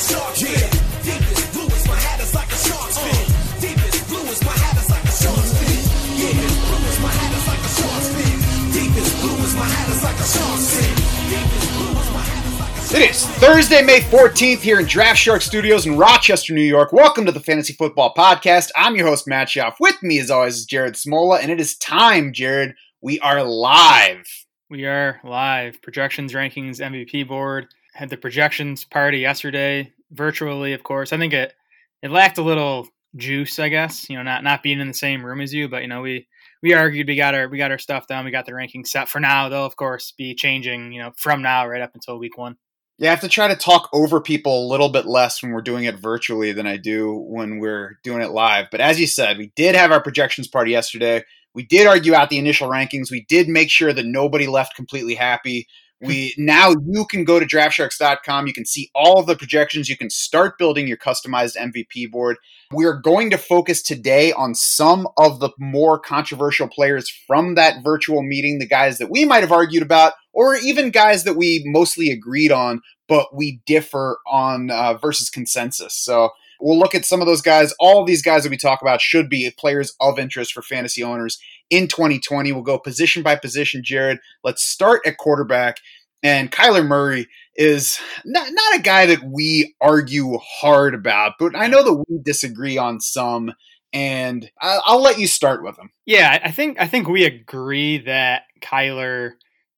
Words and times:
a 0.00 0.12
shark's 0.12 0.40
fin. 0.40 0.70
Deepest 1.04 1.52
blue 1.52 1.66
is 1.66 1.86
my 1.86 1.94
hat 1.94 2.20
is 2.20 2.34
like 2.34 2.48
a 2.48 2.56
shark's 2.56 2.98
fin. 2.98 3.26
Deepest 3.60 4.08
blue 4.08 4.24
is 4.32 4.42
my 4.44 4.52
hat 4.52 4.76
is 4.80 4.88
like 4.88 5.04
a 5.04 5.12
shark's 5.12 5.52
fin. 5.60 5.76
Yeah, 6.16 6.32
blue 6.40 6.88
is 6.88 7.00
my 7.00 7.12
hat 7.12 7.32
is 7.36 7.46
like 7.46 7.60
a 7.60 7.72
shark's 7.76 8.08
fin. 8.16 8.36
Deepest 8.72 9.20
blue 9.20 9.36
is 9.44 9.54
my 9.56 9.64
hat 9.64 9.88
is 9.90 10.02
like 10.02 10.16
a 10.16 10.24
shark's 10.24 10.68
fin. 10.72 10.94
Deepest 11.28 11.68
blue 11.76 12.00
is 12.00 12.10
my 12.16 12.22
hat 12.24 12.44
is 12.48 12.60
like 12.60 12.76
a 12.78 12.96
It 12.96 13.10
is 13.10 13.26
Thursday, 13.26 13.82
May 13.82 14.00
14th 14.00 14.60
here 14.60 14.80
in 14.80 14.86
Draft 14.86 15.18
Shark 15.18 15.42
Studios 15.42 15.84
in 15.84 15.98
Rochester, 15.98 16.54
New 16.54 16.62
York. 16.62 16.92
Welcome 16.94 17.26
to 17.26 17.32
the 17.32 17.40
Fantasy 17.40 17.74
Football 17.74 18.14
Podcast. 18.16 18.70
I'm 18.76 18.96
your 18.96 19.06
host, 19.06 19.28
Matt 19.28 19.48
Schauf. 19.48 19.74
With 19.80 20.02
me, 20.02 20.18
as 20.18 20.30
always, 20.30 20.56
is 20.56 20.64
Jared 20.64 20.94
Smola, 20.94 21.42
and 21.42 21.50
it 21.50 21.60
is 21.60 21.76
time, 21.76 22.32
Jared. 22.32 22.74
We 23.02 23.20
are 23.20 23.42
live. 23.44 24.24
We 24.70 24.86
are 24.86 25.20
live. 25.24 25.82
Projections, 25.82 26.32
rankings, 26.32 26.80
MVP 26.80 27.28
board. 27.28 27.68
Had 27.92 28.08
the 28.08 28.16
projections 28.16 28.84
party 28.84 29.18
yesterday, 29.18 29.92
virtually, 30.10 30.72
of 30.72 30.82
course. 30.82 31.12
I 31.12 31.18
think 31.18 31.32
it 31.32 31.54
it 32.02 32.10
lacked 32.10 32.38
a 32.38 32.42
little 32.42 32.88
juice, 33.16 33.58
I 33.58 33.68
guess. 33.68 34.08
You 34.08 34.16
know, 34.16 34.22
not 34.22 34.44
not 34.44 34.62
being 34.62 34.80
in 34.80 34.88
the 34.88 34.94
same 34.94 35.24
room 35.24 35.40
as 35.40 35.52
you, 35.52 35.68
but 35.68 35.82
you 35.82 35.88
know, 35.88 36.02
we 36.02 36.26
we 36.62 36.74
argued, 36.74 37.08
we 37.08 37.16
got 37.16 37.34
our 37.34 37.48
we 37.48 37.58
got 37.58 37.70
our 37.70 37.78
stuff 37.78 38.06
done, 38.06 38.24
we 38.24 38.30
got 38.30 38.46
the 38.46 38.52
rankings 38.52 38.88
set 38.88 39.08
for 39.08 39.20
now. 39.20 39.48
They'll 39.48 39.66
of 39.66 39.76
course 39.76 40.12
be 40.16 40.34
changing, 40.34 40.92
you 40.92 41.02
know, 41.02 41.12
from 41.16 41.42
now 41.42 41.66
right 41.66 41.82
up 41.82 41.94
until 41.94 42.18
week 42.18 42.36
one. 42.36 42.56
Yeah, 42.98 43.08
I 43.08 43.10
have 43.12 43.22
to 43.22 43.28
try 43.28 43.48
to 43.48 43.56
talk 43.56 43.88
over 43.94 44.20
people 44.20 44.66
a 44.66 44.70
little 44.70 44.90
bit 44.90 45.06
less 45.06 45.42
when 45.42 45.52
we're 45.52 45.62
doing 45.62 45.84
it 45.84 45.94
virtually 45.94 46.52
than 46.52 46.66
I 46.66 46.76
do 46.76 47.14
when 47.14 47.58
we're 47.58 47.98
doing 48.02 48.20
it 48.20 48.30
live. 48.30 48.66
But 48.70 48.82
as 48.82 49.00
you 49.00 49.06
said, 49.06 49.38
we 49.38 49.52
did 49.56 49.74
have 49.74 49.90
our 49.90 50.02
projections 50.02 50.48
party 50.48 50.72
yesterday. 50.72 51.24
We 51.54 51.62
did 51.64 51.86
argue 51.86 52.14
out 52.14 52.28
the 52.28 52.38
initial 52.38 52.68
rankings. 52.68 53.10
We 53.10 53.24
did 53.26 53.48
make 53.48 53.70
sure 53.70 53.94
that 53.94 54.04
nobody 54.04 54.46
left 54.46 54.76
completely 54.76 55.14
happy. 55.14 55.66
We 56.02 56.34
now 56.38 56.74
you 56.86 57.04
can 57.04 57.24
go 57.24 57.38
to 57.38 57.46
draftsharks.com. 57.46 58.46
You 58.46 58.52
can 58.52 58.64
see 58.64 58.90
all 58.94 59.20
of 59.20 59.26
the 59.26 59.36
projections. 59.36 59.88
You 59.88 59.96
can 59.96 60.08
start 60.08 60.56
building 60.56 60.88
your 60.88 60.96
customized 60.96 61.56
MVP 61.56 62.10
board. 62.10 62.38
We 62.72 62.86
are 62.86 62.94
going 62.94 63.30
to 63.30 63.38
focus 63.38 63.82
today 63.82 64.32
on 64.32 64.54
some 64.54 65.08
of 65.18 65.40
the 65.40 65.50
more 65.58 65.98
controversial 65.98 66.68
players 66.68 67.10
from 67.26 67.54
that 67.56 67.82
virtual 67.82 68.22
meeting, 68.22 68.58
the 68.58 68.66
guys 68.66 68.98
that 68.98 69.10
we 69.10 69.24
might 69.24 69.42
have 69.42 69.52
argued 69.52 69.82
about, 69.82 70.14
or 70.32 70.56
even 70.56 70.90
guys 70.90 71.24
that 71.24 71.36
we 71.36 71.62
mostly 71.66 72.10
agreed 72.10 72.52
on, 72.52 72.80
but 73.08 73.34
we 73.34 73.60
differ 73.66 74.18
on 74.26 74.70
uh, 74.70 74.94
versus 74.94 75.28
consensus. 75.28 75.94
So 75.94 76.30
we'll 76.60 76.78
look 76.78 76.94
at 76.94 77.04
some 77.04 77.20
of 77.20 77.26
those 77.26 77.42
guys. 77.42 77.72
All 77.78 78.04
these 78.04 78.22
guys 78.22 78.42
that 78.42 78.50
we 78.50 78.56
talk 78.56 78.82
about 78.82 79.00
should 79.00 79.28
be 79.28 79.50
players 79.58 79.94
of 80.00 80.18
interest 80.18 80.52
for 80.52 80.62
fantasy 80.62 81.02
owners 81.02 81.38
in 81.70 81.88
2020. 81.88 82.52
We'll 82.52 82.62
go 82.62 82.78
position 82.78 83.22
by 83.22 83.36
position, 83.36 83.82
Jared. 83.84 84.18
Let's 84.44 84.62
start 84.62 85.02
at 85.06 85.18
quarterback. 85.18 85.78
And 86.22 86.52
Kyler 86.52 86.86
Murray 86.86 87.28
is 87.56 87.98
not, 88.24 88.48
not 88.52 88.78
a 88.78 88.82
guy 88.82 89.06
that 89.06 89.22
we 89.24 89.74
argue 89.80 90.38
hard 90.42 90.94
about, 90.94 91.32
but 91.38 91.56
I 91.56 91.66
know 91.66 91.82
that 91.82 92.04
we 92.08 92.18
disagree 92.22 92.76
on 92.76 93.00
some. 93.00 93.52
And 93.92 94.50
I- 94.60 94.80
I'll 94.84 95.02
let 95.02 95.18
you 95.18 95.26
start 95.26 95.64
with 95.64 95.78
him. 95.78 95.90
Yeah, 96.06 96.38
I 96.44 96.50
think 96.50 96.78
I 96.78 96.86
think 96.86 97.08
we 97.08 97.24
agree 97.24 97.98
that 97.98 98.42
Kyler 98.60 99.32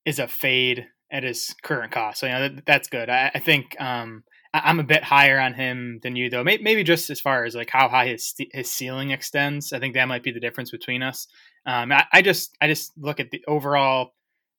is 0.05 0.19
a 0.19 0.27
fade 0.27 0.87
at 1.11 1.23
his 1.23 1.55
current 1.63 1.93
cost. 1.93 2.21
So 2.21 2.27
you 2.27 2.33
know 2.33 2.49
that, 2.49 2.67
that's 2.67 2.89
good. 2.89 3.09
I, 3.09 3.31
I 3.35 3.39
think 3.39 3.81
um, 3.81 4.25
I'm 4.55 4.81
a 4.81 4.85
bit 4.85 5.03
higher 5.03 5.41
on 5.41 5.55
him 5.55 6.01
than 6.03 6.15
you, 6.15 6.29
though. 6.29 6.45
Maybe 6.45 6.85
just 6.85 7.09
as 7.09 7.21
far 7.21 7.45
as 7.45 7.55
like 7.55 7.71
how 7.71 7.89
high 7.89 8.09
his 8.09 8.35
his 8.53 8.71
ceiling 8.71 9.11
extends. 9.11 9.73
I 9.73 9.79
think 9.79 9.95
that 9.95 10.09
might 10.09 10.23
be 10.23 10.33
the 10.33 10.41
difference 10.41 10.71
between 10.71 11.03
us. 11.03 11.27
Um, 11.67 11.91
I, 11.93 12.05
I 12.13 12.23
just 12.23 12.57
I 12.61 12.69
just 12.69 12.93
look 12.99 13.19
at 13.19 13.31
the 13.31 13.43
overall 13.49 14.13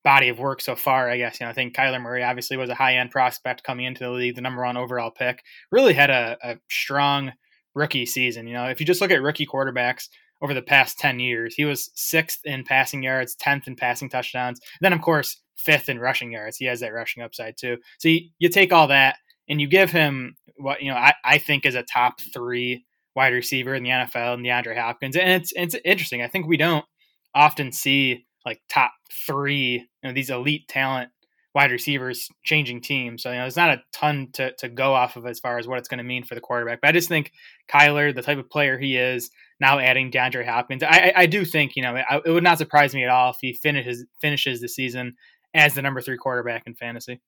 body 0.04 0.30
of 0.30 0.40
work 0.40 0.62
so 0.62 0.76
far. 0.76 1.10
I 1.10 1.18
guess 1.18 1.40
you 1.40 1.46
know 1.46 1.52
I 1.52 1.54
think 1.54 1.76
Kyler 1.76 2.02
Murray 2.02 2.24
obviously 2.24 2.58
was 2.58 2.70
a 2.70 2.76
high 2.76 2.98
end 2.98 3.12
prospect 3.12 3.64
coming 3.64 3.86
into 3.86 4.04
the 4.04 4.10
league, 4.10 4.36
the 4.36 4.42
number 4.42 4.64
one 4.64 4.78
overall 4.78 5.12
pick. 5.12 5.44
Really 5.72 5.94
had 5.94 6.10
a, 6.10 6.38
a 6.44 6.58
strong 6.72 7.34
rookie 7.76 8.06
season. 8.06 8.48
You 8.48 8.54
know, 8.54 8.66
if 8.66 8.80
you 8.80 8.86
just 8.86 9.02
look 9.02 9.12
at 9.12 9.22
rookie 9.22 9.46
quarterbacks 9.46 10.08
over 10.44 10.54
the 10.54 10.62
past 10.62 11.00
10 11.00 11.20
years. 11.20 11.56
He 11.56 11.64
was 11.64 11.90
sixth 11.96 12.42
in 12.44 12.66
passing 12.66 13.02
yards, 13.02 13.36
10th 13.38 13.66
in 13.66 13.78
passing 13.78 14.10
touchdowns. 14.10 14.60
Then, 14.82 14.92
of 14.92 15.02
course, 15.02 15.42
fifth 15.56 15.88
in 15.88 16.00
rushing 16.00 16.34
yards. 16.34 16.58
He 16.58 16.66
has 16.66 16.82
that 16.82 16.94
rushing 16.94 17.24
upside 17.24 17.56
too. 17.58 17.78
So 17.98 18.10
you, 18.10 18.30
you 18.40 18.50
take 18.50 18.74
all 18.74 18.88
that 18.90 19.16
and 19.50 19.60
you 19.60 19.68
give 19.68 19.92
him 19.92 20.36
what, 20.58 20.82
you 20.82 20.92
know, 20.92 20.98
I, 20.98 21.14
I 21.24 21.38
think 21.38 21.66
is 21.66 21.76
a 21.76 21.84
top 21.84 22.20
three 22.34 22.86
wide 23.16 23.34
receiver 23.34 23.76
in 23.76 23.84
the 23.84 23.90
NFL 23.90 24.36
and 24.36 24.46
DeAndre 24.46 24.80
Hopkins. 24.80 25.16
And 25.16 25.30
it's, 25.30 25.54
it's 25.56 25.76
interesting. 25.86 26.22
I 26.22 26.28
think 26.28 26.48
we 26.48 26.58
don't 26.58 26.86
often 27.36 27.72
see 27.72 28.26
like 28.46 28.62
top 28.70 28.92
three, 29.28 29.88
you 30.02 30.10
know, 30.10 30.14
these 30.14 30.30
elite 30.30 30.68
talent 30.68 31.10
wide 31.54 31.72
receivers 31.72 32.30
changing 32.44 32.82
teams. 32.82 33.22
So, 33.22 33.30
you 33.30 33.36
know, 33.36 33.44
there's 33.44 33.56
not 33.56 33.70
a 33.70 33.84
ton 33.94 34.30
to, 34.34 34.54
to 34.56 34.70
go 34.70 34.94
off 34.94 35.16
of 35.16 35.26
as 35.28 35.40
far 35.40 35.60
as 35.60 35.68
what 35.68 35.78
it's 35.78 35.88
going 35.88 36.00
to 36.00 36.04
mean 36.04 36.24
for 36.24 36.34
the 36.34 36.42
quarterback. 36.42 36.82
But 36.82 36.88
I 36.90 36.92
just 36.94 37.10
think 37.10 37.32
Kyler, 37.70 38.14
the 38.14 38.24
type 38.24 38.40
of 38.40 38.50
player 38.50 38.80
he 38.80 38.98
is, 38.98 39.30
now 39.60 39.78
adding 39.80 40.12
DeAndre 40.12 40.46
Hopkins, 40.46 40.82
I, 40.82 40.88
I, 40.88 41.14
I 41.16 41.26
do 41.28 41.46
think, 41.46 41.76
you 41.76 41.84
know, 41.84 41.96
it, 41.96 42.06
it 42.26 42.32
would 42.32 42.44
not 42.44 42.58
surprise 42.58 42.96
me 42.96 43.04
at 43.04 43.10
all 43.10 43.32
if 43.32 43.38
he 43.40 43.54
finishes 43.54 44.06
finishes 44.20 44.62
the 44.62 44.68
season 44.68 45.16
as 45.54 45.76
the 45.76 45.82
number 45.84 46.02
three 46.02 46.18
quarterback 46.18 46.64
in 46.66 46.74
fantasy. 46.74 47.22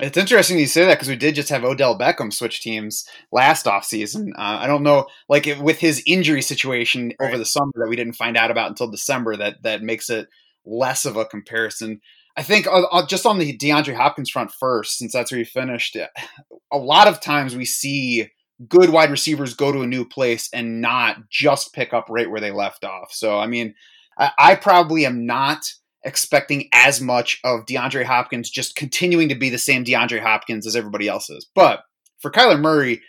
It's 0.00 0.16
interesting 0.16 0.58
you 0.58 0.66
say 0.66 0.86
that 0.86 0.94
because 0.94 1.08
we 1.08 1.16
did 1.16 1.34
just 1.34 1.50
have 1.50 1.64
Odell 1.64 1.98
Beckham 1.98 2.32
switch 2.32 2.62
teams 2.62 3.06
last 3.30 3.66
offseason. 3.66 4.30
Uh, 4.30 4.58
I 4.60 4.66
don't 4.66 4.82
know, 4.82 5.06
like 5.28 5.46
if, 5.46 5.58
with 5.60 5.78
his 5.78 6.02
injury 6.06 6.40
situation 6.40 7.12
over 7.20 7.36
the 7.36 7.44
summer 7.44 7.72
that 7.76 7.88
we 7.88 7.96
didn't 7.96 8.14
find 8.14 8.36
out 8.36 8.50
about 8.50 8.70
until 8.70 8.90
December, 8.90 9.36
that 9.36 9.62
that 9.62 9.82
makes 9.82 10.08
it 10.08 10.28
less 10.64 11.04
of 11.04 11.16
a 11.16 11.26
comparison. 11.26 12.00
I 12.36 12.42
think 12.42 12.66
uh, 12.66 13.06
just 13.06 13.26
on 13.26 13.38
the 13.38 13.56
DeAndre 13.56 13.94
Hopkins 13.94 14.30
front 14.30 14.50
first, 14.52 14.96
since 14.96 15.12
that's 15.12 15.30
where 15.30 15.38
he 15.38 15.44
finished, 15.44 15.96
a 16.72 16.78
lot 16.78 17.06
of 17.06 17.20
times 17.20 17.54
we 17.54 17.66
see 17.66 18.28
good 18.68 18.90
wide 18.90 19.10
receivers 19.10 19.54
go 19.54 19.72
to 19.72 19.82
a 19.82 19.86
new 19.86 20.06
place 20.06 20.48
and 20.54 20.80
not 20.80 21.28
just 21.28 21.74
pick 21.74 21.92
up 21.92 22.06
right 22.08 22.30
where 22.30 22.40
they 22.40 22.50
left 22.50 22.84
off. 22.84 23.12
So, 23.12 23.38
I 23.38 23.46
mean, 23.46 23.74
I, 24.16 24.30
I 24.38 24.54
probably 24.54 25.04
am 25.04 25.26
not 25.26 25.64
expecting 26.04 26.68
as 26.72 27.00
much 27.00 27.38
of 27.44 27.66
DeAndre 27.66 28.04
Hopkins 28.04 28.50
just 28.50 28.74
continuing 28.76 29.28
to 29.28 29.34
be 29.34 29.50
the 29.50 29.58
same 29.58 29.84
DeAndre 29.84 30.20
Hopkins 30.20 30.66
as 30.66 30.74
everybody 30.76 31.08
else 31.08 31.30
is. 31.30 31.46
But 31.54 31.84
for 32.20 32.30
Kyler 32.30 32.60
Murray, 32.60 33.00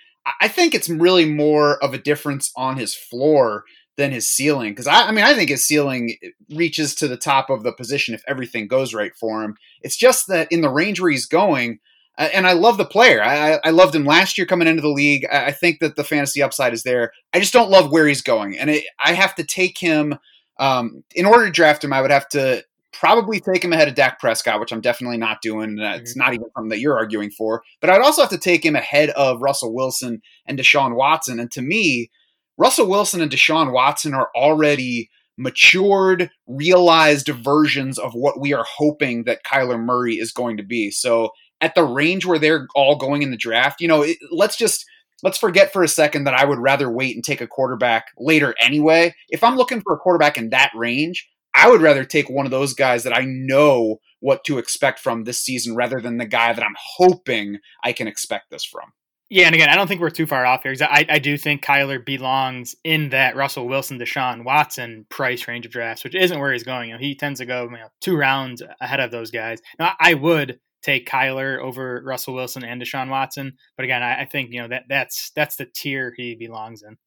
I- 0.42 0.48
think 0.48 0.74
it's 0.74 0.90
really 0.90 1.26
more 1.26 1.84
of 1.84 1.94
a 1.94 1.98
difference 1.98 2.52
on 2.56 2.78
his 2.78 2.96
floor 2.96 3.64
than 3.98 4.12
his 4.12 4.30
ceiling. 4.30 4.72
Because 4.72 4.88
I, 4.88 5.08
I 5.08 5.12
mean, 5.12 5.26
I 5.26 5.34
think 5.34 5.50
his 5.50 5.66
ceiling 5.66 6.16
reaches 6.50 6.96
to 6.96 7.08
the 7.08 7.18
top 7.18 7.50
of 7.50 7.64
the 7.64 7.74
position 7.74 8.16
if 8.16 8.24
everything 8.28 8.68
goes 8.68 8.94
right 8.94 9.12
for 9.20 9.44
him. 9.44 9.56
It's 9.82 9.98
just 9.98 10.28
that 10.28 10.52
in 10.52 10.62
the 10.62 10.70
range 10.70 11.00
where 11.02 11.12
he's 11.12 11.26
going, 11.26 11.80
and 12.18 12.46
I 12.48 12.54
love 12.54 12.78
the 12.78 12.86
player. 12.86 13.24
I, 13.24 13.60
I- 13.64 13.72
loved 13.72 13.96
him 13.96 14.06
last 14.06 14.38
year 14.38 14.46
coming 14.48 14.68
into 14.68 14.82
the 14.82 14.88
league. 14.88 15.26
I, 15.32 15.48
I 15.48 15.52
think 15.52 15.80
that 15.80 15.96
the 15.96 16.04
fantasy 16.04 16.42
upside 16.44 16.74
is 16.74 16.84
there. 16.84 17.12
I 17.34 17.40
just 17.40 17.54
don't 17.54 17.72
love 17.72 17.92
where 17.92 18.08
he's 18.08 18.22
going, 18.22 18.58
and 18.58 18.70
it, 18.70 18.86
I 19.04 19.14
have 19.14 19.36
to 19.36 19.44
take 19.44 19.78
him. 19.78 20.18
Um, 20.60 21.04
in 21.16 21.26
order 21.26 21.46
to 21.46 21.52
draft 21.52 21.84
him, 21.84 21.92
I 21.92 22.02
would 22.02 22.12
have 22.12 22.30
to 22.30 22.64
probably 23.04 23.42
take 23.42 23.62
him 23.62 23.74
ahead 23.74 23.90
of 23.90 23.96
Dak 23.96 24.18
Prescott, 24.18 24.62
which 24.62 24.72
I'm 24.72 24.80
definitely 24.80 25.18
not 25.18 25.42
doing. 25.42 25.78
It's 25.78 26.14
mhm. 26.14 26.20
not 26.20 26.34
even 26.34 26.46
something 26.56 26.70
that 26.70 26.80
you're 26.80 26.98
arguing 26.98 27.32
for. 27.32 27.62
But 27.82 27.90
I'd 27.90 28.00
also 28.00 28.22
have 28.22 28.30
to 28.30 28.38
take 28.38 28.66
him 28.66 28.78
ahead 28.78 29.10
of 29.10 29.42
Russell 29.42 29.74
Wilson 29.74 30.22
and 30.46 30.58
Deshaun 30.58 30.96
Watson. 30.96 31.38
And 31.38 31.52
to 31.52 31.62
me, 31.62 32.10
Russell 32.58 32.88
Wilson 32.88 33.20
and 33.20 33.30
Deshaun 33.30 33.74
Watson 33.74 34.14
are 34.14 34.30
already 34.34 35.10
matured, 35.38 36.32
realized 36.48 37.28
versions 37.28 38.00
of 38.00 38.14
what 38.14 38.40
we 38.40 38.54
are 38.54 38.66
hoping 38.78 39.26
that 39.26 39.44
Kyler 39.44 39.84
Murray 39.84 40.16
is 40.16 40.32
going 40.32 40.56
to 40.56 40.64
be. 40.64 40.90
So 40.90 41.32
at 41.60 41.76
the 41.76 41.84
range 41.84 42.26
where 42.26 42.40
they're 42.40 42.68
all 42.74 42.96
going 42.96 43.22
in 43.22 43.32
the 43.32 43.38
draft, 43.38 43.82
you 43.82 43.90
know, 43.90 44.04
it, 44.04 44.16
let's 44.32 44.56
just 44.56 44.86
let's 45.24 45.38
forget 45.38 45.74
for 45.74 45.84
a 45.84 45.90
second 45.90 46.24
that 46.24 46.36
I 46.36 46.46
would 46.46 46.60
rather 46.60 46.90
wait 46.90 47.16
and 47.16 47.24
take 47.24 47.42
a 47.42 47.48
quarterback 47.48 48.12
later 48.18 48.56
anyway. 48.62 49.14
If 49.28 49.44
I'm 49.44 49.58
looking 49.58 49.82
for 49.82 49.94
a 49.94 49.98
quarterback 49.98 50.38
in 50.38 50.52
that 50.52 50.72
range, 50.74 51.28
I 51.64 51.70
would 51.70 51.82
rather 51.82 52.04
take 52.04 52.30
one 52.30 52.46
of 52.46 52.52
those 52.52 52.74
guys 52.74 53.04
that 53.04 53.16
I 53.16 53.24
know 53.26 54.02
what 54.20 54.44
to 54.44 54.58
expect 54.58 55.00
from 55.00 55.24
this 55.24 55.40
season 55.40 55.78
rather 55.78 56.02
than 56.02 56.18
the 56.18 56.26
guy 56.26 56.52
that 56.52 56.62
I'm 56.62 56.76
hoping 56.98 57.60
I 57.82 57.94
can 57.94 58.06
expect 58.06 58.52
this 58.52 58.66
from. 58.66 58.92
Yeah, 59.30 59.46
and 59.46 59.56
again, 59.56 59.70
I 59.70 59.76
don't 59.76 59.88
think 59.88 60.02
we're 60.02 60.10
too 60.10 60.28
far 60.28 60.46
off 60.46 60.64
here 60.64 60.74
because 60.74 60.90
I, 60.92 61.06
I 61.08 61.20
do 61.20 61.38
think 61.38 61.64
Kyler 61.64 62.06
belongs 62.06 62.76
in 62.84 63.12
that 63.12 63.38
Russell 63.38 63.66
Wilson, 63.66 63.98
Deshaun 63.98 64.44
Watson 64.44 65.06
price 65.08 65.48
range 65.48 65.66
of 65.66 65.72
drafts, 65.72 66.04
which 66.04 66.16
isn't 66.16 66.38
where 66.38 66.52
he's 66.52 66.64
going. 66.64 66.90
You 66.90 66.96
know, 66.96 67.00
he 67.00 67.16
tends 67.16 67.40
to 67.40 67.46
go 67.46 67.64
you 67.64 67.78
know, 67.78 67.88
two 68.02 68.18
rounds 68.18 68.62
ahead 68.82 69.00
of 69.00 69.12
those 69.12 69.32
guys. 69.32 69.62
Now, 69.80 69.94
I 70.02 70.16
would 70.16 70.60
take 70.82 71.08
Kyler 71.08 71.60
over 71.62 72.04
Russell 72.06 72.34
Wilson 72.34 72.66
and 72.66 72.82
Deshaun 72.82 73.10
Watson, 73.10 73.54
but 73.78 73.86
again, 73.86 74.04
I, 74.04 74.24
I 74.24 74.26
think 74.26 74.52
you 74.52 74.62
know 74.62 74.68
that 74.68 74.84
that's 74.90 75.32
that's 75.34 75.56
the 75.56 75.66
tier 75.74 76.14
he 76.18 76.36
belongs 76.36 76.84
in. 76.84 76.98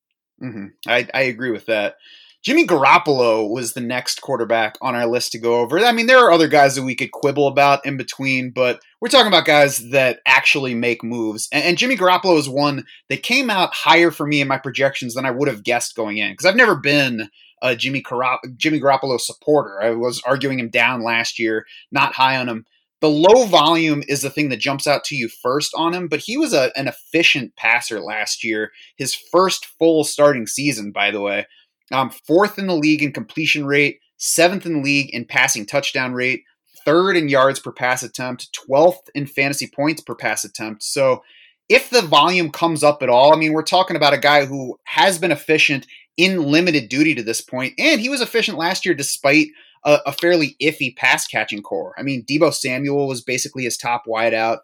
hmm 0.41 0.67
I, 0.87 1.07
I 1.13 1.23
agree 1.25 1.51
with 1.51 1.67
that. 1.67 1.97
Jimmy 2.47 2.65
Garoppolo 2.65 3.51
was 3.51 3.73
the 3.73 3.81
next 3.81 4.23
quarterback 4.23 4.79
on 4.81 4.95
our 4.95 5.09
list 5.09 5.33
to 5.33 5.39
go 5.41 5.57
over. 5.57 5.81
I 5.81 5.91
mean, 5.91 6.07
there 6.07 6.25
are 6.25 6.31
other 6.31 6.47
guys 6.47 6.77
that 6.77 6.85
we 6.85 6.95
could 6.95 7.11
quibble 7.11 7.49
about 7.49 7.85
in 7.85 7.97
between, 7.97 8.53
but 8.53 8.81
we're 9.01 9.09
talking 9.09 9.27
about 9.27 9.47
guys 9.47 9.91
that 9.91 10.21
actually 10.27 10.73
make 10.73 11.03
moves. 11.03 11.49
And, 11.51 11.65
and 11.65 11.77
Jimmy 11.77 11.97
Garoppolo 11.97 12.39
is 12.39 12.49
one 12.49 12.85
that 13.09 13.25
came 13.25 13.51
out 13.51 13.75
higher 13.75 14.13
for 14.13 14.29
me 14.29 14.41
in 14.41 14.47
my 14.47 14.59
projections 14.59 15.15
than 15.15 15.27
I 15.27 15.33
would 15.33 15.49
have 15.49 15.65
guessed 15.65 15.97
going 15.97 16.19
in 16.19 16.31
because 16.31 16.47
I've 16.47 16.55
never 16.55 16.77
been 16.77 17.31
a 17.63 17.75
Jimmy, 17.75 18.01
Garop- 18.01 18.57
Jimmy 18.57 18.79
Garoppolo 18.79 19.21
supporter. 19.21 19.83
I 19.83 19.91
was 19.91 20.23
arguing 20.25 20.61
him 20.61 20.71
down 20.71 21.03
last 21.03 21.41
year, 21.41 21.67
not 21.91 22.15
high 22.15 22.37
on 22.37 22.49
him 22.49 22.65
the 23.03 23.11
low 23.11 23.45
volume 23.45 24.03
is 24.09 24.23
the 24.23 24.31
thing 24.31 24.49
that 24.49 24.57
jumps 24.57 24.87
out 24.87 25.05
to 25.05 25.17
you 25.17 25.29
first 25.29 25.73
on 25.77 25.93
him, 25.93 26.09
but 26.09 26.21
he 26.21 26.39
was 26.39 26.55
a, 26.55 26.73
an 26.77 26.89
efficient 26.89 27.55
passer 27.55 28.01
last 28.01 28.43
year. 28.43 28.73
His 28.97 29.15
first 29.15 29.67
full 29.79 30.03
starting 30.05 30.47
season, 30.47 30.93
by 30.93 31.11
the 31.11 31.21
way. 31.21 31.47
Um, 31.93 32.11
fourth 32.11 32.59
in 32.59 32.67
the 32.67 32.75
league 32.75 33.03
in 33.03 33.13
completion 33.13 33.67
rate, 33.67 34.01
seventh 34.17 34.67
in 34.67 34.75
the 34.75 34.83
league 34.83 35.11
in 35.15 35.25
passing 35.25 35.67
touchdown 35.67 36.13
rate, 36.15 36.43
third 36.85 37.17
in 37.17 37.29
yards 37.29 37.61
per 37.61 37.73
pass 37.73 38.03
attempt, 38.03 38.59
12th 38.69 39.09
in 39.15 39.27
fantasy 39.27 39.67
points 39.67 40.01
per 40.01 40.15
pass 40.15 40.45
attempt. 40.45 40.83
So 40.83 41.23
if 41.69 41.91
the 41.91 42.03
volume 42.03 42.51
comes 42.51 42.83
up 42.85 43.03
at 43.03 43.09
all, 43.09 43.35
I 43.35 43.37
mean, 43.37 43.53
we're 43.53 43.63
talking 43.63 43.97
about 43.97 44.15
a 44.15 44.19
guy 44.19 44.47
who 44.47 44.79
has 44.85 45.19
been 45.19 45.33
efficient 45.33 45.87
in 46.17 46.51
limited 46.51 46.89
duty 46.89 47.15
to 47.15 47.23
this 47.23 47.41
point, 47.41 47.75
and 47.79 48.01
he 48.01 48.09
was 48.09 48.21
efficient 48.21 48.57
last 48.57 48.87
year 48.87 48.95
despite 48.95 49.49
a, 49.85 49.99
a 50.07 50.13
fairly 50.13 50.57
iffy 50.63 50.97
pass 50.97 51.27
catching 51.27 51.63
core. 51.63 51.95
I 51.99 52.03
mean, 52.03 52.25
Deebo 52.25 52.55
Samuel 52.55 53.09
was 53.09 53.23
basically 53.23 53.65
his 53.65 53.77
top 53.77 54.05
wideout. 54.07 54.59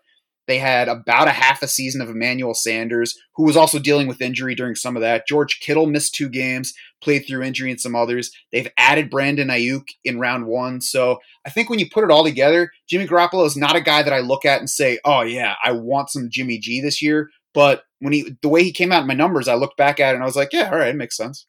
They 0.46 0.58
had 0.58 0.88
about 0.88 1.28
a 1.28 1.32
half 1.32 1.62
a 1.62 1.68
season 1.68 2.00
of 2.00 2.10
Emmanuel 2.10 2.54
Sanders, 2.54 3.16
who 3.36 3.44
was 3.44 3.56
also 3.56 3.78
dealing 3.78 4.08
with 4.08 4.20
injury 4.20 4.54
during 4.54 4.74
some 4.74 4.96
of 4.96 5.02
that. 5.02 5.26
George 5.26 5.60
Kittle 5.60 5.86
missed 5.86 6.14
two 6.14 6.28
games, 6.28 6.74
played 7.00 7.20
through 7.20 7.42
injury 7.42 7.70
and 7.70 7.80
some 7.80 7.94
others. 7.94 8.32
They've 8.50 8.70
added 8.76 9.10
Brandon 9.10 9.48
Aiyuk 9.48 9.86
in 10.04 10.18
round 10.18 10.46
one. 10.46 10.80
So 10.80 11.18
I 11.46 11.50
think 11.50 11.70
when 11.70 11.78
you 11.78 11.88
put 11.88 12.04
it 12.04 12.10
all 12.10 12.24
together, 12.24 12.72
Jimmy 12.88 13.06
Garoppolo 13.06 13.46
is 13.46 13.56
not 13.56 13.76
a 13.76 13.80
guy 13.80 14.02
that 14.02 14.12
I 14.12 14.20
look 14.20 14.44
at 14.44 14.58
and 14.58 14.68
say, 14.68 14.98
oh, 15.04 15.22
yeah, 15.22 15.54
I 15.64 15.72
want 15.72 16.10
some 16.10 16.28
Jimmy 16.30 16.58
G 16.58 16.80
this 16.80 17.00
year. 17.00 17.30
But 17.54 17.84
when 18.00 18.12
he, 18.12 18.36
the 18.42 18.48
way 18.48 18.64
he 18.64 18.72
came 18.72 18.92
out 18.92 19.02
in 19.02 19.08
my 19.08 19.14
numbers, 19.14 19.46
I 19.46 19.54
looked 19.54 19.76
back 19.76 20.00
at 20.00 20.10
it 20.10 20.14
and 20.14 20.22
I 20.22 20.26
was 20.26 20.36
like, 20.36 20.52
yeah, 20.52 20.70
all 20.70 20.78
right, 20.78 20.88
it 20.88 20.96
makes 20.96 21.16
sense. 21.16 21.46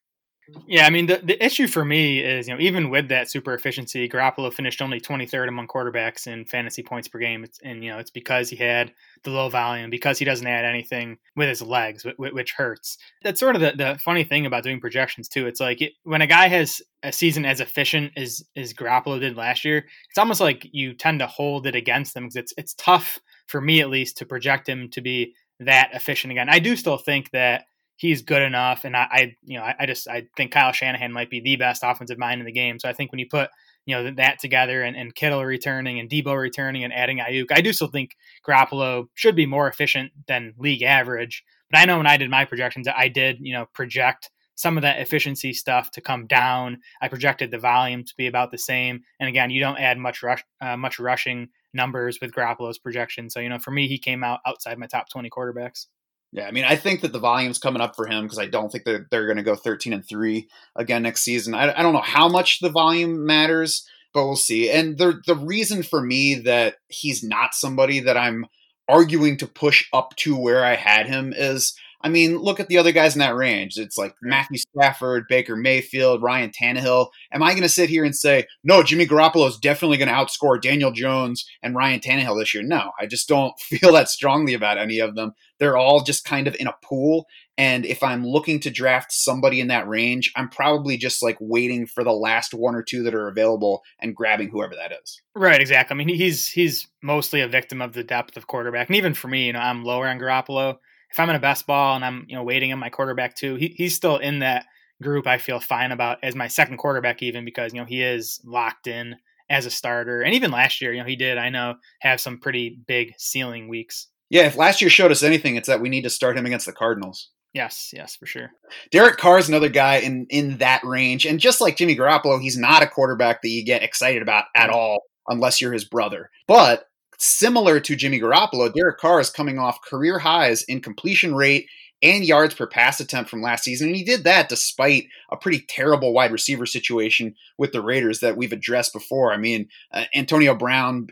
Yeah, 0.68 0.86
I 0.86 0.90
mean 0.90 1.08
the, 1.08 1.20
the 1.24 1.44
issue 1.44 1.68
for 1.68 1.84
me 1.84 2.20
is 2.20 2.48
you 2.48 2.54
know 2.54 2.60
even 2.60 2.90
with 2.90 3.10
that 3.10 3.30
super 3.30 3.54
efficiency, 3.54 4.08
Garoppolo 4.08 4.52
finished 4.52 4.82
only 4.82 5.00
23rd 5.00 5.48
among 5.48 5.68
quarterbacks 5.68 6.28
in 6.28 6.46
fantasy 6.46 6.84
points 6.84 7.08
per 7.08 7.20
game, 7.20 7.44
it's, 7.44 7.60
and 7.64 7.84
you 7.84 7.92
know 7.92 8.00
it's 8.00 8.12
because 8.12 8.50
he 8.50 8.56
had 8.56 8.94
the 9.24 9.30
low 9.30 9.50
volume, 9.50 9.90
because 9.90 10.20
he 10.20 10.26
doesn't 10.26 10.48
add 10.48 10.66
anything 10.66 11.18
with 11.36 11.50
his 11.50 11.62
legs, 11.62 12.06
which 12.18 12.54
hurts. 12.54 12.98
That's 13.24 13.40
sort 13.40 13.56
of 13.56 13.62
the, 13.62 13.74
the 13.76 14.00
funny 14.04 14.24
thing 14.24 14.46
about 14.46 14.64
doing 14.64 14.80
projections 14.80 15.28
too. 15.28 15.48
It's 15.48 15.60
like 15.60 15.82
it, 15.82 15.94
when 16.04 16.22
a 16.22 16.28
guy 16.28 16.48
has 16.48 16.82
a 17.04 17.12
season 17.12 17.46
as 17.46 17.60
efficient 17.60 18.12
as 18.18 18.44
as 18.56 18.74
Garoppolo 18.74 19.20
did 19.20 19.38
last 19.38 19.66
year, 19.66 19.86
it's 20.10 20.18
almost 20.18 20.42
like 20.42 20.68
you 20.72 20.94
tend 20.94 21.20
to 21.20 21.28
hold 21.28 21.68
it 21.68 21.76
against 21.76 22.14
them 22.14 22.24
because 22.24 22.36
it's 22.36 22.54
it's 22.58 22.74
tough 22.76 23.20
for 23.48 23.62
me 23.62 23.82
at 23.82 23.90
least 23.90 24.18
to 24.18 24.26
project 24.26 24.68
him 24.68 24.90
to 24.90 25.02
be 25.02 25.34
that 25.60 25.90
efficient 25.94 26.32
again. 26.32 26.50
I 26.50 26.60
do 26.60 26.76
still 26.76 26.98
think 26.98 27.32
that 27.32 27.66
he's 27.96 28.22
good 28.22 28.42
enough. 28.42 28.86
And 28.86 28.96
I, 28.96 29.08
I 29.12 29.36
you 29.44 29.58
know, 29.58 29.64
I, 29.64 29.76
I, 29.80 29.86
just 29.86 30.08
I 30.08 30.28
think 30.36 30.52
Kyle 30.52 30.72
Shanahan 30.72 31.12
might 31.12 31.30
be 31.30 31.40
the 31.40 31.56
best 31.56 31.84
offensive 31.84 32.18
mind 32.18 32.40
in 32.40 32.46
the 32.46 32.52
game. 32.52 32.80
So 32.80 32.90
I 32.90 32.94
think 32.94 33.12
when 33.12 33.20
you 33.20 33.28
put 33.30 33.50
you 33.86 33.96
know 33.96 34.12
that 34.16 34.40
together 34.40 34.82
and, 34.82 34.96
and 34.96 35.14
Kittle 35.14 35.44
returning 35.44 36.00
and 36.00 36.10
Deebo 36.10 36.40
returning 36.40 36.84
and 36.84 36.94
adding 36.94 37.20
Aiyuk, 37.20 37.52
I 37.52 37.62
do 37.62 37.74
still 37.74 37.88
think 37.88 38.16
Garoppolo 38.48 39.08
should 39.14 39.36
be 39.36 39.46
more 39.46 39.68
efficient 39.68 40.12
than 40.28 40.54
league 40.58 40.84
average. 40.84 41.44
But 41.70 41.80
I 41.80 41.86
know 41.86 41.98
when 41.98 42.08
I 42.08 42.18
did 42.18 42.30
my 42.30 42.46
projections, 42.46 42.88
I 42.88 43.08
did 43.10 43.38
you 43.42 43.54
know 43.54 43.66
project 43.74 44.30
some 44.56 44.78
of 44.78 44.84
that 44.84 45.00
efficiency 45.00 45.52
stuff 45.52 45.92
to 45.92 46.02
come 46.02 46.28
down. 46.28 46.78
I 47.02 47.08
projected 47.08 47.52
the 47.52 47.58
volume 47.58 48.04
to 48.04 48.14
be 48.16 48.28
about 48.28 48.52
the 48.52 48.58
same. 48.58 49.02
And 49.20 49.28
again, 49.28 49.50
you 49.50 49.60
don't 49.60 49.80
add 49.80 49.98
much 49.98 50.22
rush, 50.22 50.44
uh, 50.62 50.78
much 50.78 51.00
rushing 51.00 51.50
numbers 51.74 52.20
with 52.22 52.34
Garoppolo's 52.34 52.78
projection. 52.78 53.30
So 53.30 53.40
you 53.40 53.50
know, 53.50 53.60
for 53.60 53.72
me, 53.72 53.88
he 53.88 53.98
came 53.98 54.24
out 54.24 54.40
outside 54.46 54.78
my 54.78 54.88
top 54.88 55.10
twenty 55.10 55.30
quarterbacks. 55.30 55.88
Yeah, 56.34 56.48
I 56.48 56.52
mean, 56.52 56.66
I 56.66 56.76
think 56.76 57.02
that 57.02 57.14
the 57.14 57.20
volume's 57.20 57.60
coming 57.60 57.82
up 57.82 57.96
for 57.96 58.08
him 58.08 58.24
because 58.24 58.40
I 58.40 58.48
don't 58.48 58.72
think 58.72 58.86
that 58.86 59.12
they're 59.12 59.28
going 59.28 59.38
to 59.38 59.44
go 59.44 59.56
13 59.56 59.94
and 59.94 60.04
3 60.04 60.48
again 60.76 61.04
next 61.04 61.22
season. 61.22 61.54
I, 61.54 61.72
I 61.78 61.84
don't 61.84 61.94
know 61.94 62.02
how 62.02 62.28
much 62.28 62.60
the 62.60 62.72
volume 62.72 63.24
matters, 63.24 63.88
but 64.16 64.26
we'll 64.26 64.36
see. 64.36 64.72
And 64.72 64.98
the 64.98 65.22
the 65.28 65.36
reason 65.36 65.84
for 65.84 66.02
me 66.02 66.34
that 66.46 66.78
he's 66.88 67.24
not 67.24 67.54
somebody 67.54 68.00
that 68.00 68.18
I'm 68.18 68.48
arguing 68.90 69.38
to 69.38 69.48
push 69.48 69.88
up 69.94 70.16
to 70.18 70.36
where 70.36 70.66
I 70.66 70.76
had 70.76 71.08
him 71.08 71.34
is 71.36 71.76
I 72.04 72.10
mean, 72.10 72.38
look 72.38 72.60
at 72.60 72.68
the 72.68 72.78
other 72.78 72.92
guys 72.92 73.16
in 73.16 73.20
that 73.20 73.36
range. 73.36 73.78
It's 73.78 73.98
like 73.98 74.14
Matthew 74.22 74.58
Stafford, 74.58 75.26
Baker 75.30 75.56
Mayfield, 75.56 76.22
Ryan 76.22 76.52
Tannehill. 76.52 77.08
Am 77.32 77.42
I 77.42 77.52
going 77.52 77.64
to 77.64 77.70
sit 77.70 77.90
here 77.90 78.04
and 78.04 78.14
say, 78.16 78.46
no, 78.62 78.84
Jimmy 78.84 79.08
Garoppolo 79.08 79.48
is 79.48 79.58
definitely 79.58 79.98
going 79.98 80.10
to 80.10 80.14
outscore 80.14 80.62
Daniel 80.62 80.92
Jones 80.92 81.46
and 81.64 81.76
Ryan 81.76 82.02
Tannehill 82.02 82.38
this 82.38 82.54
year? 82.54 82.62
No, 82.62 82.92
I 83.00 83.06
just 83.06 83.30
don't 83.30 83.58
feel 83.60 83.94
that 83.94 84.10
strongly 84.10 84.54
about 84.54 84.78
any 84.78 85.00
of 85.00 85.16
them. 85.16 85.32
They're 85.60 85.78
all 85.78 86.04
just 86.04 86.26
kind 86.26 86.48
of 86.48 86.56
in 86.60 86.68
a 86.68 86.76
pool. 86.84 87.26
And 87.58 87.86
if 87.86 88.04
I'm 88.04 88.26
looking 88.26 88.60
to 88.62 88.70
draft 88.70 89.14
somebody 89.14 89.62
in 89.62 89.68
that 89.68 89.88
range, 89.88 90.30
I'm 90.36 90.50
probably 90.50 90.98
just 90.98 91.24
like 91.24 91.38
waiting 91.40 91.86
for 91.86 92.04
the 92.04 92.12
last 92.12 92.54
one 92.54 92.76
or 92.76 92.84
two 92.84 93.04
that 93.04 93.16
are 93.16 93.30
available 93.30 93.82
and 94.02 94.16
grabbing 94.16 94.50
whoever 94.50 94.76
that 94.76 94.92
is. 94.92 95.22
Right, 95.36 95.62
exactly. 95.62 95.94
I 95.94 95.98
mean, 95.98 96.10
he's 96.10 96.48
he's 96.48 96.88
mostly 97.02 97.42
a 97.42 97.48
victim 97.48 97.82
of 97.82 97.94
the 97.94 98.04
depth 98.04 98.36
of 98.36 98.48
quarterback. 98.48 98.90
And 98.90 98.98
even 98.98 99.14
for 99.14 99.28
me, 99.30 99.46
you 99.46 99.54
know, 99.54 99.60
I'm 99.60 99.86
lower 99.86 100.08
on 100.08 100.20
Garoppolo 100.20 100.80
if 101.14 101.20
I'm 101.20 101.30
in 101.30 101.36
a 101.36 101.40
best 101.40 101.68
ball 101.68 101.96
and 101.96 102.04
I'm 102.04 102.26
you 102.28 102.36
know 102.36 102.44
waiting 102.44 102.74
on 102.74 102.80
my 102.80 102.90
quarterback 102.90 103.36
too, 103.36 103.56
he, 103.56 103.68
he's 103.78 103.96
still 103.96 104.18
in 104.18 104.40
that 104.40 104.66
group. 105.02 105.28
I 105.28 105.38
feel 105.38 105.60
fine 105.60 105.92
about 105.92 106.18
as 106.24 106.36
my 106.36 106.48
second 106.48 106.78
quarterback 106.78 107.22
even 107.22 107.46
because 107.46 107.72
you 107.72 107.80
know 107.80 107.86
he 107.86 108.02
is 108.02 108.42
locked 108.44 108.88
in 108.88 109.16
as 109.50 109.68
a 109.68 109.72
starter. 109.72 110.22
And 110.22 110.34
even 110.34 110.50
last 110.50 110.82
year, 110.82 110.92
you 110.92 111.00
know 111.00 111.08
he 111.08 111.16
did 111.16 111.38
I 111.38 111.50
know 111.50 111.76
have 112.00 112.20
some 112.20 112.40
pretty 112.40 112.80
big 112.88 113.14
ceiling 113.18 113.68
weeks. 113.68 114.08
Yeah, 114.30 114.48
if 114.48 114.58
last 114.58 114.82
year 114.82 114.90
showed 114.90 115.12
us 115.12 115.22
anything, 115.22 115.56
it's 115.56 115.68
that 115.68 115.82
we 115.82 115.90
need 115.90 116.04
to 116.04 116.10
start 116.10 116.36
him 116.36 116.48
against 116.48 116.66
the 116.66 116.74
Cardinals. 116.74 117.30
Yes, 117.54 117.92
yes, 117.94 118.16
for 118.16 118.26
sure. 118.26 118.50
Derek 118.90 119.18
Carr 119.18 119.38
is 119.38 119.48
another 119.48 119.70
guy 119.70 119.98
in 119.98 120.26
in 120.32 120.58
that 120.58 120.84
range, 120.84 121.28
and 121.28 121.40
just 121.40 121.62
like 121.62 121.78
Jimmy 121.78 121.96
Garoppolo, 121.96 122.42
he's 122.42 122.58
not 122.58 122.82
a 122.82 122.88
quarterback 122.88 123.44
that 123.44 123.50
you 123.50 123.64
get 123.64 123.84
excited 123.84 124.24
about 124.24 124.46
at 124.56 124.72
all 124.72 125.04
unless 125.28 125.62
you're 125.62 125.74
his 125.74 125.86
brother. 125.86 126.32
But 126.48 126.88
similar 127.18 127.80
to 127.80 127.96
Jimmy 127.96 128.20
Garoppolo, 128.20 128.74
Derek 128.74 128.98
Carr 128.98 129.20
is 129.20 129.30
coming 129.30 129.60
off 129.60 129.82
career 129.82 130.20
highs 130.20 130.64
in 130.64 130.82
completion 130.82 131.36
rate 131.36 131.68
and 132.04 132.26
yards 132.26 132.54
per 132.54 132.68
pass 132.68 133.00
attempt 133.00 133.30
from 133.30 133.42
last 133.42 133.64
season. 133.64 133.88
And 133.88 133.96
he 133.96 134.04
did 134.04 134.26
that 134.26 134.50
despite 134.50 135.06
a 135.32 135.38
pretty 135.38 135.64
terrible 135.70 136.14
wide 136.14 136.34
receiver 136.34 136.66
situation 136.66 137.34
with 137.58 137.72
the 137.72 137.82
Raiders 137.82 138.20
that 138.20 138.36
we've 138.36 138.52
addressed 138.52 138.92
before. 138.92 139.32
I 139.32 139.38
mean, 139.38 139.70
uh, 139.94 140.04
Antonio 140.14 140.54
Brown 140.54 141.08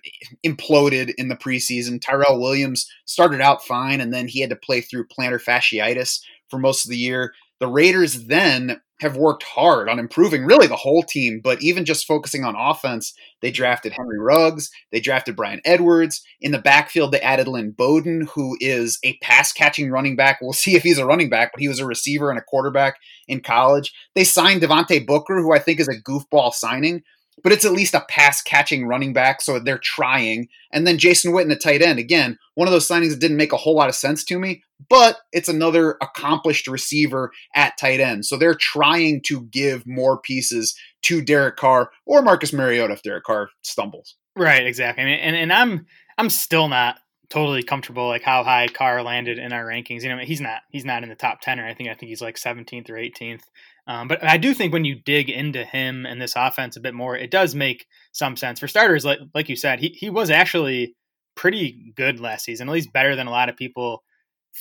imploded 0.46 1.14
in 1.18 1.30
the 1.30 1.38
preseason. 1.38 2.02
Tyrell 2.02 2.42
Williams 2.42 2.92
started 3.06 3.40
out 3.40 3.66
fine, 3.66 4.02
and 4.02 4.14
then 4.14 4.28
he 4.28 4.42
had 4.42 4.50
to 4.50 4.58
play 4.58 4.82
through 4.82 5.08
plantar 5.08 5.42
fasciitis 5.42 6.20
for 6.50 6.60
most 6.60 6.84
of 6.84 6.92
the 6.92 6.98
year. 6.98 7.34
The 7.62 7.68
Raiders 7.68 8.26
then 8.26 8.82
have 9.02 9.18
worked 9.18 9.42
hard 9.42 9.90
on 9.90 9.98
improving 9.98 10.46
really 10.46 10.68
the 10.68 10.76
whole 10.76 11.02
team, 11.02 11.42
but 11.44 11.62
even 11.62 11.86
just 11.86 12.06
focusing 12.06 12.44
on 12.44 12.56
offense, 12.56 13.14
they 13.42 13.50
drafted 13.50 13.94
Henry 13.94 14.20
Ruggs, 14.20 14.70
they 14.92 15.00
drafted 15.00 15.36
Bryan 15.36 15.60
Edwards. 15.66 16.24
In 16.40 16.52
the 16.52 16.60
backfield, 16.60 17.12
they 17.12 17.20
added 17.20 17.48
Lynn 17.48 17.72
Bowden, 17.72 18.28
who 18.36 18.56
is 18.60 19.00
a 19.04 19.18
pass 19.18 19.52
catching 19.52 19.90
running 19.90 20.16
back. 20.16 20.40
We'll 20.40 20.54
see 20.54 20.76
if 20.76 20.84
he's 20.84 21.00
a 21.00 21.06
running 21.06 21.30
back, 21.30 21.52
but 21.52 21.62
he 21.62 21.68
was 21.68 21.80
a 21.80 21.86
receiver 21.86 22.30
and 22.30 22.38
a 22.38 22.44
quarterback 22.44 22.96
in 23.28 23.42
college. 23.42 23.92
They 24.14 24.24
signed 24.24 24.62
Devontae 24.62 25.06
Booker, 25.06 25.42
who 25.42 25.52
I 25.52 25.60
think 25.60 25.80
is 25.80 25.88
a 25.88 26.00
goofball 26.00 26.54
signing, 26.54 27.02
but 27.44 27.52
it's 27.52 27.66
at 27.66 27.72
least 27.72 27.94
a 27.94 28.06
pass 28.10 28.42
catching 28.42 28.86
running 28.86 29.14
back, 29.14 29.42
so 29.42 29.60
they're 29.60 29.78
trying. 29.78 30.48
And 30.72 30.86
then 30.86 30.98
Jason 30.98 31.32
Witten, 31.32 31.52
a 31.52 31.56
tight 31.56 31.82
end, 31.82 32.00
again, 32.00 32.38
one 32.56 32.68
of 32.68 32.72
those 32.72 32.88
signings 32.88 33.10
that 33.10 33.20
didn't 33.20 33.38
make 33.38 33.54
a 33.54 33.58
whole 33.58 33.76
lot 33.76 33.90
of 33.90 33.96
sense 33.96 34.24
to 34.26 34.40
me, 34.40 34.64
but 34.90 35.18
it's 35.32 35.50
another 35.50 35.98
accomplished 36.02 36.68
receiver 36.68 37.32
at 37.56 37.78
tight 37.80 38.00
end. 38.00 38.26
So 38.26 38.38
they're 38.38 38.56
trying 38.56 39.22
to 39.24 39.42
give 39.46 39.86
more 39.88 40.20
pieces 40.20 40.76
to 41.04 41.22
Derek 41.22 41.58
Carr 41.58 41.92
or 42.06 42.22
Marcus 42.22 42.54
Mariota 42.54 42.94
if 42.94 43.04
Derek 43.04 43.24
Carr 43.24 43.50
stumbles. 43.64 44.16
Right, 44.36 44.66
exactly. 44.66 45.04
I 45.04 45.06
mean, 45.06 45.20
and, 45.20 45.36
and 45.36 45.54
I'm 45.54 45.86
I'm 46.18 46.30
still 46.30 46.68
not 46.68 47.00
totally 47.30 47.64
comfortable 47.64 48.08
like 48.08 48.22
how 48.22 48.44
high 48.44 48.68
Carr 48.68 49.02
landed 49.02 49.40
in 49.40 49.54
our 49.54 49.66
rankings. 49.66 50.04
You 50.04 50.10
know, 50.10 50.20
he's 50.20 50.42
not 50.42 50.62
he's 50.70 50.86
not 50.86 51.04
in 51.04 51.10
the 51.10 51.16
top 51.16 51.42
ten 51.42 51.60
or 51.60 51.66
I 51.66 51.74
think 51.74 51.90
I 51.90 51.96
think 51.96 52.10
he's 52.10 52.22
like 52.22 52.36
17th 52.36 52.90
or 52.90 52.94
18th. 52.94 53.44
Um, 53.88 54.08
but 54.08 54.24
I 54.24 54.38
do 54.38 54.54
think 54.54 54.74
when 54.74 54.86
you 54.86 54.96
dig 54.96 55.30
into 55.30 55.66
him 55.66 56.06
and 56.06 56.22
this 56.22 56.36
offense 56.36 56.78
a 56.78 56.82
bit 56.82 56.94
more, 56.94 57.18
it 57.18 57.32
does 57.32 57.56
make 57.56 57.88
some 58.12 58.38
sense. 58.38 58.60
For 58.60 58.68
starters, 58.68 59.04
like 59.04 59.20
like 59.34 59.50
you 59.50 59.56
said, 59.56 59.80
he 59.80 59.90
he 59.90 60.10
was 60.10 60.30
actually 60.30 60.96
pretty 61.36 61.94
good 61.96 62.20
last 62.20 62.46
season, 62.46 62.70
at 62.70 62.74
least 62.74 62.94
better 62.94 63.16
than 63.16 63.28
a 63.28 63.32
lot 63.32 63.50
of 63.50 63.58
people 63.58 64.04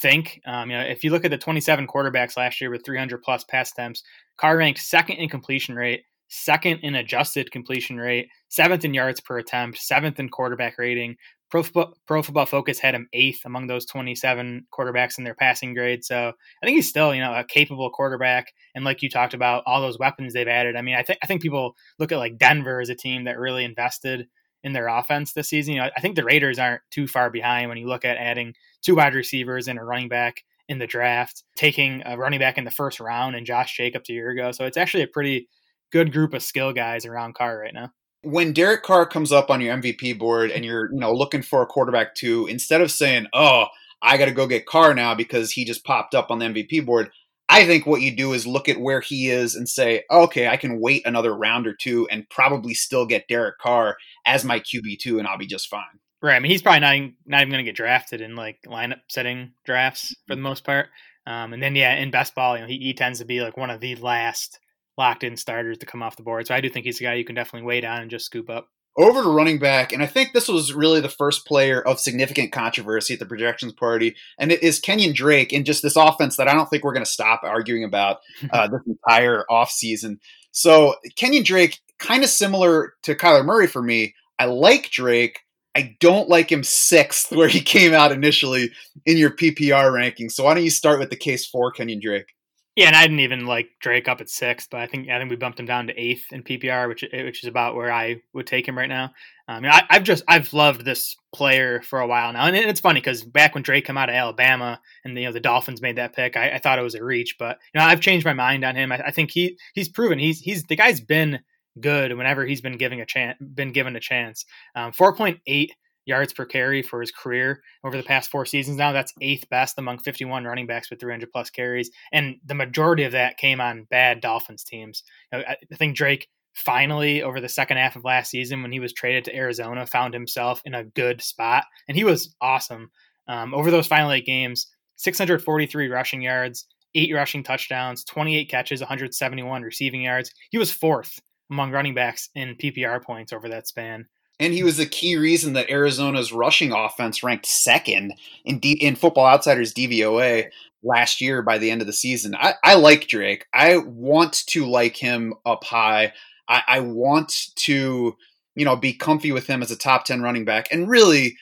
think. 0.00 0.40
Um, 0.46 0.70
you 0.70 0.76
know, 0.76 0.84
if 0.84 1.04
you 1.04 1.10
look 1.10 1.24
at 1.24 1.30
the 1.30 1.38
27 1.38 1.86
quarterbacks 1.86 2.36
last 2.36 2.60
year 2.60 2.70
with 2.70 2.84
300 2.84 3.22
plus 3.22 3.44
pass 3.44 3.72
attempts, 3.72 4.02
Carr 4.36 4.56
ranked 4.56 4.80
second 4.80 5.16
in 5.16 5.28
completion 5.28 5.74
rate, 5.74 6.02
second 6.28 6.78
in 6.82 6.94
adjusted 6.94 7.50
completion 7.50 7.98
rate, 7.98 8.28
seventh 8.48 8.84
in 8.84 8.94
yards 8.94 9.20
per 9.20 9.38
attempt, 9.38 9.78
seventh 9.78 10.18
in 10.18 10.28
quarterback 10.28 10.78
rating. 10.78 11.16
Pro, 11.50 11.64
Pro 12.07 12.23
Football 12.23 12.47
Focus 12.47 12.78
had 12.78 12.95
him 12.95 13.09
eighth 13.12 13.40
among 13.45 13.66
those 13.66 13.85
27 13.87 14.66
quarterbacks 14.73 15.19
in 15.19 15.25
their 15.25 15.35
passing 15.35 15.75
grade. 15.75 16.04
So 16.04 16.33
I 16.62 16.66
think 16.66 16.76
he's 16.76 16.88
still, 16.88 17.14
you 17.14 17.21
know, 17.21 17.35
a 17.35 17.45
capable 17.45 17.90
quarterback. 17.90 18.52
And 18.75 18.85
like 18.85 19.02
you 19.02 19.11
talked 19.11 19.35
about, 19.35 19.64
all 19.66 19.80
those 19.80 19.99
weapons 19.99 20.33
they've 20.33 20.47
added. 20.47 20.76
I 20.76 20.83
mean, 20.83 20.95
I 20.95 21.02
think 21.02 21.19
I 21.23 21.26
think 21.26 21.42
people 21.42 21.75
look 21.99 22.12
at 22.12 22.19
like 22.19 22.38
Denver 22.38 22.80
as 22.80 22.88
a 22.88 22.95
team 22.95 23.25
that 23.25 23.38
really 23.38 23.64
invested 23.64 24.28
in 24.62 24.73
their 24.73 24.88
offense 24.88 25.33
this 25.33 25.49
season. 25.49 25.75
You 25.75 25.80
know, 25.80 25.90
I 25.97 26.00
think 26.00 26.16
the 26.16 26.25
Raiders 26.25 26.59
aren't 26.59 26.83
too 26.90 27.07
far 27.07 27.30
behind 27.30 27.69
when 27.69 27.78
you 27.78 27.88
look 27.88 28.04
at 28.04 28.16
adding 28.16 28.54
two 28.83 28.97
wide 28.97 29.14
receivers 29.14 29.69
and 29.69 29.78
a 29.78 29.83
running 29.85 30.09
back 30.09 30.42
in 30.69 30.78
the 30.78 30.87
draft, 30.87 31.42
taking 31.57 32.02
a 32.07 32.16
running 32.16 32.38
back 32.38 32.57
in 32.59 32.64
the 32.64 32.71
first 32.71 33.00
round 33.00 33.35
and 33.35 33.47
Josh 33.47 33.76
Jacobs 33.76 34.09
a 34.09 34.12
year 34.12 34.30
ago. 34.30 34.52
So 34.52 34.66
it's 34.66 34.76
actually 34.76 35.02
a 35.02 35.09
pretty 35.09 35.49
good 35.90 36.12
group 36.12 36.33
of 36.33 36.42
skill 36.42 36.73
guys 36.73 37.04
around 37.07 37.35
Carr 37.35 37.59
right 37.59 37.75
now. 37.75 37.90
When 38.22 38.52
Derek 38.52 38.82
Carr 38.82 39.06
comes 39.06 39.32
up 39.32 39.50
on 39.50 39.60
your 39.60 39.76
MVP 39.76 40.18
board 40.18 40.50
and 40.50 40.64
you're, 40.64 40.92
you 40.92 40.98
know, 40.98 41.12
looking 41.12 41.42
for 41.42 41.62
a 41.62 41.66
quarterback 41.66 42.14
too, 42.14 42.46
instead 42.46 42.80
of 42.80 42.90
saying, 42.90 43.26
"Oh, 43.32 43.66
I 44.02 44.16
got 44.16 44.26
to 44.26 44.32
go 44.32 44.46
get 44.46 44.66
Carr 44.66 44.94
now 44.94 45.14
because 45.14 45.52
he 45.52 45.64
just 45.64 45.84
popped 45.84 46.14
up 46.14 46.30
on 46.30 46.38
the 46.38 46.46
MVP 46.46 46.84
board," 46.84 47.10
I 47.48 47.66
think 47.66 47.86
what 47.86 48.02
you 48.02 48.14
do 48.14 48.32
is 48.32 48.46
look 48.46 48.68
at 48.68 48.80
where 48.80 49.00
he 49.00 49.30
is 49.30 49.54
and 49.54 49.68
say, 49.68 50.04
"Okay, 50.10 50.48
I 50.48 50.56
can 50.56 50.80
wait 50.80 51.06
another 51.06 51.34
round 51.34 51.66
or 51.66 51.74
two 51.74 52.06
and 52.10 52.28
probably 52.28 52.74
still 52.74 53.06
get 53.06 53.28
Derek 53.28 53.58
Carr 53.58 53.96
as 54.26 54.44
my 54.44 54.60
QB 54.60 54.98
two, 55.00 55.18
and 55.18 55.26
I'll 55.26 55.38
be 55.38 55.46
just 55.46 55.68
fine." 55.68 56.00
Right. 56.22 56.36
I 56.36 56.38
mean, 56.40 56.50
he's 56.52 56.62
probably 56.62 56.80
not 56.80 56.94
even, 56.96 57.14
not 57.24 57.40
even 57.40 57.52
going 57.52 57.64
to 57.64 57.68
get 57.68 57.76
drafted 57.76 58.20
in 58.20 58.36
like 58.36 58.58
lineup 58.66 59.00
setting 59.08 59.52
drafts 59.64 60.14
for 60.26 60.34
the 60.34 60.42
most 60.42 60.64
part. 60.64 60.88
Um, 61.26 61.52
and 61.52 61.62
then 61.62 61.74
yeah, 61.76 61.94
in 61.94 62.10
best 62.10 62.34
ball, 62.34 62.56
you 62.56 62.62
know, 62.62 62.68
he, 62.68 62.78
he 62.78 62.94
tends 62.94 63.20
to 63.20 63.24
be 63.24 63.40
like 63.40 63.56
one 63.56 63.70
of 63.70 63.80
the 63.80 63.96
last 63.96 64.58
locked 65.00 65.25
in 65.25 65.37
starters 65.37 65.78
to 65.78 65.87
come 65.87 66.02
off 66.02 66.16
the 66.16 66.23
board. 66.23 66.47
So 66.47 66.54
I 66.54 66.61
do 66.61 66.69
think 66.69 66.85
he's 66.85 67.00
a 67.00 67.04
guy 67.04 67.14
you 67.14 67.25
can 67.25 67.35
definitely 67.35 67.66
wait 67.66 67.85
on 67.85 68.02
and 68.02 68.11
just 68.11 68.26
scoop 68.26 68.49
up. 68.49 68.69
Over 68.99 69.23
to 69.23 69.30
running 69.30 69.59
back, 69.59 69.92
and 69.92 70.02
I 70.02 70.07
think 70.07 70.33
this 70.33 70.49
was 70.49 70.75
really 70.75 71.00
the 71.00 71.09
first 71.09 71.47
player 71.47 71.80
of 71.80 72.00
significant 72.00 72.52
controversy 72.52 73.14
at 73.14 73.21
the 73.21 73.25
projections 73.25 73.73
party, 73.73 74.16
and 74.37 74.50
it 74.50 74.62
is 74.64 74.80
Kenyon 74.80 75.14
Drake 75.14 75.52
in 75.52 75.64
just 75.64 75.83
this 75.83 75.97
offense 75.97 76.37
that 76.37 76.49
I 76.49 76.54
don't 76.54 76.69
think 76.69 76.83
we're 76.83 76.92
going 76.92 77.04
to 77.04 77.11
stop 77.11 77.40
arguing 77.45 77.85
about 77.85 78.19
uh, 78.52 78.69
this 78.69 78.83
entire 78.87 79.45
offseason. 79.49 80.19
So 80.50 80.97
Kenyon 81.16 81.45
Drake, 81.45 81.78
kind 81.99 82.25
of 82.25 82.30
similar 82.30 82.95
to 83.04 83.14
Kyler 83.14 83.45
Murray 83.45 83.69
for 83.69 83.80
me. 83.80 84.14
I 84.38 84.47
like 84.47 84.90
Drake. 84.90 85.38
I 85.76 85.97
don't 86.00 86.28
like 86.28 86.50
him 86.50 86.64
sixth 86.64 87.30
where 87.35 87.49
he 87.49 87.61
came 87.61 87.95
out 87.95 88.12
initially 88.12 88.71
in 89.07 89.16
your 89.16 89.30
PPR 89.30 89.92
ranking. 89.92 90.28
So 90.28 90.45
why 90.45 90.54
don't 90.54 90.64
you 90.64 90.71
start 90.71 90.99
with 90.99 91.11
the 91.11 91.16
case 91.16 91.47
for 91.47 91.71
Kenyon 91.71 92.00
Drake? 92.02 92.35
Yeah, 92.76 92.86
and 92.86 92.96
I 92.96 93.02
didn't 93.02 93.20
even 93.20 93.46
like 93.46 93.68
Drake 93.80 94.06
up 94.06 94.20
at 94.20 94.30
sixth, 94.30 94.68
but 94.70 94.80
I 94.80 94.86
think 94.86 95.08
I 95.08 95.18
think 95.18 95.28
we 95.28 95.36
bumped 95.36 95.58
him 95.58 95.66
down 95.66 95.88
to 95.88 96.00
eighth 96.00 96.26
in 96.30 96.44
PPR, 96.44 96.88
which 96.88 97.04
which 97.12 97.42
is 97.42 97.48
about 97.48 97.74
where 97.74 97.92
I 97.92 98.22
would 98.32 98.46
take 98.46 98.66
him 98.66 98.78
right 98.78 98.88
now. 98.88 99.10
I 99.48 99.58
mean, 99.58 99.72
I, 99.72 99.82
have 99.90 100.04
just 100.04 100.22
I've 100.28 100.52
loved 100.52 100.84
this 100.84 101.16
player 101.34 101.82
for 101.82 101.98
a 101.98 102.06
while 102.06 102.32
now, 102.32 102.46
and 102.46 102.54
it's 102.54 102.80
funny 102.80 103.00
because 103.00 103.24
back 103.24 103.54
when 103.54 103.64
Drake 103.64 103.86
came 103.86 103.98
out 103.98 104.08
of 104.08 104.14
Alabama 104.14 104.80
and 105.04 105.18
you 105.18 105.24
know 105.24 105.32
the 105.32 105.40
Dolphins 105.40 105.82
made 105.82 105.96
that 105.96 106.14
pick, 106.14 106.36
I, 106.36 106.52
I 106.52 106.58
thought 106.58 106.78
it 106.78 106.82
was 106.82 106.94
a 106.94 107.02
reach, 107.02 107.36
but 107.38 107.58
you 107.74 107.80
know 107.80 107.84
I've 107.84 108.00
changed 108.00 108.24
my 108.24 108.34
mind 108.34 108.64
on 108.64 108.76
him. 108.76 108.92
I, 108.92 109.00
I 109.06 109.10
think 109.10 109.32
he 109.32 109.58
he's 109.74 109.88
proven 109.88 110.20
he's 110.20 110.38
he's 110.38 110.62
the 110.62 110.76
guy's 110.76 111.00
been 111.00 111.40
good 111.80 112.16
whenever 112.16 112.46
he's 112.46 112.60
been 112.60 112.78
giving 112.78 113.00
a 113.00 113.06
chance 113.06 113.36
been 113.40 113.72
given 113.72 113.96
a 113.96 114.00
chance. 114.00 114.44
Um, 114.76 114.92
Four 114.92 115.16
point 115.16 115.40
eight 115.48 115.72
yards 116.11 116.35
per 116.35 116.45
carry 116.45 116.83
for 116.83 117.00
his 117.00 117.11
career 117.11 117.62
over 117.83 117.97
the 117.97 118.02
past 118.02 118.31
four 118.31 118.45
seasons 118.45 118.76
now. 118.76 118.93
That's 118.93 119.14
eighth 119.23 119.49
best 119.49 119.79
among 119.79 120.00
51 120.00 120.45
running 120.45 120.67
backs 120.67 120.90
with 120.90 121.00
300 121.00 121.31
plus 121.33 121.49
carries. 121.49 121.90
And 122.12 122.37
the 122.45 122.55
majority 122.55 123.05
of 123.05 123.12
that 123.12 123.38
came 123.38 123.61
on 123.61 123.87
bad 123.90 124.21
Dolphins 124.21 124.64
teams. 124.64 125.02
I 125.33 125.57
think 125.79 125.97
Drake 125.97 126.29
finally, 126.55 127.23
over 127.23 127.40
the 127.40 127.49
second 127.49 127.79
half 127.79 127.97
of 127.97 128.05
last 128.05 128.31
season, 128.31 128.62
when 128.62 128.73
he 128.73 128.81
was 128.81 128.93
traded 128.93 129.25
to 129.25 129.35
Arizona, 129.37 129.87
found 129.87 130.12
himself 130.12 130.61
in 130.64 130.75
a 130.75 130.85
good 130.85 131.23
spot. 131.23 131.64
And 131.88 131.97
he 131.97 132.05
was 132.05 132.35
awesome. 132.40 132.90
Um, 133.29 133.55
over 133.55 133.71
those 133.71 133.87
final 133.87 134.12
eight 134.12 134.26
games, 134.26 134.67
643 134.97 135.88
rushing 135.88 136.21
yards, 136.21 136.67
eight 136.95 137.14
rushing 137.14 137.43
touchdowns, 137.43 138.05
28 138.05 138.50
catches, 138.50 138.81
171 138.81 139.62
receiving 139.62 140.02
yards. 140.02 140.31
He 140.50 140.59
was 140.59 140.73
fourth 140.73 141.21
among 141.50 141.71
running 141.71 141.95
backs 141.95 142.29
in 142.35 142.57
PPR 142.57 143.02
points 143.02 143.33
over 143.33 143.49
that 143.49 143.67
span. 143.67 144.07
And 144.40 144.54
he 144.54 144.62
was 144.62 144.78
the 144.78 144.87
key 144.87 145.16
reason 145.16 145.52
that 145.52 145.70
Arizona's 145.70 146.32
rushing 146.32 146.73
offense 146.73 147.23
ranked 147.23 147.47
second 147.47 148.14
in 148.44 148.59
D- 148.59 148.73
in 148.73 148.97
Football 148.97 149.26
Outsiders 149.26 149.75
DVOA 149.75 150.49
last 150.82 151.20
year 151.20 151.42
by 151.42 151.59
the 151.59 151.70
end 151.70 151.82
of 151.82 151.87
the 151.87 151.92
season. 151.92 152.35
I, 152.35 152.54
I 152.64 152.75
like 152.75 153.06
Drake. 153.06 153.47
I 153.52 153.76
want 153.76 154.47
to 154.47 154.66
like 154.66 154.97
him 154.97 155.35
up 155.44 155.62
high. 155.64 156.14
I, 156.49 156.62
I 156.66 156.80
want 156.80 157.49
to, 157.56 158.16
you 158.54 158.64
know, 158.64 158.76
be 158.76 158.94
comfy 158.94 159.30
with 159.30 159.47
him 159.47 159.62
as 159.62 159.70
a 159.70 159.76
top 159.76 160.06
10 160.06 160.23
running 160.23 160.47
back. 160.47 160.68
And 160.73 160.88
really, 160.88 161.37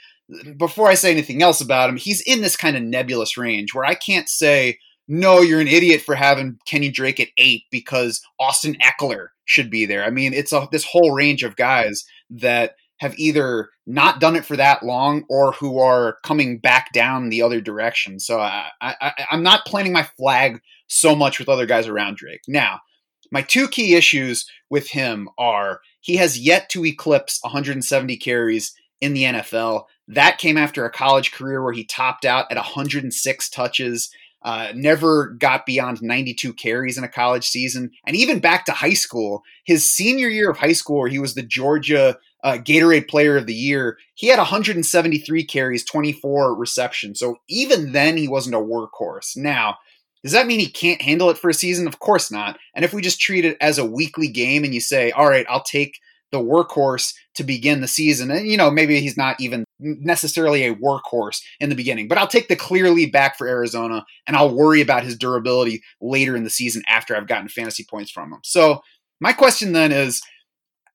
before 0.56 0.88
I 0.88 0.94
say 0.94 1.12
anything 1.12 1.40
else 1.40 1.60
about 1.60 1.88
him, 1.88 1.96
he's 1.96 2.20
in 2.22 2.42
this 2.42 2.56
kind 2.56 2.76
of 2.76 2.82
nebulous 2.82 3.36
range 3.38 3.74
where 3.74 3.84
I 3.84 3.94
can't 3.94 4.28
say, 4.28 4.78
no, 5.06 5.40
you're 5.40 5.60
an 5.60 5.68
idiot 5.68 6.02
for 6.02 6.16
having 6.16 6.58
Kenny 6.66 6.90
Drake 6.90 7.20
at 7.20 7.28
eight 7.38 7.62
because 7.70 8.20
Austin 8.40 8.76
Ekeler 8.82 9.28
should 9.46 9.70
be 9.70 9.86
there. 9.86 10.04
I 10.04 10.10
mean, 10.10 10.34
it's 10.34 10.52
a, 10.52 10.68
this 10.70 10.84
whole 10.84 11.12
range 11.12 11.44
of 11.44 11.56
guys 11.56 12.04
that 12.28 12.74
have 12.98 13.18
either 13.18 13.70
not 13.86 14.20
done 14.20 14.36
it 14.36 14.44
for 14.44 14.56
that 14.56 14.82
long 14.82 15.24
or 15.28 15.52
who 15.52 15.78
are 15.78 16.18
coming 16.24 16.58
back 16.58 16.92
down 16.92 17.28
the 17.28 17.42
other 17.42 17.60
direction. 17.60 18.20
So 18.20 18.38
I, 18.38 18.70
I, 18.80 19.12
I'm 19.30 19.42
not 19.42 19.64
planting 19.66 19.92
my 19.92 20.02
flag 20.02 20.60
so 20.88 21.14
much 21.14 21.38
with 21.38 21.48
other 21.48 21.66
guys 21.66 21.86
around 21.86 22.16
Drake. 22.16 22.42
Now, 22.48 22.80
my 23.30 23.42
two 23.42 23.68
key 23.68 23.94
issues 23.94 24.50
with 24.70 24.90
him 24.90 25.28
are 25.38 25.80
he 26.00 26.16
has 26.16 26.38
yet 26.38 26.68
to 26.70 26.84
eclipse 26.84 27.38
170 27.42 28.16
carries 28.16 28.74
in 29.00 29.14
the 29.14 29.24
NFL. 29.24 29.84
That 30.08 30.38
came 30.38 30.56
after 30.56 30.84
a 30.84 30.90
college 30.90 31.32
career 31.32 31.62
where 31.62 31.72
he 31.72 31.84
topped 31.84 32.24
out 32.24 32.46
at 32.50 32.56
106 32.56 33.50
touches 33.50 34.10
uh, 34.42 34.72
never 34.74 35.30
got 35.30 35.66
beyond 35.66 36.00
92 36.00 36.54
carries 36.54 36.96
in 36.96 37.04
a 37.04 37.08
college 37.08 37.48
season, 37.48 37.90
and 38.06 38.14
even 38.14 38.38
back 38.38 38.64
to 38.64 38.72
high 38.72 38.94
school. 38.94 39.42
His 39.64 39.90
senior 39.90 40.28
year 40.28 40.50
of 40.50 40.58
high 40.58 40.72
school, 40.72 40.98
where 40.98 41.08
he 41.08 41.18
was 41.18 41.34
the 41.34 41.42
Georgia 41.42 42.16
uh, 42.44 42.58
Gatorade 42.58 43.08
Player 43.08 43.36
of 43.36 43.46
the 43.46 43.54
Year, 43.54 43.98
he 44.14 44.28
had 44.28 44.38
173 44.38 45.44
carries, 45.44 45.84
24 45.84 46.54
receptions. 46.54 47.18
So 47.18 47.36
even 47.48 47.92
then, 47.92 48.16
he 48.16 48.28
wasn't 48.28 48.54
a 48.54 48.58
workhorse. 48.58 49.36
Now, 49.36 49.76
does 50.22 50.32
that 50.32 50.46
mean 50.46 50.60
he 50.60 50.68
can't 50.68 51.02
handle 51.02 51.30
it 51.30 51.38
for 51.38 51.50
a 51.50 51.54
season? 51.54 51.86
Of 51.86 52.00
course 52.00 52.30
not. 52.30 52.58
And 52.74 52.84
if 52.84 52.92
we 52.92 53.02
just 53.02 53.20
treat 53.20 53.44
it 53.44 53.56
as 53.60 53.78
a 53.78 53.84
weekly 53.84 54.28
game 54.28 54.64
and 54.64 54.74
you 54.74 54.80
say, 54.80 55.10
all 55.12 55.28
right, 55.28 55.46
I'll 55.48 55.62
take 55.62 55.98
the 56.30 56.38
workhorse 56.38 57.14
to 57.36 57.44
begin 57.44 57.80
the 57.80 57.88
season. 57.88 58.30
And, 58.30 58.46
you 58.46 58.56
know, 58.56 58.70
maybe 58.70 59.00
he's 59.00 59.16
not 59.16 59.40
even 59.40 59.64
necessarily 59.78 60.64
a 60.64 60.74
workhorse 60.74 61.40
in 61.60 61.70
the 61.70 61.74
beginning, 61.74 62.08
but 62.08 62.18
I'll 62.18 62.26
take 62.26 62.48
the 62.48 62.56
clear 62.56 62.90
lead 62.90 63.12
back 63.12 63.38
for 63.38 63.46
Arizona 63.46 64.04
and 64.26 64.36
I'll 64.36 64.54
worry 64.54 64.80
about 64.80 65.04
his 65.04 65.16
durability 65.16 65.82
later 66.00 66.36
in 66.36 66.44
the 66.44 66.50
season 66.50 66.82
after 66.88 67.16
I've 67.16 67.28
gotten 67.28 67.48
fantasy 67.48 67.86
points 67.88 68.10
from 68.10 68.32
him. 68.32 68.40
So, 68.42 68.82
my 69.20 69.32
question 69.32 69.72
then 69.72 69.90
is 69.90 70.22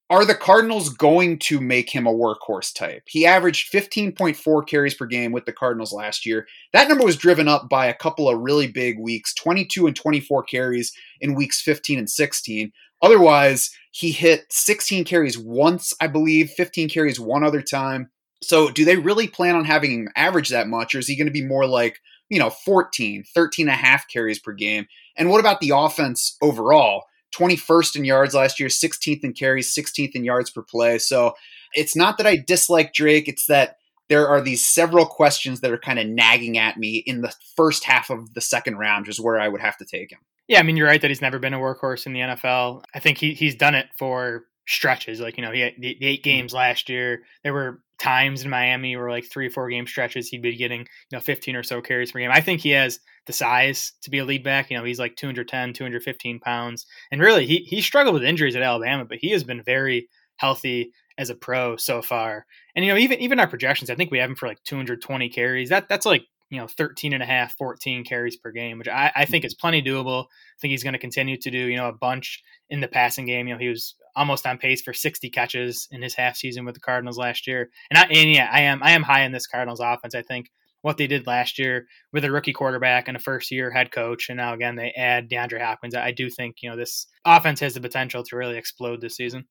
are 0.10 0.26
the 0.26 0.36
Cardinals 0.36 0.90
going 0.90 1.40
to 1.40 1.60
make 1.60 1.90
him 1.90 2.06
a 2.06 2.14
workhorse 2.14 2.74
type? 2.74 3.04
He 3.08 3.26
averaged 3.26 3.72
15.4 3.72 4.68
carries 4.68 4.94
per 4.94 5.06
game 5.06 5.32
with 5.32 5.46
the 5.46 5.54
Cardinals 5.54 5.94
last 5.94 6.26
year. 6.26 6.48
That 6.74 6.90
number 6.90 7.06
was 7.06 7.16
driven 7.16 7.48
up 7.48 7.70
by 7.70 7.88
a 7.88 7.94
couple 7.94 8.30
of 8.30 8.40
really 8.40 8.68
big 8.68 9.00
weeks 9.00 9.34
22 9.34 9.88
and 9.88 9.96
24 9.96 10.44
carries 10.44 10.92
in 11.22 11.36
weeks 11.36 11.62
15 11.62 12.00
and 12.00 12.10
16. 12.10 12.72
Otherwise, 13.02 13.72
he 13.92 14.12
hit 14.12 14.46
16 14.50 15.04
carries 15.04 15.38
once, 15.38 15.94
I 16.00 16.08
believe, 16.08 16.52
15 16.52 16.90
carries 16.90 17.20
one 17.20 17.44
other 17.44 17.62
time. 17.62 18.10
So, 18.42 18.70
do 18.70 18.86
they 18.86 18.98
really 18.98 19.28
plan 19.28 19.56
on 19.56 19.66
having 19.66 19.92
him 19.92 20.10
average 20.16 20.50
that 20.50 20.68
much, 20.68 20.94
or 20.94 21.00
is 21.00 21.08
he 21.08 21.16
going 21.16 21.28
to 21.28 21.32
be 21.32 21.46
more 21.46 21.66
like, 21.66 22.00
you 22.30 22.40
know, 22.40 22.50
14, 22.50 23.24
13 23.34 23.68
and 23.68 23.74
a 23.74 23.78
half 23.78 24.08
carries 24.08 24.40
per 24.40 24.52
game? 24.52 24.86
And 25.16 25.30
what 25.30 25.40
about 25.40 25.60
the 25.60 25.72
offense 25.74 26.38
overall? 26.42 27.04
21st 27.38 27.98
in 27.98 28.06
yards 28.06 28.34
last 28.34 28.60
year, 28.60 28.70
16th 28.70 29.24
in 29.24 29.34
carries, 29.34 29.74
16th 29.74 30.16
in 30.16 30.24
yards 30.24 30.52
per 30.52 30.62
play. 30.62 30.98
So, 30.98 31.34
it's 31.74 31.96
not 31.96 32.18
that 32.18 32.28
I 32.28 32.38
dislike 32.38 32.94
Drake, 32.94 33.28
it's 33.28 33.48
that 33.48 33.78
there 34.10 34.28
are 34.28 34.42
these 34.42 34.66
several 34.66 35.06
questions 35.06 35.62
that 35.62 35.72
are 35.72 35.78
kind 35.78 35.98
of 35.98 36.08
nagging 36.08 36.58
at 36.58 36.78
me 36.78 36.98
in 36.98 37.22
the 37.22 37.34
first 37.56 37.84
half 37.84 38.10
of 38.10 38.34
the 38.34 38.42
second 38.42 38.78
round, 38.78 39.08
is 39.08 39.20
where 39.20 39.40
I 39.40 39.48
would 39.48 39.62
have 39.62 39.78
to 39.78 39.86
take 39.86 40.12
him. 40.12 40.20
Yeah, 40.48 40.60
I 40.60 40.64
mean, 40.64 40.78
you're 40.78 40.88
right 40.88 41.02
that 41.02 41.10
he's 41.10 41.22
never 41.22 41.40
been 41.40 41.54
a 41.54 41.60
workhorse 41.60 42.06
in 42.06 42.14
the 42.14 42.20
NFL. 42.20 42.84
I 42.94 43.00
think 43.00 43.18
he, 43.18 43.34
he's 43.34 43.56
done 43.56 43.76
it 43.76 43.88
for 43.98 44.44
stretches. 44.68 45.20
Like, 45.20 45.38
you 45.38 45.44
know, 45.44 45.52
he 45.52 45.62
had 45.62 45.74
the, 45.80 45.98
the 46.00 46.06
eight 46.06 46.20
mm-hmm. 46.20 46.30
games 46.30 46.54
last 46.54 46.90
year. 46.90 47.24
There 47.44 47.54
were 47.54 47.82
times 48.04 48.44
in 48.44 48.50
Miami 48.50 48.98
where 48.98 49.10
like 49.10 49.24
three 49.26 49.48
or 49.48 49.50
four 49.50 49.70
game 49.70 49.88
stretches 49.88 50.28
he'd 50.28 50.42
be 50.42 50.58
getting, 50.58 50.82
you 50.82 50.88
know, 51.14 51.22
15 51.22 51.56
or 51.56 51.64
so 51.64 51.82
carries 51.82 52.12
per 52.12 52.20
game. 52.20 52.32
I 52.32 52.42
think 52.42 52.60
he 52.60 52.72
has 52.72 53.00
the 53.28 53.34
size 53.34 53.94
to 54.02 54.10
be 54.10 54.20
a 54.20 54.26
lead 54.26 54.44
back. 54.44 54.70
You 54.70 54.78
know, 54.78 54.84
he's 54.84 55.00
like 55.00 55.16
210, 55.16 55.74
215 55.74 56.40
pounds. 56.40 56.86
And 57.12 57.22
really, 57.22 57.46
he, 57.46 57.60
he 57.60 57.82
struggled 57.82 58.14
with 58.14 58.26
injuries 58.26 58.58
at 58.58 58.62
Alabama, 58.62 59.06
but 59.06 59.20
he 59.22 59.32
has 59.32 59.46
been 59.46 59.64
very 59.64 60.10
healthy 60.36 60.92
as 61.18 61.30
a 61.30 61.36
pro 61.36 61.78
so 61.78 62.02
far. 62.02 62.46
And, 62.76 62.84
you 62.84 62.92
know, 62.92 62.98
even 62.98 63.20
even 63.20 63.40
our 63.40 63.48
projections, 63.48 63.90
I 63.90 63.96
think 63.96 64.12
we 64.12 64.20
have 64.20 64.30
him 64.30 64.36
for 64.36 64.50
like 64.50 64.62
220 64.66 65.30
carries. 65.30 65.70
That 65.70 65.88
That's 65.88 66.06
like 66.06 66.26
you 66.54 66.60
know 66.60 66.68
13 66.68 67.14
and 67.14 67.24
a 67.24 67.26
half 67.26 67.56
14 67.58 68.04
carries 68.04 68.38
per 68.38 68.52
game 68.52 68.78
which 68.78 68.88
I, 68.88 69.12
I 69.16 69.26
think 69.26 69.44
is 69.44 69.54
plenty 69.54 69.82
doable. 69.82 70.26
I 70.26 70.60
think 70.62 70.72
he's 70.72 70.84
going 70.84 70.94
to 70.94 71.00
continue 71.00 71.38
to 71.38 71.52
do 71.52 71.58
you 71.58 71.78
know 71.78 71.88
a 71.88 71.94
bunch 71.94 72.44
in 72.70 72.80
the 72.80 72.88
passing 72.88 73.26
game. 73.26 73.48
You 73.48 73.56
know 73.56 73.60
he 73.60 73.70
was 73.70 73.96
almost 74.16 74.46
on 74.46 74.60
pace 74.60 74.82
for 74.82 74.94
60 74.94 75.30
catches 75.32 75.88
in 75.92 76.02
his 76.02 76.14
half 76.14 76.36
season 76.36 76.66
with 76.66 76.76
the 76.76 76.82
cardinals 76.82 77.18
last 77.18 77.48
year. 77.48 77.72
And, 77.90 77.98
I, 77.98 78.04
and 78.04 78.32
yeah 78.32 78.50
i 78.52 78.62
am 78.62 78.84
i 78.84 78.92
am 78.92 79.04
high 79.04 79.24
in 79.24 79.32
this 79.32 79.48
cardinals 79.48 79.80
offense. 79.80 80.16
I 80.16 80.22
think 80.22 80.50
what 80.82 80.98
they 80.98 81.08
did 81.08 81.26
last 81.26 81.58
year 81.58 81.88
with 82.12 82.26
a 82.26 82.32
rookie 82.32 82.54
quarterback 82.54 83.08
and 83.08 83.18
a 83.18 83.20
first 83.20 83.52
year 83.52 83.72
head 83.72 83.92
coach 83.92 84.30
and 84.30 84.38
now 84.38 84.54
again 84.54 84.76
they 84.76 84.92
add 84.92 85.30
deandre 85.30 85.62
hopkins. 85.62 85.96
I 85.96 86.12
do 86.12 86.30
think 86.30 86.58
you 86.62 86.70
know 86.70 86.78
this 86.78 87.08
offense 87.26 87.60
has 87.62 87.74
the 87.74 87.82
potential 87.82 88.24
to 88.24 88.36
really 88.36 88.58
explode 88.58 89.02
this 89.02 89.16
season. 89.16 89.46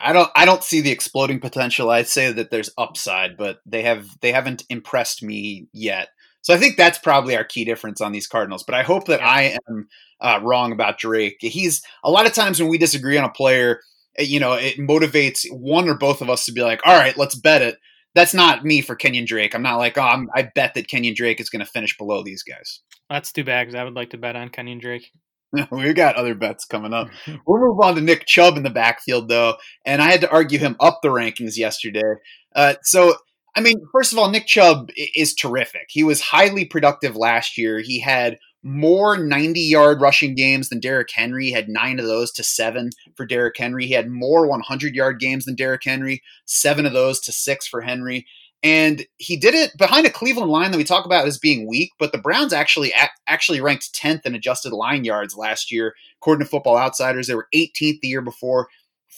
I 0.00 0.12
don't 0.12 0.30
I 0.36 0.44
don't 0.44 0.62
see 0.62 0.80
the 0.80 0.92
exploding 0.92 1.40
potential. 1.40 1.90
I'd 1.90 2.06
say 2.06 2.30
that 2.30 2.50
there's 2.50 2.70
upside, 2.78 3.36
but 3.36 3.58
they 3.66 3.82
have 3.82 4.06
they 4.20 4.30
haven't 4.30 4.64
impressed 4.70 5.24
me 5.24 5.66
yet. 5.72 6.08
So 6.46 6.54
I 6.54 6.58
think 6.58 6.76
that's 6.76 6.98
probably 6.98 7.36
our 7.36 7.42
key 7.42 7.64
difference 7.64 8.00
on 8.00 8.12
these 8.12 8.28
Cardinals. 8.28 8.62
But 8.62 8.76
I 8.76 8.84
hope 8.84 9.06
that 9.06 9.20
I 9.20 9.58
am 9.68 9.88
uh, 10.20 10.38
wrong 10.44 10.70
about 10.70 10.96
Drake. 10.96 11.38
He's 11.40 11.82
a 12.04 12.10
lot 12.10 12.24
of 12.24 12.34
times 12.34 12.60
when 12.60 12.68
we 12.68 12.78
disagree 12.78 13.18
on 13.18 13.24
a 13.24 13.32
player, 13.32 13.80
uh, 14.16 14.22
you 14.22 14.38
know, 14.38 14.52
it 14.52 14.76
motivates 14.76 15.44
one 15.50 15.88
or 15.88 15.98
both 15.98 16.22
of 16.22 16.30
us 16.30 16.44
to 16.44 16.52
be 16.52 16.62
like, 16.62 16.80
all 16.86 16.96
right, 16.96 17.18
let's 17.18 17.34
bet 17.34 17.62
it. 17.62 17.78
That's 18.14 18.32
not 18.32 18.64
me 18.64 18.80
for 18.80 18.94
Kenyon 18.94 19.24
Drake. 19.24 19.56
I'm 19.56 19.62
not 19.62 19.78
like, 19.78 19.98
oh, 19.98 20.02
I'm, 20.02 20.28
I 20.36 20.48
bet 20.54 20.74
that 20.74 20.86
Kenyon 20.86 21.16
Drake 21.16 21.40
is 21.40 21.50
going 21.50 21.64
to 21.64 21.70
finish 21.70 21.98
below 21.98 22.22
these 22.22 22.44
guys. 22.44 22.78
That's 23.10 23.32
too 23.32 23.42
bad 23.42 23.64
because 23.64 23.74
I 23.74 23.82
would 23.82 23.94
like 23.94 24.10
to 24.10 24.16
bet 24.16 24.36
on 24.36 24.50
Kenyon 24.50 24.78
Drake. 24.78 25.10
We've 25.72 25.96
got 25.96 26.14
other 26.14 26.36
bets 26.36 26.64
coming 26.64 26.94
up. 26.94 27.08
We'll 27.44 27.58
move 27.58 27.80
on 27.80 27.96
to 27.96 28.00
Nick 28.00 28.24
Chubb 28.24 28.56
in 28.56 28.62
the 28.62 28.70
backfield, 28.70 29.28
though, 29.28 29.56
and 29.84 30.00
I 30.00 30.12
had 30.12 30.20
to 30.20 30.30
argue 30.30 30.60
him 30.60 30.76
up 30.78 31.00
the 31.02 31.08
rankings 31.08 31.56
yesterday. 31.56 32.14
Uh, 32.54 32.74
so, 32.82 33.16
I 33.56 33.60
mean, 33.60 33.80
first 33.90 34.12
of 34.12 34.18
all, 34.18 34.30
Nick 34.30 34.46
Chubb 34.46 34.90
is 35.14 35.34
terrific. 35.34 35.86
He 35.88 36.04
was 36.04 36.20
highly 36.20 36.66
productive 36.66 37.16
last 37.16 37.56
year. 37.56 37.80
He 37.80 37.98
had 37.98 38.38
more 38.62 39.16
90 39.16 39.60
yard 39.60 40.00
rushing 40.00 40.34
games 40.34 40.68
than 40.68 40.80
Derrick 40.80 41.10
Henry. 41.12 41.46
He 41.46 41.52
had 41.52 41.68
nine 41.68 41.98
of 41.98 42.06
those 42.06 42.30
to 42.32 42.44
seven 42.44 42.90
for 43.14 43.24
Derrick 43.24 43.56
Henry. 43.56 43.86
He 43.86 43.94
had 43.94 44.10
more 44.10 44.46
100 44.46 44.94
yard 44.94 45.20
games 45.20 45.46
than 45.46 45.54
Derrick 45.54 45.84
Henry, 45.84 46.22
seven 46.44 46.84
of 46.84 46.92
those 46.92 47.18
to 47.20 47.32
six 47.32 47.66
for 47.66 47.80
Henry. 47.80 48.26
And 48.62 49.06
he 49.18 49.36
did 49.36 49.54
it 49.54 49.76
behind 49.78 50.06
a 50.06 50.10
Cleveland 50.10 50.50
line 50.50 50.70
that 50.72 50.78
we 50.78 50.84
talk 50.84 51.06
about 51.06 51.26
as 51.26 51.38
being 51.38 51.68
weak, 51.68 51.92
but 51.98 52.10
the 52.10 52.18
Browns 52.18 52.52
actually 52.52 52.92
actually 53.26 53.60
ranked 53.60 53.94
10th 53.94 54.26
in 54.26 54.34
adjusted 54.34 54.72
line 54.72 55.04
yards 55.04 55.36
last 55.36 55.70
year, 55.70 55.94
according 56.20 56.44
to 56.44 56.50
Football 56.50 56.76
Outsiders. 56.76 57.28
They 57.28 57.34
were 57.34 57.48
18th 57.54 58.00
the 58.00 58.08
year 58.08 58.22
before. 58.22 58.68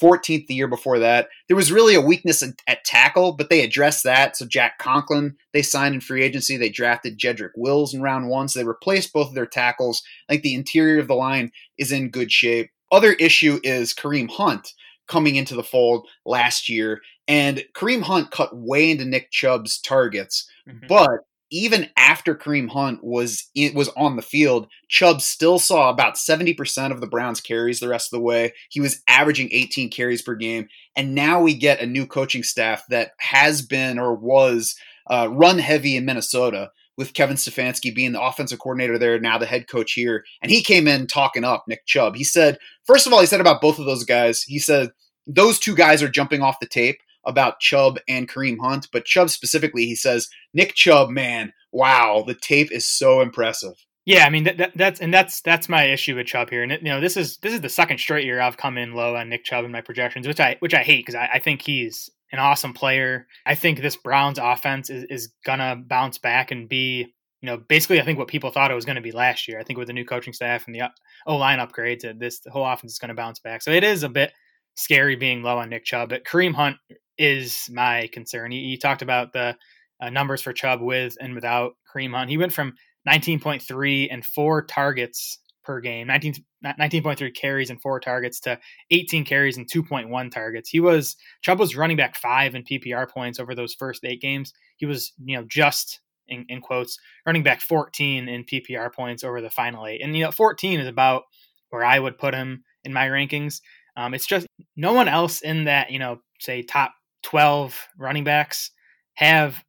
14th 0.00 0.46
the 0.46 0.54
year 0.54 0.68
before 0.68 0.98
that. 0.98 1.28
There 1.48 1.56
was 1.56 1.72
really 1.72 1.94
a 1.94 2.00
weakness 2.00 2.42
at, 2.42 2.60
at, 2.66 2.84
tackle, 2.84 3.32
but 3.32 3.50
they 3.50 3.62
addressed 3.62 4.04
that. 4.04 4.36
So 4.36 4.46
Jack 4.46 4.78
Conklin, 4.78 5.36
they 5.52 5.62
signed 5.62 5.94
in 5.94 6.00
free 6.00 6.22
agency. 6.22 6.56
They 6.56 6.68
drafted 6.68 7.18
Jedrick 7.18 7.52
Wills 7.56 7.94
in 7.94 8.02
round 8.02 8.28
one. 8.28 8.48
So 8.48 8.58
they 8.58 8.64
replaced 8.64 9.12
both 9.12 9.28
of 9.28 9.34
their 9.34 9.46
tackles. 9.46 10.02
I 10.28 10.34
think 10.34 10.42
the 10.42 10.54
interior 10.54 11.00
of 11.00 11.08
the 11.08 11.14
line 11.14 11.50
is 11.76 11.92
in 11.92 12.10
good 12.10 12.30
shape. 12.30 12.70
Other 12.90 13.12
issue 13.12 13.60
is 13.62 13.94
Kareem 13.94 14.30
Hunt 14.30 14.72
coming 15.08 15.36
into 15.36 15.54
the 15.54 15.62
fold 15.62 16.06
last 16.24 16.68
year. 16.68 17.00
And 17.26 17.64
Kareem 17.74 18.02
Hunt 18.02 18.30
cut 18.30 18.56
way 18.56 18.90
into 18.90 19.04
Nick 19.04 19.30
Chubb's 19.30 19.78
targets. 19.78 20.48
Mm-hmm. 20.68 20.86
But 20.86 21.20
even 21.50 21.88
after 21.96 22.34
Kareem 22.34 22.68
Hunt 22.68 23.02
was 23.02 23.50
was 23.74 23.88
on 23.90 24.16
the 24.16 24.22
field, 24.22 24.68
Chubb 24.88 25.20
still 25.20 25.58
saw 25.58 25.90
about 25.90 26.14
70% 26.14 26.92
of 26.92 27.00
the 27.00 27.06
Browns 27.06 27.40
carries 27.40 27.80
the 27.80 27.88
rest 27.88 28.12
of 28.12 28.18
the 28.18 28.24
way. 28.24 28.52
He 28.68 28.80
was 28.80 29.02
averaging 29.08 29.48
18 29.52 29.90
carries 29.90 30.22
per 30.22 30.34
game. 30.34 30.68
And 30.96 31.14
now 31.14 31.40
we 31.40 31.54
get 31.54 31.80
a 31.80 31.86
new 31.86 32.06
coaching 32.06 32.42
staff 32.42 32.84
that 32.90 33.12
has 33.18 33.62
been 33.62 33.98
or 33.98 34.14
was 34.14 34.76
uh, 35.08 35.28
run 35.30 35.58
heavy 35.58 35.96
in 35.96 36.04
Minnesota 36.04 36.70
with 36.96 37.14
Kevin 37.14 37.36
Stefanski 37.36 37.94
being 37.94 38.12
the 38.12 38.20
offensive 38.20 38.58
coordinator 38.58 38.98
there, 38.98 39.20
now 39.20 39.38
the 39.38 39.46
head 39.46 39.68
coach 39.68 39.92
here. 39.92 40.24
And 40.42 40.50
he 40.50 40.62
came 40.62 40.88
in 40.88 41.06
talking 41.06 41.44
up 41.44 41.64
Nick 41.68 41.86
Chubb. 41.86 42.16
He 42.16 42.24
said, 42.24 42.58
first 42.84 43.06
of 43.06 43.12
all, 43.12 43.20
he 43.20 43.26
said 43.26 43.40
about 43.40 43.60
both 43.60 43.78
of 43.78 43.86
those 43.86 44.04
guys, 44.04 44.42
he 44.42 44.58
said, 44.58 44.90
those 45.26 45.58
two 45.58 45.76
guys 45.76 46.02
are 46.02 46.08
jumping 46.08 46.42
off 46.42 46.58
the 46.60 46.66
tape 46.66 46.98
about 47.28 47.60
Chubb 47.60 48.00
and 48.08 48.28
Kareem 48.28 48.58
Hunt, 48.60 48.88
but 48.92 49.04
Chubb 49.04 49.30
specifically, 49.30 49.84
he 49.84 49.94
says, 49.94 50.28
Nick 50.54 50.74
Chubb, 50.74 51.10
man, 51.10 51.52
wow, 51.70 52.24
the 52.26 52.34
tape 52.34 52.72
is 52.72 52.86
so 52.86 53.20
impressive. 53.20 53.74
Yeah, 54.06 54.24
I 54.24 54.30
mean 54.30 54.44
that, 54.44 54.56
that, 54.56 54.72
that's 54.74 55.00
and 55.00 55.12
that's 55.12 55.42
that's 55.42 55.68
my 55.68 55.84
issue 55.84 56.16
with 56.16 56.26
Chubb 56.26 56.48
here, 56.48 56.62
and 56.62 56.72
you 56.72 56.78
know 56.88 56.98
this 56.98 57.14
is 57.14 57.36
this 57.42 57.52
is 57.52 57.60
the 57.60 57.68
second 57.68 57.98
straight 57.98 58.24
year 58.24 58.40
I've 58.40 58.56
come 58.56 58.78
in 58.78 58.94
low 58.94 59.14
on 59.14 59.28
Nick 59.28 59.44
Chubb 59.44 59.66
in 59.66 59.70
my 59.70 59.82
projections, 59.82 60.26
which 60.26 60.40
I 60.40 60.56
which 60.60 60.72
I 60.72 60.82
hate 60.82 61.04
because 61.04 61.14
I, 61.14 61.28
I 61.34 61.38
think 61.38 61.60
he's 61.60 62.08
an 62.32 62.38
awesome 62.38 62.72
player. 62.72 63.26
I 63.44 63.54
think 63.54 63.80
this 63.82 63.96
Browns 63.96 64.38
offense 64.38 64.88
is, 64.88 65.04
is 65.10 65.28
gonna 65.44 65.76
bounce 65.76 66.16
back 66.16 66.50
and 66.50 66.70
be 66.70 67.12
you 67.42 67.46
know 67.46 67.58
basically 67.58 68.00
I 68.00 68.04
think 68.06 68.18
what 68.18 68.28
people 68.28 68.50
thought 68.50 68.70
it 68.70 68.74
was 68.74 68.86
going 68.86 68.96
to 68.96 69.02
be 69.02 69.12
last 69.12 69.46
year. 69.46 69.60
I 69.60 69.62
think 69.62 69.78
with 69.78 69.88
the 69.88 69.92
new 69.92 70.06
coaching 70.06 70.32
staff 70.32 70.64
and 70.66 70.74
the 70.74 70.80
uh, 70.80 70.88
O 71.26 71.36
line 71.36 71.58
upgrades, 71.58 72.18
this 72.18 72.40
whole 72.50 72.64
offense 72.64 72.92
is 72.92 72.98
going 72.98 73.10
to 73.10 73.14
bounce 73.14 73.40
back. 73.40 73.60
So 73.60 73.72
it 73.72 73.84
is 73.84 74.04
a 74.04 74.08
bit 74.08 74.32
scary 74.74 75.16
being 75.16 75.42
low 75.42 75.58
on 75.58 75.68
Nick 75.68 75.84
Chubb, 75.84 76.08
but 76.08 76.24
Kareem 76.24 76.54
Hunt 76.54 76.78
is 77.18 77.68
my 77.70 78.08
concern. 78.12 78.52
He, 78.52 78.78
talked 78.78 79.02
about 79.02 79.32
the 79.32 79.56
uh, 80.00 80.10
numbers 80.10 80.40
for 80.40 80.52
Chubb 80.52 80.80
with 80.80 81.16
and 81.20 81.34
without 81.34 81.72
Kareem 81.92 82.14
Hunt. 82.14 82.30
He 82.30 82.38
went 82.38 82.52
from 82.52 82.74
19.3 83.08 84.08
and 84.10 84.24
four 84.24 84.64
targets 84.64 85.38
per 85.64 85.80
game, 85.80 86.06
19, 86.06 86.34
19.3 86.64 87.34
carries 87.34 87.68
and 87.68 87.80
four 87.82 88.00
targets 88.00 88.40
to 88.40 88.58
18 88.90 89.24
carries 89.24 89.56
and 89.58 89.70
2.1 89.70 90.30
targets. 90.30 90.70
He 90.70 90.80
was 90.80 91.16
Chubb 91.42 91.58
was 91.58 91.76
running 91.76 91.96
back 91.96 92.16
five 92.16 92.54
in 92.54 92.64
PPR 92.64 93.10
points 93.10 93.38
over 93.38 93.54
those 93.54 93.74
first 93.74 94.04
eight 94.04 94.22
games. 94.22 94.52
He 94.76 94.86
was, 94.86 95.12
you 95.22 95.36
know, 95.36 95.44
just 95.46 96.00
in, 96.26 96.46
in 96.48 96.60
quotes, 96.60 96.98
running 97.26 97.42
back 97.42 97.60
14 97.60 98.28
in 98.28 98.44
PPR 98.44 98.92
points 98.94 99.24
over 99.24 99.40
the 99.40 99.50
final 99.50 99.86
eight. 99.86 100.00
And 100.02 100.16
you 100.16 100.24
know, 100.24 100.30
14 100.30 100.80
is 100.80 100.88
about 100.88 101.24
where 101.70 101.84
I 101.84 101.98
would 101.98 102.18
put 102.18 102.34
him 102.34 102.64
in 102.84 102.92
my 102.92 103.06
rankings. 103.06 103.60
Um, 103.96 104.14
it's 104.14 104.26
just 104.26 104.46
no 104.76 104.92
one 104.92 105.08
else 105.08 105.40
in 105.42 105.64
that, 105.64 105.90
you 105.90 105.98
know, 105.98 106.20
say 106.40 106.62
top 106.62 106.92
12 107.28 107.88
running 107.98 108.24
backs 108.24 108.70
have 109.12 109.62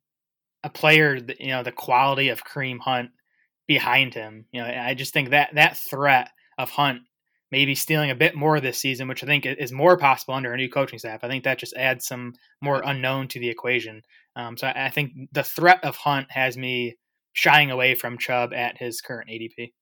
a 0.63 0.69
player 0.69 1.19
that, 1.19 1.41
you 1.41 1.49
know, 1.49 1.61
the 1.61 1.73
quality 1.73 2.29
of 2.29 2.45
Kareem 2.45 2.79
Hunt 2.79 3.09
behind 3.67 4.13
him. 4.13 4.45
You 4.53 4.61
know, 4.61 4.67
I 4.67 4.93
just 4.93 5.13
think 5.13 5.31
that 5.31 5.49
that 5.55 5.75
threat 5.75 6.29
of 6.57 6.69
Hunt 6.69 7.01
maybe 7.51 7.75
stealing 7.75 8.11
a 8.11 8.15
bit 8.15 8.33
more 8.33 8.61
this 8.61 8.77
season, 8.77 9.09
which 9.09 9.25
I 9.25 9.27
think 9.27 9.45
is 9.45 9.73
more 9.73 9.97
possible 9.97 10.35
under 10.35 10.53
a 10.53 10.57
new 10.57 10.69
coaching 10.69 10.99
staff. 10.99 11.21
I 11.21 11.27
think 11.27 11.43
that 11.43 11.59
just 11.59 11.75
adds 11.75 12.07
some 12.07 12.33
more 12.61 12.81
unknown 12.85 13.27
to 13.29 13.39
the 13.39 13.49
equation. 13.49 14.03
Um, 14.37 14.55
so 14.55 14.67
I, 14.67 14.85
I 14.85 14.89
think 14.89 15.11
the 15.33 15.43
threat 15.43 15.83
of 15.83 15.97
Hunt 15.97 16.27
has 16.31 16.55
me 16.55 16.95
shying 17.33 17.71
away 17.71 17.93
from 17.93 18.17
Chubb 18.17 18.53
at 18.53 18.77
his 18.77 19.01
current 19.01 19.29
ADP. 19.29 19.73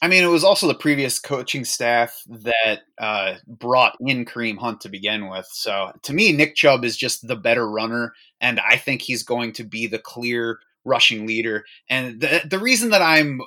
I 0.00 0.06
mean, 0.08 0.22
it 0.22 0.28
was 0.28 0.44
also 0.44 0.68
the 0.68 0.74
previous 0.74 1.18
coaching 1.18 1.64
staff 1.64 2.22
that 2.28 2.82
uh, 2.98 3.34
brought 3.46 3.96
in 4.00 4.24
Kareem 4.24 4.58
Hunt 4.58 4.80
to 4.82 4.88
begin 4.88 5.28
with. 5.28 5.46
So 5.50 5.92
to 6.02 6.12
me, 6.12 6.32
Nick 6.32 6.54
Chubb 6.54 6.84
is 6.84 6.96
just 6.96 7.26
the 7.26 7.36
better 7.36 7.68
runner, 7.68 8.12
and 8.40 8.60
I 8.60 8.76
think 8.76 9.02
he's 9.02 9.24
going 9.24 9.52
to 9.54 9.64
be 9.64 9.86
the 9.86 9.98
clear 9.98 10.60
rushing 10.84 11.26
leader. 11.26 11.64
And 11.90 12.20
the, 12.20 12.42
the 12.48 12.60
reason 12.60 12.90
that 12.90 13.02
I'm 13.02 13.40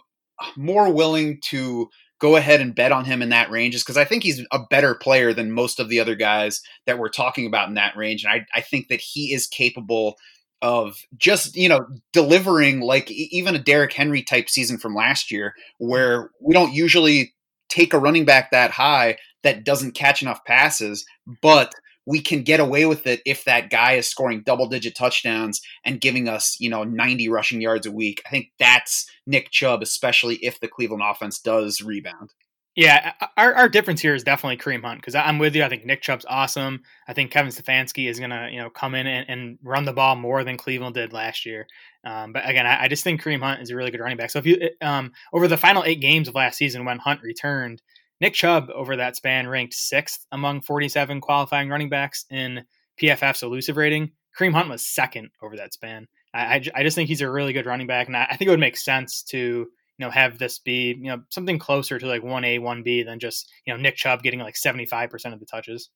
more 0.58 0.92
willing 0.92 1.40
to 1.46 1.90
go 2.20 2.36
ahead 2.36 2.62
and 2.62 2.76
bet 2.76 2.92
on 2.92 3.06
him 3.06 3.22
in 3.22 3.30
that 3.30 3.50
range 3.50 3.74
is 3.74 3.84
because 3.84 3.98
I 3.98 4.06
think 4.06 4.22
he's 4.22 4.46
a 4.52 4.60
better 4.70 4.94
player 4.94 5.34
than 5.34 5.52
most 5.52 5.80
of 5.80 5.90
the 5.90 6.00
other 6.00 6.16
guys 6.16 6.62
that 6.86 7.00
we're 7.00 7.10
talking 7.10 7.48
about 7.48 7.68
in 7.68 7.74
that 7.76 7.98
range. 7.98 8.24
And 8.24 8.34
I, 8.34 8.46
I 8.54 8.62
think 8.62 8.90
that 8.90 9.02
he 9.02 9.34
is 9.34 9.48
capable 9.48 10.18
of 10.62 10.98
just 11.18 11.56
you 11.56 11.70
know 11.70 11.86
delivering 12.14 12.82
like 12.82 13.10
even 13.10 13.56
a 13.56 13.60
Derrick 13.60 13.94
Henry 13.94 14.24
type 14.24 14.50
season 14.50 14.78
from 14.78 14.96
last 14.96 15.32
year, 15.32 15.54
where 15.78 16.32
we 16.40 16.54
don't 16.54 16.74
usually 16.74 17.34
take 17.70 17.94
a 17.94 18.00
running 18.00 18.26
back 18.26 18.52
that 18.52 18.72
high 18.72 19.18
that 19.44 19.64
doesn't 19.64 19.94
catch 19.94 20.22
enough 20.22 20.44
passes, 20.46 21.06
but 21.42 21.74
we 22.06 22.20
can 22.20 22.44
get 22.44 22.60
away 22.60 22.86
with 22.86 23.06
it 23.06 23.22
if 23.26 23.46
that 23.46 23.70
guy 23.70 23.94
is 23.94 24.08
scoring 24.08 24.42
double 24.46 24.68
digit 24.68 24.96
touchdowns 24.96 25.62
and 25.86 26.02
giving 26.02 26.28
us, 26.28 26.58
you 26.60 26.70
know, 26.70 26.84
90 26.84 27.30
rushing 27.30 27.62
yards 27.62 27.86
a 27.86 27.92
week. 27.92 28.22
I 28.26 28.30
think 28.30 28.52
that's 28.60 29.10
Nick 29.28 29.52
Chubb, 29.52 29.82
especially 29.82 30.36
if 30.38 30.60
the 30.60 30.68
Cleveland 30.68 31.04
offense 31.06 31.40
does 31.40 31.82
rebound. 31.82 32.34
Yeah, 32.76 33.12
our, 33.36 33.54
our 33.54 33.68
difference 33.68 34.00
here 34.00 34.16
is 34.16 34.24
definitely 34.24 34.56
Kareem 34.56 34.84
Hunt 34.84 35.02
because 35.02 35.14
I'm 35.14 35.40
with 35.40 35.56
you. 35.56 35.64
I 35.64 35.68
think 35.68 35.86
Nick 35.86 36.02
Chubb's 36.02 36.26
awesome. 36.30 36.84
I 37.06 37.12
think 37.12 37.30
Kevin 37.30 37.52
Stefanski 37.52 38.10
is 38.10 38.18
gonna 38.18 38.48
you 38.50 38.60
know 38.60 38.70
come 38.70 38.96
in 38.96 39.08
and, 39.08 39.30
and 39.30 39.60
run 39.62 39.84
the 39.84 39.92
ball 39.92 40.16
more 40.16 40.46
than 40.46 40.56
Cleveland 40.56 40.96
did 40.96 41.12
last 41.12 41.46
year. 41.46 41.68
Um, 42.06 42.32
but 42.32 42.48
again, 42.48 42.66
I, 42.66 42.84
I, 42.84 42.88
just 42.88 43.04
think 43.04 43.22
Kareem 43.22 43.42
Hunt 43.42 43.62
is 43.62 43.72
a 43.72 43.76
really 43.76 43.92
good 43.92 44.00
running 44.00 44.18
back. 44.18 44.32
So 44.32 44.40
if 44.40 44.46
you 44.46 44.70
um, 44.80 45.12
over 45.34 45.50
the 45.50 45.58
final 45.58 45.84
eight 45.84 46.00
games 46.00 46.30
of 46.30 46.36
last 46.36 46.58
season 46.58 46.86
when 46.86 46.98
Hunt 46.98 47.22
returned, 47.22 47.82
Nick 48.22 48.34
Chubb 48.34 48.70
over 48.74 48.96
that 48.96 49.18
span 49.18 49.48
ranked 49.50 49.74
sixth 49.74 50.26
among 50.32 50.62
47 50.62 51.20
qualifying 51.20 51.68
running 51.68 51.90
backs 51.90 52.26
in 52.30 52.64
PFF's 53.02 53.44
elusive 53.44 53.76
rating. 53.76 54.12
Kareem 54.40 54.54
Hunt 54.54 54.70
was 54.70 54.88
second 54.88 55.30
over 55.42 55.58
that 55.58 55.74
span. 55.74 56.08
I, 56.34 56.56
I, 56.56 56.64
I 56.76 56.84
just 56.84 56.96
think 56.96 57.10
he's 57.10 57.22
a 57.22 57.30
really 57.30 57.52
good 57.52 57.66
running 57.66 57.88
back, 57.88 58.08
and 58.08 58.16
I, 58.16 58.28
I 58.30 58.38
think 58.38 58.48
it 58.48 58.52
would 58.52 58.62
make 58.62 58.78
sense 58.78 59.24
to 59.24 59.68
you 59.98 60.06
know 60.06 60.12
have 60.12 60.38
this 60.40 60.60
be 60.60 60.96
you 61.00 61.10
know 61.10 61.22
something 61.30 61.60
closer 61.60 62.00
to 62.00 62.08
like 62.08 62.24
one 62.24 62.44
A 62.44 62.60
one 62.60 62.84
B 62.84 63.04
than 63.04 63.20
just 63.20 63.52
you 63.66 63.74
know 63.74 63.80
Nick 63.80 63.96
Chubb 63.96 64.24
getting 64.24 64.40
like 64.40 64.56
seventy 64.56 64.86
five 64.86 65.10
percent 65.10 65.34
of 65.34 65.40
the 65.40 65.46
touches. 65.46 65.90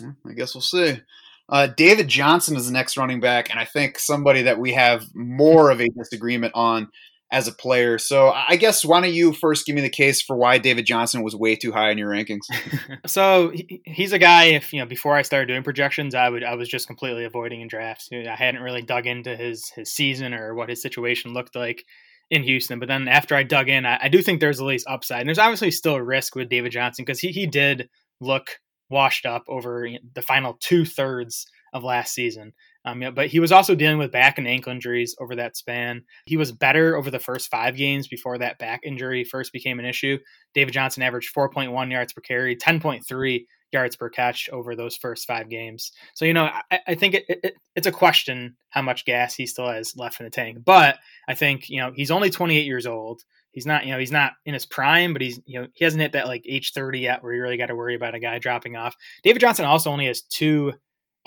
I 0.00 0.32
guess 0.34 0.54
we'll 0.54 0.62
see. 0.62 1.00
Uh, 1.48 1.66
David 1.66 2.08
Johnson 2.08 2.56
is 2.56 2.66
the 2.66 2.72
next 2.72 2.96
running 2.96 3.20
back, 3.20 3.50
and 3.50 3.58
I 3.58 3.64
think 3.64 3.98
somebody 3.98 4.42
that 4.42 4.58
we 4.58 4.72
have 4.72 5.04
more 5.14 5.70
of 5.70 5.80
a 5.80 5.88
disagreement 5.88 6.52
on 6.54 6.88
as 7.32 7.48
a 7.48 7.52
player. 7.52 7.98
So 7.98 8.30
I 8.30 8.56
guess 8.56 8.84
why 8.84 9.00
don't 9.00 9.12
you 9.12 9.32
first 9.32 9.66
give 9.66 9.74
me 9.74 9.80
the 9.80 9.88
case 9.88 10.20
for 10.20 10.36
why 10.36 10.58
David 10.58 10.84
Johnson 10.84 11.22
was 11.22 11.34
way 11.34 11.56
too 11.56 11.72
high 11.72 11.90
in 11.90 11.98
your 11.98 12.10
rankings? 12.10 12.42
so 13.06 13.50
he, 13.50 13.82
he's 13.86 14.12
a 14.12 14.18
guy. 14.18 14.44
If 14.44 14.72
you 14.72 14.80
know, 14.80 14.86
before 14.86 15.16
I 15.16 15.22
started 15.22 15.46
doing 15.46 15.62
projections, 15.62 16.14
I 16.14 16.28
would 16.28 16.44
I 16.44 16.54
was 16.54 16.68
just 16.68 16.86
completely 16.86 17.24
avoiding 17.24 17.62
in 17.62 17.68
drafts. 17.68 18.08
I 18.12 18.36
hadn't 18.36 18.62
really 18.62 18.82
dug 18.82 19.06
into 19.06 19.34
his 19.34 19.70
his 19.70 19.90
season 19.90 20.34
or 20.34 20.54
what 20.54 20.68
his 20.68 20.82
situation 20.82 21.32
looked 21.32 21.56
like 21.56 21.84
in 22.32 22.42
Houston. 22.44 22.78
But 22.78 22.88
then 22.88 23.08
after 23.08 23.36
I 23.36 23.42
dug 23.42 23.68
in, 23.68 23.84
I, 23.84 23.98
I 24.04 24.08
do 24.08 24.22
think 24.22 24.40
there's 24.40 24.58
at 24.58 24.66
least 24.66 24.86
upside. 24.88 25.20
And 25.20 25.28
there's 25.28 25.38
obviously 25.38 25.70
still 25.70 25.96
a 25.96 26.02
risk 26.02 26.34
with 26.34 26.48
David 26.48 26.72
Johnson 26.72 27.04
because 27.04 27.20
he, 27.20 27.28
he 27.28 27.46
did 27.46 27.90
look 28.22 28.58
washed 28.88 29.26
up 29.26 29.44
over 29.48 29.86
the 30.14 30.22
final 30.22 30.56
two 30.58 30.86
thirds 30.86 31.46
of 31.74 31.84
last 31.84 32.14
season. 32.14 32.52
Um, 32.86 33.02
yeah, 33.02 33.10
but 33.10 33.26
he 33.26 33.38
was 33.38 33.52
also 33.52 33.74
dealing 33.74 33.98
with 33.98 34.10
back 34.10 34.38
and 34.38 34.48
ankle 34.48 34.72
injuries 34.72 35.14
over 35.20 35.36
that 35.36 35.56
span. 35.56 36.04
He 36.24 36.38
was 36.38 36.52
better 36.52 36.96
over 36.96 37.10
the 37.10 37.18
first 37.18 37.50
five 37.50 37.76
games 37.76 38.08
before 38.08 38.38
that 38.38 38.58
back 38.58 38.80
injury 38.82 39.24
first 39.24 39.52
became 39.52 39.78
an 39.78 39.84
issue. 39.84 40.18
David 40.54 40.72
Johnson 40.72 41.02
averaged 41.02 41.34
4.1 41.34 41.90
yards 41.90 42.14
per 42.14 42.22
carry, 42.22 42.56
10.3 42.56 43.44
yards 43.72 43.96
per 43.96 44.08
catch 44.08 44.48
over 44.50 44.76
those 44.76 44.96
first 44.96 45.26
five 45.26 45.48
games. 45.48 45.92
So, 46.14 46.24
you 46.24 46.34
know, 46.34 46.50
I, 46.70 46.80
I 46.88 46.94
think 46.94 47.14
it, 47.14 47.24
it, 47.28 47.54
it's 47.74 47.86
a 47.86 47.92
question 47.92 48.56
how 48.70 48.82
much 48.82 49.04
gas 49.04 49.34
he 49.34 49.46
still 49.46 49.68
has 49.68 49.96
left 49.96 50.20
in 50.20 50.24
the 50.24 50.30
tank. 50.30 50.58
But 50.64 50.98
I 51.28 51.34
think, 51.34 51.68
you 51.68 51.80
know, 51.80 51.92
he's 51.94 52.10
only 52.10 52.30
28 52.30 52.64
years 52.64 52.86
old. 52.86 53.22
He's 53.52 53.66
not, 53.66 53.84
you 53.84 53.92
know, 53.92 53.98
he's 53.98 54.12
not 54.12 54.32
in 54.46 54.54
his 54.54 54.66
prime, 54.66 55.12
but 55.12 55.22
he's, 55.22 55.40
you 55.46 55.60
know, 55.60 55.68
he 55.74 55.84
hasn't 55.84 56.00
hit 56.00 56.12
that 56.12 56.26
like 56.26 56.44
age 56.48 56.72
30 56.72 57.00
yet 57.00 57.22
where 57.22 57.34
you 57.34 57.42
really 57.42 57.58
got 57.58 57.66
to 57.66 57.76
worry 57.76 57.94
about 57.94 58.14
a 58.14 58.20
guy 58.20 58.38
dropping 58.38 58.76
off. 58.76 58.96
David 59.22 59.40
Johnson 59.40 59.64
also 59.64 59.90
only 59.90 60.06
has 60.06 60.22
two 60.22 60.72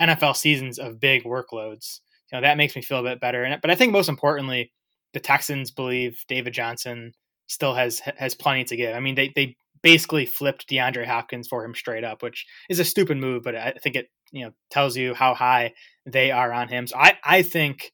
NFL 0.00 0.36
seasons 0.36 0.78
of 0.78 1.00
big 1.00 1.24
workloads. 1.24 2.00
You 2.30 2.38
know, 2.38 2.40
that 2.42 2.56
makes 2.56 2.74
me 2.74 2.82
feel 2.82 2.98
a 2.98 3.04
bit 3.04 3.20
better. 3.20 3.44
And, 3.44 3.60
but 3.60 3.70
I 3.70 3.76
think 3.76 3.92
most 3.92 4.08
importantly, 4.08 4.72
the 5.12 5.20
Texans 5.20 5.70
believe 5.70 6.24
David 6.28 6.52
Johnson 6.52 7.12
still 7.46 7.74
has 7.74 8.00
has 8.00 8.34
plenty 8.34 8.64
to 8.64 8.76
give. 8.76 8.94
I 8.94 9.00
mean, 9.00 9.14
they 9.14 9.32
they 9.34 9.56
basically 9.82 10.26
flipped 10.26 10.68
DeAndre 10.68 11.06
Hopkins 11.06 11.48
for 11.48 11.64
him 11.64 11.74
straight 11.74 12.04
up, 12.04 12.22
which 12.22 12.46
is 12.68 12.78
a 12.78 12.84
stupid 12.84 13.16
move, 13.18 13.42
but 13.42 13.54
I 13.54 13.74
think 13.82 13.96
it 13.96 14.06
you 14.32 14.44
know 14.44 14.52
tells 14.70 14.96
you 14.96 15.14
how 15.14 15.34
high 15.34 15.74
they 16.04 16.30
are 16.30 16.52
on 16.52 16.68
him. 16.68 16.86
So 16.86 16.96
I 16.96 17.18
I 17.24 17.42
think 17.42 17.92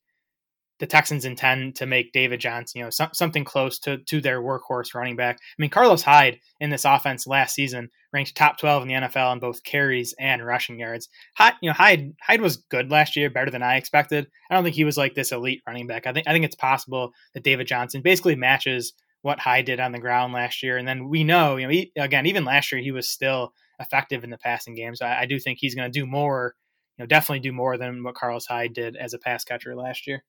the 0.82 0.86
Texans 0.88 1.24
intend 1.24 1.76
to 1.76 1.86
make 1.86 2.12
David 2.12 2.40
Johnson, 2.40 2.80
you 2.80 2.84
know, 2.84 2.90
so, 2.90 3.06
something 3.12 3.44
close 3.44 3.78
to 3.78 3.98
to 3.98 4.20
their 4.20 4.42
workhorse 4.42 4.94
running 4.94 5.14
back. 5.14 5.36
I 5.40 5.62
mean, 5.62 5.70
Carlos 5.70 6.02
Hyde 6.02 6.40
in 6.58 6.70
this 6.70 6.84
offense 6.84 7.24
last 7.24 7.54
season 7.54 7.88
ranked 8.12 8.34
top 8.34 8.58
12 8.58 8.82
in 8.82 8.88
the 8.88 8.94
NFL 8.94 9.32
in 9.32 9.38
both 9.38 9.62
carries 9.62 10.12
and 10.18 10.44
rushing 10.44 10.80
yards. 10.80 11.08
Hyde, 11.36 11.54
you 11.62 11.70
know, 11.70 11.74
Hyde 11.74 12.14
Hyde 12.20 12.40
was 12.40 12.56
good 12.56 12.90
last 12.90 13.14
year, 13.14 13.30
better 13.30 13.52
than 13.52 13.62
I 13.62 13.76
expected. 13.76 14.26
I 14.50 14.54
don't 14.54 14.64
think 14.64 14.74
he 14.74 14.82
was 14.82 14.96
like 14.96 15.14
this 15.14 15.30
elite 15.30 15.62
running 15.68 15.86
back. 15.86 16.08
I 16.08 16.12
think 16.12 16.26
I 16.26 16.32
think 16.32 16.44
it's 16.44 16.56
possible 16.56 17.12
that 17.34 17.44
David 17.44 17.68
Johnson 17.68 18.02
basically 18.02 18.34
matches 18.34 18.92
what 19.22 19.38
Hyde 19.38 19.64
did 19.64 19.80
on 19.80 19.92
the 19.92 19.98
ground 19.98 20.32
last 20.32 20.62
year. 20.62 20.76
And 20.76 20.86
then 20.86 21.08
we 21.08 21.24
know, 21.24 21.56
you 21.56 21.66
know, 21.66 21.72
he, 21.72 21.92
again, 21.96 22.26
even 22.26 22.44
last 22.44 22.70
year 22.70 22.80
he 22.80 22.92
was 22.92 23.08
still 23.08 23.54
effective 23.80 24.24
in 24.24 24.30
the 24.30 24.38
passing 24.38 24.74
game. 24.74 24.94
So 24.94 25.06
I, 25.06 25.22
I 25.22 25.26
do 25.26 25.38
think 25.38 25.58
he's 25.60 25.74
going 25.74 25.90
to 25.90 25.98
do 25.98 26.06
more, 26.06 26.54
you 26.98 27.02
know, 27.02 27.06
definitely 27.06 27.40
do 27.40 27.52
more 27.52 27.78
than 27.78 28.02
what 28.02 28.14
Carlos 28.14 28.46
Hyde 28.46 28.74
did 28.74 28.96
as 28.96 29.14
a 29.14 29.18
pass 29.18 29.44
catcher 29.44 29.74
last 29.74 30.06
year. 30.06 30.24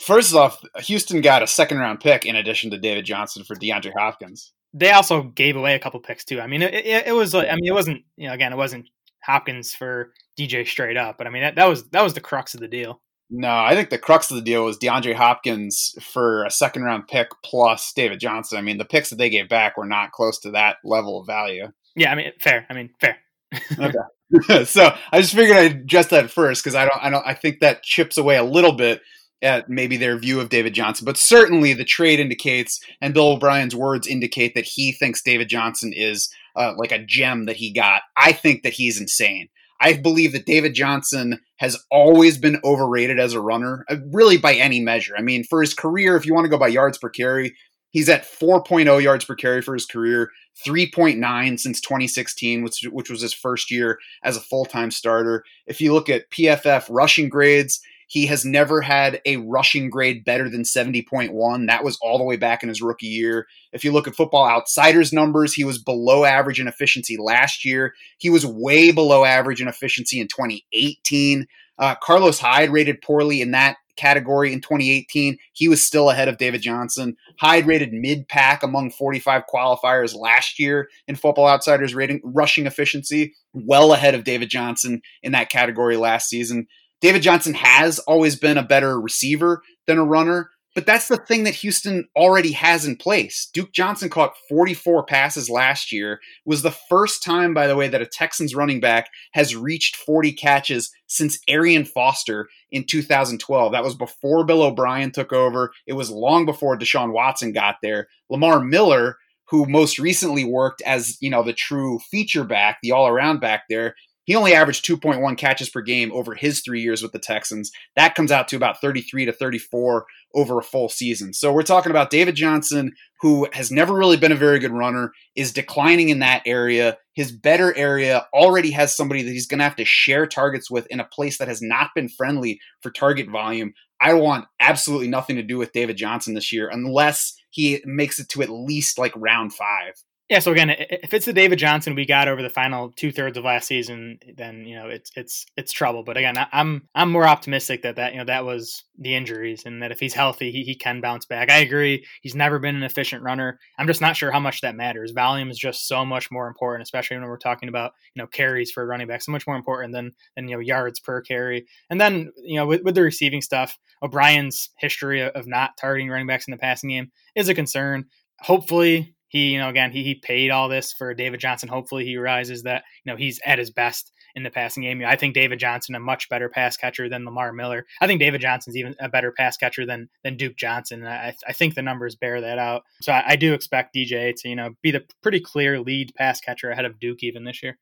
First 0.00 0.34
off, 0.34 0.62
Houston 0.80 1.20
got 1.20 1.42
a 1.42 1.46
second 1.46 1.78
round 1.78 2.00
pick 2.00 2.26
in 2.26 2.36
addition 2.36 2.70
to 2.70 2.78
David 2.78 3.04
Johnson 3.04 3.44
for 3.44 3.56
DeAndre 3.56 3.92
Hopkins. 3.96 4.52
They 4.74 4.90
also 4.90 5.22
gave 5.22 5.56
away 5.56 5.74
a 5.74 5.78
couple 5.78 5.98
picks 6.00 6.24
too. 6.24 6.40
I 6.40 6.46
mean, 6.46 6.62
it, 6.62 6.74
it, 6.74 7.06
it 7.08 7.12
was, 7.12 7.34
I 7.34 7.54
mean, 7.54 7.66
it 7.66 7.74
wasn't, 7.74 8.02
you 8.16 8.28
know, 8.28 8.34
again, 8.34 8.52
it 8.52 8.56
wasn't 8.56 8.88
Hopkins 9.24 9.74
for 9.74 10.12
DJ 10.38 10.66
straight 10.66 10.98
up, 10.98 11.16
but 11.16 11.26
I 11.26 11.30
mean, 11.30 11.42
that, 11.42 11.56
that 11.56 11.68
was, 11.68 11.88
that 11.88 12.02
was 12.02 12.14
the 12.14 12.20
crux 12.20 12.54
of 12.54 12.60
the 12.60 12.68
deal. 12.68 13.00
No, 13.30 13.50
I 13.50 13.74
think 13.74 13.90
the 13.90 13.98
crux 13.98 14.30
of 14.30 14.36
the 14.36 14.42
deal 14.42 14.64
was 14.64 14.78
DeAndre 14.78 15.14
Hopkins 15.14 15.94
for 16.00 16.44
a 16.44 16.50
second 16.50 16.82
round 16.82 17.08
pick 17.08 17.28
plus 17.44 17.92
David 17.92 18.20
Johnson. 18.20 18.56
I 18.56 18.62
mean, 18.62 18.78
the 18.78 18.86
picks 18.86 19.10
that 19.10 19.16
they 19.16 19.28
gave 19.28 19.48
back 19.48 19.76
were 19.76 19.86
not 19.86 20.12
close 20.12 20.38
to 20.40 20.50
that 20.52 20.76
level 20.82 21.20
of 21.20 21.26
value. 21.26 21.68
Yeah, 21.94 22.10
I 22.10 22.14
mean, 22.14 22.32
fair. 22.40 22.66
I 22.70 22.74
mean, 22.74 22.90
fair. 23.00 23.18
okay. 23.78 24.64
so 24.64 24.94
I 25.12 25.20
just 25.20 25.34
figured 25.34 25.56
I'd 25.56 25.72
address 25.72 26.08
that 26.08 26.30
first 26.30 26.62
because 26.62 26.74
I 26.74 26.84
don't, 26.84 27.02
I 27.02 27.10
don't, 27.10 27.26
I 27.26 27.34
think 27.34 27.60
that 27.60 27.82
chips 27.82 28.16
away 28.16 28.36
a 28.36 28.44
little 28.44 28.72
bit 28.72 29.02
at 29.40 29.68
maybe 29.68 29.96
their 29.96 30.18
view 30.18 30.40
of 30.40 30.48
David 30.48 30.74
Johnson. 30.74 31.04
But 31.04 31.16
certainly 31.16 31.72
the 31.72 31.84
trade 31.84 32.20
indicates, 32.20 32.80
and 33.00 33.14
Bill 33.14 33.32
O'Brien's 33.32 33.76
words 33.76 34.06
indicate 34.06 34.54
that 34.54 34.64
he 34.64 34.92
thinks 34.92 35.22
David 35.22 35.48
Johnson 35.48 35.92
is 35.94 36.32
uh, 36.56 36.74
like 36.76 36.92
a 36.92 37.04
gem 37.04 37.46
that 37.46 37.56
he 37.56 37.72
got. 37.72 38.02
I 38.16 38.32
think 38.32 38.62
that 38.62 38.72
he's 38.72 39.00
insane. 39.00 39.48
I 39.80 39.94
believe 39.94 40.32
that 40.32 40.46
David 40.46 40.74
Johnson 40.74 41.40
has 41.58 41.82
always 41.90 42.38
been 42.38 42.60
overrated 42.64 43.18
as 43.18 43.32
a 43.32 43.40
runner, 43.40 43.84
uh, 43.88 43.96
really 44.12 44.36
by 44.36 44.54
any 44.54 44.80
measure. 44.80 45.14
I 45.16 45.22
mean, 45.22 45.44
for 45.44 45.60
his 45.60 45.74
career, 45.74 46.16
if 46.16 46.26
you 46.26 46.34
want 46.34 46.44
to 46.44 46.50
go 46.50 46.58
by 46.58 46.68
yards 46.68 46.98
per 46.98 47.08
carry, 47.08 47.54
he's 47.90 48.08
at 48.08 48.24
4.0 48.24 49.02
yards 49.02 49.24
per 49.24 49.34
carry 49.34 49.62
for 49.62 49.74
his 49.74 49.86
career, 49.86 50.30
3.9 50.66 51.60
since 51.60 51.80
2016, 51.80 52.62
which, 52.62 52.80
which 52.90 53.10
was 53.10 53.20
his 53.20 53.34
first 53.34 53.70
year 53.70 53.98
as 54.24 54.36
a 54.36 54.40
full 54.40 54.64
time 54.64 54.90
starter. 54.90 55.44
If 55.66 55.80
you 55.80 55.92
look 55.94 56.08
at 56.08 56.30
PFF 56.30 56.86
rushing 56.90 57.28
grades, 57.28 57.80
he 58.08 58.26
has 58.26 58.44
never 58.44 58.80
had 58.80 59.20
a 59.24 59.36
rushing 59.36 59.90
grade 59.90 60.24
better 60.24 60.48
than 60.48 60.62
70.1. 60.62 61.66
That 61.66 61.84
was 61.84 61.98
all 62.00 62.18
the 62.18 62.24
way 62.24 62.36
back 62.36 62.62
in 62.62 62.68
his 62.68 62.82
rookie 62.82 63.06
year. 63.06 63.46
If 63.72 63.84
you 63.84 63.92
look 63.92 64.08
at 64.08 64.16
football 64.16 64.48
outsiders 64.48 65.12
numbers, 65.12 65.54
he 65.54 65.62
was 65.62 65.78
below 65.78 66.24
average 66.24 66.58
in 66.58 66.68
efficiency 66.68 67.16
last 67.18 67.64
year. 67.64 67.94
He 68.16 68.30
was 68.30 68.46
way 68.46 68.90
below 68.90 69.24
average 69.24 69.60
in 69.60 69.68
efficiency 69.68 70.20
in 70.20 70.26
2018. 70.26 71.46
Uh, 71.78 71.94
Carlos 72.02 72.40
Hyde 72.40 72.70
rated 72.70 73.02
poorly 73.02 73.40
in 73.40 73.52
that 73.52 73.76
category 73.96 74.52
in 74.52 74.60
2018. 74.62 75.36
He 75.52 75.68
was 75.68 75.84
still 75.84 76.08
ahead 76.08 76.28
of 76.28 76.38
David 76.38 76.62
Johnson. 76.62 77.14
Hyde 77.38 77.66
rated 77.66 77.92
mid 77.92 78.26
pack 78.28 78.62
among 78.62 78.90
45 78.92 79.42
qualifiers 79.52 80.16
last 80.16 80.58
year 80.58 80.88
in 81.06 81.16
Football 81.16 81.48
Outsiders 81.48 81.94
rating 81.94 82.22
rushing 82.24 82.66
efficiency, 82.66 83.34
well 83.52 83.92
ahead 83.92 84.14
of 84.14 84.24
David 84.24 84.48
Johnson 84.48 85.02
in 85.22 85.32
that 85.32 85.50
category 85.50 85.96
last 85.98 86.28
season. 86.28 86.66
David 87.00 87.22
Johnson 87.22 87.54
has 87.54 87.98
always 88.00 88.36
been 88.36 88.58
a 88.58 88.62
better 88.62 89.00
receiver 89.00 89.62
than 89.86 89.98
a 89.98 90.04
runner, 90.04 90.50
but 90.74 90.86
that's 90.86 91.08
the 91.08 91.16
thing 91.16 91.44
that 91.44 91.56
Houston 91.56 92.08
already 92.14 92.52
has 92.52 92.84
in 92.86 92.96
place. 92.96 93.48
Duke 93.52 93.72
Johnson 93.72 94.08
caught 94.08 94.36
44 94.48 95.04
passes 95.06 95.50
last 95.50 95.90
year. 95.90 96.20
was 96.44 96.62
the 96.62 96.70
first 96.70 97.22
time, 97.22 97.54
by 97.54 97.66
the 97.66 97.74
way, 97.76 97.88
that 97.88 98.02
a 98.02 98.06
Texans 98.06 98.54
running 98.54 98.78
back 98.78 99.10
has 99.32 99.56
reached 99.56 99.96
40 99.96 100.32
catches 100.32 100.92
since 101.06 101.38
Arian 101.48 101.84
Foster 101.84 102.48
in 102.70 102.84
2012. 102.84 103.72
That 103.72 103.82
was 103.82 103.94
before 103.94 104.44
Bill 104.44 104.62
O'Brien 104.62 105.10
took 105.10 105.32
over. 105.32 105.72
It 105.86 105.94
was 105.94 106.10
long 106.10 106.46
before 106.46 106.78
Deshaun 106.78 107.12
Watson 107.12 107.52
got 107.52 107.76
there. 107.82 108.08
Lamar 108.30 108.60
Miller, 108.60 109.16
who 109.46 109.66
most 109.66 109.98
recently 109.98 110.44
worked 110.44 110.82
as, 110.82 111.16
you 111.20 111.30
know, 111.30 111.42
the 111.42 111.54
true 111.54 111.98
feature 112.10 112.44
back, 112.44 112.78
the 112.82 112.92
all-around 112.92 113.40
back 113.40 113.64
there, 113.68 113.94
he 114.28 114.36
only 114.36 114.52
averaged 114.52 114.84
2.1 114.84 115.38
catches 115.38 115.70
per 115.70 115.80
game 115.80 116.12
over 116.12 116.34
his 116.34 116.60
three 116.60 116.82
years 116.82 117.02
with 117.02 117.12
the 117.12 117.18
Texans. 117.18 117.72
That 117.96 118.14
comes 118.14 118.30
out 118.30 118.46
to 118.48 118.56
about 118.56 118.78
33 118.78 119.24
to 119.24 119.32
34 119.32 120.04
over 120.34 120.58
a 120.58 120.62
full 120.62 120.90
season. 120.90 121.32
So 121.32 121.50
we're 121.50 121.62
talking 121.62 121.88
about 121.88 122.10
David 122.10 122.34
Johnson, 122.34 122.92
who 123.22 123.48
has 123.54 123.70
never 123.70 123.94
really 123.94 124.18
been 124.18 124.30
a 124.30 124.36
very 124.36 124.58
good 124.58 124.70
runner, 124.70 125.12
is 125.34 125.50
declining 125.50 126.10
in 126.10 126.18
that 126.18 126.42
area. 126.44 126.98
His 127.14 127.32
better 127.32 127.74
area 127.74 128.26
already 128.34 128.70
has 128.72 128.94
somebody 128.94 129.22
that 129.22 129.30
he's 129.30 129.46
going 129.46 129.60
to 129.60 129.64
have 129.64 129.76
to 129.76 129.86
share 129.86 130.26
targets 130.26 130.70
with 130.70 130.86
in 130.88 131.00
a 131.00 131.04
place 131.04 131.38
that 131.38 131.48
has 131.48 131.62
not 131.62 131.92
been 131.94 132.10
friendly 132.10 132.60
for 132.82 132.90
target 132.90 133.30
volume. 133.30 133.72
I 133.98 134.12
want 134.12 134.44
absolutely 134.60 135.08
nothing 135.08 135.36
to 135.36 135.42
do 135.42 135.56
with 135.56 135.72
David 135.72 135.96
Johnson 135.96 136.34
this 136.34 136.52
year 136.52 136.68
unless 136.68 137.32
he 137.48 137.80
makes 137.86 138.18
it 138.18 138.28
to 138.28 138.42
at 138.42 138.50
least 138.50 138.98
like 138.98 139.14
round 139.16 139.54
five. 139.54 139.94
Yeah, 140.28 140.40
so 140.40 140.52
again, 140.52 140.68
if 140.68 141.14
it's 141.14 141.24
the 141.24 141.32
David 141.32 141.58
Johnson 141.58 141.94
we 141.94 142.04
got 142.04 142.28
over 142.28 142.42
the 142.42 142.50
final 142.50 142.90
two 142.92 143.10
thirds 143.12 143.38
of 143.38 143.44
last 143.44 143.66
season, 143.66 144.18
then 144.36 144.66
you 144.66 144.76
know 144.76 144.88
it's 144.90 145.10
it's 145.16 145.46
it's 145.56 145.72
trouble. 145.72 146.02
But 146.02 146.18
again, 146.18 146.34
I'm 146.52 146.86
I'm 146.94 147.10
more 147.10 147.26
optimistic 147.26 147.80
that 147.82 147.96
that 147.96 148.12
you 148.12 148.18
know 148.18 148.26
that 148.26 148.44
was 148.44 148.84
the 148.98 149.14
injuries, 149.14 149.62
and 149.64 149.82
that 149.82 149.90
if 149.90 150.00
he's 150.00 150.12
healthy, 150.12 150.50
he, 150.50 150.64
he 150.64 150.74
can 150.74 151.00
bounce 151.00 151.24
back. 151.24 151.50
I 151.50 151.60
agree. 151.60 152.04
He's 152.20 152.34
never 152.34 152.58
been 152.58 152.76
an 152.76 152.82
efficient 152.82 153.22
runner. 153.22 153.58
I'm 153.78 153.86
just 153.86 154.02
not 154.02 154.18
sure 154.18 154.30
how 154.30 154.38
much 154.38 154.60
that 154.60 154.76
matters. 154.76 155.12
Volume 155.12 155.48
is 155.48 155.58
just 155.58 155.88
so 155.88 156.04
much 156.04 156.30
more 156.30 156.46
important, 156.46 156.82
especially 156.82 157.16
when 157.16 157.26
we're 157.26 157.38
talking 157.38 157.70
about 157.70 157.92
you 158.14 158.20
know 158.20 158.26
carries 158.26 158.70
for 158.70 158.86
running 158.86 159.06
back, 159.08 159.22
so 159.22 159.32
much 159.32 159.46
more 159.46 159.56
important 159.56 159.94
than 159.94 160.12
than 160.36 160.46
you 160.46 160.56
know 160.56 160.60
yards 160.60 161.00
per 161.00 161.22
carry. 161.22 161.66
And 161.88 161.98
then 161.98 162.30
you 162.36 162.56
know 162.56 162.66
with, 162.66 162.82
with 162.82 162.96
the 162.96 163.02
receiving 163.02 163.40
stuff, 163.40 163.78
O'Brien's 164.02 164.68
history 164.76 165.22
of 165.22 165.46
not 165.46 165.78
targeting 165.80 166.10
running 166.10 166.26
backs 166.26 166.46
in 166.46 166.50
the 166.50 166.58
passing 166.58 166.90
game 166.90 167.12
is 167.34 167.48
a 167.48 167.54
concern. 167.54 168.04
Hopefully, 168.40 169.14
he, 169.28 169.50
you 169.50 169.58
know, 169.58 169.68
again, 169.68 169.92
he, 169.92 170.02
he 170.02 170.14
paid 170.14 170.50
all 170.50 170.68
this 170.68 170.92
for 170.92 171.14
David 171.14 171.40
Johnson. 171.40 171.68
Hopefully 171.68 172.04
he 172.04 172.16
realizes 172.16 172.62
that, 172.62 172.84
you 173.04 173.12
know, 173.12 173.16
he's 173.16 173.40
at 173.44 173.58
his 173.58 173.70
best 173.70 174.12
in 174.34 174.42
the 174.42 174.50
passing 174.50 174.82
game. 174.82 175.02
I 175.06 175.16
think 175.16 175.34
David 175.34 175.58
Johnson 175.58 175.94
a 175.94 176.00
much 176.00 176.28
better 176.28 176.48
pass 176.48 176.76
catcher 176.76 177.08
than 177.08 177.24
Lamar 177.24 177.52
Miller. 177.52 177.86
I 178.00 178.06
think 178.06 178.20
David 178.20 178.40
Johnson's 178.40 178.76
even 178.76 178.94
a 179.00 179.08
better 179.08 179.32
pass 179.32 179.56
catcher 179.56 179.84
than 179.84 180.08
than 180.24 180.36
Duke 180.36 180.56
Johnson. 180.56 181.04
I, 181.06 181.34
I 181.46 181.52
think 181.52 181.74
the 181.74 181.82
numbers 181.82 182.16
bear 182.16 182.40
that 182.40 182.58
out. 182.58 182.82
So 183.02 183.12
I, 183.12 183.24
I 183.28 183.36
do 183.36 183.52
expect 183.52 183.94
DJ 183.94 184.34
to, 184.36 184.48
you 184.48 184.56
know, 184.56 184.70
be 184.82 184.90
the 184.90 185.04
pretty 185.22 185.40
clear 185.40 185.80
lead 185.80 186.14
pass 186.16 186.40
catcher 186.40 186.70
ahead 186.70 186.84
of 186.84 187.00
Duke 187.00 187.22
even 187.22 187.44
this 187.44 187.62
year. 187.62 187.78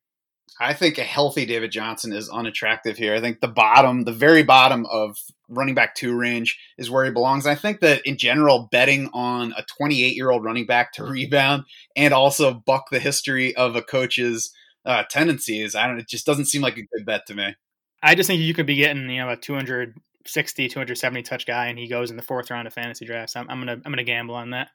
I 0.59 0.73
think 0.73 0.97
a 0.97 1.03
healthy 1.03 1.45
David 1.45 1.71
Johnson 1.71 2.13
is 2.13 2.31
unattractive 2.31 2.97
here. 2.97 3.15
I 3.15 3.21
think 3.21 3.41
the 3.41 3.49
bottom, 3.49 4.05
the 4.05 4.13
very 4.13 4.43
bottom 4.43 4.87
of 4.87 5.19
running 5.49 5.75
back 5.75 5.95
two 5.95 6.17
range 6.17 6.59
is 6.79 6.91
where 6.91 7.05
he 7.05 7.11
belongs. 7.11 7.47
I 7.47 7.55
think 7.55 7.81
that 7.81 8.01
in 8.07 8.17
general, 8.17 8.69
betting 8.73 9.11
on 9.13 9.53
a 9.57 9.65
28 9.77 10.17
year 10.17 10.31
old 10.31 10.45
running 10.45 10.67
back 10.67 10.93
to 10.95 11.05
rebound 11.11 11.65
and 11.95 12.15
also 12.15 12.55
buck 12.55 12.87
the 12.91 12.99
history 12.99 13.55
of 13.55 13.77
a 13.77 13.83
coach's 13.83 14.53
uh, 14.87 15.03
tendencies, 15.11 15.75
I 15.75 15.87
don't. 15.87 15.99
It 15.99 16.09
just 16.09 16.27
doesn't 16.27 16.47
seem 16.47 16.63
like 16.63 16.79
a 16.79 16.87
good 16.87 17.05
bet 17.05 17.27
to 17.27 17.35
me. 17.35 17.55
I 18.03 18.15
just 18.15 18.29
think 18.29 18.41
you 18.41 18.55
could 18.55 18.67
be 18.67 18.77
getting 18.77 19.11
you 19.11 19.21
know 19.21 19.31
a 19.31 19.37
260, 19.37 20.69
270 20.69 21.23
touch 21.23 21.45
guy, 21.45 21.67
and 21.67 21.79
he 21.79 21.89
goes 21.89 22.11
in 22.11 22.17
the 22.17 22.23
fourth 22.23 22.51
round 22.51 22.67
of 22.67 22.73
fantasy 22.73 23.05
drafts. 23.05 23.35
I'm, 23.35 23.51
I'm 23.51 23.59
gonna 23.59 23.73
I'm 23.85 23.93
gonna 23.93 24.05
gamble 24.05 24.37
on 24.37 24.51
that. 24.51 24.69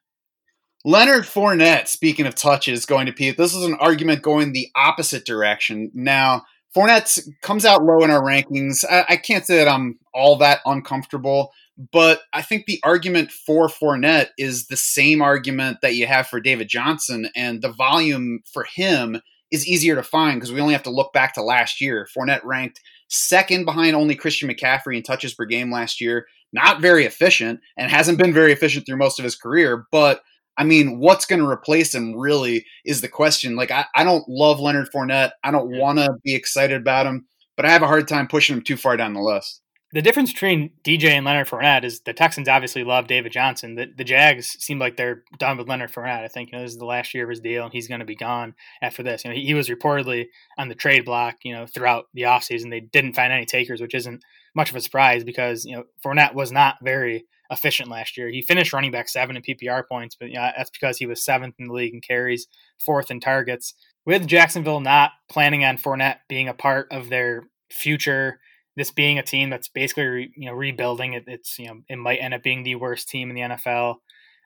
Leonard 0.84 1.24
Fournette, 1.24 1.88
speaking 1.88 2.26
of 2.26 2.34
touches, 2.34 2.86
going 2.86 3.06
to 3.06 3.13
Pete. 3.13 3.38
This 3.38 3.54
is 3.54 3.63
an 3.63 3.76
argument 3.76 4.24
going 4.24 4.52
the 4.52 4.67
opposite 4.76 5.26
direction. 5.26 5.91
Now, 5.94 6.44
Fournette 6.76 7.20
comes 7.41 7.65
out 7.65 7.84
low 7.84 8.04
in 8.04 8.10
our 8.10 8.22
rankings. 8.22 8.84
I, 8.89 9.06
I, 9.10 9.17
can't 9.17 9.46
say 9.46 9.58
that 9.58 9.67
I'm 9.67 10.00
all 10.13 10.38
that 10.38 10.62
uncomfortable, 10.65 11.52
but 11.91 12.22
I 12.34 12.41
think 12.41 12.65
the 12.65 12.80
argument 12.84 13.32
for 13.32 13.67
Fournette 13.67 14.30
is 14.38 14.67
the 14.67 14.78
same 14.78 15.22
argument 15.22 15.80
that 15.82 15.96
you 15.96 16.08
have 16.08 16.28
for 16.28 16.39
David 16.39 16.67
Johnson, 16.70 17.30
and 17.36 17.62
the 17.62 17.72
volume 17.72 18.39
for 18.52 18.63
him 18.63 19.22
is 19.52 19.67
easier 19.67 19.96
to 19.96 20.04
find 20.04 20.39
because 20.39 20.52
we 20.52 20.62
only 20.62 20.74
have 20.74 20.84
to 20.84 20.89
look 20.89 21.13
back 21.13 21.34
to 21.36 21.44
last 21.44 21.82
year. 21.82 22.08
Fournette 22.17 22.44
ranked 22.44 22.80
second 23.10 23.65
behind 23.65 23.96
only 23.96 24.15
Christian 24.15 24.50
McCaffrey 24.50 24.96
in 24.96 25.04
touches 25.04 25.34
per 25.34 25.46
game 25.46 25.72
last 25.72 26.00
year. 26.02 26.26
Not 26.54 26.82
very 26.82 27.06
efficient 27.06 27.60
and 27.78 27.91
hasn't 27.91 28.17
been 28.17 28.34
very 28.34 28.54
efficient 28.54 28.86
through 28.86 28.98
most 28.98 29.20
of 29.20 29.24
his 29.24 29.36
career, 29.36 29.86
but 29.91 30.22
I 30.62 30.63
mean, 30.63 31.00
what's 31.00 31.26
going 31.26 31.41
to 31.41 31.50
replace 31.50 31.95
him 31.95 32.15
really 32.15 32.67
is 32.86 33.02
the 33.02 33.08
question. 33.08 33.56
Like, 33.56 33.71
I, 33.71 33.86
I 33.95 34.04
don't 34.04 34.30
love 34.30 34.60
Leonard 34.60 34.89
Fournette. 34.93 35.32
I 35.43 35.50
don't 35.50 35.76
want 35.76 35.97
to 35.97 36.13
be 36.24 36.36
excited 36.36 36.80
about 36.80 37.08
him, 37.08 37.26
but 37.58 37.65
I 37.65 37.71
have 37.71 37.82
a 37.82 37.88
hard 37.88 38.08
time 38.08 38.28
pushing 38.28 38.58
him 38.58 38.62
too 38.62 38.78
far 38.78 38.95
down 38.95 39.15
the 39.15 39.21
list 39.21 39.62
the 39.93 40.02
difference 40.02 40.32
between 40.32 40.71
DJ 40.84 41.10
and 41.10 41.26
Leonard 41.26 41.47
Fournette 41.47 41.84
is 41.84 42.02
the 42.02 42.13
Texans 42.13 42.47
obviously 42.47 42.84
love 42.84 43.08
David 43.08 43.32
Johnson. 43.32 43.76
The, 43.76 43.88
the 43.95 44.06
Jags 44.06 44.56
seem 44.63 44.80
like 44.80 44.95
they're 44.95 45.24
done 45.38 45.58
with 45.58 45.67
Leonard 45.67 45.91
Fournette. 45.91 46.24
I 46.24 46.28
think 46.30 46.52
you 46.52 46.58
know 46.58 46.63
this 46.63 46.74
is 46.74 46.78
the 46.78 46.86
last 46.86 47.13
year 47.13 47.26
of 47.26 47.30
his 47.30 47.41
deal, 47.41 47.65
and 47.65 47.74
he's 47.74 47.89
going 47.89 48.00
to 48.00 48.06
be 48.06 48.15
gone 48.15 48.56
after 48.82 49.04
this. 49.04 49.24
You 49.24 49.32
know, 49.32 49.36
he, 49.36 49.47
he, 49.47 49.54
was 49.54 49.69
reportedly 49.69 50.28
on 50.58 50.69
the 50.69 50.76
trade 50.76 51.04
block. 51.04 51.38
You 51.43 51.54
know, 51.54 51.65
throughout 51.65 52.06
the 52.13 52.24
offseason. 52.24 52.69
they 52.69 52.80
didn't 52.80 53.13
find 53.13 53.34
any 53.34 53.45
takers, 53.45 53.82
which 53.82 53.95
isn't 53.95 54.24
much 54.55 54.69
of 54.69 54.75
a 54.75 54.81
surprise 54.81 55.23
because 55.23 55.65
you 55.65 55.75
know 55.75 55.83
Fournette 56.05 56.33
was 56.33 56.51
not 56.51 56.77
very 56.83 57.25
efficient 57.49 57.89
last 57.89 58.17
year. 58.17 58.29
He 58.29 58.41
finished 58.41 58.73
running 58.73 58.91
back 58.91 59.09
seven 59.09 59.35
in 59.35 59.41
PPR 59.43 59.83
points, 59.87 60.15
but 60.19 60.29
you 60.29 60.35
know, 60.35 60.49
that's 60.55 60.69
because 60.69 60.97
he 60.97 61.05
was 61.05 61.23
seventh 61.23 61.55
in 61.59 61.67
the 61.67 61.73
league 61.73 61.93
in 61.93 62.01
carries, 62.01 62.47
fourth 62.79 63.11
in 63.11 63.19
targets. 63.19 63.73
With 64.05 64.25
Jacksonville 64.27 64.79
not 64.79 65.11
planning 65.29 65.63
on 65.63 65.77
Fournette 65.77 66.19
being 66.27 66.47
a 66.47 66.53
part 66.53 66.87
of 66.91 67.09
their 67.09 67.43
future 67.69 68.39
this 68.75 68.91
being 68.91 69.19
a 69.19 69.23
team 69.23 69.49
that's 69.49 69.67
basically 69.67 70.05
re, 70.05 70.33
you 70.35 70.45
know 70.47 70.53
rebuilding 70.53 71.13
it, 71.13 71.25
it's 71.27 71.59
you 71.59 71.67
know 71.67 71.81
it 71.89 71.97
might 71.97 72.17
end 72.17 72.33
up 72.33 72.43
being 72.43 72.63
the 72.63 72.75
worst 72.75 73.09
team 73.09 73.29
in 73.29 73.35
the 73.35 73.41
NFL. 73.41 73.95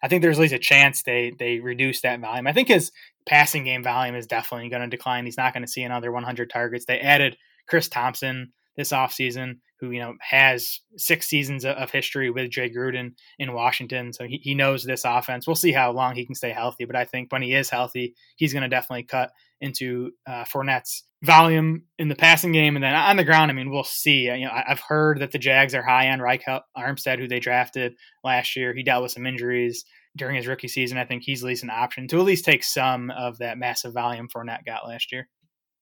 I 0.04 0.08
think 0.08 0.22
there's 0.22 0.38
at 0.38 0.42
least 0.42 0.54
a 0.54 0.60
chance 0.60 1.04
they 1.04 1.34
they 1.38 1.60
reduce 1.60 2.02
that 2.02 2.20
volume. 2.20 2.48
I 2.48 2.54
think 2.54 2.68
his 2.68 2.92
passing 3.28 3.64
game 3.64 3.84
volume 3.84 4.16
is 4.16 4.28
definitely 4.28 4.70
going 4.70 4.82
to 4.82 4.96
decline. 4.96 5.26
He's 5.26 5.38
not 5.38 5.54
going 5.54 5.66
to 5.66 5.72
see 5.72 5.84
another 5.84 6.12
100 6.12 6.50
targets. 6.50 6.86
They 6.86 7.00
added 7.00 7.38
Chris 7.68 7.88
Thompson 7.88 8.52
this 8.78 8.92
offseason, 8.92 9.60
who 9.80 9.92
you 9.92 10.00
know 10.00 10.16
has 10.22 10.82
six 10.98 11.28
seasons 11.28 11.66
of 11.66 11.92
history 11.92 12.30
with 12.30 12.52
Jay 12.52 12.70
Gruden 12.70 13.12
in 13.40 13.54
Washington, 13.54 14.14
so 14.14 14.26
he, 14.26 14.40
he 14.42 14.56
knows 14.56 14.84
this 14.84 15.04
offense. 15.06 15.48
We'll 15.48 15.56
see 15.56 15.72
how 15.72 15.92
long 15.92 16.16
he 16.16 16.26
can 16.26 16.36
stay 16.36 16.52
healthy, 16.52 16.86
but 16.86 16.96
I 16.96 17.06
think 17.06 17.32
when 17.32 17.42
he 17.42 17.54
is 17.54 17.70
healthy, 17.70 18.16
he's 18.36 18.54
going 18.54 18.64
to 18.64 18.70
definitely 18.70 19.04
cut 19.04 19.32
into 19.62 20.12
uh, 20.28 20.44
Fournette's 20.46 21.04
volume 21.24 21.84
in 21.98 22.08
the 22.08 22.16
passing 22.16 22.52
game, 22.52 22.76
and 22.76 22.84
then 22.84 22.96
on 22.96 23.18
the 23.18 23.24
ground. 23.24 23.52
I 23.52 23.54
mean, 23.54 23.72
we'll 23.72 23.84
see. 23.84 24.26
You 24.26 24.46
know, 24.46 24.52
I've 24.52 24.82
heard 24.82 25.20
that 25.20 25.32
the 25.32 25.40
Jags 25.40 25.76
are 25.76 25.84
high 25.84 26.10
on 26.10 26.20
Ryquell 26.20 26.62
Armstead, 26.78 27.20
who 27.20 27.28
they 27.28 27.40
drafted 27.40 27.96
last 28.24 28.56
year. 28.56 28.74
He 28.74 28.84
dealt 28.84 29.04
with 29.04 29.12
some 29.12 29.26
injuries 29.26 29.86
during 30.16 30.36
his 30.36 30.48
rookie 30.48 30.68
season. 30.68 30.98
I 30.98 31.06
think 31.06 31.24
he's 31.24 31.44
at 31.44 31.48
least 31.48 31.64
an 31.64 31.70
option 31.70 32.08
to 32.08 32.20
at 32.20 32.26
least 32.26 32.46
take 32.46 32.64
some 32.64 33.12
of 33.12 33.40
that 33.40 33.58
massive 33.58 33.94
volume 33.94 34.28
Fournette 34.34 34.66
got 34.66 34.88
last 34.88 35.12
year. 35.12 35.28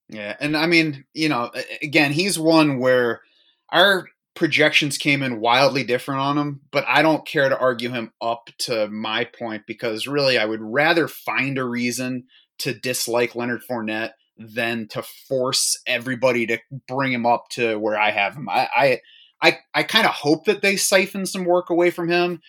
Yeah, 0.10 0.36
and 0.40 0.56
I 0.58 0.68
mean, 0.68 1.06
you 1.14 1.30
know, 1.30 1.52
again, 1.82 2.12
he's 2.12 2.38
one 2.38 2.80
where 2.80 3.22
our 3.70 4.08
projections 4.36 4.98
came 4.98 5.22
in 5.22 5.40
wildly 5.40 5.84
different 5.84 6.22
on 6.22 6.38
him, 6.38 6.62
but 6.72 6.86
I 6.88 7.02
don't 7.02 7.26
care 7.26 7.50
to 7.50 7.58
argue 7.58 7.90
him 7.90 8.12
up 8.22 8.50
to 8.60 8.88
my 8.88 9.26
point 9.26 9.64
because 9.68 10.08
really 10.08 10.38
I 10.38 10.46
would 10.46 10.62
rather 10.62 11.08
find 11.08 11.58
a 11.58 11.64
reason 11.64 12.26
to 12.60 12.74
dislike 12.74 13.36
Leonard 13.36 13.62
Fournette 13.70 14.12
than 14.38 14.88
to 14.90 15.04
force 15.28 15.80
everybody 15.86 16.48
to 16.48 16.58
bring 16.88 17.14
him 17.14 17.26
up 17.26 17.46
to 17.52 17.78
where 17.78 18.00
I 18.00 18.12
have 18.12 18.36
him. 18.36 18.50
I 18.50 18.68
I 18.76 19.00
I, 19.44 19.58
I 19.74 19.84
kind 19.84 20.06
of 20.06 20.14
hope 20.14 20.46
that 20.46 20.62
they 20.62 20.78
siphon 20.78 21.26
some 21.26 21.44
work 21.44 21.70
away 21.70 21.92
from 21.92 22.08
him 22.08 22.40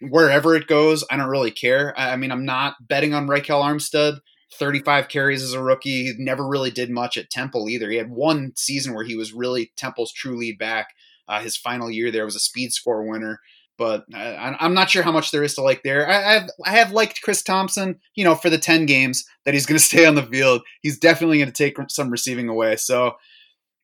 wherever 0.00 0.54
it 0.54 0.66
goes. 0.66 1.02
I 1.10 1.16
don't 1.16 1.30
really 1.30 1.50
care. 1.50 1.98
I, 1.98 2.12
I 2.12 2.16
mean, 2.16 2.30
I'm 2.30 2.44
not 2.44 2.74
betting 2.86 3.14
on 3.14 3.26
Ryquell 3.26 3.62
Armstead. 3.62 4.18
35 4.58 5.08
carries 5.08 5.42
as 5.42 5.52
a 5.52 5.62
rookie. 5.62 6.04
He 6.04 6.14
never 6.18 6.46
really 6.46 6.70
did 6.70 6.90
much 6.90 7.16
at 7.16 7.30
Temple 7.30 7.68
either. 7.68 7.90
He 7.90 7.96
had 7.96 8.10
one 8.10 8.52
season 8.56 8.94
where 8.94 9.04
he 9.04 9.16
was 9.16 9.32
really 9.32 9.72
Temple's 9.76 10.12
true 10.12 10.36
lead 10.38 10.58
back. 10.58 10.88
Uh, 11.28 11.40
his 11.40 11.56
final 11.56 11.90
year 11.90 12.10
there 12.10 12.24
was 12.24 12.36
a 12.36 12.40
speed 12.40 12.72
score 12.72 13.08
winner, 13.08 13.40
but 13.78 14.04
I, 14.14 14.56
am 14.60 14.74
not 14.74 14.90
sure 14.90 15.02
how 15.02 15.12
much 15.12 15.30
there 15.30 15.42
is 15.42 15.54
to 15.54 15.62
like 15.62 15.82
there. 15.82 16.08
I, 16.08 16.32
have 16.34 16.50
I 16.66 16.70
have 16.72 16.92
liked 16.92 17.22
Chris 17.22 17.42
Thompson, 17.42 18.00
you 18.14 18.24
know, 18.24 18.34
for 18.34 18.50
the 18.50 18.58
10 18.58 18.86
games 18.86 19.24
that 19.44 19.54
he's 19.54 19.66
going 19.66 19.78
to 19.78 19.84
stay 19.84 20.04
on 20.04 20.14
the 20.14 20.26
field. 20.26 20.62
He's 20.80 20.98
definitely 20.98 21.38
going 21.38 21.50
to 21.50 21.52
take 21.52 21.76
some 21.88 22.10
receiving 22.10 22.48
away. 22.48 22.76
So 22.76 23.14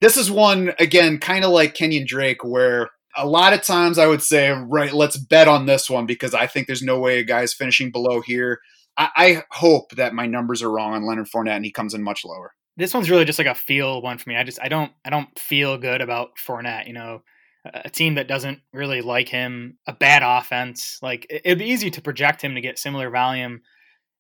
this 0.00 0.16
is 0.16 0.30
one 0.30 0.72
again, 0.78 1.18
kind 1.18 1.44
of 1.44 1.50
like 1.50 1.74
Kenyon 1.74 2.04
Drake, 2.06 2.44
where 2.44 2.90
a 3.16 3.26
lot 3.26 3.52
of 3.52 3.62
times 3.62 3.98
I 3.98 4.06
would 4.06 4.22
say, 4.22 4.50
right, 4.50 4.92
let's 4.92 5.16
bet 5.16 5.48
on 5.48 5.66
this 5.66 5.90
one 5.90 6.06
because 6.06 6.34
I 6.34 6.46
think 6.46 6.66
there's 6.66 6.82
no 6.82 6.98
way 6.98 7.18
a 7.18 7.24
guy's 7.24 7.52
finishing 7.52 7.90
below 7.90 8.20
here. 8.20 8.60
I, 8.98 9.10
I 9.16 9.42
hope 9.50 9.92
that 9.92 10.12
my 10.12 10.26
numbers 10.26 10.62
are 10.62 10.70
wrong 10.70 10.92
on 10.92 11.06
Leonard 11.06 11.28
Fournette 11.28 11.56
and 11.56 11.64
he 11.64 11.70
comes 11.70 11.94
in 11.94 12.02
much 12.02 12.24
lower. 12.24 12.52
This 12.76 12.92
one's 12.92 13.10
really 13.10 13.24
just 13.24 13.38
like 13.38 13.48
a 13.48 13.54
feel 13.54 14.02
one 14.02 14.18
for 14.18 14.28
me. 14.28 14.36
I 14.36 14.44
just 14.44 14.58
I 14.60 14.68
don't 14.68 14.92
I 15.04 15.10
don't 15.10 15.36
feel 15.38 15.78
good 15.78 16.00
about 16.00 16.30
Fournette. 16.36 16.86
You 16.86 16.92
know, 16.92 17.22
a 17.64 17.90
team 17.90 18.16
that 18.16 18.28
doesn't 18.28 18.60
really 18.72 19.00
like 19.00 19.28
him, 19.28 19.78
a 19.86 19.92
bad 19.92 20.22
offense. 20.24 20.98
Like 21.02 21.26
it'd 21.30 21.58
be 21.58 21.66
easy 21.70 21.90
to 21.90 22.02
project 22.02 22.42
him 22.42 22.54
to 22.54 22.60
get 22.60 22.78
similar 22.78 23.10
volume 23.10 23.62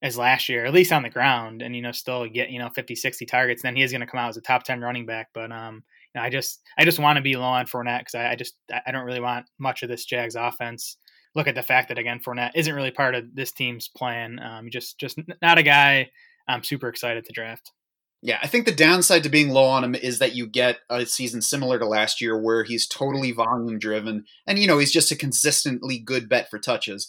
as 0.00 0.16
last 0.16 0.48
year, 0.48 0.64
at 0.64 0.72
least 0.72 0.92
on 0.92 1.02
the 1.02 1.10
ground, 1.10 1.62
and 1.62 1.74
you 1.74 1.82
know 1.82 1.92
still 1.92 2.28
get 2.28 2.50
you 2.50 2.58
know 2.58 2.68
50, 2.70 2.94
60 2.94 3.26
targets. 3.26 3.62
Then 3.62 3.76
he 3.76 3.82
is 3.82 3.92
going 3.92 4.00
to 4.00 4.06
come 4.06 4.20
out 4.20 4.28
as 4.28 4.36
a 4.36 4.40
top 4.40 4.64
ten 4.64 4.80
running 4.80 5.06
back. 5.06 5.28
But 5.34 5.52
um, 5.52 5.82
you 6.14 6.20
know, 6.20 6.24
I 6.24 6.30
just 6.30 6.60
I 6.76 6.84
just 6.84 6.98
want 6.98 7.16
to 7.16 7.22
be 7.22 7.36
low 7.36 7.44
on 7.44 7.66
Fournette 7.66 8.00
because 8.00 8.14
I, 8.16 8.30
I, 8.30 8.34
just 8.34 8.56
I 8.86 8.90
don't 8.90 9.04
really 9.04 9.20
want 9.20 9.46
much 9.58 9.82
of 9.82 9.88
this 9.88 10.04
Jags 10.04 10.34
offense 10.34 10.96
look 11.34 11.46
at 11.46 11.54
the 11.54 11.62
fact 11.62 11.88
that 11.88 11.98
again 11.98 12.20
Fournette 12.20 12.52
isn't 12.54 12.74
really 12.74 12.90
part 12.90 13.14
of 13.14 13.34
this 13.34 13.52
team's 13.52 13.88
plan. 13.88 14.38
Um, 14.38 14.70
just 14.70 14.98
just 14.98 15.18
not 15.42 15.58
a 15.58 15.62
guy 15.62 16.10
I'm 16.46 16.64
super 16.64 16.88
excited 16.88 17.24
to 17.26 17.32
draft. 17.32 17.72
Yeah, 18.20 18.38
I 18.42 18.48
think 18.48 18.66
the 18.66 18.74
downside 18.74 19.22
to 19.22 19.28
being 19.28 19.50
low 19.50 19.66
on 19.66 19.84
him 19.84 19.94
is 19.94 20.18
that 20.18 20.34
you 20.34 20.48
get 20.48 20.78
a 20.90 21.06
season 21.06 21.40
similar 21.40 21.78
to 21.78 21.86
last 21.86 22.20
year 22.20 22.36
where 22.36 22.64
he's 22.64 22.88
totally 22.88 23.30
volume 23.30 23.78
driven 23.78 24.24
and 24.46 24.58
you 24.58 24.66
know, 24.66 24.78
he's 24.78 24.92
just 24.92 25.12
a 25.12 25.16
consistently 25.16 25.98
good 25.98 26.28
bet 26.28 26.50
for 26.50 26.58
touches. 26.58 27.08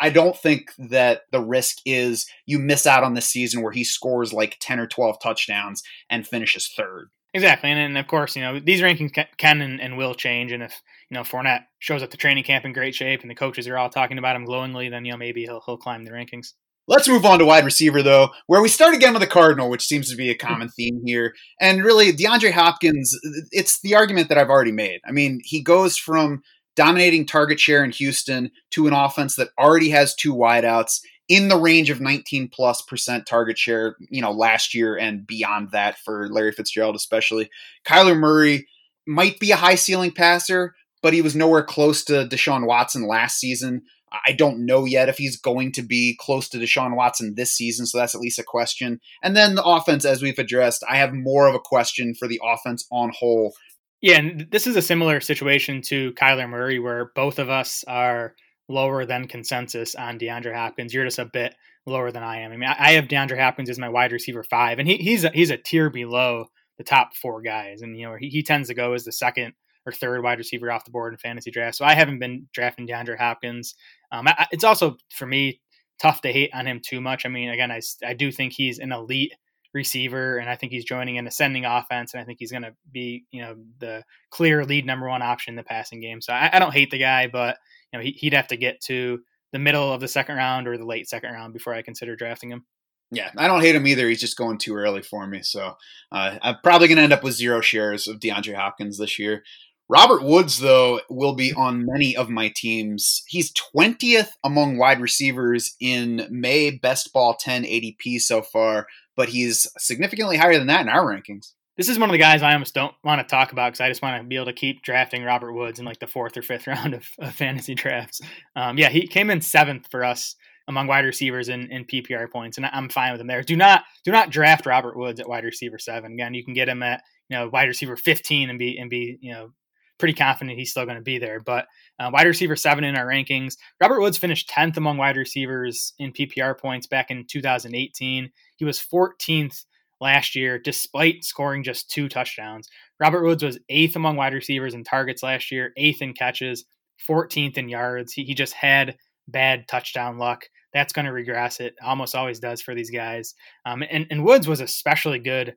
I 0.00 0.10
don't 0.10 0.36
think 0.36 0.70
that 0.78 1.22
the 1.30 1.40
risk 1.40 1.78
is 1.84 2.26
you 2.46 2.58
miss 2.58 2.86
out 2.86 3.04
on 3.04 3.14
the 3.14 3.20
season 3.20 3.62
where 3.62 3.72
he 3.72 3.84
scores 3.84 4.32
like 4.32 4.56
10 4.60 4.80
or 4.80 4.86
12 4.86 5.20
touchdowns 5.20 5.82
and 6.10 6.26
finishes 6.26 6.68
third. 6.68 7.10
Exactly, 7.36 7.70
and, 7.70 7.78
and 7.78 7.98
of 7.98 8.06
course, 8.06 8.34
you 8.34 8.40
know 8.40 8.58
these 8.58 8.80
rankings 8.80 9.12
can 9.36 9.60
and, 9.60 9.78
and, 9.78 9.98
will 9.98 10.14
change. 10.14 10.52
And 10.52 10.62
if 10.62 10.80
you 11.10 11.14
know 11.14 11.20
Fournette 11.20 11.64
shows 11.80 12.02
up 12.02 12.08
to 12.10 12.16
training 12.16 12.44
camp 12.44 12.64
in 12.64 12.72
great 12.72 12.94
shape, 12.94 13.20
and 13.20 13.30
the 13.30 13.34
coaches 13.34 13.68
are 13.68 13.76
all 13.76 13.90
talking 13.90 14.16
about 14.16 14.36
him 14.36 14.46
glowingly, 14.46 14.88
then 14.88 15.04
you 15.04 15.12
know 15.12 15.18
maybe 15.18 15.42
he'll 15.42 15.60
he'll 15.66 15.76
climb 15.76 16.04
the 16.04 16.12
rankings. 16.12 16.54
Let's 16.88 17.08
move 17.08 17.26
on 17.26 17.40
to 17.40 17.44
wide 17.44 17.66
receiver, 17.66 18.02
though, 18.02 18.30
where 18.46 18.62
we 18.62 18.68
start 18.68 18.94
again 18.94 19.12
with 19.12 19.22
a 19.22 19.26
Cardinal, 19.26 19.68
which 19.68 19.84
seems 19.84 20.08
to 20.08 20.16
be 20.16 20.30
a 20.30 20.34
common 20.34 20.68
theme 20.76 21.02
here. 21.04 21.34
And 21.60 21.84
really, 21.84 22.10
DeAndre 22.10 22.52
Hopkins, 22.52 23.14
it's 23.50 23.80
the 23.82 23.94
argument 23.94 24.30
that 24.30 24.38
I've 24.38 24.48
already 24.48 24.72
made. 24.72 25.00
I 25.06 25.12
mean, 25.12 25.40
he 25.44 25.62
goes 25.62 25.98
from 25.98 26.42
dominating 26.76 27.26
target 27.26 27.58
share 27.58 27.82
in 27.82 27.90
Houston 27.90 28.50
to 28.70 28.86
an 28.86 28.92
offense 28.92 29.36
that 29.36 29.48
already 29.58 29.90
has 29.90 30.14
two 30.14 30.34
wideouts 30.34 31.00
in 31.28 31.48
the 31.48 31.58
range 31.58 31.90
of 31.90 32.00
19 32.00 32.48
plus 32.48 32.82
percent 32.82 33.26
target 33.26 33.58
share, 33.58 33.96
you 34.10 34.22
know, 34.22 34.30
last 34.30 34.74
year 34.74 34.96
and 34.96 35.26
beyond 35.26 35.72
that 35.72 35.98
for 35.98 36.28
Larry 36.28 36.52
Fitzgerald, 36.52 36.94
especially. 36.94 37.50
Kyler 37.84 38.16
Murray 38.16 38.68
might 39.06 39.40
be 39.40 39.50
a 39.50 39.56
high 39.56 39.74
ceiling 39.74 40.12
passer, 40.12 40.74
but 41.02 41.12
he 41.12 41.22
was 41.22 41.34
nowhere 41.34 41.64
close 41.64 42.04
to 42.04 42.26
Deshaun 42.26 42.66
Watson 42.66 43.08
last 43.08 43.38
season. 43.38 43.82
I 44.24 44.32
don't 44.32 44.64
know 44.64 44.84
yet 44.84 45.08
if 45.08 45.18
he's 45.18 45.36
going 45.36 45.72
to 45.72 45.82
be 45.82 46.16
close 46.20 46.48
to 46.50 46.58
Deshaun 46.58 46.96
Watson 46.96 47.34
this 47.34 47.52
season, 47.52 47.86
so 47.86 47.98
that's 47.98 48.14
at 48.14 48.20
least 48.20 48.38
a 48.38 48.44
question. 48.44 49.00
And 49.22 49.36
then 49.36 49.56
the 49.56 49.64
offense, 49.64 50.04
as 50.04 50.22
we've 50.22 50.38
addressed, 50.38 50.84
I 50.88 50.96
have 50.96 51.12
more 51.12 51.48
of 51.48 51.54
a 51.54 51.60
question 51.60 52.14
for 52.14 52.28
the 52.28 52.40
offense 52.42 52.86
on 52.90 53.10
whole. 53.16 53.54
Yeah, 54.02 54.18
and 54.18 54.46
this 54.50 54.66
is 54.66 54.76
a 54.76 54.82
similar 54.82 55.20
situation 55.20 55.80
to 55.82 56.12
Kyler 56.12 56.48
Murray, 56.48 56.78
where 56.78 57.12
both 57.14 57.38
of 57.38 57.48
us 57.48 57.84
are 57.88 58.34
lower 58.68 59.06
than 59.06 59.26
consensus 59.26 59.94
on 59.94 60.18
DeAndre 60.18 60.54
Hopkins. 60.54 60.92
You're 60.92 61.04
just 61.04 61.18
a 61.18 61.24
bit 61.24 61.54
lower 61.86 62.10
than 62.10 62.22
I 62.22 62.40
am. 62.40 62.52
I 62.52 62.56
mean, 62.56 62.68
I 62.68 62.92
have 62.92 63.06
DeAndre 63.06 63.40
Hopkins 63.40 63.70
as 63.70 63.78
my 63.78 63.88
wide 63.88 64.12
receiver 64.12 64.42
five, 64.42 64.78
and 64.78 64.88
he, 64.88 64.96
he's 64.96 65.24
a, 65.24 65.30
he's 65.30 65.50
a 65.50 65.56
tier 65.56 65.88
below 65.88 66.46
the 66.78 66.84
top 66.84 67.14
four 67.14 67.40
guys, 67.40 67.80
and 67.82 67.98
you 67.98 68.06
know 68.06 68.16
he, 68.18 68.28
he 68.28 68.42
tends 68.42 68.68
to 68.68 68.74
go 68.74 68.92
as 68.92 69.04
the 69.04 69.12
second 69.12 69.54
or 69.86 69.92
third 69.92 70.22
wide 70.22 70.38
receiver 70.38 70.70
off 70.70 70.84
the 70.84 70.90
board 70.90 71.14
in 71.14 71.18
fantasy 71.18 71.50
draft. 71.50 71.76
So 71.76 71.84
I 71.84 71.94
haven't 71.94 72.18
been 72.18 72.48
drafting 72.52 72.86
DeAndre 72.86 73.16
Hopkins. 73.18 73.74
Um, 74.12 74.28
I, 74.28 74.46
it's 74.50 74.64
also 74.64 74.96
for 75.14 75.26
me 75.26 75.60
tough 76.00 76.20
to 76.22 76.32
hate 76.32 76.50
on 76.52 76.66
him 76.66 76.80
too 76.84 77.00
much. 77.00 77.24
I 77.24 77.28
mean, 77.28 77.48
again, 77.48 77.70
I 77.70 77.80
I 78.04 78.12
do 78.12 78.30
think 78.30 78.52
he's 78.52 78.78
an 78.78 78.92
elite 78.92 79.32
receiver, 79.76 80.38
and 80.38 80.50
I 80.50 80.56
think 80.56 80.72
he's 80.72 80.84
joining 80.84 81.18
an 81.18 81.28
ascending 81.28 81.64
offense, 81.64 82.12
and 82.12 82.20
I 82.20 82.24
think 82.24 82.38
he's 82.40 82.50
going 82.50 82.64
to 82.64 82.74
be, 82.90 83.24
you 83.30 83.42
know, 83.42 83.56
the 83.78 84.02
clear 84.30 84.64
lead 84.64 84.84
number 84.84 85.08
one 85.08 85.22
option 85.22 85.52
in 85.52 85.56
the 85.56 85.62
passing 85.62 86.00
game. 86.00 86.20
So 86.20 86.32
I, 86.32 86.50
I 86.52 86.58
don't 86.58 86.74
hate 86.74 86.90
the 86.90 86.98
guy, 86.98 87.28
but 87.28 87.58
you 87.92 87.98
know, 87.98 88.04
he, 88.04 88.18
would 88.26 88.34
have 88.34 88.48
to 88.48 88.56
get 88.56 88.80
to 88.86 89.20
the 89.52 89.58
middle 89.60 89.92
of 89.92 90.00
the 90.00 90.08
second 90.08 90.36
round 90.36 90.66
or 90.66 90.76
the 90.76 90.84
late 90.84 91.08
second 91.08 91.32
round 91.32 91.52
before 91.52 91.74
I 91.74 91.82
consider 91.82 92.16
drafting 92.16 92.50
him. 92.50 92.64
Yeah, 93.12 93.30
I 93.36 93.46
don't 93.46 93.60
hate 93.60 93.76
him 93.76 93.86
either. 93.86 94.08
He's 94.08 94.20
just 94.20 94.36
going 94.36 94.58
too 94.58 94.74
early 94.74 95.02
for 95.02 95.26
me. 95.28 95.42
So 95.42 95.74
uh, 96.10 96.38
I'm 96.42 96.56
probably 96.64 96.88
going 96.88 96.96
to 96.96 97.04
end 97.04 97.12
up 97.12 97.22
with 97.22 97.34
zero 97.34 97.60
shares 97.60 98.08
of 98.08 98.18
DeAndre 98.18 98.56
Hopkins 98.56 98.98
this 98.98 99.18
year. 99.18 99.44
Robert 99.88 100.24
Woods, 100.24 100.58
though, 100.58 101.00
will 101.08 101.34
be 101.34 101.52
on 101.52 101.86
many 101.86 102.16
of 102.16 102.28
my 102.28 102.52
teams. 102.54 103.22
He's 103.28 103.52
20th 103.52 104.30
among 104.42 104.78
wide 104.78 105.00
receivers 105.00 105.76
in 105.80 106.26
May 106.28 106.70
Best 106.70 107.12
Ball 107.12 107.36
10 107.38 107.62
ADP 107.62 108.20
so 108.20 108.42
far, 108.42 108.88
but 109.14 109.28
he's 109.28 109.68
significantly 109.78 110.36
higher 110.36 110.58
than 110.58 110.66
that 110.66 110.80
in 110.80 110.88
our 110.88 111.04
rankings. 111.04 111.52
This 111.76 111.88
is 111.88 111.98
one 111.98 112.08
of 112.08 112.12
the 112.12 112.18
guys 112.18 112.42
I 112.42 112.54
almost 112.54 112.74
don't 112.74 112.94
want 113.04 113.20
to 113.20 113.30
talk 113.30 113.52
about 113.52 113.68
because 113.68 113.82
I 113.82 113.88
just 113.88 114.02
want 114.02 114.20
to 114.20 114.26
be 114.26 114.36
able 114.36 114.46
to 114.46 114.52
keep 114.54 114.82
drafting 114.82 115.22
Robert 115.22 115.52
Woods 115.52 115.78
in 115.78 115.84
like 115.84 116.00
the 116.00 116.06
fourth 116.06 116.36
or 116.36 116.42
fifth 116.42 116.66
round 116.66 116.94
of, 116.94 117.06
of 117.20 117.34
fantasy 117.34 117.74
drafts. 117.74 118.20
Um, 118.56 118.78
yeah, 118.78 118.88
he 118.88 119.06
came 119.06 119.30
in 119.30 119.40
seventh 119.40 119.86
for 119.90 120.02
us 120.02 120.34
among 120.68 120.88
wide 120.88 121.04
receivers 121.04 121.48
in, 121.48 121.70
in 121.70 121.84
PPR 121.84 122.28
points, 122.30 122.56
and 122.56 122.66
I'm 122.66 122.88
fine 122.88 123.12
with 123.12 123.20
him 123.20 123.28
there. 123.28 123.42
Do 123.42 123.56
not 123.56 123.84
do 124.04 124.10
not 124.10 124.30
draft 124.30 124.66
Robert 124.66 124.96
Woods 124.96 125.20
at 125.20 125.28
wide 125.28 125.44
receiver 125.44 125.78
seven. 125.78 126.14
Again, 126.14 126.34
you 126.34 126.44
can 126.44 126.54
get 126.54 126.68
him 126.68 126.82
at 126.82 127.02
you 127.28 127.36
know 127.36 127.48
wide 127.48 127.68
receiver 127.68 127.96
15 127.96 128.50
and 128.50 128.58
be 128.58 128.78
and 128.78 128.90
be 128.90 129.18
you 129.20 129.32
know 129.32 129.50
pretty 129.98 130.14
confident 130.14 130.58
he's 130.58 130.70
still 130.70 130.84
going 130.84 130.96
to 130.96 131.02
be 131.02 131.18
there. 131.18 131.40
But 131.40 131.66
uh, 131.98 132.10
wide 132.12 132.26
receiver 132.26 132.56
seven 132.56 132.84
in 132.84 132.96
our 132.96 133.06
rankings. 133.06 133.54
Robert 133.80 134.00
Woods 134.00 134.18
finished 134.18 134.50
10th 134.50 134.76
among 134.76 134.98
wide 134.98 135.16
receivers 135.16 135.94
in 135.98 136.12
PPR 136.12 136.58
points 136.58 136.86
back 136.86 137.10
in 137.10 137.26
2018. 137.26 138.30
He 138.56 138.64
was 138.64 138.80
14th 138.80 139.64
last 140.00 140.34
year, 140.36 140.58
despite 140.58 141.24
scoring 141.24 141.62
just 141.62 141.90
two 141.90 142.08
touchdowns. 142.08 142.68
Robert 143.00 143.24
Woods 143.24 143.42
was 143.42 143.58
eighth 143.68 143.96
among 143.96 144.16
wide 144.16 144.34
receivers 144.34 144.74
in 144.74 144.84
targets 144.84 145.22
last 145.22 145.50
year, 145.50 145.72
eighth 145.76 146.02
in 146.02 146.12
catches, 146.12 146.64
14th 147.08 147.56
in 147.56 147.68
yards. 147.68 148.12
He, 148.12 148.24
he 148.24 148.34
just 148.34 148.52
had 148.52 148.96
bad 149.28 149.66
touchdown 149.68 150.18
luck. 150.18 150.44
That's 150.72 150.92
going 150.92 151.06
to 151.06 151.12
regress. 151.12 151.60
It 151.60 151.74
almost 151.82 152.14
always 152.14 152.38
does 152.38 152.60
for 152.60 152.74
these 152.74 152.90
guys. 152.90 153.34
Um, 153.64 153.82
and, 153.90 154.06
and 154.10 154.24
Woods 154.24 154.46
was 154.46 154.60
especially 154.60 155.18
good 155.18 155.56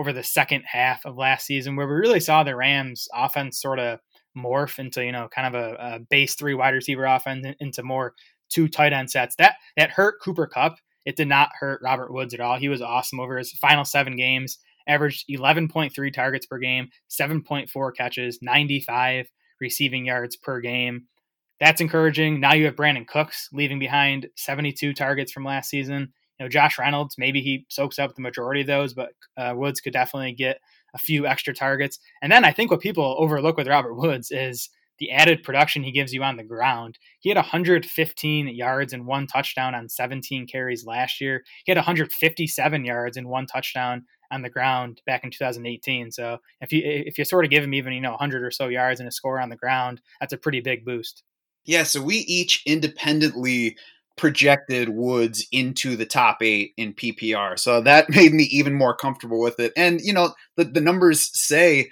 over 0.00 0.14
the 0.14 0.24
second 0.24 0.64
half 0.64 1.04
of 1.04 1.18
last 1.18 1.44
season, 1.44 1.76
where 1.76 1.86
we 1.86 1.92
really 1.92 2.20
saw 2.20 2.42
the 2.42 2.56
Rams 2.56 3.06
offense 3.14 3.60
sort 3.60 3.78
of 3.78 4.00
morph 4.36 4.78
into 4.78 5.04
you 5.04 5.12
know 5.12 5.28
kind 5.28 5.54
of 5.54 5.62
a, 5.62 5.74
a 5.74 5.98
base 6.08 6.34
three 6.34 6.54
wide 6.54 6.72
receiver 6.72 7.04
offense 7.04 7.46
into 7.60 7.82
more 7.82 8.14
two 8.48 8.66
tight 8.66 8.94
end 8.94 9.10
sets. 9.10 9.36
That 9.36 9.56
that 9.76 9.90
hurt 9.90 10.16
Cooper 10.24 10.46
Kupp. 10.46 10.76
It 11.04 11.16
did 11.16 11.28
not 11.28 11.50
hurt 11.58 11.82
Robert 11.84 12.12
Woods 12.12 12.32
at 12.32 12.40
all. 12.40 12.56
He 12.58 12.68
was 12.68 12.80
awesome 12.80 13.20
over 13.20 13.36
his 13.36 13.52
final 13.52 13.84
seven 13.84 14.16
games. 14.16 14.58
Averaged 14.88 15.26
11.3 15.30 16.12
targets 16.12 16.46
per 16.46 16.58
game, 16.58 16.88
7.4 17.10 17.94
catches, 17.94 18.38
95 18.40 19.30
receiving 19.60 20.06
yards 20.06 20.36
per 20.36 20.60
game. 20.60 21.02
That's 21.60 21.82
encouraging. 21.82 22.40
Now 22.40 22.54
you 22.54 22.64
have 22.64 22.76
Brandin 22.76 23.06
Cooks 23.06 23.48
leaving 23.52 23.78
behind 23.78 24.28
72 24.36 24.94
targets 24.94 25.30
from 25.30 25.44
last 25.44 25.68
season 25.68 26.12
know, 26.44 26.48
Josh 26.48 26.78
Reynolds, 26.78 27.16
maybe 27.18 27.40
he 27.40 27.66
soaks 27.68 27.98
up 27.98 28.14
the 28.14 28.22
majority 28.22 28.62
of 28.62 28.66
those, 28.66 28.94
but 28.94 29.10
uh, 29.36 29.54
Woods 29.56 29.80
could 29.80 29.92
definitely 29.92 30.32
get 30.32 30.60
a 30.94 30.98
few 30.98 31.26
extra 31.26 31.54
targets. 31.54 31.98
And 32.22 32.32
then 32.32 32.44
I 32.44 32.52
think 32.52 32.70
what 32.70 32.80
people 32.80 33.16
overlook 33.18 33.56
with 33.56 33.68
Robert 33.68 33.94
Woods 33.94 34.30
is 34.30 34.70
the 34.98 35.10
added 35.10 35.42
production 35.42 35.82
he 35.82 35.92
gives 35.92 36.12
you 36.12 36.22
on 36.22 36.36
the 36.36 36.44
ground. 36.44 36.98
He 37.20 37.30
had 37.30 37.36
115 37.36 38.48
yards 38.48 38.92
and 38.92 39.06
one 39.06 39.26
touchdown 39.26 39.74
on 39.74 39.88
17 39.88 40.46
carries 40.46 40.84
last 40.84 41.20
year. 41.20 41.42
He 41.64 41.72
had 41.72 41.78
157 41.78 42.84
yards 42.84 43.16
and 43.16 43.28
one 43.28 43.46
touchdown 43.46 44.04
on 44.30 44.42
the 44.42 44.50
ground 44.50 45.00
back 45.06 45.24
in 45.24 45.30
2018. 45.30 46.12
So 46.12 46.38
if 46.60 46.72
you 46.72 46.82
if 46.84 47.18
you 47.18 47.24
sort 47.24 47.44
of 47.44 47.50
give 47.50 47.64
him 47.64 47.74
even 47.74 47.92
you 47.92 48.00
know 48.00 48.10
100 48.10 48.44
or 48.44 48.50
so 48.50 48.68
yards 48.68 49.00
and 49.00 49.08
a 49.08 49.12
score 49.12 49.40
on 49.40 49.48
the 49.48 49.56
ground, 49.56 50.00
that's 50.20 50.34
a 50.34 50.38
pretty 50.38 50.60
big 50.60 50.84
boost. 50.84 51.24
Yeah, 51.64 51.82
so 51.82 52.02
we 52.02 52.16
each 52.16 52.62
independently 52.66 53.76
projected 54.20 54.90
Woods 54.90 55.46
into 55.50 55.96
the 55.96 56.04
top 56.04 56.42
eight 56.42 56.74
in 56.76 56.92
PPR. 56.92 57.58
So 57.58 57.80
that 57.80 58.10
made 58.14 58.34
me 58.34 58.44
even 58.44 58.74
more 58.74 58.94
comfortable 58.94 59.40
with 59.40 59.58
it. 59.58 59.72
And, 59.76 60.00
you 60.02 60.12
know, 60.12 60.34
the, 60.56 60.64
the 60.64 60.80
numbers 60.80 61.30
say 61.32 61.90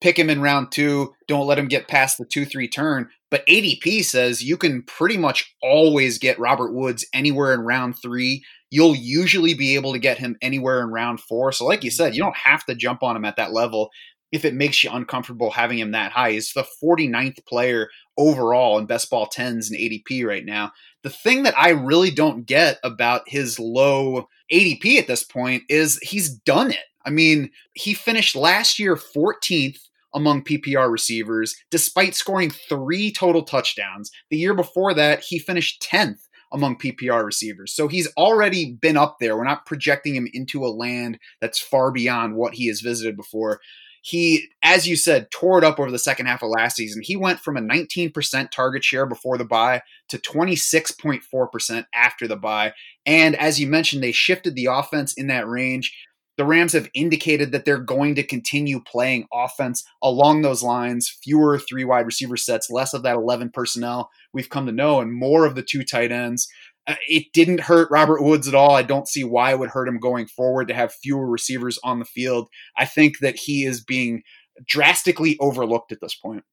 pick 0.00 0.18
him 0.18 0.28
in 0.28 0.42
round 0.42 0.72
two, 0.72 1.14
don't 1.28 1.46
let 1.46 1.58
him 1.58 1.68
get 1.68 1.88
past 1.88 2.18
the 2.18 2.24
2 2.24 2.44
3 2.44 2.68
turn. 2.68 3.08
But 3.30 3.46
ADP 3.46 4.04
says 4.04 4.42
you 4.42 4.56
can 4.56 4.82
pretty 4.82 5.16
much 5.16 5.54
always 5.62 6.18
get 6.18 6.38
Robert 6.38 6.72
Woods 6.72 7.06
anywhere 7.12 7.54
in 7.54 7.60
round 7.60 7.96
three. 8.00 8.44
You'll 8.70 8.96
usually 8.96 9.54
be 9.54 9.74
able 9.76 9.92
to 9.92 9.98
get 9.98 10.18
him 10.18 10.36
anywhere 10.42 10.80
in 10.80 10.88
round 10.88 11.20
four. 11.20 11.52
So, 11.52 11.64
like 11.66 11.84
you 11.84 11.90
said, 11.90 12.14
you 12.14 12.22
don't 12.22 12.36
have 12.36 12.64
to 12.66 12.74
jump 12.74 13.02
on 13.02 13.16
him 13.16 13.24
at 13.24 13.36
that 13.36 13.52
level 13.52 13.90
if 14.32 14.44
it 14.44 14.54
makes 14.54 14.82
you 14.82 14.90
uncomfortable 14.90 15.50
having 15.50 15.78
him 15.78 15.92
that 15.92 16.12
high. 16.12 16.32
He's 16.32 16.52
the 16.52 16.66
49th 16.82 17.44
player 17.46 17.88
overall 18.16 18.78
in 18.78 18.86
best 18.86 19.10
ball 19.10 19.26
10s 19.26 19.70
and 19.70 19.78
ADP 19.78 20.24
right 20.26 20.44
now. 20.44 20.72
The 21.02 21.10
thing 21.10 21.44
that 21.44 21.56
I 21.56 21.70
really 21.70 22.10
don't 22.10 22.46
get 22.46 22.78
about 22.82 23.28
his 23.28 23.58
low 23.58 24.28
ADP 24.52 24.98
at 24.98 25.06
this 25.06 25.22
point 25.22 25.62
is 25.68 25.98
he's 26.02 26.28
done 26.28 26.70
it. 26.70 26.78
I 27.04 27.10
mean, 27.10 27.50
he 27.74 27.94
finished 27.94 28.34
last 28.34 28.78
year 28.78 28.96
14th 28.96 29.78
among 30.14 30.42
PPR 30.42 30.90
receivers 30.90 31.54
despite 31.70 32.14
scoring 32.14 32.50
three 32.50 33.12
total 33.12 33.42
touchdowns. 33.42 34.10
The 34.30 34.38
year 34.38 34.54
before 34.54 34.94
that, 34.94 35.22
he 35.22 35.38
finished 35.38 35.86
10th 35.90 36.28
among 36.52 36.78
PPR 36.78 37.24
receivers. 37.24 37.74
So 37.74 37.88
he's 37.88 38.10
already 38.16 38.72
been 38.72 38.96
up 38.96 39.16
there. 39.20 39.36
We're 39.36 39.44
not 39.44 39.66
projecting 39.66 40.14
him 40.14 40.28
into 40.32 40.64
a 40.64 40.68
land 40.68 41.18
that's 41.40 41.60
far 41.60 41.90
beyond 41.92 42.36
what 42.36 42.54
he 42.54 42.68
has 42.68 42.80
visited 42.80 43.16
before 43.16 43.60
he, 44.08 44.48
as 44.62 44.88
you 44.88 44.96
said, 44.96 45.30
tore 45.30 45.58
it 45.58 45.64
up 45.64 45.78
over 45.78 45.90
the 45.90 45.98
second 45.98 46.24
half 46.24 46.42
of 46.42 46.48
last 46.48 46.76
season. 46.76 47.02
He 47.04 47.14
went 47.14 47.40
from 47.40 47.58
a 47.58 47.60
19% 47.60 48.50
target 48.50 48.82
share 48.82 49.04
before 49.04 49.36
the 49.36 49.44
bye 49.44 49.82
to 50.08 50.16
26.4% 50.16 51.84
after 51.94 52.26
the 52.26 52.36
bye. 52.36 52.72
And 53.04 53.36
as 53.36 53.60
you 53.60 53.66
mentioned, 53.66 54.02
they 54.02 54.12
shifted 54.12 54.54
the 54.54 54.64
offense 54.64 55.12
in 55.12 55.26
that 55.26 55.46
range. 55.46 55.94
The 56.38 56.46
Rams 56.46 56.72
have 56.72 56.88
indicated 56.94 57.52
that 57.52 57.66
they're 57.66 57.76
going 57.76 58.14
to 58.14 58.22
continue 58.22 58.80
playing 58.80 59.26
offense 59.30 59.84
along 60.02 60.40
those 60.40 60.62
lines, 60.62 61.18
fewer 61.22 61.58
three 61.58 61.84
wide 61.84 62.06
receiver 62.06 62.38
sets, 62.38 62.70
less 62.70 62.94
of 62.94 63.02
that 63.02 63.16
11 63.16 63.50
personnel 63.50 64.08
we've 64.32 64.48
come 64.48 64.64
to 64.64 64.72
know, 64.72 65.00
and 65.00 65.12
more 65.12 65.44
of 65.44 65.54
the 65.54 65.62
two 65.62 65.84
tight 65.84 66.12
ends. 66.12 66.48
Uh, 66.88 66.94
it 67.06 67.26
didn't 67.34 67.60
hurt 67.60 67.90
Robert 67.90 68.22
Woods 68.22 68.48
at 68.48 68.54
all. 68.54 68.74
I 68.74 68.82
don't 68.82 69.06
see 69.06 69.22
why 69.22 69.50
it 69.50 69.58
would 69.58 69.68
hurt 69.68 69.88
him 69.88 70.00
going 70.00 70.26
forward 70.26 70.68
to 70.68 70.74
have 70.74 70.92
fewer 70.94 71.28
receivers 71.28 71.78
on 71.84 71.98
the 71.98 72.06
field. 72.06 72.48
I 72.78 72.86
think 72.86 73.18
that 73.18 73.36
he 73.36 73.64
is 73.64 73.84
being 73.84 74.22
drastically 74.66 75.36
overlooked 75.38 75.92
at 75.92 76.00
this 76.00 76.14
point. 76.14 76.44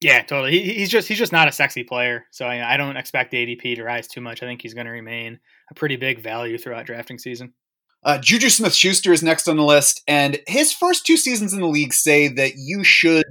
Yeah, 0.00 0.22
totally. 0.22 0.52
He, 0.52 0.74
he's 0.74 0.88
just 0.88 1.08
he's 1.08 1.18
just 1.18 1.32
not 1.32 1.48
a 1.48 1.52
sexy 1.52 1.84
player, 1.84 2.24
so 2.30 2.46
I, 2.46 2.74
I 2.74 2.76
don't 2.76 2.96
expect 2.96 3.34
ADP 3.34 3.76
to 3.76 3.84
rise 3.84 4.06
too 4.06 4.20
much. 4.20 4.42
I 4.42 4.46
think 4.46 4.62
he's 4.62 4.74
going 4.74 4.86
to 4.86 4.92
remain 4.92 5.40
a 5.70 5.74
pretty 5.74 5.96
big 5.96 6.20
value 6.20 6.56
throughout 6.56 6.86
drafting 6.86 7.18
season. 7.18 7.52
Uh, 8.02 8.18
Juju 8.18 8.48
Smith 8.48 8.74
Schuster 8.74 9.12
is 9.12 9.22
next 9.22 9.46
on 9.46 9.58
the 9.58 9.64
list, 9.64 10.02
and 10.08 10.40
his 10.46 10.72
first 10.72 11.04
two 11.04 11.18
seasons 11.18 11.52
in 11.52 11.60
the 11.60 11.66
league 11.66 11.92
say 11.92 12.28
that 12.28 12.54
you 12.56 12.82
should 12.82 13.26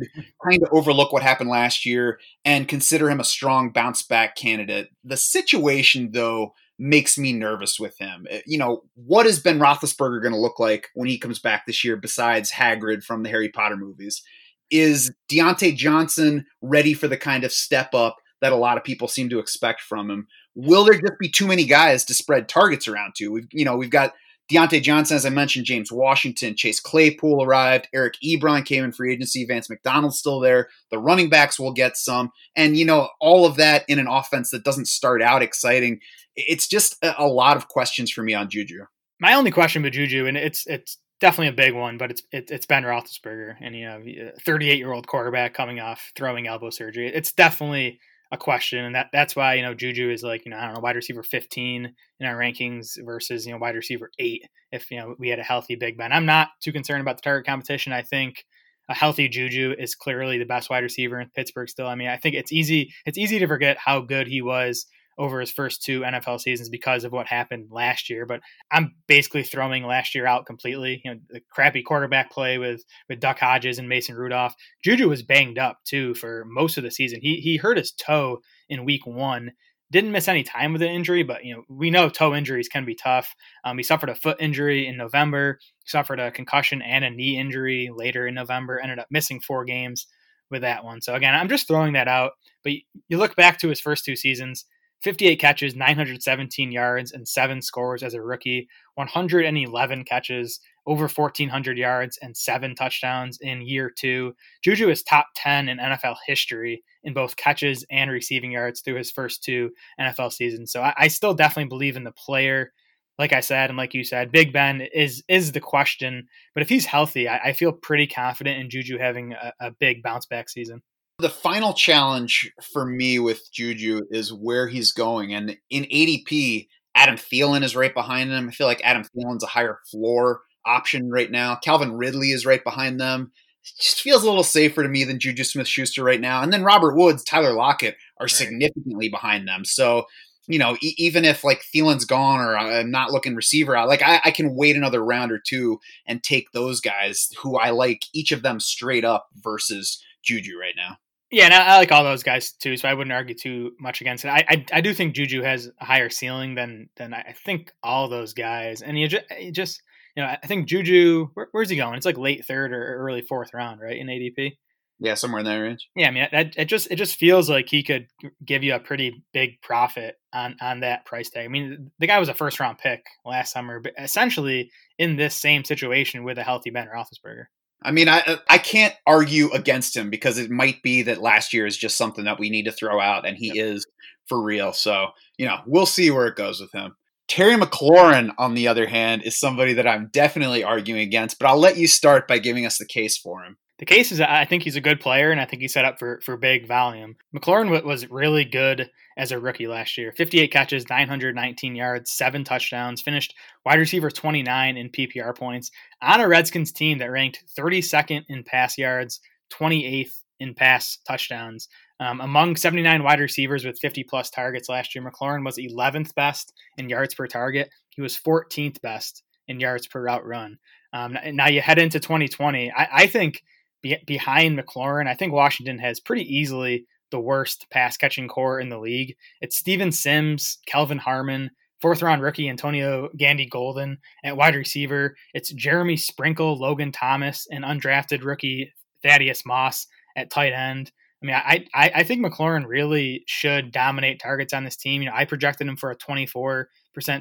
kind 0.47 0.61
of 0.61 0.69
overlook 0.71 1.11
what 1.11 1.23
happened 1.23 1.49
last 1.49 1.87
year 1.87 2.19
and 2.45 2.67
consider 2.67 3.09
him 3.09 3.19
a 3.19 3.23
strong 3.23 3.71
bounce 3.71 4.03
back 4.03 4.35
candidate. 4.35 4.89
The 5.03 5.17
situation, 5.17 6.11
though, 6.11 6.53
makes 6.77 7.17
me 7.17 7.33
nervous 7.33 7.79
with 7.79 7.97
him. 7.97 8.27
Uh, 8.31 8.37
you 8.45 8.59
know, 8.59 8.83
what 8.93 9.25
is 9.25 9.39
Ben 9.39 9.59
Roethlisberger 9.59 10.21
going 10.21 10.33
to 10.33 10.39
look 10.39 10.59
like 10.59 10.89
when 10.93 11.09
he 11.09 11.17
comes 11.17 11.39
back 11.39 11.65
this 11.65 11.83
year 11.83 11.97
besides 11.97 12.51
Hagrid 12.51 13.03
from 13.03 13.23
the 13.23 13.29
Harry 13.29 13.49
Potter 13.49 13.75
movies? 13.75 14.21
Is 14.69 15.11
Diontae 15.31 15.75
Johnson 15.75 16.45
ready 16.61 16.93
for 16.93 17.07
the 17.07 17.17
kind 17.17 17.43
of 17.43 17.51
step 17.51 17.95
up 17.95 18.17
that 18.41 18.53
a 18.53 18.57
lot 18.57 18.77
of 18.77 18.83
people 18.83 19.07
seem 19.07 19.29
to 19.29 19.39
expect 19.39 19.81
from 19.81 20.11
him? 20.11 20.27
Will 20.53 20.85
there 20.85 20.93
just 20.93 21.19
be 21.19 21.29
too 21.29 21.47
many 21.47 21.65
guys 21.65 22.05
to 22.05 22.13
spread 22.13 22.47
targets 22.47 22.87
around 22.87 23.15
to? 23.15 23.29
We've, 23.29 23.47
you 23.51 23.65
know, 23.65 23.75
we've 23.75 23.89
got 23.89 24.13
Diontae 24.51 24.81
Johnson, 24.81 25.15
as 25.15 25.25
I 25.25 25.29
mentioned, 25.29 25.65
James 25.65 25.91
Washington, 25.91 26.55
Chase 26.55 26.79
Claypool 26.79 27.43
arrived, 27.43 27.87
Eric 27.93 28.15
Ebron 28.23 28.65
came 28.65 28.83
in 28.83 28.91
free 28.91 29.13
agency, 29.13 29.45
Vance 29.45 29.69
McDonald's 29.69 30.17
still 30.17 30.39
there. 30.39 30.69
The 30.89 30.97
running 30.97 31.29
backs 31.29 31.59
will 31.59 31.71
get 31.71 31.97
some. 31.97 32.31
And, 32.55 32.75
you 32.75 32.85
know, 32.85 33.09
all 33.19 33.45
of 33.45 33.57
that 33.57 33.85
in 33.87 33.99
an 33.99 34.07
offense 34.07 34.49
that 34.51 34.63
doesn't 34.63 34.87
start 34.87 35.21
out 35.21 35.43
exciting. 35.43 35.99
It's 36.35 36.67
just 36.67 36.97
a, 37.03 37.27
lot 37.27 37.57
of 37.57 37.67
questions 37.67 38.11
for 38.11 38.23
me 38.23 38.33
on 38.33 38.49
Juju. 38.49 38.85
My 39.19 39.33
only 39.33 39.51
question 39.51 39.83
with 39.83 39.93
Juju, 39.93 40.25
and 40.25 40.37
it's 40.37 40.65
it's 40.65 40.97
definitely 41.19 41.49
a 41.49 41.65
big 41.67 41.75
one, 41.75 41.97
but 41.97 42.11
it's 42.11 42.23
it, 42.31 42.49
it's 42.49 42.65
Ben 42.65 42.83
Roethlisberger, 42.83 43.55
and 43.59 43.75
you 43.75 43.85
know, 43.85 43.97
uh, 43.97 44.39
38 44.45 44.77
year 44.77 44.93
old 44.93 45.07
quarterback 45.07 45.53
coming 45.53 45.79
off 45.79 46.11
throwing 46.15 46.47
elbow 46.47 46.69
surgery. 46.69 47.13
It's 47.13 47.33
definitely 47.33 47.99
a 48.31 48.37
question, 48.37 48.85
and 48.85 48.95
that 48.95 49.07
that's 49.11 49.35
why 49.35 49.55
you 49.55 49.61
know 49.61 49.73
Juju 49.73 50.11
is 50.11 50.23
like 50.23 50.45
you 50.45 50.51
know 50.51 50.57
I 50.57 50.65
don't 50.65 50.75
know 50.75 50.81
wide 50.81 50.95
receiver 50.95 51.23
15 51.23 51.93
in 52.19 52.25
our 52.25 52.35
rankings 52.35 52.97
versus 53.03 53.45
you 53.45 53.51
know 53.51 53.57
wide 53.57 53.75
receiver 53.75 54.11
eight 54.19 54.45
if 54.71 54.91
you 54.91 54.97
know 54.97 55.15
we 55.17 55.29
had 55.29 55.39
a 55.39 55.43
healthy 55.43 55.75
Big 55.75 55.97
Ben. 55.97 56.11
I'm 56.13 56.25
not 56.25 56.49
too 56.61 56.71
concerned 56.71 57.01
about 57.01 57.17
the 57.17 57.23
target 57.23 57.47
competition. 57.47 57.93
I 57.93 58.03
think 58.03 58.45
a 58.89 58.93
healthy 58.93 59.27
Juju 59.27 59.75
is 59.77 59.95
clearly 59.95 60.37
the 60.37 60.45
best 60.45 60.69
wide 60.69 60.83
receiver 60.83 61.19
in 61.19 61.29
Pittsburgh 61.35 61.69
still. 61.69 61.87
I 61.87 61.95
mean, 61.95 62.07
I 62.07 62.17
think 62.17 62.35
it's 62.35 62.51
easy 62.51 62.93
it's 63.05 63.17
easy 63.17 63.39
to 63.39 63.47
forget 63.47 63.77
how 63.77 64.01
good 64.01 64.27
he 64.27 64.41
was 64.41 64.85
over 65.19 65.41
his 65.41 65.51
first 65.51 65.83
two 65.83 66.01
NFL 66.01 66.39
seasons 66.39 66.69
because 66.69 67.03
of 67.03 67.11
what 67.11 67.27
happened 67.27 67.67
last 67.69 68.09
year. 68.09 68.25
But 68.25 68.39
I'm 68.71 68.95
basically 69.05 69.43
throwing 69.43 69.85
last 69.85 70.15
year 70.15 70.25
out 70.25 70.45
completely. 70.45 71.01
You 71.03 71.13
know, 71.13 71.19
the 71.29 71.41
crappy 71.51 71.83
quarterback 71.83 72.31
play 72.31 72.57
with 72.57 72.83
with 73.09 73.19
Duck 73.19 73.37
Hodges 73.37 73.77
and 73.77 73.89
Mason 73.89 74.15
Rudolph. 74.15 74.55
Juju 74.83 75.09
was 75.09 75.21
banged 75.21 75.59
up 75.59 75.79
too 75.83 76.15
for 76.15 76.45
most 76.45 76.77
of 76.77 76.83
the 76.83 76.91
season. 76.91 77.19
He 77.21 77.35
he 77.35 77.57
hurt 77.57 77.77
his 77.77 77.91
toe 77.91 78.39
in 78.69 78.85
week 78.85 79.05
one. 79.05 79.51
Didn't 79.91 80.11
miss 80.11 80.27
any 80.27 80.43
time 80.43 80.71
with 80.71 80.81
the 80.81 80.89
injury, 80.89 81.23
but 81.23 81.43
you 81.43 81.53
know 81.53 81.63
we 81.67 81.91
know 81.91 82.09
toe 82.09 82.33
injuries 82.33 82.69
can 82.69 82.85
be 82.85 82.95
tough. 82.95 83.35
Um, 83.65 83.77
he 83.77 83.83
suffered 83.83 84.09
a 84.09 84.15
foot 84.15 84.37
injury 84.39 84.87
in 84.87 84.95
November. 84.95 85.59
Suffered 85.85 86.19
a 86.19 86.31
concussion 86.31 86.81
and 86.81 87.03
a 87.03 87.09
knee 87.09 87.37
injury 87.37 87.89
later 87.93 88.25
in 88.25 88.35
November. 88.35 88.79
Ended 88.79 88.99
up 88.99 89.07
missing 89.11 89.41
four 89.41 89.65
games 89.65 90.07
with 90.49 90.61
that 90.61 90.83
one. 90.83 91.01
So 91.01 91.13
again, 91.15 91.35
I'm 91.35 91.49
just 91.49 91.67
throwing 91.67 91.93
that 91.93 92.07
out. 92.07 92.31
But 92.63 92.73
you 93.07 93.17
look 93.17 93.35
back 93.35 93.59
to 93.59 93.69
his 93.69 93.79
first 93.79 94.05
two 94.05 94.15
seasons, 94.15 94.65
58 95.01 95.39
catches, 95.39 95.75
917 95.75 96.71
yards, 96.71 97.11
and 97.13 97.27
seven 97.27 97.61
scores 97.61 98.03
as 98.03 98.13
a 98.13 98.21
rookie, 98.21 98.67
111 98.95 100.03
catches, 100.03 100.59
over 100.85 101.07
1,400 101.07 101.77
yards, 101.77 102.17
and 102.21 102.35
seven 102.35 102.75
touchdowns 102.75 103.37
in 103.39 103.61
year 103.61 103.89
two. 103.89 104.35
Juju 104.61 104.89
is 104.89 105.03
top 105.03 105.27
10 105.35 105.69
in 105.69 105.77
NFL 105.77 106.17
history 106.27 106.83
in 107.03 107.13
both 107.13 107.37
catches 107.37 107.85
and 107.89 108.11
receiving 108.11 108.51
yards 108.51 108.81
through 108.81 108.95
his 108.95 109.11
first 109.11 109.43
two 109.43 109.71
NFL 109.99 110.33
seasons. 110.33 110.71
So 110.71 110.81
I, 110.81 110.93
I 110.97 111.07
still 111.07 111.33
definitely 111.33 111.69
believe 111.69 111.95
in 111.95 112.03
the 112.03 112.11
player. 112.11 112.73
Like 113.17 113.33
I 113.33 113.41
said, 113.41 113.69
and 113.69 113.77
like 113.77 113.93
you 113.93 114.03
said, 114.03 114.31
Big 114.31 114.53
Ben 114.53 114.81
is 114.93 115.21
is 115.27 115.51
the 115.51 115.59
question. 115.59 116.27
But 116.53 116.63
if 116.63 116.69
he's 116.69 116.85
healthy, 116.85 117.27
I, 117.27 117.37
I 117.37 117.53
feel 117.53 117.73
pretty 117.73 118.07
confident 118.07 118.61
in 118.61 118.69
Juju 118.69 118.97
having 118.97 119.33
a, 119.33 119.53
a 119.59 119.71
big 119.71 120.01
bounce 120.01 120.25
back 120.25 120.49
season. 120.49 120.81
The 121.19 121.29
final 121.29 121.73
challenge 121.73 122.51
for 122.73 122.85
me 122.85 123.19
with 123.19 123.51
Juju 123.51 124.01
is 124.09 124.33
where 124.33 124.67
he's 124.67 124.93
going. 124.93 125.33
And 125.33 125.57
in 125.69 125.83
ADP, 125.83 126.67
Adam 126.95 127.15
Thielen 127.15 127.63
is 127.63 127.75
right 127.75 127.93
behind 127.93 128.31
him. 128.31 128.47
I 128.47 128.51
feel 128.51 128.67
like 128.67 128.81
Adam 128.83 129.03
Thielen's 129.03 129.43
a 129.43 129.47
higher 129.47 129.79
floor 129.89 130.41
option 130.65 131.09
right 131.09 131.29
now. 131.29 131.55
Calvin 131.55 131.93
Ridley 131.93 132.31
is 132.31 132.45
right 132.45 132.63
behind 132.63 132.99
them. 132.99 133.31
It 133.63 133.81
just 133.81 134.01
feels 134.01 134.23
a 134.23 134.27
little 134.27 134.43
safer 134.43 134.83
to 134.83 134.89
me 134.89 135.03
than 135.03 135.19
Juju 135.19 135.43
Smith 135.43 135.67
Schuster 135.67 136.03
right 136.03 136.21
now. 136.21 136.41
And 136.41 136.53
then 136.53 136.63
Robert 136.63 136.95
Woods, 136.95 137.23
Tyler 137.23 137.53
Lockett 137.53 137.95
are 138.19 138.25
right. 138.25 138.31
significantly 138.31 139.09
behind 139.09 139.47
them. 139.47 139.65
So, 139.65 140.05
you 140.47 140.57
know, 140.57 140.77
e- 140.81 140.95
even 140.97 141.25
if 141.25 141.43
like 141.43 141.63
Thielen's 141.63 142.05
gone 142.05 142.39
or 142.39 142.57
I'm 142.57 142.91
not 142.91 143.11
looking 143.11 143.35
receiver 143.35 143.75
out, 143.75 143.87
like 143.87 144.01
I-, 144.01 144.21
I 144.23 144.31
can 144.31 144.55
wait 144.55 144.75
another 144.75 145.03
round 145.03 145.31
or 145.31 145.39
two 145.39 145.79
and 146.05 146.23
take 146.23 146.51
those 146.51 146.79
guys 146.79 147.29
who 147.37 147.57
I 147.57 147.69
like 147.71 148.05
each 148.13 148.31
of 148.31 148.41
them 148.41 148.59
straight 148.59 149.05
up 149.05 149.27
versus 149.35 150.03
Juju 150.23 150.57
right 150.57 150.75
now. 150.75 150.97
Yeah, 151.31 151.45
and 151.45 151.53
I, 151.53 151.75
I, 151.75 151.77
like 151.77 151.91
all 151.91 152.03
those 152.03 152.23
guys 152.23 152.53
too, 152.53 152.75
so 152.75 152.87
I 152.87 152.93
wouldn't 152.93 153.13
argue 153.13 153.35
too 153.35 153.71
much 153.79 154.01
against 154.01 154.25
it. 154.25 154.29
I, 154.29 154.45
I, 154.49 154.65
I 154.73 154.81
do 154.81 154.93
think 154.93 155.13
Juju 155.13 155.43
has 155.43 155.69
a 155.79 155.85
higher 155.85 156.09
ceiling 156.09 156.55
than 156.55 156.89
than 156.97 157.13
I 157.13 157.35
think 157.45 157.71
all 157.83 158.09
those 158.09 158.33
guys, 158.33 158.81
and 158.81 158.97
you 158.97 159.07
just, 159.07 159.25
you 159.39 159.51
just 159.51 159.81
you 160.15 160.23
know 160.23 160.29
I 160.29 160.47
think 160.47 160.67
Juju, 160.67 161.29
where, 161.35 161.47
where's 161.51 161.69
he 161.69 161.75
going? 161.75 161.95
It's 161.95 162.05
like 162.05 162.17
late 162.17 162.45
third 162.45 162.73
or 162.73 162.97
early 162.97 163.21
fourth 163.21 163.53
round, 163.53 163.79
right 163.79 163.97
in 163.97 164.07
ADP. 164.07 164.53
Yeah, 165.01 165.13
somewhere 165.13 165.39
in 165.39 165.45
that 165.45 165.55
range. 165.55 165.87
Yeah, 165.95 166.07
I 166.09 166.11
mean, 166.11 166.27
it, 166.31 166.55
it 166.57 166.65
just 166.65 166.91
it 166.91 166.97
just 166.97 167.15
feels 167.15 167.49
like 167.49 167.69
he 167.69 167.83
could 167.83 168.07
give 168.43 168.63
you 168.63 168.75
a 168.75 168.79
pretty 168.79 169.23
big 169.31 169.61
profit 169.61 170.15
on 170.33 170.57
on 170.61 170.81
that 170.81 171.05
price 171.05 171.29
tag. 171.29 171.45
I 171.45 171.47
mean, 171.47 171.91
the 171.99 172.07
guy 172.07 172.19
was 172.19 172.27
a 172.29 172.33
first 172.33 172.59
round 172.59 172.79
pick 172.79 173.05
last 173.23 173.53
summer, 173.53 173.79
but 173.79 173.93
essentially 173.97 174.71
in 174.97 175.15
this 175.15 175.35
same 175.35 175.63
situation 175.63 176.23
with 176.23 176.37
a 176.37 176.43
healthy 176.43 176.69
Ben 176.71 176.87
Roethlisberger. 176.93 177.45
I 177.81 177.91
mean, 177.91 178.09
I 178.09 178.39
I 178.49 178.57
can't 178.57 178.93
argue 179.07 179.51
against 179.51 179.95
him 179.95 180.09
because 180.09 180.37
it 180.37 180.51
might 180.51 180.81
be 180.83 181.03
that 181.03 181.21
last 181.21 181.53
year 181.53 181.65
is 181.65 181.77
just 181.77 181.97
something 181.97 182.25
that 182.25 182.39
we 182.39 182.49
need 182.49 182.65
to 182.65 182.71
throw 182.71 182.99
out, 182.99 183.25
and 183.25 183.37
he 183.37 183.47
yep. 183.47 183.67
is 183.67 183.85
for 184.27 184.41
real. 184.41 184.73
So 184.73 185.07
you 185.37 185.45
know, 185.45 185.57
we'll 185.65 185.85
see 185.85 186.11
where 186.11 186.27
it 186.27 186.35
goes 186.35 186.59
with 186.59 186.71
him. 186.73 186.95
Terry 187.29 187.55
McLaurin, 187.55 188.31
on 188.39 188.55
the 188.55 188.67
other 188.67 188.87
hand, 188.87 189.21
is 189.23 189.39
somebody 189.39 189.73
that 189.73 189.87
I'm 189.87 190.09
definitely 190.11 190.63
arguing 190.63 191.01
against, 191.01 191.37
but 191.39 191.47
I'll 191.47 191.59
let 191.59 191.77
you 191.77 191.87
start 191.87 192.27
by 192.27 192.39
giving 192.39 192.65
us 192.65 192.79
the 192.79 192.87
case 192.87 193.17
for 193.17 193.43
him. 193.43 193.57
The 193.79 193.85
case 193.85 194.11
is 194.11 194.19
I 194.19 194.43
think 194.43 194.63
he's 194.63 194.75
a 194.75 194.81
good 194.81 194.99
player, 194.99 195.31
and 195.31 195.39
I 195.39 195.45
think 195.45 195.61
he's 195.61 195.73
set 195.73 195.85
up 195.85 195.99
for, 195.99 196.19
for 196.21 196.35
big 196.35 196.67
volume. 196.67 197.15
McLaurin 197.33 197.83
was 197.83 198.09
really 198.11 198.43
good 198.43 198.91
as 199.17 199.31
a 199.31 199.39
rookie 199.39 199.67
last 199.67 199.97
year 199.97 200.11
58 200.11 200.51
catches, 200.51 200.89
919 200.89 201.75
yards, 201.75 202.11
seven 202.11 202.43
touchdowns, 202.43 203.01
finished 203.01 203.33
wide 203.65 203.79
receiver 203.79 204.11
29 204.11 204.77
in 204.77 204.89
PPR 204.89 205.35
points 205.35 205.71
on 206.01 206.19
a 206.19 206.27
Redskins 206.27 206.73
team 206.73 206.97
that 206.97 207.09
ranked 207.09 207.43
32nd 207.57 208.25
in 208.27 208.43
pass 208.43 208.77
yards, 208.77 209.21
28th 209.53 210.23
in 210.41 210.53
pass 210.53 210.97
touchdowns. 211.07 211.69
Um, 212.01 212.19
among 212.19 212.57
79 212.57 213.03
wide 213.03 213.19
receivers 213.21 213.65
with 213.65 213.79
50 213.79 214.03
plus 214.03 214.29
targets 214.29 214.67
last 214.67 214.93
year, 214.93 215.09
McLaurin 215.09 215.45
was 215.45 215.57
11th 215.57 216.13
best 216.15 216.53
in 216.77 216.89
yards 216.89 217.13
per 217.13 217.27
target. 217.27 217.69
He 217.89 218.01
was 218.01 218.17
14th 218.17 218.81
best 218.81 219.23
in 219.47 219.61
yards 219.61 219.87
per 219.87 220.01
route 220.01 220.25
run. 220.25 220.57
Um, 220.91 221.17
now 221.33 221.47
you 221.47 221.61
head 221.61 221.79
into 221.79 221.99
2020. 221.99 222.71
I, 222.71 222.87
I 222.91 223.07
think 223.07 223.43
be, 223.81 223.97
behind 224.05 224.57
McLaurin, 224.57 225.07
I 225.07 225.15
think 225.15 225.33
Washington 225.33 225.79
has 225.79 225.99
pretty 225.99 226.23
easily 226.23 226.85
the 227.11 227.19
worst 227.19 227.67
pass 227.71 227.97
catching 227.97 228.27
corps 228.27 228.59
in 228.59 228.69
the 228.69 228.79
league. 228.79 229.15
It's 229.41 229.57
Steven 229.57 229.91
Sims, 229.91 230.59
Kelvin 230.67 230.99
Harmon, 230.99 231.51
fourth 231.81 232.01
round 232.01 232.21
rookie 232.21 232.49
Antonio 232.49 233.09
Gandy 233.17 233.45
Golden 233.45 233.97
at 234.23 234.37
wide 234.37 234.55
receiver. 234.55 235.15
It's 235.33 235.51
Jeremy 235.53 235.97
Sprinkle, 235.97 236.57
Logan 236.57 236.91
Thomas, 236.91 237.47
and 237.51 237.63
undrafted 237.63 238.23
rookie 238.23 238.71
Thaddeus 239.03 239.45
Moss 239.45 239.87
at 240.15 240.29
tight 240.29 240.53
end. 240.53 240.91
I 241.21 241.25
mean, 241.25 241.35
I, 241.35 241.65
I, 241.73 241.91
I 241.95 242.03
think 242.03 242.25
McLaurin 242.25 242.65
really 242.65 243.23
should 243.27 243.71
dominate 243.71 244.21
targets 244.21 244.53
on 244.53 244.63
this 244.63 244.77
team. 244.77 245.01
You 245.01 245.09
know, 245.09 245.15
I 245.15 245.25
projected 245.25 245.67
him 245.67 245.75
for 245.75 245.91
a 245.91 245.97
24% 245.97 246.65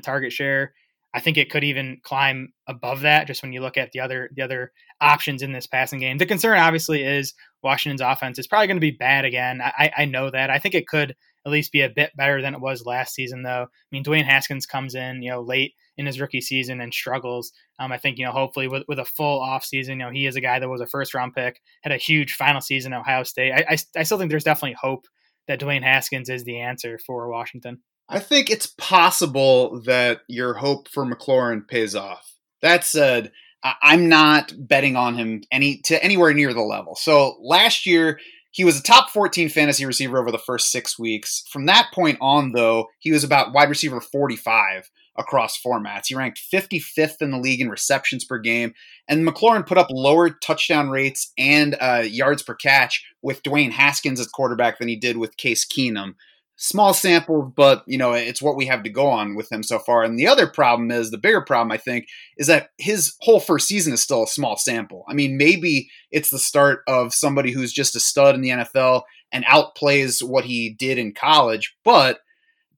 target 0.02 0.32
share. 0.32 0.72
I 1.14 1.20
think 1.20 1.36
it 1.38 1.50
could 1.50 1.64
even 1.64 2.00
climb 2.02 2.52
above 2.66 3.00
that 3.00 3.26
just 3.26 3.42
when 3.42 3.52
you 3.52 3.60
look 3.60 3.76
at 3.76 3.92
the 3.92 4.00
other 4.00 4.30
the 4.36 4.42
other 4.42 4.72
options 5.00 5.42
in 5.42 5.52
this 5.52 5.66
passing 5.66 6.00
game. 6.00 6.18
The 6.18 6.26
concern 6.26 6.58
obviously 6.58 7.02
is 7.02 7.34
Washington's 7.62 8.00
offense 8.00 8.38
is 8.38 8.46
probably 8.46 8.66
going 8.66 8.76
to 8.76 8.80
be 8.80 8.90
bad 8.90 9.24
again. 9.24 9.60
I, 9.62 9.90
I 9.96 10.04
know 10.04 10.30
that. 10.30 10.50
I 10.50 10.58
think 10.58 10.74
it 10.74 10.86
could 10.86 11.16
at 11.46 11.52
least 11.52 11.72
be 11.72 11.80
a 11.80 11.88
bit 11.88 12.14
better 12.16 12.42
than 12.42 12.54
it 12.54 12.60
was 12.60 12.84
last 12.84 13.14
season, 13.14 13.42
though. 13.42 13.62
I 13.62 13.90
mean, 13.90 14.04
Dwayne 14.04 14.24
Haskins 14.24 14.66
comes 14.66 14.94
in, 14.94 15.22
you 15.22 15.30
know, 15.30 15.40
late 15.40 15.74
in 15.96 16.06
his 16.06 16.20
rookie 16.20 16.40
season 16.40 16.80
and 16.80 16.92
struggles. 16.92 17.52
Um, 17.78 17.90
I 17.90 17.98
think, 17.98 18.18
you 18.18 18.24
know, 18.24 18.32
hopefully 18.32 18.68
with, 18.68 18.84
with 18.86 18.98
a 18.98 19.04
full 19.04 19.40
offseason, 19.40 19.90
you 19.90 19.96
know, 19.96 20.10
he 20.10 20.26
is 20.26 20.36
a 20.36 20.40
guy 20.40 20.58
that 20.58 20.68
was 20.68 20.80
a 20.80 20.86
first 20.86 21.14
round 21.14 21.34
pick, 21.34 21.60
had 21.82 21.92
a 21.92 21.96
huge 21.96 22.34
final 22.34 22.60
season 22.60 22.92
at 22.92 23.00
Ohio 23.00 23.22
State. 23.22 23.52
I, 23.52 23.64
I, 23.70 23.78
I 23.96 24.02
still 24.02 24.18
think 24.18 24.30
there's 24.30 24.44
definitely 24.44 24.76
hope 24.80 25.06
that 25.48 25.60
Dwayne 25.60 25.82
Haskins 25.82 26.28
is 26.28 26.44
the 26.44 26.60
answer 26.60 26.98
for 27.04 27.28
Washington. 27.28 27.80
I 28.08 28.18
think 28.20 28.50
it's 28.50 28.66
possible 28.66 29.80
that 29.82 30.20
your 30.28 30.54
hope 30.54 30.88
for 30.88 31.04
McLaurin 31.04 31.66
pays 31.68 31.94
off. 31.94 32.34
That 32.62 32.84
said, 32.84 33.32
I'm 33.62 34.08
not 34.08 34.52
betting 34.56 34.96
on 34.96 35.16
him 35.16 35.42
any 35.52 35.78
to 35.84 36.02
anywhere 36.02 36.32
near 36.32 36.54
the 36.54 36.62
level. 36.62 36.94
So 36.96 37.36
last 37.42 37.86
year 37.86 38.18
he 38.50 38.64
was 38.64 38.78
a 38.78 38.82
top 38.82 39.10
14 39.10 39.48
fantasy 39.50 39.84
receiver 39.84 40.18
over 40.18 40.30
the 40.30 40.38
first 40.38 40.70
six 40.70 40.98
weeks. 40.98 41.44
From 41.50 41.66
that 41.66 41.90
point 41.92 42.18
on, 42.20 42.52
though, 42.52 42.88
he 42.98 43.12
was 43.12 43.24
about 43.24 43.52
wide 43.52 43.68
receiver 43.68 44.00
45 44.00 44.90
across 45.16 45.60
formats. 45.60 46.06
He 46.06 46.14
ranked 46.14 46.40
55th 46.52 47.20
in 47.20 47.30
the 47.32 47.38
league 47.38 47.60
in 47.60 47.68
receptions 47.68 48.24
per 48.24 48.38
game, 48.38 48.72
and 49.06 49.26
McLaurin 49.26 49.66
put 49.66 49.78
up 49.78 49.88
lower 49.90 50.30
touchdown 50.30 50.88
rates 50.88 51.32
and 51.36 51.76
uh, 51.80 52.04
yards 52.06 52.42
per 52.42 52.54
catch 52.54 53.04
with 53.20 53.42
Dwayne 53.42 53.72
Haskins 53.72 54.20
as 54.20 54.28
quarterback 54.28 54.78
than 54.78 54.88
he 54.88 54.96
did 54.96 55.18
with 55.18 55.36
Case 55.36 55.66
Keenum 55.66 56.14
small 56.58 56.92
sample, 56.92 57.42
but 57.56 57.84
you 57.86 57.96
know 57.96 58.12
it's 58.12 58.42
what 58.42 58.56
we 58.56 58.66
have 58.66 58.82
to 58.82 58.90
go 58.90 59.06
on 59.06 59.34
with 59.34 59.50
him 59.50 59.62
so 59.62 59.78
far. 59.78 60.02
And 60.02 60.18
the 60.18 60.26
other 60.26 60.46
problem 60.46 60.90
is 60.90 61.10
the 61.10 61.16
bigger 61.18 61.40
problem 61.40 61.72
I 61.72 61.78
think 61.78 62.08
is 62.36 62.48
that 62.48 62.70
his 62.76 63.14
whole 63.20 63.40
first 63.40 63.66
season 63.66 63.94
is 63.94 64.02
still 64.02 64.24
a 64.24 64.28
small 64.28 64.56
sample. 64.56 65.04
I 65.08 65.14
mean, 65.14 65.38
maybe 65.38 65.88
it's 66.10 66.30
the 66.30 66.38
start 66.38 66.82
of 66.86 67.14
somebody 67.14 67.52
who's 67.52 67.72
just 67.72 67.96
a 67.96 68.00
stud 68.00 68.34
in 68.34 68.42
the 68.42 68.50
NFL 68.50 69.02
and 69.32 69.44
outplays 69.44 70.22
what 70.22 70.44
he 70.44 70.74
did 70.78 70.98
in 70.98 71.14
college, 71.14 71.74
but 71.84 72.18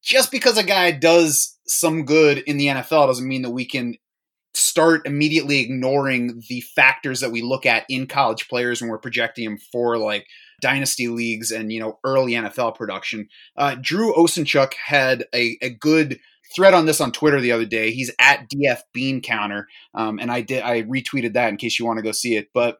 just 0.02 0.30
because 0.30 0.56
a 0.56 0.62
guy 0.62 0.90
does 0.90 1.58
some 1.66 2.04
good 2.04 2.38
in 2.38 2.58
the 2.58 2.66
NFL 2.66 3.06
doesn't 3.06 3.28
mean 3.28 3.42
that 3.42 3.50
we 3.50 3.64
can 3.64 3.94
start 4.52 5.06
immediately 5.06 5.60
ignoring 5.60 6.42
the 6.48 6.60
factors 6.60 7.20
that 7.20 7.30
we 7.30 7.40
look 7.40 7.64
at 7.64 7.84
in 7.88 8.06
college 8.06 8.48
players 8.48 8.80
when 8.80 8.90
we're 8.90 8.98
projecting 8.98 9.44
them 9.44 9.58
for 9.72 9.96
like 9.96 10.26
dynasty 10.60 11.08
leagues 11.08 11.50
and 11.50 11.72
you 11.72 11.80
know 11.80 11.98
early 12.04 12.32
NFL 12.32 12.76
production. 12.76 13.28
Uh, 13.56 13.76
Drew 13.80 14.12
Osenchuk 14.14 14.74
had 14.74 15.26
a, 15.34 15.56
a 15.62 15.70
good 15.70 16.20
thread 16.54 16.74
on 16.74 16.86
this 16.86 17.00
on 17.00 17.12
Twitter 17.12 17.40
the 17.40 17.52
other 17.52 17.64
day. 17.64 17.92
He's 17.92 18.10
at 18.18 18.48
DF 18.50 18.80
Bean 18.92 19.20
Counter, 19.20 19.68
um, 19.94 20.18
and 20.18 20.30
I 20.30 20.40
did 20.42 20.62
I 20.62 20.82
retweeted 20.82 21.34
that 21.34 21.48
in 21.48 21.56
case 21.56 21.78
you 21.78 21.86
want 21.86 21.98
to 21.98 22.02
go 22.02 22.12
see 22.12 22.36
it. 22.36 22.48
But 22.52 22.78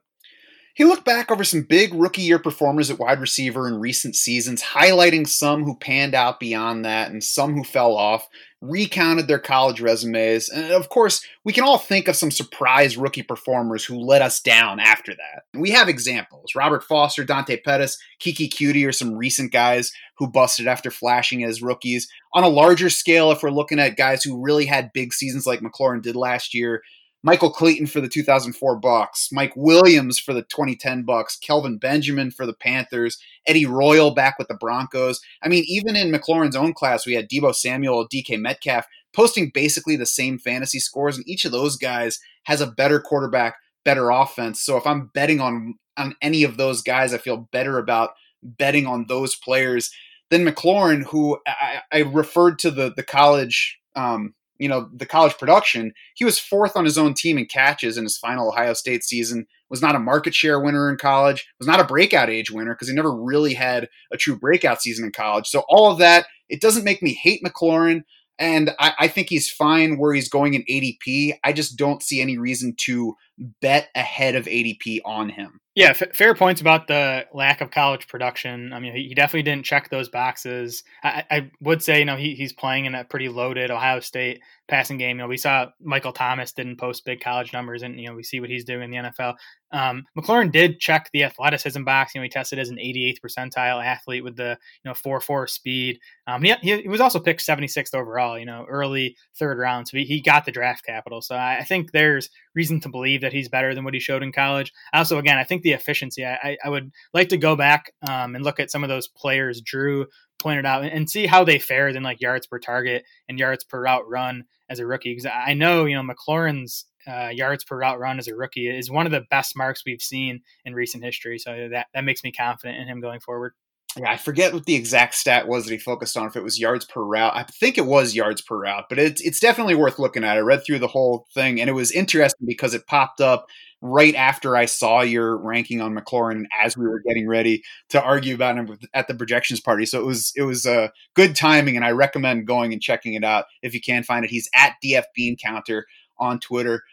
he 0.73 0.85
looked 0.85 1.05
back 1.05 1.31
over 1.31 1.43
some 1.43 1.63
big 1.63 1.93
rookie 1.93 2.21
year 2.21 2.39
performers 2.39 2.89
at 2.89 2.99
wide 2.99 3.19
receiver 3.19 3.67
in 3.67 3.79
recent 3.79 4.15
seasons, 4.15 4.63
highlighting 4.63 5.27
some 5.27 5.63
who 5.63 5.75
panned 5.75 6.15
out 6.15 6.39
beyond 6.39 6.85
that 6.85 7.11
and 7.11 7.23
some 7.23 7.55
who 7.55 7.63
fell 7.63 7.95
off, 7.95 8.27
recounted 8.61 9.27
their 9.27 9.39
college 9.39 9.81
resumes. 9.81 10.47
And 10.49 10.71
of 10.71 10.89
course, 10.89 11.25
we 11.43 11.51
can 11.51 11.63
all 11.63 11.77
think 11.77 12.07
of 12.07 12.15
some 12.15 12.31
surprise 12.31 12.95
rookie 12.95 13.23
performers 13.23 13.83
who 13.83 13.97
let 13.97 14.21
us 14.21 14.39
down 14.39 14.79
after 14.79 15.13
that. 15.13 15.59
We 15.59 15.71
have 15.71 15.89
examples. 15.89 16.55
Robert 16.55 16.83
Foster, 16.83 17.23
Dante 17.23 17.57
Pettis, 17.57 17.97
Keke 18.19 18.49
Coutee 18.49 18.87
are 18.87 18.93
some 18.93 19.15
recent 19.15 19.51
guys 19.51 19.91
who 20.17 20.27
busted 20.27 20.67
after 20.67 20.91
flashing 20.91 21.43
as 21.43 21.63
rookies. 21.63 22.07
On 22.33 22.43
a 22.43 22.49
larger 22.49 22.89
scale, 22.89 23.31
if 23.31 23.41
we're 23.41 23.49
looking 23.49 23.79
at 23.79 23.97
guys 23.97 24.23
who 24.23 24.41
really 24.41 24.67
had 24.67 24.93
big 24.93 25.13
seasons 25.13 25.47
like 25.47 25.61
McLaurin 25.61 26.01
did 26.03 26.15
last 26.15 26.53
year, 26.53 26.83
Michael 27.23 27.51
Clayton 27.51 27.85
for 27.85 28.01
the 28.01 28.09
2004 28.09 28.81
Bucs, 28.81 29.27
Mike 29.31 29.53
Williams 29.55 30.17
for 30.17 30.33
the 30.33 30.41
2010 30.41 31.05
Bucs, 31.05 31.39
Kelvin 31.39 31.77
Benjamin 31.77 32.31
for 32.31 32.45
the 32.47 32.53
Panthers, 32.53 33.19
Eddie 33.45 33.67
Royal 33.67 34.11
back 34.11 34.39
with 34.39 34.47
the 34.47 34.55
Broncos. 34.55 35.21
I 35.43 35.47
mean, 35.47 35.63
even 35.67 35.95
in 35.95 36.11
McLaurin's 36.11 36.55
own 36.55 36.73
class, 36.73 37.05
we 37.05 37.13
had 37.13 37.29
Deebo 37.29 37.53
Samuel, 37.53 38.07
DK 38.07 38.39
Metcalf 38.39 38.87
posting 39.13 39.51
basically 39.53 39.95
the 39.95 40.05
same 40.05 40.39
fantasy 40.39 40.79
scores, 40.79 41.17
and 41.17 41.27
each 41.27 41.45
of 41.45 41.51
those 41.51 41.77
guys 41.77 42.19
has 42.45 42.61
a 42.61 42.67
better 42.67 42.99
quarterback 42.99 43.55
better 43.83 44.09
offense. 44.09 44.61
So 44.61 44.77
if 44.77 44.85
I'm 44.85 45.11
betting 45.13 45.39
on 45.39 45.75
on 45.97 46.15
any 46.21 46.43
of 46.43 46.57
those 46.57 46.81
guys, 46.81 47.13
I 47.13 47.17
feel 47.17 47.49
better 47.51 47.77
about 47.77 48.11
betting 48.41 48.87
on 48.87 49.05
those 49.07 49.35
players 49.35 49.91
than 50.29 50.45
McLaurin, 50.45 51.03
who 51.03 51.37
I, 51.45 51.81
I 51.91 51.99
referred 51.99 52.59
to 52.59 52.71
the 52.71 52.91
the 52.95 53.03
college 53.03 53.79
um, 53.95 54.33
you 54.61 54.69
know 54.69 54.87
the 54.93 55.07
college 55.07 55.35
production 55.37 55.91
he 56.13 56.23
was 56.23 56.37
fourth 56.37 56.77
on 56.77 56.85
his 56.85 56.97
own 56.97 57.15
team 57.15 57.37
in 57.37 57.45
catches 57.45 57.97
in 57.97 58.03
his 58.03 58.17
final 58.17 58.49
ohio 58.49 58.73
state 58.73 59.03
season 59.03 59.47
was 59.69 59.81
not 59.81 59.95
a 59.95 59.99
market 59.99 60.35
share 60.35 60.59
winner 60.59 60.89
in 60.89 60.97
college 60.97 61.47
was 61.59 61.67
not 61.67 61.79
a 61.79 61.85
breakout 61.85 62.29
age 62.29 62.51
winner 62.51 62.75
because 62.75 62.87
he 62.87 62.93
never 62.93 63.11
really 63.11 63.55
had 63.55 63.89
a 64.13 64.17
true 64.17 64.37
breakout 64.37 64.81
season 64.81 65.05
in 65.05 65.11
college. 65.11 65.47
So 65.47 65.63
all 65.67 65.91
of 65.91 65.97
that 65.97 66.27
it 66.47 66.61
doesn't 66.61 66.83
make 66.83 67.01
me 67.01 67.13
hate 67.13 67.41
mclaurin 67.43 68.03
and 68.37 68.71
I, 68.79 68.93
I 68.99 69.07
think 69.07 69.29
he's 69.29 69.49
fine 69.49 69.97
where 69.97 70.13
he's 70.13 70.29
going 70.29 70.53
in 70.53 70.63
adp 70.69 71.33
i 71.43 71.53
just 71.53 71.77
don't 71.77 72.03
see 72.03 72.21
any 72.21 72.37
reason 72.37 72.75
to 72.81 73.15
bet 73.61 73.89
ahead 73.95 74.35
of 74.35 74.45
adp 74.45 74.99
on 75.05 75.29
him 75.29 75.61
yeah, 75.73 75.91
f- 75.91 76.13
fair 76.13 76.35
points 76.35 76.59
about 76.59 76.87
the 76.87 77.25
lack 77.33 77.61
of 77.61 77.71
college 77.71 78.09
production. 78.09 78.73
I 78.73 78.79
mean, 78.79 78.93
he, 78.93 79.13
definitely 79.13 79.43
didn't 79.43 79.65
check 79.65 79.89
those 79.89 80.09
boxes. 80.09 80.83
I, 81.01 81.23
I 81.31 81.51
would 81.61 81.81
say, 81.81 81.99
you 81.99 82.05
know, 82.05 82.17
he, 82.17 82.35
he's 82.35 82.51
playing 82.51 82.85
in 82.85 82.93
a 82.93 83.05
pretty 83.05 83.29
loaded 83.29 83.71
Ohio 83.71 84.01
State 84.01 84.41
passing 84.67 84.97
game. 84.97 85.17
You 85.17 85.23
know, 85.23 85.27
we 85.29 85.37
saw 85.37 85.67
Michael 85.81 86.11
Thomas 86.11 86.51
didn't 86.51 86.77
post 86.77 87.05
big 87.05 87.21
college 87.21 87.53
numbers, 87.53 87.83
and 87.83 87.97
you 87.97 88.07
know, 88.07 88.15
we 88.15 88.23
see 88.23 88.41
what 88.41 88.49
he's 88.49 88.65
doing 88.65 88.91
in 88.93 89.03
the 89.03 89.09
NFL. 89.09 89.35
Um, 89.71 90.03
McLaurin 90.17 90.51
did 90.51 90.81
check 90.81 91.09
the 91.13 91.23
athleticism 91.23 91.83
box. 91.83 92.13
You 92.13 92.19
know, 92.19 92.23
he 92.23 92.29
tested 92.29 92.59
as 92.59 92.69
an 92.69 92.75
88th 92.75 93.19
percentile 93.25 93.83
athlete 93.83 94.25
with 94.25 94.35
the 94.35 94.57
you 94.83 94.89
know 94.89 94.93
four 94.93 95.21
four 95.21 95.47
speed. 95.47 95.99
Um, 96.27 96.43
he, 96.43 96.53
he, 96.61 96.87
was 96.89 96.99
also 96.99 97.19
picked 97.19 97.45
76th 97.45 97.93
overall. 97.93 98.37
You 98.37 98.45
know, 98.45 98.65
early 98.67 99.15
third 99.39 99.57
round, 99.57 99.87
so 99.87 99.95
he, 99.97 100.03
he 100.03 100.21
got 100.21 100.43
the 100.43 100.51
draft 100.51 100.85
capital. 100.85 101.21
So 101.21 101.35
I, 101.35 101.59
I 101.59 101.63
think 101.63 101.91
there's 101.91 102.29
reason 102.55 102.81
to 102.81 102.89
believe 102.89 103.21
that 103.21 103.30
he's 103.31 103.49
better 103.49 103.73
than 103.73 103.83
what 103.83 103.93
he 103.93 103.99
showed 103.99 104.23
in 104.23 104.31
college. 104.31 104.71
Also, 104.93 105.17
again, 105.17 105.37
I 105.37 105.43
think 105.43 105.61
the 105.61 105.73
efficiency. 105.73 106.25
I, 106.25 106.57
I 106.63 106.69
would 106.69 106.91
like 107.13 107.29
to 107.29 107.37
go 107.37 107.55
back 107.55 107.93
um, 108.07 108.35
and 108.35 108.43
look 108.43 108.59
at 108.59 108.71
some 108.71 108.83
of 108.83 108.89
those 108.89 109.07
players 109.07 109.61
Drew 109.61 110.07
pointed 110.39 110.65
out 110.65 110.83
and, 110.83 110.91
and 110.91 111.09
see 111.09 111.27
how 111.27 111.43
they 111.43 111.59
fared 111.59 111.95
in 111.95 112.03
like 112.03 112.19
yards 112.19 112.47
per 112.47 112.59
target 112.59 113.03
and 113.29 113.37
yards 113.39 113.63
per 113.63 113.81
route 113.81 114.09
run 114.09 114.45
as 114.69 114.79
a 114.79 114.85
rookie. 114.85 115.13
Because 115.13 115.31
I 115.31 115.53
know 115.53 115.85
you 115.85 115.95
know 115.95 116.03
McLaurin's 116.03 116.85
uh, 117.07 117.29
yards 117.29 117.63
per 117.63 117.77
route 117.77 117.99
run 117.99 118.19
as 118.19 118.27
a 118.27 118.35
rookie 118.35 118.67
is 118.67 118.91
one 118.91 119.05
of 119.05 119.11
the 119.11 119.25
best 119.29 119.55
marks 119.55 119.83
we've 119.85 120.01
seen 120.01 120.41
in 120.65 120.75
recent 120.75 121.03
history. 121.03 121.37
So 121.37 121.69
that 121.71 121.87
that 121.93 122.03
makes 122.03 122.23
me 122.23 122.31
confident 122.31 122.79
in 122.79 122.87
him 122.87 123.01
going 123.01 123.19
forward. 123.19 123.53
Yeah, 123.97 124.09
I 124.09 124.15
forget 124.17 124.53
what 124.53 124.65
the 124.65 124.75
exact 124.75 125.15
stat 125.15 125.49
was 125.49 125.65
that 125.65 125.71
he 125.71 125.77
focused 125.77 126.15
on. 126.15 126.25
If 126.25 126.37
it 126.37 126.43
was 126.43 126.57
yards 126.59 126.85
per 126.85 127.01
route, 127.01 127.35
I 127.35 127.43
think 127.43 127.77
it 127.77 127.85
was 127.85 128.15
yards 128.15 128.41
per 128.41 128.57
route, 128.57 128.85
but 128.87 128.97
it's 128.97 129.19
it's 129.19 129.39
definitely 129.41 129.75
worth 129.75 129.99
looking 129.99 130.23
at. 130.23 130.37
I 130.37 130.39
read 130.39 130.63
through 130.65 130.79
the 130.79 130.87
whole 130.87 131.27
thing, 131.33 131.59
and 131.59 131.69
it 131.69 131.73
was 131.73 131.91
interesting 131.91 132.47
because 132.47 132.73
it 132.73 132.87
popped 132.87 133.19
up 133.19 133.47
right 133.81 134.15
after 134.15 134.55
I 134.55 134.65
saw 134.65 135.01
your 135.01 135.35
ranking 135.37 135.81
on 135.81 135.93
McLaurin 135.93 136.45
as 136.63 136.77
we 136.77 136.87
were 136.87 137.01
getting 137.05 137.27
ready 137.27 137.63
to 137.89 138.01
argue 138.01 138.33
about 138.35 138.55
him 138.55 138.77
at 138.93 139.07
the 139.09 139.15
projections 139.15 139.59
party. 139.59 139.85
So 139.85 139.99
it 139.99 140.05
was 140.05 140.31
it 140.37 140.43
was 140.43 140.65
a 140.65 140.83
uh, 140.83 140.87
good 141.13 141.35
timing, 141.35 141.75
and 141.75 141.83
I 141.83 141.91
recommend 141.91 142.47
going 142.47 142.71
and 142.71 142.81
checking 142.81 143.15
it 143.15 143.25
out 143.25 143.45
if 143.61 143.73
you 143.73 143.81
can 143.81 144.03
find 144.03 144.23
it. 144.23 144.31
He's 144.31 144.49
at 144.55 144.75
DF 144.81 145.03
Bean 145.13 145.35
Counter 145.35 145.85
on 146.17 146.39
Twitter. 146.39 146.83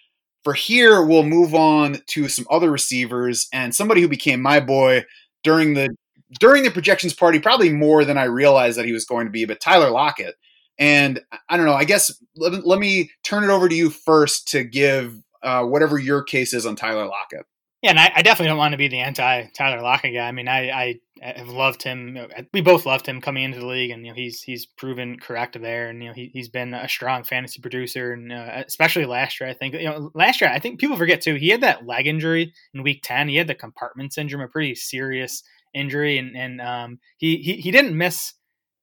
For 0.42 0.54
here, 0.54 1.04
we'll 1.04 1.22
move 1.22 1.54
on 1.54 1.98
to 2.08 2.28
some 2.28 2.46
other 2.50 2.72
receivers 2.72 3.48
and 3.52 3.72
somebody 3.72 4.00
who 4.00 4.08
became 4.08 4.40
my 4.42 4.58
boy 4.58 5.04
during 5.44 5.74
the 5.74 5.90
during 6.38 6.62
the 6.62 6.70
projections 6.70 7.14
party, 7.14 7.38
probably 7.38 7.70
more 7.70 8.04
than 8.04 8.18
I 8.18 8.24
realized 8.24 8.78
that 8.78 8.84
he 8.84 8.92
was 8.92 9.04
going 9.04 9.26
to 9.26 9.32
be, 9.32 9.44
but 9.44 9.60
Tyler 9.60 9.90
Lockett. 9.90 10.34
And 10.78 11.20
I 11.48 11.56
don't 11.56 11.66
know, 11.66 11.74
I 11.74 11.84
guess 11.84 12.12
let, 12.36 12.66
let 12.66 12.78
me 12.78 13.10
turn 13.24 13.44
it 13.44 13.50
over 13.50 13.68
to 13.68 13.74
you 13.74 13.90
first 13.90 14.48
to 14.48 14.62
give 14.62 15.16
uh, 15.42 15.64
whatever 15.64 15.98
your 15.98 16.22
case 16.22 16.54
is 16.54 16.66
on 16.66 16.76
Tyler 16.76 17.06
Lockett. 17.06 17.46
Yeah, 17.82 17.90
and 17.90 18.00
I, 18.00 18.10
I, 18.16 18.22
definitely 18.22 18.48
don't 18.48 18.58
want 18.58 18.72
to 18.72 18.78
be 18.78 18.88
the 18.88 18.98
anti 18.98 19.44
Tyler 19.56 19.80
Lockett 19.80 20.12
guy. 20.12 20.26
I 20.26 20.32
mean, 20.32 20.48
I, 20.48 20.68
I 20.70 21.00
have 21.22 21.48
loved 21.48 21.84
him. 21.84 22.18
We 22.52 22.60
both 22.60 22.86
loved 22.86 23.06
him 23.06 23.20
coming 23.20 23.44
into 23.44 23.60
the 23.60 23.66
league, 23.66 23.92
and 23.92 24.04
you 24.04 24.10
know 24.10 24.16
he's 24.16 24.42
he's 24.42 24.66
proven 24.66 25.16
correct 25.20 25.60
there, 25.60 25.88
and 25.88 26.02
you 26.02 26.08
know 26.08 26.14
he 26.14 26.28
he's 26.32 26.48
been 26.48 26.74
a 26.74 26.88
strong 26.88 27.22
fantasy 27.22 27.60
producer, 27.60 28.12
and 28.12 28.32
uh, 28.32 28.64
especially 28.66 29.06
last 29.06 29.38
year. 29.38 29.48
I 29.48 29.54
think 29.54 29.74
you 29.74 29.84
know 29.84 30.10
last 30.12 30.40
year 30.40 30.50
I 30.50 30.58
think 30.58 30.80
people 30.80 30.96
forget 30.96 31.20
too. 31.20 31.36
He 31.36 31.50
had 31.50 31.60
that 31.60 31.86
leg 31.86 32.08
injury 32.08 32.52
in 32.74 32.82
week 32.82 33.02
ten. 33.04 33.28
He 33.28 33.36
had 33.36 33.46
the 33.46 33.54
compartment 33.54 34.12
syndrome, 34.12 34.42
a 34.42 34.48
pretty 34.48 34.74
serious 34.74 35.44
injury, 35.74 36.18
and 36.18 36.36
and 36.36 36.60
um, 36.60 36.98
he, 37.16 37.36
he 37.36 37.54
he 37.54 37.70
didn't 37.70 37.96
miss 37.96 38.34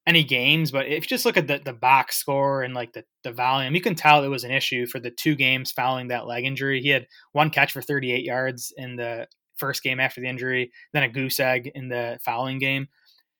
any 0.06 0.22
games, 0.22 0.70
but 0.70 0.86
if 0.86 1.02
you 1.04 1.08
just 1.08 1.24
look 1.24 1.36
at 1.36 1.48
the, 1.48 1.60
the 1.64 1.72
box 1.72 2.16
score 2.16 2.62
and 2.62 2.74
like 2.74 2.92
the, 2.92 3.04
the 3.24 3.32
volume, 3.32 3.74
you 3.74 3.80
can 3.80 3.96
tell 3.96 4.22
it 4.22 4.28
was 4.28 4.44
an 4.44 4.52
issue 4.52 4.86
for 4.86 5.00
the 5.00 5.10
two 5.10 5.34
games 5.34 5.72
following 5.72 6.08
that 6.08 6.28
leg 6.28 6.44
injury. 6.44 6.80
He 6.80 6.90
had 6.90 7.06
one 7.32 7.50
catch 7.50 7.72
for 7.72 7.82
38 7.82 8.24
yards 8.24 8.72
in 8.76 8.94
the 8.94 9.26
first 9.56 9.82
game 9.82 9.98
after 9.98 10.20
the 10.20 10.28
injury, 10.28 10.70
then 10.92 11.02
a 11.02 11.08
goose 11.08 11.40
egg 11.40 11.72
in 11.74 11.88
the 11.88 12.18
following 12.24 12.60
game. 12.60 12.86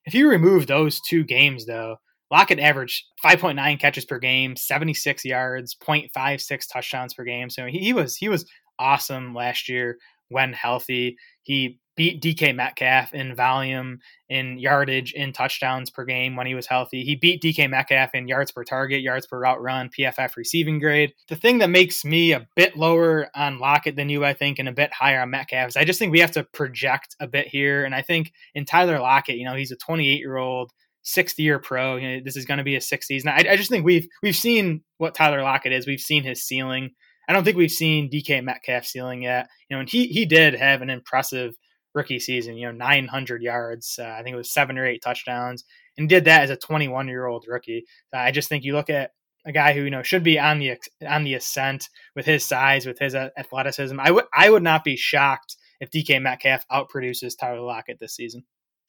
If 0.04 0.14
you 0.14 0.28
remove 0.28 0.66
those 0.66 1.00
two 1.00 1.22
games, 1.22 1.66
though, 1.66 1.96
Lockett 2.32 2.58
averaged 2.58 3.04
5.9 3.24 3.78
catches 3.78 4.04
per 4.04 4.18
game, 4.18 4.56
76 4.56 5.24
yards, 5.24 5.76
0.56 5.80 6.62
touchdowns 6.72 7.14
per 7.14 7.22
game. 7.22 7.48
So 7.48 7.66
he, 7.66 7.78
he 7.78 7.92
was 7.92 8.16
he 8.16 8.28
was 8.28 8.44
awesome 8.78 9.34
last 9.34 9.68
year 9.68 9.98
when 10.28 10.52
healthy. 10.52 11.16
He 11.42 11.78
beat 11.96 12.22
DK 12.22 12.54
Metcalf 12.54 13.14
in 13.14 13.34
volume, 13.34 13.98
in 14.28 14.58
yardage, 14.58 15.12
in 15.12 15.32
touchdowns 15.32 15.90
per 15.90 16.04
game 16.04 16.36
when 16.36 16.46
he 16.46 16.54
was 16.54 16.66
healthy. 16.66 17.02
He 17.02 17.16
beat 17.16 17.42
DK 17.42 17.70
Metcalf 17.70 18.10
in 18.14 18.28
yards 18.28 18.52
per 18.52 18.64
target, 18.64 19.00
yards 19.00 19.26
per 19.26 19.38
route 19.38 19.60
run, 19.60 19.88
PFF 19.88 20.36
receiving 20.36 20.78
grade. 20.78 21.14
The 21.28 21.36
thing 21.36 21.58
that 21.58 21.70
makes 21.70 22.04
me 22.04 22.32
a 22.32 22.46
bit 22.54 22.76
lower 22.76 23.28
on 23.34 23.58
Lockett 23.58 23.96
than 23.96 24.10
you, 24.10 24.24
I 24.24 24.34
think, 24.34 24.58
and 24.58 24.68
a 24.68 24.72
bit 24.72 24.92
higher 24.92 25.22
on 25.22 25.30
Metcalf 25.30 25.68
is 25.68 25.76
I 25.76 25.84
just 25.84 25.98
think 25.98 26.12
we 26.12 26.20
have 26.20 26.32
to 26.32 26.44
project 26.44 27.16
a 27.18 27.26
bit 27.26 27.48
here. 27.48 27.84
And 27.84 27.94
I 27.94 28.02
think 28.02 28.32
in 28.54 28.66
Tyler 28.66 29.00
Lockett, 29.00 29.36
you 29.36 29.46
know, 29.46 29.54
he's 29.54 29.72
a 29.72 29.76
28 29.76 30.18
year 30.18 30.36
old 30.36 30.72
sixth 31.02 31.38
year 31.38 31.58
pro. 31.58 31.96
You 31.96 32.08
know, 32.08 32.20
this 32.22 32.36
is 32.36 32.44
going 32.44 32.58
to 32.58 32.64
be 32.64 32.76
a 32.76 32.80
sixth 32.80 33.06
season. 33.06 33.30
I, 33.30 33.44
I 33.50 33.56
just 33.56 33.70
think 33.70 33.86
we've 33.86 34.06
we've 34.22 34.36
seen 34.36 34.82
what 34.98 35.14
Tyler 35.14 35.42
Lockett 35.42 35.72
is. 35.72 35.86
We've 35.86 36.00
seen 36.00 36.24
his 36.24 36.44
ceiling. 36.44 36.90
I 37.28 37.32
don't 37.32 37.44
think 37.44 37.56
we've 37.56 37.70
seen 37.70 38.10
DK 38.10 38.42
Metcalf 38.42 38.84
ceiling 38.84 39.22
yet. 39.22 39.48
You 39.68 39.76
know, 39.76 39.80
and 39.80 39.88
he 39.88 40.06
he 40.06 40.26
did 40.26 40.54
have 40.54 40.82
an 40.82 40.90
impressive 40.90 41.54
rookie 41.94 42.20
season. 42.20 42.56
You 42.56 42.66
know, 42.66 42.72
900 42.72 43.42
yards. 43.42 43.98
Uh, 44.00 44.08
I 44.08 44.22
think 44.22 44.34
it 44.34 44.38
was 44.38 44.52
seven 44.52 44.78
or 44.78 44.86
eight 44.86 45.02
touchdowns, 45.02 45.64
and 45.98 46.08
did 46.08 46.26
that 46.26 46.42
as 46.42 46.50
a 46.50 46.56
21 46.56 47.08
year 47.08 47.26
old 47.26 47.44
rookie. 47.48 47.84
Uh, 48.14 48.18
I 48.18 48.30
just 48.30 48.48
think 48.48 48.64
you 48.64 48.74
look 48.74 48.90
at 48.90 49.10
a 49.46 49.52
guy 49.52 49.72
who 49.72 49.82
you 49.82 49.90
know 49.90 50.02
should 50.02 50.24
be 50.24 50.38
on 50.38 50.58
the 50.58 50.76
on 51.06 51.24
the 51.24 51.34
ascent 51.34 51.88
with 52.14 52.26
his 52.26 52.44
size, 52.44 52.86
with 52.86 52.98
his 52.98 53.14
athleticism. 53.14 53.98
I 53.98 54.10
would 54.10 54.24
I 54.32 54.50
would 54.50 54.62
not 54.62 54.84
be 54.84 54.96
shocked 54.96 55.56
if 55.80 55.90
DK 55.90 56.20
Metcalf 56.20 56.64
outproduces 56.70 57.38
Tyler 57.38 57.60
Lockett 57.60 57.98
this 57.98 58.14
season. 58.14 58.44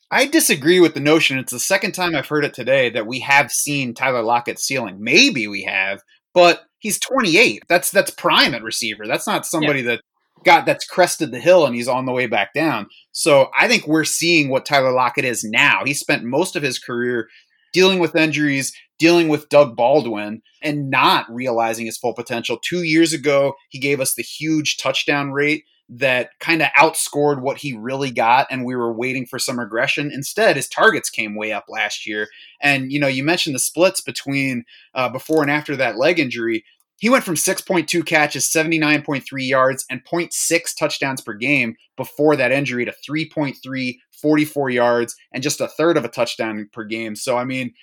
I 0.09 0.25
disagree 0.25 0.79
with 0.79 0.93
the 0.93 1.01
notion. 1.01 1.37
It's 1.37 1.51
the 1.51 1.59
second 1.59 1.91
time 1.91 2.15
I've 2.15 2.27
heard 2.27 2.45
it 2.45 2.53
today 2.53 2.89
that 2.91 3.07
we 3.07 3.19
have 3.19 3.51
seen 3.51 3.93
Tyler 3.93 4.23
Lockett's 4.23 4.63
ceiling. 4.63 4.97
Maybe 5.01 5.47
we 5.47 5.63
have, 5.63 6.01
but 6.33 6.63
he's 6.79 6.99
28. 6.99 7.63
That's 7.67 7.91
that's 7.91 8.11
prime 8.11 8.53
at 8.53 8.63
receiver. 8.63 9.07
That's 9.07 9.27
not 9.27 9.45
somebody 9.45 9.81
yeah. 9.81 9.95
that 9.95 10.01
got 10.43 10.65
that's 10.65 10.85
crested 10.85 11.31
the 11.31 11.39
hill 11.39 11.65
and 11.65 11.75
he's 11.75 11.87
on 11.87 12.05
the 12.05 12.11
way 12.11 12.27
back 12.27 12.53
down. 12.53 12.87
So 13.11 13.49
I 13.57 13.67
think 13.67 13.87
we're 13.87 14.05
seeing 14.05 14.49
what 14.49 14.65
Tyler 14.65 14.91
Lockett 14.91 15.25
is 15.25 15.43
now. 15.43 15.81
He 15.85 15.93
spent 15.93 16.23
most 16.23 16.55
of 16.55 16.63
his 16.63 16.79
career 16.79 17.27
dealing 17.73 17.99
with 17.99 18.15
injuries, 18.15 18.73
dealing 18.97 19.27
with 19.27 19.49
Doug 19.49 19.75
Baldwin, 19.75 20.41
and 20.61 20.89
not 20.89 21.25
realizing 21.29 21.85
his 21.85 21.97
full 21.97 22.13
potential. 22.13 22.57
Two 22.63 22.83
years 22.83 23.13
ago, 23.13 23.53
he 23.69 23.79
gave 23.79 23.99
us 23.99 24.13
the 24.13 24.23
huge 24.23 24.77
touchdown 24.77 25.31
rate 25.31 25.63
that 25.89 26.31
kind 26.39 26.61
of 26.61 26.67
outscored 26.77 27.41
what 27.41 27.57
he 27.57 27.73
really 27.73 28.11
got, 28.11 28.47
and 28.51 28.65
we 28.65 28.75
were 28.75 28.93
waiting 28.93 29.25
for 29.25 29.39
some 29.39 29.59
regression. 29.59 30.11
Instead, 30.13 30.55
his 30.55 30.67
targets 30.67 31.09
came 31.09 31.35
way 31.35 31.53
up 31.53 31.65
last 31.69 32.05
year. 32.05 32.27
And 32.61 32.91
you 32.91 32.99
know, 32.99 33.07
you 33.07 33.23
mentioned 33.23 33.55
the 33.55 33.59
splits 33.59 34.01
between 34.01 34.65
uh, 34.93 35.09
before 35.09 35.41
and 35.41 35.51
after 35.51 35.75
that 35.77 35.97
leg 35.97 36.19
injury. 36.19 36.65
He 36.99 37.09
went 37.09 37.23
from 37.23 37.35
6.2 37.35 38.05
catches, 38.05 38.49
79.3 38.49 39.23
yards, 39.47 39.85
and 39.89 40.03
0.6 40.03 40.77
touchdowns 40.77 41.21
per 41.21 41.33
game 41.33 41.75
before 41.95 42.35
that 42.35 42.51
injury 42.51 42.85
to 42.85 42.93
3.3, 43.07 43.97
44 44.19 44.69
yards, 44.71 45.15
and 45.31 45.43
just 45.43 45.61
a 45.61 45.67
third 45.67 45.95
of 45.95 46.05
a 46.05 46.09
touchdown 46.09 46.67
per 46.73 46.83
game. 46.83 47.15
So, 47.15 47.37
I 47.37 47.43
mean, 47.43 47.73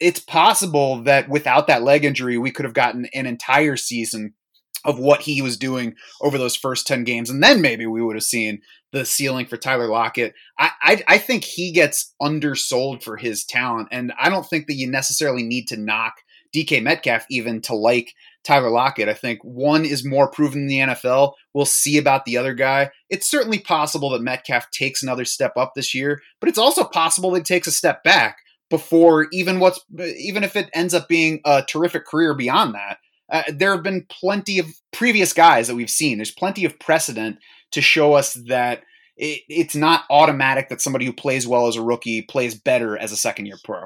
it's 0.00 0.20
possible 0.20 1.02
that 1.02 1.28
without 1.28 1.66
that 1.66 1.82
leg 1.82 2.04
injury, 2.04 2.38
we 2.38 2.50
could 2.50 2.64
have 2.64 2.74
gotten 2.74 3.06
an 3.14 3.26
entire 3.26 3.76
season 3.76 4.32
of 4.86 4.98
what 4.98 5.22
he 5.22 5.42
was 5.42 5.58
doing 5.58 5.94
over 6.22 6.38
those 6.38 6.56
first 6.56 6.86
10 6.86 7.04
games. 7.04 7.28
And 7.28 7.42
then 7.42 7.60
maybe 7.60 7.86
we 7.86 8.00
would 8.00 8.16
have 8.16 8.22
seen 8.22 8.62
the 8.92 9.04
ceiling 9.04 9.46
for 9.46 9.56
Tyler 9.56 9.88
Lockett. 9.88 10.34
I, 10.58 10.70
I, 10.82 11.02
I 11.08 11.18
think 11.18 11.44
he 11.44 11.72
gets 11.72 12.14
undersold 12.20 13.02
for 13.02 13.16
his 13.16 13.44
talent. 13.44 13.88
And 13.90 14.12
I 14.18 14.30
don't 14.30 14.46
think 14.46 14.68
that 14.68 14.76
you 14.76 14.88
necessarily 14.88 15.42
need 15.42 15.66
to 15.68 15.76
knock 15.76 16.14
DK 16.54 16.82
Metcalf 16.82 17.26
even 17.28 17.60
to 17.62 17.74
like 17.74 18.14
Tyler 18.44 18.70
Lockett. 18.70 19.08
I 19.08 19.14
think 19.14 19.40
one 19.42 19.84
is 19.84 20.06
more 20.06 20.30
proven 20.30 20.62
in 20.62 20.66
the 20.68 20.78
NFL. 20.78 21.32
We'll 21.52 21.66
see 21.66 21.98
about 21.98 22.24
the 22.24 22.38
other 22.38 22.54
guy. 22.54 22.90
It's 23.10 23.28
certainly 23.28 23.58
possible 23.58 24.10
that 24.10 24.22
Metcalf 24.22 24.70
takes 24.70 25.02
another 25.02 25.24
step 25.24 25.52
up 25.56 25.72
this 25.74 25.94
year, 25.94 26.22
but 26.40 26.48
it's 26.48 26.58
also 26.58 26.84
possible 26.84 27.32
that 27.32 27.40
he 27.40 27.42
takes 27.42 27.66
a 27.66 27.72
step 27.72 28.04
back 28.04 28.38
before 28.70 29.26
even 29.32 29.60
what's 29.60 29.80
even 29.98 30.42
if 30.44 30.56
it 30.56 30.70
ends 30.72 30.94
up 30.94 31.08
being 31.08 31.40
a 31.44 31.62
terrific 31.62 32.06
career 32.06 32.34
beyond 32.34 32.74
that. 32.74 32.98
Uh, 33.30 33.42
there 33.48 33.72
have 33.72 33.82
been 33.82 34.06
plenty 34.08 34.58
of 34.58 34.66
previous 34.92 35.32
guys 35.32 35.68
that 35.68 35.74
we've 35.74 35.90
seen. 35.90 36.18
There's 36.18 36.30
plenty 36.30 36.64
of 36.64 36.78
precedent 36.78 37.38
to 37.72 37.80
show 37.80 38.14
us 38.14 38.34
that 38.48 38.82
it, 39.16 39.42
it's 39.48 39.74
not 39.74 40.04
automatic 40.10 40.68
that 40.68 40.80
somebody 40.80 41.04
who 41.06 41.12
plays 41.12 41.46
well 41.46 41.66
as 41.66 41.76
a 41.76 41.82
rookie 41.82 42.22
plays 42.22 42.54
better 42.54 42.96
as 42.96 43.12
a 43.12 43.16
second 43.16 43.46
year 43.46 43.56
pro. 43.64 43.84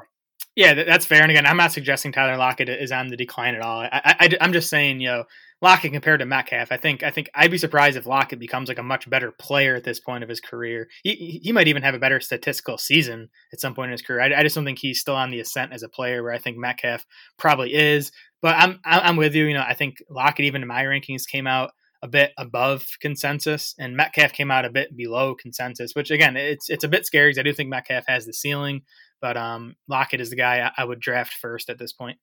Yeah, 0.55 0.73
that's 0.83 1.05
fair. 1.05 1.21
And 1.21 1.31
again, 1.31 1.45
I'm 1.45 1.57
not 1.57 1.71
suggesting 1.71 2.11
Tyler 2.11 2.37
Lockett 2.37 2.67
is 2.67 2.91
on 2.91 3.07
the 3.07 3.15
decline 3.15 3.55
at 3.55 3.61
all. 3.61 3.79
I, 3.81 4.35
am 4.41 4.51
just 4.51 4.69
saying, 4.69 4.99
you 4.99 5.07
know, 5.07 5.23
Lockett 5.61 5.91
compared 5.91 6.19
to 6.19 6.25
Metcalf, 6.25 6.71
I 6.71 6.77
think 6.77 7.03
I 7.03 7.11
think 7.11 7.29
I'd 7.35 7.51
be 7.51 7.57
surprised 7.57 7.95
if 7.95 8.07
Lockett 8.07 8.39
becomes 8.39 8.67
like 8.67 8.79
a 8.79 8.83
much 8.83 9.07
better 9.09 9.31
player 9.31 9.75
at 9.75 9.83
this 9.83 9.99
point 9.99 10.23
of 10.23 10.29
his 10.29 10.41
career. 10.41 10.87
He 11.03 11.39
he 11.43 11.51
might 11.51 11.67
even 11.67 11.83
have 11.83 11.93
a 11.93 11.99
better 11.99 12.19
statistical 12.19 12.79
season 12.79 13.29
at 13.53 13.59
some 13.61 13.75
point 13.75 13.89
in 13.89 13.91
his 13.91 14.01
career. 14.01 14.21
I, 14.21 14.39
I 14.39 14.43
just 14.43 14.55
don't 14.55 14.65
think 14.65 14.79
he's 14.79 14.99
still 14.99 15.15
on 15.15 15.29
the 15.29 15.39
ascent 15.39 15.71
as 15.71 15.83
a 15.83 15.89
player 15.89 16.23
where 16.23 16.33
I 16.33 16.39
think 16.39 16.57
Metcalf 16.57 17.05
probably 17.37 17.73
is. 17.73 18.11
But 18.41 18.55
I'm 18.57 18.79
I'm 18.83 19.17
with 19.17 19.35
you. 19.35 19.45
You 19.45 19.53
know, 19.53 19.65
I 19.65 19.75
think 19.75 19.97
Lockett 20.09 20.45
even 20.45 20.63
in 20.63 20.67
my 20.67 20.83
rankings 20.83 21.27
came 21.27 21.45
out 21.45 21.71
a 22.01 22.07
bit 22.07 22.31
above 22.39 22.83
consensus, 22.99 23.75
and 23.77 23.95
Metcalf 23.95 24.33
came 24.33 24.49
out 24.49 24.65
a 24.65 24.71
bit 24.71 24.97
below 24.97 25.35
consensus. 25.35 25.93
Which 25.93 26.09
again, 26.09 26.35
it's 26.35 26.71
it's 26.71 26.83
a 26.83 26.89
bit 26.89 27.05
scary 27.05 27.29
because 27.29 27.39
I 27.39 27.43
do 27.43 27.53
think 27.53 27.69
Metcalf 27.69 28.05
has 28.07 28.25
the 28.25 28.33
ceiling, 28.33 28.81
but 29.21 29.37
um, 29.37 29.75
Lockett 29.87 30.21
is 30.21 30.31
the 30.31 30.35
guy 30.35 30.71
I, 30.75 30.81
I 30.81 30.85
would 30.85 30.99
draft 30.99 31.33
first 31.33 31.69
at 31.69 31.77
this 31.77 31.93
point. 31.93 32.17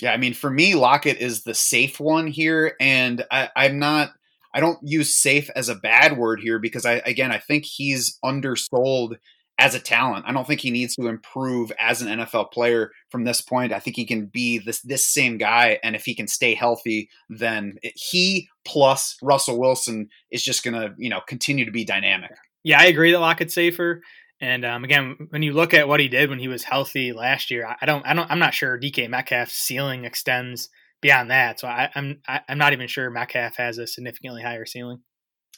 Yeah, 0.00 0.12
I 0.12 0.16
mean, 0.16 0.34
for 0.34 0.50
me, 0.50 0.74
Lockett 0.74 1.18
is 1.18 1.44
the 1.44 1.54
safe 1.54 2.00
one 2.00 2.26
here, 2.26 2.74
and 2.80 3.24
I, 3.30 3.50
I'm 3.56 3.78
not. 3.78 4.10
I 4.52 4.60
don't 4.60 4.78
use 4.82 5.16
safe 5.16 5.50
as 5.56 5.68
a 5.68 5.74
bad 5.74 6.16
word 6.16 6.40
here 6.40 6.58
because 6.60 6.86
I 6.86 6.94
again 7.06 7.32
I 7.32 7.38
think 7.38 7.64
he's 7.64 8.18
undersold 8.24 9.16
as 9.58 9.74
a 9.74 9.80
talent. 9.80 10.24
I 10.26 10.32
don't 10.32 10.46
think 10.46 10.60
he 10.60 10.70
needs 10.70 10.96
to 10.96 11.06
improve 11.06 11.70
as 11.80 12.02
an 12.02 12.20
NFL 12.20 12.50
player 12.50 12.90
from 13.10 13.24
this 13.24 13.40
point. 13.40 13.72
I 13.72 13.78
think 13.78 13.96
he 13.96 14.04
can 14.04 14.26
be 14.26 14.58
this 14.58 14.80
this 14.82 15.06
same 15.06 15.38
guy, 15.38 15.78
and 15.82 15.94
if 15.94 16.04
he 16.04 16.14
can 16.14 16.26
stay 16.26 16.54
healthy, 16.54 17.08
then 17.28 17.78
he 17.94 18.48
plus 18.64 19.16
Russell 19.22 19.58
Wilson 19.58 20.08
is 20.30 20.42
just 20.42 20.64
going 20.64 20.74
to 20.74 20.94
you 20.98 21.10
know 21.10 21.20
continue 21.26 21.64
to 21.64 21.72
be 21.72 21.84
dynamic. 21.84 22.32
Yeah, 22.64 22.80
I 22.80 22.86
agree 22.86 23.12
that 23.12 23.20
Lockett's 23.20 23.54
safer. 23.54 24.02
And 24.44 24.62
um, 24.62 24.84
again, 24.84 25.28
when 25.30 25.42
you 25.42 25.54
look 25.54 25.72
at 25.72 25.88
what 25.88 26.00
he 26.00 26.08
did 26.08 26.28
when 26.28 26.38
he 26.38 26.48
was 26.48 26.62
healthy 26.62 27.14
last 27.14 27.50
year, 27.50 27.66
I 27.80 27.86
don't, 27.86 28.06
I 28.06 28.12
don't, 28.12 28.30
I'm 28.30 28.38
not 28.38 28.52
sure 28.52 28.78
DK 28.78 29.08
Metcalf's 29.08 29.54
ceiling 29.54 30.04
extends 30.04 30.68
beyond 31.00 31.30
that. 31.30 31.58
So 31.58 31.66
I, 31.66 31.88
I'm, 31.94 32.20
I, 32.28 32.36
am 32.36 32.42
i 32.48 32.52
am 32.52 32.58
not 32.58 32.74
even 32.74 32.86
sure 32.86 33.08
Metcalf 33.08 33.56
has 33.56 33.78
a 33.78 33.86
significantly 33.86 34.42
higher 34.42 34.66
ceiling. 34.66 35.00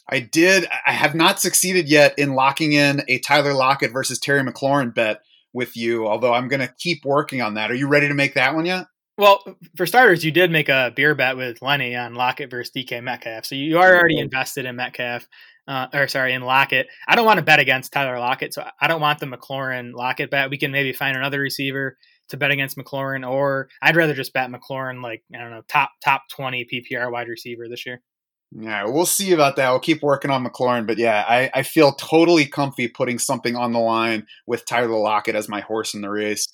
I 0.08 0.20
did. 0.20 0.68
I 0.86 0.92
have 0.92 1.16
not 1.16 1.40
succeeded 1.40 1.88
yet 1.88 2.16
in 2.16 2.34
locking 2.34 2.74
in 2.74 3.02
a 3.08 3.18
Tyler 3.18 3.54
Lockett 3.54 3.92
versus 3.92 4.20
Terry 4.20 4.44
McLaurin 4.44 4.94
bet 4.94 5.20
with 5.52 5.76
you. 5.76 6.06
Although 6.06 6.32
I'm 6.32 6.46
going 6.46 6.60
to 6.60 6.72
keep 6.78 7.04
working 7.04 7.42
on 7.42 7.54
that. 7.54 7.72
Are 7.72 7.74
you 7.74 7.88
ready 7.88 8.06
to 8.06 8.14
make 8.14 8.34
that 8.34 8.54
one 8.54 8.66
yet? 8.66 8.86
Well, 9.18 9.42
for 9.76 9.86
starters, 9.86 10.24
you 10.24 10.30
did 10.30 10.52
make 10.52 10.68
a 10.68 10.92
beer 10.94 11.16
bet 11.16 11.36
with 11.36 11.60
Lenny 11.60 11.96
on 11.96 12.14
Lockett 12.14 12.50
versus 12.50 12.70
DK 12.76 13.02
Metcalf, 13.02 13.46
so 13.46 13.54
you 13.54 13.78
are 13.78 13.96
already 13.96 14.18
invested 14.18 14.66
in 14.66 14.76
Metcalf 14.76 15.26
uh, 15.68 15.86
or 15.92 16.08
sorry, 16.08 16.32
in 16.32 16.42
Lockett. 16.42 16.88
I 17.08 17.16
don't 17.16 17.26
want 17.26 17.38
to 17.38 17.44
bet 17.44 17.60
against 17.60 17.92
Tyler 17.92 18.18
Lockett, 18.18 18.54
so 18.54 18.64
I 18.80 18.86
don't 18.86 19.00
want 19.00 19.18
the 19.18 19.26
McLaurin 19.26 19.92
Lockett 19.94 20.30
bet. 20.30 20.50
We 20.50 20.58
can 20.58 20.70
maybe 20.70 20.92
find 20.92 21.16
another 21.16 21.40
receiver 21.40 21.96
to 22.28 22.36
bet 22.36 22.50
against 22.50 22.76
McLaurin, 22.76 23.28
or 23.28 23.68
I'd 23.82 23.96
rather 23.96 24.14
just 24.14 24.32
bet 24.32 24.50
McLaurin 24.50 25.02
like 25.02 25.22
I 25.34 25.38
don't 25.38 25.50
know 25.50 25.62
top 25.68 25.90
top 26.04 26.22
twenty 26.30 26.66
PPR 26.72 27.10
wide 27.10 27.28
receiver 27.28 27.68
this 27.68 27.86
year. 27.86 28.02
Yeah, 28.52 28.84
we'll 28.84 29.06
see 29.06 29.32
about 29.32 29.56
that. 29.56 29.70
We'll 29.70 29.80
keep 29.80 30.02
working 30.02 30.30
on 30.30 30.44
McLaurin, 30.44 30.86
but 30.86 30.98
yeah, 30.98 31.24
I, 31.28 31.50
I 31.52 31.62
feel 31.62 31.92
totally 31.92 32.46
comfy 32.46 32.86
putting 32.88 33.18
something 33.18 33.56
on 33.56 33.72
the 33.72 33.80
line 33.80 34.26
with 34.46 34.64
Tyler 34.64 34.96
Lockett 34.96 35.34
as 35.34 35.48
my 35.48 35.60
horse 35.60 35.94
in 35.94 36.00
the 36.00 36.10
race. 36.10 36.48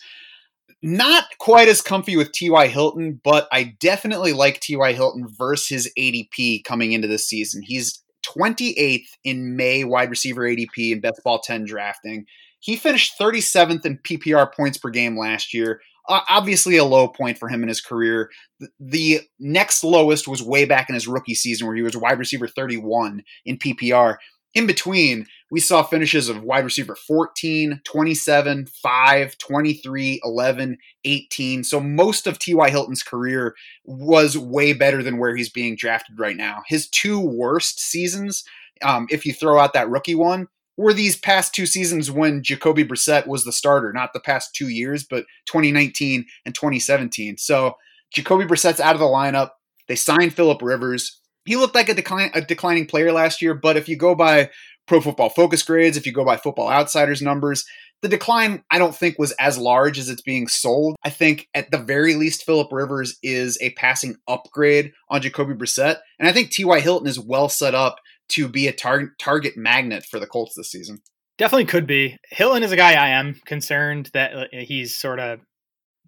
Not 0.83 1.25
quite 1.39 1.69
as 1.69 1.81
comfy 1.81 2.17
with 2.17 2.33
T.Y. 2.33 2.67
Hilton, 2.69 3.21
but 3.23 3.47
I 3.53 3.77
definitely 3.79 4.33
like 4.33 4.59
T.Y. 4.59 4.95
Hilton 4.95 5.29
versus 5.29 5.69
his 5.69 5.93
ADP 5.97 6.65
coming 6.65 6.93
into 6.93 7.07
this 7.07 7.29
season. 7.29 7.63
He's 7.63 8.02
28th 8.23 9.09
in 9.25 9.57
May 9.57 9.85
wide 9.85 10.11
receiver 10.11 10.43
ADP 10.43 10.93
in 10.93 11.01
best 11.01 11.21
ball 11.25 11.41
10 11.41 11.65
drafting. 11.65 12.27
He 12.61 12.77
finished 12.77 13.19
37th 13.19 13.85
in 13.85 13.99
PPR 13.99 14.53
points 14.55 14.79
per 14.79 14.91
game 14.91 15.19
last 15.19 15.53
year. 15.53 15.81
Uh, 16.09 16.21
obviously, 16.29 16.77
a 16.77 16.85
low 16.85 17.09
point 17.09 17.39
for 17.39 17.49
him 17.49 17.63
in 17.63 17.69
his 17.69 17.81
career. 17.81 18.31
The, 18.61 18.69
the 18.81 19.21
next 19.39 19.85
lowest 19.85 20.27
was 20.27 20.43
way 20.43 20.65
back 20.65 20.89
in 20.89 20.95
his 20.95 21.09
rookie 21.09 21.35
season, 21.35 21.67
where 21.67 21.77
he 21.77 21.83
was 21.83 21.97
wide 21.97 22.19
receiver 22.19 22.49
31 22.49 23.23
in 23.45 23.59
PPR. 23.59 24.17
In 24.55 24.67
between, 24.67 25.27
we 25.53 25.61
saw 25.61 25.83
finishes 25.83 26.31
of 26.31 26.43
wide 26.43 26.65
receiver 26.65 26.97
14, 26.97 27.83
27, 27.85 28.67
5, 28.83 29.39
23, 29.39 30.21
11, 30.25 30.79
18. 31.05 31.63
So 31.63 31.79
most 31.79 32.27
of 32.27 32.39
T.Y. 32.39 32.71
Hilton's 32.71 33.03
career 33.03 33.55
was 33.85 34.39
way 34.39 34.73
better 34.73 35.03
than 35.03 35.19
where 35.19 35.37
he's 35.37 35.51
being 35.51 35.77
drafted 35.77 36.19
right 36.19 36.39
now. 36.39 36.63
His 36.69 36.89
two 36.89 37.21
worst 37.21 37.81
seasons, 37.81 38.45
um, 38.83 39.07
if 39.11 39.27
you 39.27 39.35
throw 39.35 39.59
out 39.59 39.75
that 39.75 39.91
rookie 39.91 40.15
one, 40.15 40.49
were 40.79 40.95
these 40.95 41.17
past 41.17 41.55
two 41.55 41.67
seasons 41.67 42.11
when 42.11 42.43
Jacoby 42.43 42.83
Brissett 42.83 43.27
was 43.27 43.45
the 43.45 43.53
starter, 43.53 43.93
not 43.93 44.15
the 44.15 44.21
past 44.21 44.55
two 44.55 44.69
years, 44.69 45.05
but 45.05 45.27
2019 45.45 46.25
and 46.47 46.55
2017. 46.55 47.37
So 47.37 47.77
Jacoby 48.11 48.47
Brissett's 48.47 48.81
out 48.81 48.95
of 48.95 49.01
the 49.01 49.05
lineup. 49.05 49.51
They 49.87 49.97
signed 49.97 50.33
Philip 50.33 50.63
Rivers. 50.63 51.21
He 51.45 51.57
looked 51.57 51.75
like 51.75 51.91
a, 51.91 51.95
decline, 51.95 52.31
a 52.33 52.41
declining 52.41 52.87
player 52.87 53.13
last 53.13 53.43
year, 53.43 53.53
but 53.53 53.77
if 53.77 53.87
you 53.87 53.97
go 53.97 54.15
by 54.15 54.49
Pro 54.87 55.01
Football 55.01 55.31
Focus 55.31 55.63
grades, 55.63 55.97
if 55.97 56.07
you 56.07 56.13
go 56.13 56.25
by 56.25 56.37
Football 56.37 56.69
Outsiders 56.69 57.23
numbers, 57.23 57.65
the 58.03 58.09
decline 58.09 58.65
I 58.71 58.79
don't 58.79 58.95
think 58.95 59.19
was 59.19 59.33
as 59.33 59.57
large 59.57 59.99
as 59.99 60.09
it's 60.09 60.23
being 60.23 60.49
sold. 60.49 60.97
I 61.05 61.11
think 61.11 61.49
at 61.55 61.71
the 61.71 61.79
very 61.79 62.15
least, 62.15 62.45
Philip 62.45 62.73
Rivers 62.73 63.17
is 63.23 63.57
a 63.61 63.71
passing 63.71 64.17
upgrade 64.27 64.93
on 65.09 65.23
Jacoby 65.23 65.55
Brissett, 65.55 65.99
and 66.19 66.29
I 66.29 66.33
think 66.33 66.51
T.Y. 66.51 66.81
Hilton 66.81 67.09
is 67.09 67.19
well 67.19 67.49
set 67.49 67.75
up 67.75 68.01
to 68.31 68.49
be 68.49 68.67
a 68.67 68.73
tar- 68.73 69.15
target 69.19 69.57
magnet 69.57 70.05
for 70.05 70.19
the 70.19 70.27
Colts 70.27 70.55
this 70.57 70.71
season. 70.71 71.01
Definitely 71.39 71.67
could 71.67 71.87
be. 71.87 72.19
Hilton 72.31 72.63
is 72.63 72.73
a 72.73 72.77
guy 72.77 72.93
I 72.93 73.11
am 73.11 73.41
concerned 73.47 74.11
that 74.13 74.35
uh, 74.35 74.45
he's 74.53 74.97
sort 74.97 75.19
of 75.19 75.41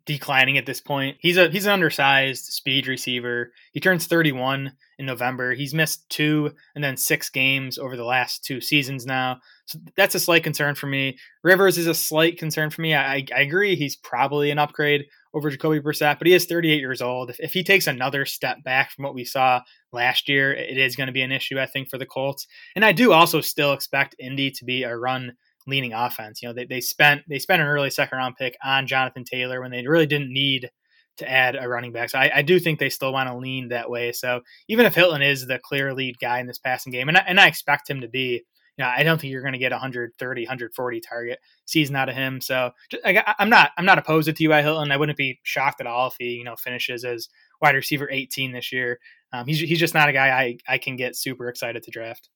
declining 0.07 0.59
at 0.59 0.67
this 0.67 0.81
point. 0.81 1.17
He's 1.21 1.37
a 1.37 1.49
he's 1.49 1.67
an 1.67 1.73
undersized 1.73 2.45
speed 2.45 2.87
receiver. 2.87 3.53
He 3.73 3.81
turns 3.81 4.07
31 4.07 4.73
in 4.99 5.07
November. 5.07 5.55
He's 5.55 5.75
missed 5.75 6.09
two 6.11 6.53
and 6.75 6.85
then 6.85 6.97
six 6.97 7.31
games 7.31 7.79
over 7.79 7.97
the 7.97 8.05
last 8.05 8.45
two 8.45 8.61
seasons 8.61 9.07
now. 9.07 9.41
So 9.67 9.79
that's 9.97 10.15
a 10.15 10.21
slight 10.21 10.45
concern 10.45 10.75
for 10.75 10.87
me. 10.87 11.19
Rivers 11.43 11.79
is 11.79 11.87
a 11.87 11.95
slight 11.95 12.39
concern 12.39 12.71
for 12.71 12.83
me. 12.83 12.95
I, 12.95 13.25
I 13.35 13.41
agree 13.41 13.77
he's 13.77 13.97
probably 13.97 14.51
an 14.51 14.59
upgrade 14.59 15.07
over 15.33 15.51
Jacoby 15.51 15.81
Brissett, 15.81 16.19
but 16.19 16.29
he 16.29 16.35
is 16.35 16.47
38 16.47 16.79
years 16.79 17.03
old. 17.03 17.31
If, 17.31 17.41
if 17.41 17.53
he 17.53 17.65
takes 17.65 17.87
another 17.87 18.25
step 18.25 18.63
back 18.63 18.93
from 18.93 19.05
what 19.05 19.15
we 19.15 19.25
saw 19.25 19.63
last 19.91 20.29
year, 20.29 20.53
it 20.53 20.79
is 20.79 20.97
going 20.97 21.09
to 21.09 21.13
be 21.13 21.23
an 21.23 21.33
issue, 21.33 21.59
I 21.59 21.67
think, 21.67 21.89
for 21.89 21.99
the 21.99 22.07
Colts. 22.07 22.47
And 22.77 22.85
I 22.85 22.93
do 22.93 23.13
also 23.13 23.41
still 23.41 23.73
expect 23.73 24.15
Indy 24.21 24.51
to 24.53 24.65
be 24.65 24.85
a 24.85 24.97
run 24.97 25.33
leaning 25.67 25.93
offense. 25.93 26.43
You 26.43 26.49
know, 26.49 26.55
they, 26.55 26.67
they 26.67 26.81
spent 26.81 27.23
they 27.29 27.39
spent 27.39 27.63
an 27.63 27.69
early 27.69 27.91
second 27.91 28.19
round 28.19 28.37
pick 28.37 28.57
on 28.65 28.87
Jonathan 28.87 29.25
Taylor 29.25 29.61
when 29.61 29.71
they 29.71 29.87
really 29.87 30.07
didn't 30.07 30.33
need 30.33 30.71
to 31.19 31.31
add 31.31 31.57
a 31.59 31.69
running 31.69 31.93
back. 31.93 32.11
So 32.11 32.19
I, 32.19 32.31
I 32.37 32.43
do 32.43 32.59
think 32.59 32.79
they 32.79 32.91
still 32.91 33.13
want 33.13 33.29
to 33.29 33.37
lean 33.37 33.69
that 33.69 33.89
way. 33.89 34.13
So 34.13 34.41
even 34.69 34.87
if 34.87 34.95
Hilton 34.95 35.23
is 35.23 35.47
the 35.47 35.59
clear 35.59 35.95
lead 35.95 36.19
guy 36.19 36.41
in 36.41 36.47
this 36.47 36.59
passing 36.59 36.93
game, 36.93 37.09
and 37.09 37.17
I, 37.17 37.25
and 37.27 37.41
I 37.41 37.47
expect 37.47 37.89
him 37.89 38.01
to 38.01 38.09
be, 38.09 38.43
you 38.77 38.85
know, 38.85 38.91
I 38.95 39.05
don't 39.05 39.21
think 39.21 39.31
you're 39.31 39.43
going 39.43 39.53
to 39.53 39.59
get 39.59 39.71
130, 39.71 40.43
140 40.43 41.01
target 41.01 41.39
season 41.67 41.95
out 41.95 42.09
of 42.09 42.17
him. 42.17 42.41
So 42.41 42.73
just, 42.91 43.07
I, 43.07 43.35
am 43.39 43.49
not 43.49 43.71
I'm 43.79 43.85
not 43.85 43.99
opposed 43.99 44.27
to 44.27 44.33
T.Y. 44.33 44.63
Hilton. 44.63 44.91
I 44.91 44.97
wouldn't 44.97 45.17
be 45.17 45.39
shocked 45.45 45.81
at 45.81 45.87
all 45.87 46.09
if 46.09 46.15
he 46.19 46.31
you 46.31 46.45
know 46.45 46.57
finishes 46.57 47.05
as 47.05 47.29
wide 47.63 47.77
receiver 47.77 48.11
18 48.11 48.51
this 48.51 48.73
year. 48.73 48.99
Um, 49.33 49.47
he's 49.47 49.61
he's 49.61 49.79
just 49.79 49.95
not 49.95 50.09
a 50.09 50.13
guy 50.13 50.29
I 50.29 50.59
I 50.69 50.79
can 50.79 50.97
get 50.97 51.15
super 51.15 51.49
excited 51.49 51.85
to 51.85 51.91
draft. 51.93 52.29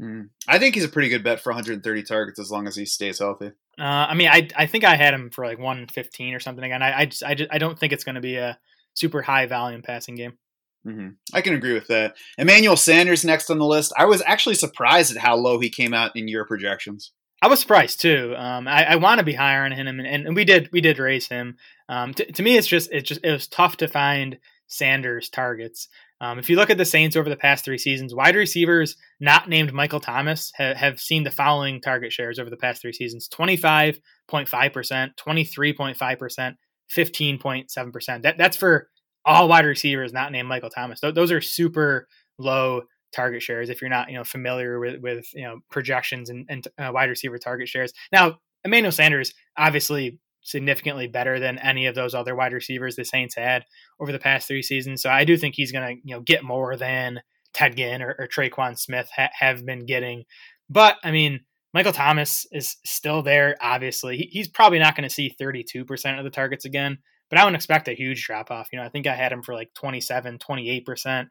Mm. 0.00 0.30
I 0.48 0.58
think 0.58 0.74
he's 0.74 0.84
a 0.84 0.88
pretty 0.88 1.08
good 1.08 1.22
bet 1.22 1.40
for 1.40 1.50
130 1.50 2.02
targets 2.02 2.40
as 2.40 2.50
long 2.50 2.66
as 2.66 2.74
he 2.74 2.84
stays 2.84 3.20
healthy. 3.20 3.52
Uh, 3.78 3.82
I 3.82 4.14
mean, 4.14 4.28
I 4.28 4.48
I 4.56 4.66
think 4.66 4.84
I 4.84 4.96
had 4.96 5.14
him 5.14 5.30
for 5.30 5.44
like 5.44 5.58
115 5.58 6.34
or 6.34 6.40
something 6.40 6.64
again. 6.64 6.82
I 6.82 7.00
I 7.00 7.06
just, 7.06 7.22
I, 7.22 7.34
just, 7.34 7.50
I 7.52 7.58
don't 7.58 7.78
think 7.78 7.92
it's 7.92 8.04
going 8.04 8.16
to 8.16 8.20
be 8.20 8.36
a 8.36 8.58
super 8.94 9.22
high 9.22 9.46
volume 9.46 9.82
passing 9.82 10.16
game. 10.16 10.38
Mm-hmm. 10.86 11.10
I 11.32 11.40
can 11.40 11.54
agree 11.54 11.72
with 11.72 11.88
that. 11.88 12.16
Emmanuel 12.36 12.76
Sanders 12.76 13.24
next 13.24 13.50
on 13.50 13.58
the 13.58 13.64
list. 13.64 13.92
I 13.96 14.04
was 14.04 14.22
actually 14.26 14.56
surprised 14.56 15.16
at 15.16 15.22
how 15.22 15.36
low 15.36 15.58
he 15.58 15.70
came 15.70 15.94
out 15.94 16.14
in 16.14 16.28
your 16.28 16.44
projections. 16.44 17.12
I 17.40 17.48
was 17.48 17.60
surprised 17.60 18.00
too. 18.00 18.34
Um, 18.36 18.68
I, 18.68 18.92
I 18.92 18.96
want 18.96 19.18
to 19.18 19.24
be 19.24 19.34
higher 19.34 19.64
on 19.64 19.72
him, 19.72 19.86
and, 19.86 20.06
and, 20.06 20.36
we 20.36 20.44
did 20.44 20.70
we 20.72 20.80
did 20.80 20.98
raise 20.98 21.28
him. 21.28 21.56
Um, 21.88 22.14
to, 22.14 22.32
to 22.32 22.42
me, 22.42 22.56
it's 22.56 22.66
just 22.66 22.90
it 22.92 23.02
just 23.02 23.20
it 23.22 23.30
was 23.30 23.46
tough 23.46 23.76
to 23.78 23.88
find 23.88 24.38
Sanders 24.66 25.28
targets. 25.28 25.88
Um, 26.20 26.38
if 26.38 26.48
you 26.48 26.56
look 26.56 26.70
at 26.70 26.78
the 26.78 26.84
Saints 26.84 27.16
over 27.16 27.28
the 27.28 27.36
past 27.36 27.64
three 27.64 27.78
seasons, 27.78 28.14
wide 28.14 28.36
receivers 28.36 28.96
not 29.20 29.48
named 29.48 29.72
Michael 29.72 30.00
Thomas 30.00 30.52
ha- 30.56 30.74
have 30.74 31.00
seen 31.00 31.24
the 31.24 31.30
following 31.30 31.80
target 31.80 32.12
shares 32.12 32.38
over 32.38 32.50
the 32.50 32.56
past 32.56 32.80
three 32.80 32.92
seasons 32.92 33.28
25.5%, 33.28 34.00
23.5%, 34.32 36.54
15.7%. 36.96 38.22
That, 38.22 38.38
that's 38.38 38.56
for 38.56 38.88
all 39.24 39.48
wide 39.48 39.66
receivers 39.66 40.12
not 40.12 40.32
named 40.32 40.48
Michael 40.48 40.70
Thomas. 40.70 41.00
Th- 41.00 41.14
those 41.14 41.32
are 41.32 41.40
super 41.40 42.06
low 42.38 42.82
target 43.14 43.42
shares 43.42 43.70
if 43.70 43.80
you're 43.80 43.90
not 43.90 44.10
you 44.10 44.16
know 44.16 44.24
familiar 44.24 44.80
with 44.80 45.00
with 45.00 45.26
you 45.34 45.44
know 45.44 45.60
projections 45.70 46.30
and, 46.30 46.46
and 46.48 46.66
uh, 46.78 46.90
wide 46.92 47.08
receiver 47.08 47.38
target 47.38 47.68
shares. 47.68 47.92
Now, 48.12 48.38
Emmanuel 48.64 48.92
Sanders 48.92 49.32
obviously 49.56 50.18
significantly 50.44 51.08
better 51.08 51.40
than 51.40 51.58
any 51.58 51.86
of 51.86 51.94
those 51.94 52.14
other 52.14 52.36
wide 52.36 52.52
receivers 52.52 52.94
the 52.94 53.04
Saints 53.04 53.34
had 53.34 53.64
over 53.98 54.12
the 54.12 54.18
past 54.18 54.46
three 54.46 54.62
seasons. 54.62 55.02
So 55.02 55.10
I 55.10 55.24
do 55.24 55.36
think 55.36 55.56
he's 55.56 55.72
going 55.72 55.96
to 55.96 56.02
you 56.04 56.14
know 56.14 56.20
get 56.20 56.44
more 56.44 56.76
than 56.76 57.20
Ted 57.52 57.76
Ginn 57.76 58.02
or, 58.02 58.14
or 58.18 58.28
Tre'Quan 58.28 58.78
Smith 58.78 59.08
ha- 59.14 59.30
have 59.38 59.66
been 59.66 59.86
getting. 59.86 60.24
But 60.70 60.96
I 61.02 61.10
mean, 61.10 61.40
Michael 61.72 61.92
Thomas 61.92 62.46
is 62.52 62.76
still 62.84 63.22
there. 63.22 63.56
Obviously, 63.60 64.16
he, 64.16 64.28
he's 64.30 64.48
probably 64.48 64.78
not 64.78 64.96
going 64.96 65.08
to 65.08 65.14
see 65.14 65.34
32% 65.40 66.18
of 66.18 66.24
the 66.24 66.30
targets 66.30 66.64
again. 66.64 66.98
But 67.30 67.38
I 67.38 67.44
wouldn't 67.44 67.56
expect 67.56 67.88
a 67.88 67.94
huge 67.94 68.24
drop 68.24 68.50
off. 68.50 68.68
You 68.70 68.78
know, 68.78 68.84
I 68.84 68.90
think 68.90 69.06
I 69.06 69.14
had 69.14 69.32
him 69.32 69.42
for 69.42 69.54
like 69.54 69.72
27, 69.74 70.38
28%. 70.38 71.26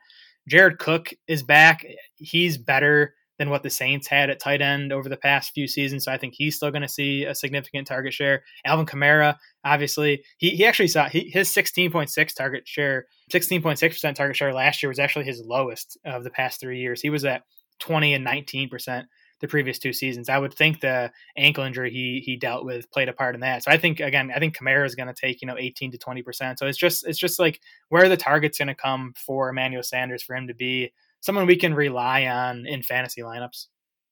Jared 0.50 0.80
Cook 0.80 1.14
is 1.28 1.44
back. 1.44 1.86
He's 2.16 2.58
better 2.58 3.14
than 3.40 3.50
what 3.50 3.64
the 3.64 3.70
Saints 3.70 4.08
had 4.08 4.30
at 4.30 4.40
tight 4.40 4.62
end 4.62 4.94
over 4.94 5.10
the 5.10 5.18
past 5.18 5.52
few 5.54 5.68
seasons. 5.68 6.06
So 6.06 6.12
I 6.12 6.18
think 6.18 6.34
he's 6.36 6.56
still 6.56 6.72
going 6.72 6.84
to 6.84 6.88
see 6.88 7.26
a 7.26 7.34
significant 7.34 7.88
target 7.88 8.14
share. 8.14 8.44
Alvin 8.66 8.86
Kamara, 8.86 9.38
obviously, 9.64 10.24
he, 10.38 10.52
he 10.52 10.66
actually 10.66 10.88
saw 10.88 11.10
he, 11.10 11.30
his 11.30 11.50
16.6 11.50 12.36
target 12.36 12.68
share, 12.68 13.08
16.6% 13.32 14.16
target 14.16 14.36
share 14.36 14.54
last 14.54 14.84
year 14.84 14.90
was 14.90 15.00
actually 15.00 15.26
his 15.26 15.42
lowest 15.42 15.98
of 16.06 16.24
the 16.24 16.30
past 16.30 16.60
three 16.60 16.80
years. 16.80 17.02
He 17.02 17.10
was 17.10 17.26
at 17.26 17.44
20 17.80 18.14
and 18.14 18.26
19% 18.26 19.06
the 19.44 19.48
previous 19.50 19.78
two 19.78 19.92
seasons. 19.92 20.30
I 20.30 20.38
would 20.38 20.54
think 20.54 20.80
the 20.80 21.12
ankle 21.36 21.66
injury 21.66 21.92
he 21.92 22.24
he 22.26 22.38
dealt 22.38 22.64
with 22.64 22.90
played 22.92 23.10
a 23.10 23.14
part 23.14 23.36
in 23.36 23.42
that. 23.42 23.62
So 23.62 23.72
I 23.72 23.78
think 23.78 24.00
again, 24.00 24.32
I 24.34 24.40
think 24.40 24.58
Kamara 24.58 24.86
is 24.86 24.96
going 24.96 25.10
to 25.10 25.14
take 25.14 25.42
you 25.42 25.48
know 25.48 25.58
18 25.58 25.92
to 25.92 25.98
20 25.98 26.24
percent. 26.24 26.60
So 26.60 26.66
it's 26.66 26.78
just 26.78 27.06
it's 27.06 27.20
just 27.20 27.40
like 27.40 27.60
where 27.90 28.08
the 28.08 28.16
target's 28.16 28.58
going 28.58 28.70
to 28.70 28.74
come 28.76 29.14
for 29.18 29.50
Emmanuel 29.50 29.84
Sanders 29.84 30.24
for 30.24 30.34
him 30.34 30.48
to 30.48 30.54
be 30.54 30.94
someone 31.24 31.48
we 31.48 31.56
can 31.56 31.74
rely 31.74 32.26
on 32.26 32.68
in 32.68 32.84
fantasy 32.84 33.22
lineups. 33.22 33.68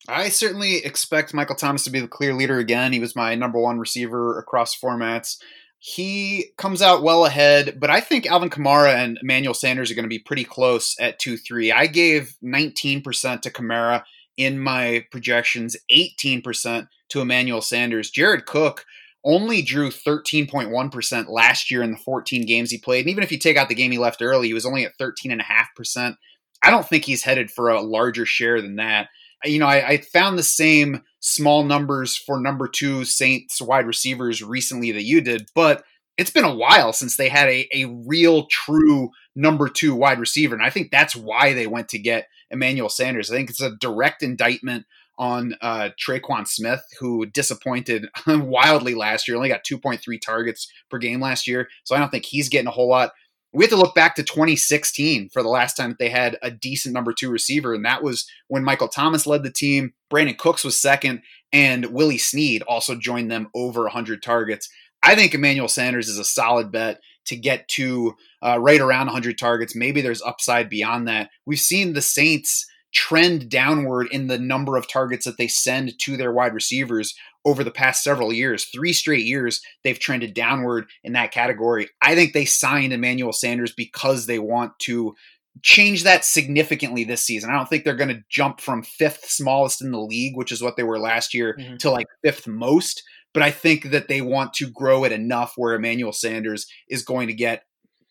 I 0.08 0.30
certainly 0.30 0.78
expect 0.78 1.34
Michael 1.34 1.56
Thomas 1.56 1.84
to 1.84 1.92
be 1.92 2.00
the 2.00 2.08
clear 2.08 2.34
leader 2.34 2.58
again. 2.58 2.94
He 2.94 3.00
was 3.00 3.16
my 3.16 3.36
number 3.36 3.60
one 3.60 3.78
receiver 3.78 4.40
across 4.40 4.76
formats. 4.76 5.38
He 5.78 6.52
comes 6.58 6.82
out 6.82 7.04
well 7.04 7.26
ahead, 7.26 7.80
but 7.80 7.90
I 7.90 8.00
think 8.00 8.26
Alvin 8.26 8.50
Kamara 8.50 8.96
and 8.96 9.20
Emmanuel 9.22 9.54
Sanders 9.54 9.92
are 9.92 9.96
going 9.96 10.06
to 10.06 10.10
be 10.10 10.20
pretty 10.20 10.46
close 10.46 10.96
at 11.00 11.20
2 11.20 11.38
3. 11.38 11.72
I 11.72 11.88
gave 11.88 12.36
19% 12.44 13.42
to 13.42 13.52
Kamara 13.52 14.04
in 14.38 14.58
my 14.58 15.06
projections, 15.12 15.76
18% 15.92 16.88
to 17.10 17.22
Emmanuel 17.22 17.62
Sanders. 17.62 18.10
Jared 18.10 18.46
Cook 18.46 18.86
only 19.24 19.62
drew 19.62 19.90
13.1% 19.90 21.30
last 21.30 21.70
year 21.70 21.84
in 21.84 21.92
the 21.92 21.98
14 21.98 22.46
games 22.46 22.72
he 22.72 22.78
played. 22.80 23.02
And 23.02 23.10
even 23.10 23.24
if 23.24 23.32
you 23.32 23.38
take 23.38 23.58
out 23.58 23.68
the 23.68 23.76
game 23.76 23.92
he 23.92 24.00
left 24.00 24.22
early, 24.22 24.48
he 24.48 24.54
was 24.54 24.66
only 24.66 24.86
at 24.86 24.98
13.5%. 25.00 26.16
I 26.64 26.70
don't 26.70 26.88
think 26.88 27.06
he's 27.06 27.24
headed 27.24 27.52
for 27.52 27.70
a 27.70 27.82
larger 27.82 28.26
share 28.26 28.62
than 28.62 28.76
that. 28.76 29.10
You 29.44 29.60
know, 29.60 29.68
I, 29.68 29.88
I 29.88 29.98
found 29.98 30.38
the 30.38 30.44
same 30.44 31.02
small 31.20 31.64
numbers 31.64 32.16
for 32.16 32.40
number 32.40 32.68
two 32.68 33.06
Saints 33.06 33.62
wide 33.62 33.88
receivers 33.88 34.44
recently 34.44 34.92
that 34.92 35.04
you 35.04 35.22
did, 35.22 35.48
but 35.56 35.84
it's 36.18 36.32
been 36.32 36.44
a 36.44 36.56
while 36.56 36.94
since 36.94 37.18
they 37.18 37.30
had 37.30 37.48
a, 37.48 37.68
a 37.74 37.86
real 38.06 38.46
true 38.48 39.10
number 39.36 39.68
two 39.68 39.96
wide 39.96 40.20
receiver. 40.20 40.54
And 40.54 40.64
I 40.64 40.70
think 40.70 40.92
that's 40.92 41.16
why 41.16 41.54
they 41.54 41.68
went 41.68 41.90
to 41.90 42.00
get 42.00 42.28
Emmanuel 42.52 42.90
Sanders. 42.90 43.32
I 43.32 43.36
think 43.36 43.50
it's 43.50 43.62
a 43.62 43.76
direct 43.78 44.22
indictment 44.22 44.86
on 45.18 45.56
uh, 45.62 45.90
Tre'Quan 46.00 46.48
Smith, 46.48 46.82
who 47.00 47.26
disappointed 47.28 48.08
wildly 48.28 48.96
last 48.96 49.28
year. 49.28 49.38
Only 49.38 49.50
got 49.50 49.64
2.3 49.64 50.22
targets 50.22 50.72
per 50.90 50.98
game 50.98 51.22
last 51.22 51.48
year. 51.48 51.70
So 51.84 51.96
I 51.96 52.00
don't 52.00 52.10
think 52.10 52.26
he's 52.26 52.50
getting 52.50 52.68
a 52.68 52.72
whole 52.72 52.90
lot. 52.90 53.12
We 53.54 53.64
have 53.64 53.72
to 53.72 53.78
look 53.78 53.96
back 53.96 54.16
to 54.16 54.24
2016 54.24 55.30
for 55.30 55.44
the 55.44 55.50
last 55.50 55.76
time 55.76 55.90
that 55.90 56.00
they 56.00 56.10
had 56.10 56.38
a 56.42 56.50
decent 56.50 56.94
number 56.94 57.14
two 57.14 57.30
receiver. 57.30 57.74
And 57.74 57.84
that 57.86 58.04
was 58.04 58.26
when 58.48 58.64
Michael 58.64 58.88
Thomas 58.88 59.28
led 59.28 59.44
the 59.44 59.52
team. 59.52 59.94
Brandin 60.12 60.38
Cooks 60.38 60.64
was 60.64 60.82
second, 60.82 61.22
and 61.52 61.88
Willie 61.88 62.18
Snead 62.18 62.62
also 62.64 62.96
joined 62.96 63.30
them 63.30 63.50
over 63.54 63.84
100 63.84 64.24
targets. 64.24 64.70
I 65.04 65.16
think 65.16 65.34
Emmanuel 65.34 65.68
Sanders 65.68 66.08
is 66.08 66.20
a 66.20 66.24
solid 66.24 66.72
bet 66.72 67.02
to 67.26 67.36
get 67.36 67.68
to 67.70 68.16
uh, 68.42 68.60
right 68.60 68.80
around 68.80 69.08
100 69.08 69.38
targets. 69.38 69.76
Maybe 69.76 70.02
there's 70.02 70.22
upside 70.22 70.70
beyond 70.70 71.08
that. 71.08 71.30
We've 71.46 71.60
seen 71.60 71.94
the 71.94 72.02
Saints 72.02 72.66
trend 72.94 73.50
downward 73.50 74.08
in 74.12 74.28
the 74.28 74.38
number 74.38 74.76
of 74.78 74.88
targets 74.88 75.26
that 75.26 75.38
they 75.38 75.48
send 75.48 75.98
to 76.00 76.18
their 76.18 76.32
wide 76.32 76.54
receivers 76.54 77.16
over 77.46 77.64
the 77.64 77.72
past 77.72 78.04
several 78.04 78.32
years. 78.32 78.66
Three 78.66 78.94
straight 78.94 79.26
years, 79.26 79.62
they've 79.84 80.00
trended 80.00 80.34
downward 80.34 80.86
in 81.04 81.14
that 81.14 81.32
category. 81.32 81.90
I 82.02 82.16
think 82.16 82.34
they 82.34 82.46
signed 82.46 82.94
Emmanuel 82.94 83.34
Sanders 83.34 83.74
because 83.74 84.26
they 84.26 84.40
want 84.40 84.78
to 84.80 85.16
change 85.64 86.04
that 86.04 86.24
significantly 86.24 87.04
this 87.04 87.26
season. 87.26 87.50
I 87.50 87.54
don't 87.54 87.68
think 87.68 87.84
they're 87.84 87.96
going 87.96 88.16
to 88.16 88.24
jump 88.30 88.62
from 88.62 88.84
fifth 88.84 89.26
smallest 89.26 89.82
in 89.82 89.92
the 89.92 90.00
league, 90.00 90.38
which 90.38 90.52
is 90.52 90.62
what 90.62 90.78
they 90.78 90.84
were 90.84 91.00
last 91.00 91.34
year, 91.34 91.58
mm-hmm. 91.60 91.78
to 91.78 91.92
like 91.92 92.08
fifth 92.24 92.48
most. 92.48 93.04
But 93.34 93.44
I 93.44 93.52
think 93.52 93.92
that 93.92 94.08
they 94.08 94.22
want 94.22 94.54
to 94.56 94.70
grow 94.70 95.04
it 95.04 95.12
enough 95.12 95.54
where 95.56 95.74
Emmanuel 95.74 96.14
Sanders 96.14 96.68
is 96.90 97.04
going 97.04 97.28
to 97.28 97.34
get 97.34 97.64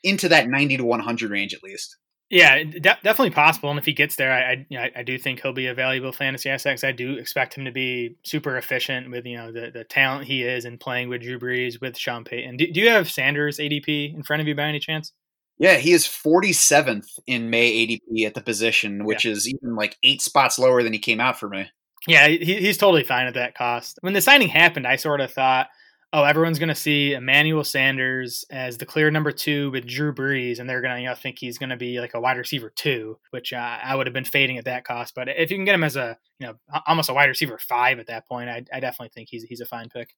into 0.03 0.29
that 0.29 0.49
90 0.49 0.79
to 0.79 0.85
100 0.85 1.31
range 1.31 1.55
at 1.55 1.63
least. 1.63 1.97
Yeah, 2.31 2.63
de- 2.63 2.81
definitely 2.81 3.31
possible. 3.31 3.71
And 3.71 3.79
if 3.79 3.85
he 3.85 3.93
gets 3.93 4.15
there, 4.15 4.33
I, 4.33 4.41
I, 4.41 4.67
you 4.69 4.79
know, 4.79 4.87
I 4.95 5.03
do 5.03 5.19
think 5.19 5.43
he'll 5.43 5.53
be 5.53 5.67
a 5.67 5.75
valuable 5.75 6.13
fantasy 6.13 6.49
asset. 6.49 6.85
I 6.85 6.93
do 6.93 7.15
expect 7.15 7.55
him 7.55 7.65
to 7.65 7.73
be 7.73 8.17
super 8.23 8.57
efficient 8.57 9.11
with 9.11 9.27
you 9.27 9.37
know 9.37 9.51
the, 9.51 9.73
the 9.73 9.83
talent 9.83 10.27
he 10.27 10.45
is 10.45 10.65
and 10.65 10.79
playing 10.79 11.09
with 11.09 11.23
Drew 11.23 11.41
Brees 11.41 11.81
with 11.81 11.99
Sean 11.99 12.23
Payton. 12.23 12.57
Do, 12.57 12.71
do 12.71 12.81
you 12.81 12.89
have 12.91 13.11
Sanders 13.11 13.59
ADP 13.59 14.15
in 14.15 14.23
front 14.23 14.41
of 14.41 14.47
you 14.47 14.55
by 14.55 14.63
any 14.63 14.79
chance? 14.79 15.13
Yeah, 15.59 15.77
he 15.77 15.93
is 15.93 16.07
47th 16.07 17.19
in 17.27 17.51
May 17.51 17.87
ADP 17.87 18.27
at 18.27 18.33
the 18.33 18.41
position, 18.41 19.05
which 19.05 19.27
yeah. 19.27 19.33
is 19.33 19.47
even 19.47 19.75
like 19.75 19.99
eight 20.03 20.23
spots 20.23 20.59
lower 20.59 20.83
than 20.83 20.95
he 20.95 20.99
came 20.99 21.21
out 21.21 21.39
for 21.39 21.51
me. 21.51 21.69
Yeah, 22.07 22.29
he, 22.29 22.39
he's 22.39 22.79
totally 22.79 23.05
fine 23.05 23.27
at 23.27 23.35
that 23.35 23.55
cost. 23.55 23.99
When 24.01 24.15
the 24.15 24.23
signing 24.23 24.49
happened, 24.49 24.87
I 24.87 24.97
sort 24.97 25.21
of 25.21 25.33
thought, 25.33 25.69
oh, 26.13 26.25
everyone's 26.25 26.59
going 26.59 26.71
to 26.71 26.75
see 26.75 27.13
Emmanuel 27.13 27.65
Sanders 27.65 28.45
as 28.51 28.79
the 28.79 28.87
clear 28.87 29.11
number 29.11 29.31
two 29.31 29.71
with 29.71 29.87
Drew 29.87 30.13
Brees, 30.13 30.59
and 30.59 30.69
they're 30.69 30.81
going 30.81 30.95
to 30.95 31.01
you 31.01 31.09
know 31.09 31.15
think 31.15 31.39
he's 31.39 31.59
going 31.59 31.71
to 31.71 31.77
be 31.77 32.01
like 32.01 32.15
a 32.15 32.21
wide 32.21 32.37
receiver 32.37 32.73
two, 32.75 33.19
which 33.31 33.53
uh, 33.53 33.79
I 33.83 33.95
would 33.95 34.07
have 34.07 34.15
been 34.15 34.25
fading 34.25 34.59
at 34.59 34.65
that 34.65 34.85
cost. 34.85 35.15
But 35.15 35.29
if 35.29 35.51
you 35.51 35.57
can 35.57 35.65
get 35.65 35.75
him 35.75 35.85
as 35.85 35.97
a 35.97 36.19
you 36.39 36.47
know 36.49 36.55
almost 36.87 37.11
a 37.11 37.15
wide 37.15 37.29
receiver 37.29 37.59
five 37.59 37.99
at 37.99 38.09
that 38.09 38.29
point, 38.29 38.49
I, 38.49 38.65
I 38.73 38.81
definitely 38.81 39.11
think 39.15 39.29
he's 39.31 39.45
he's 39.45 39.61
a 39.61 39.67
fine 39.67 39.89
pick. 39.89 40.15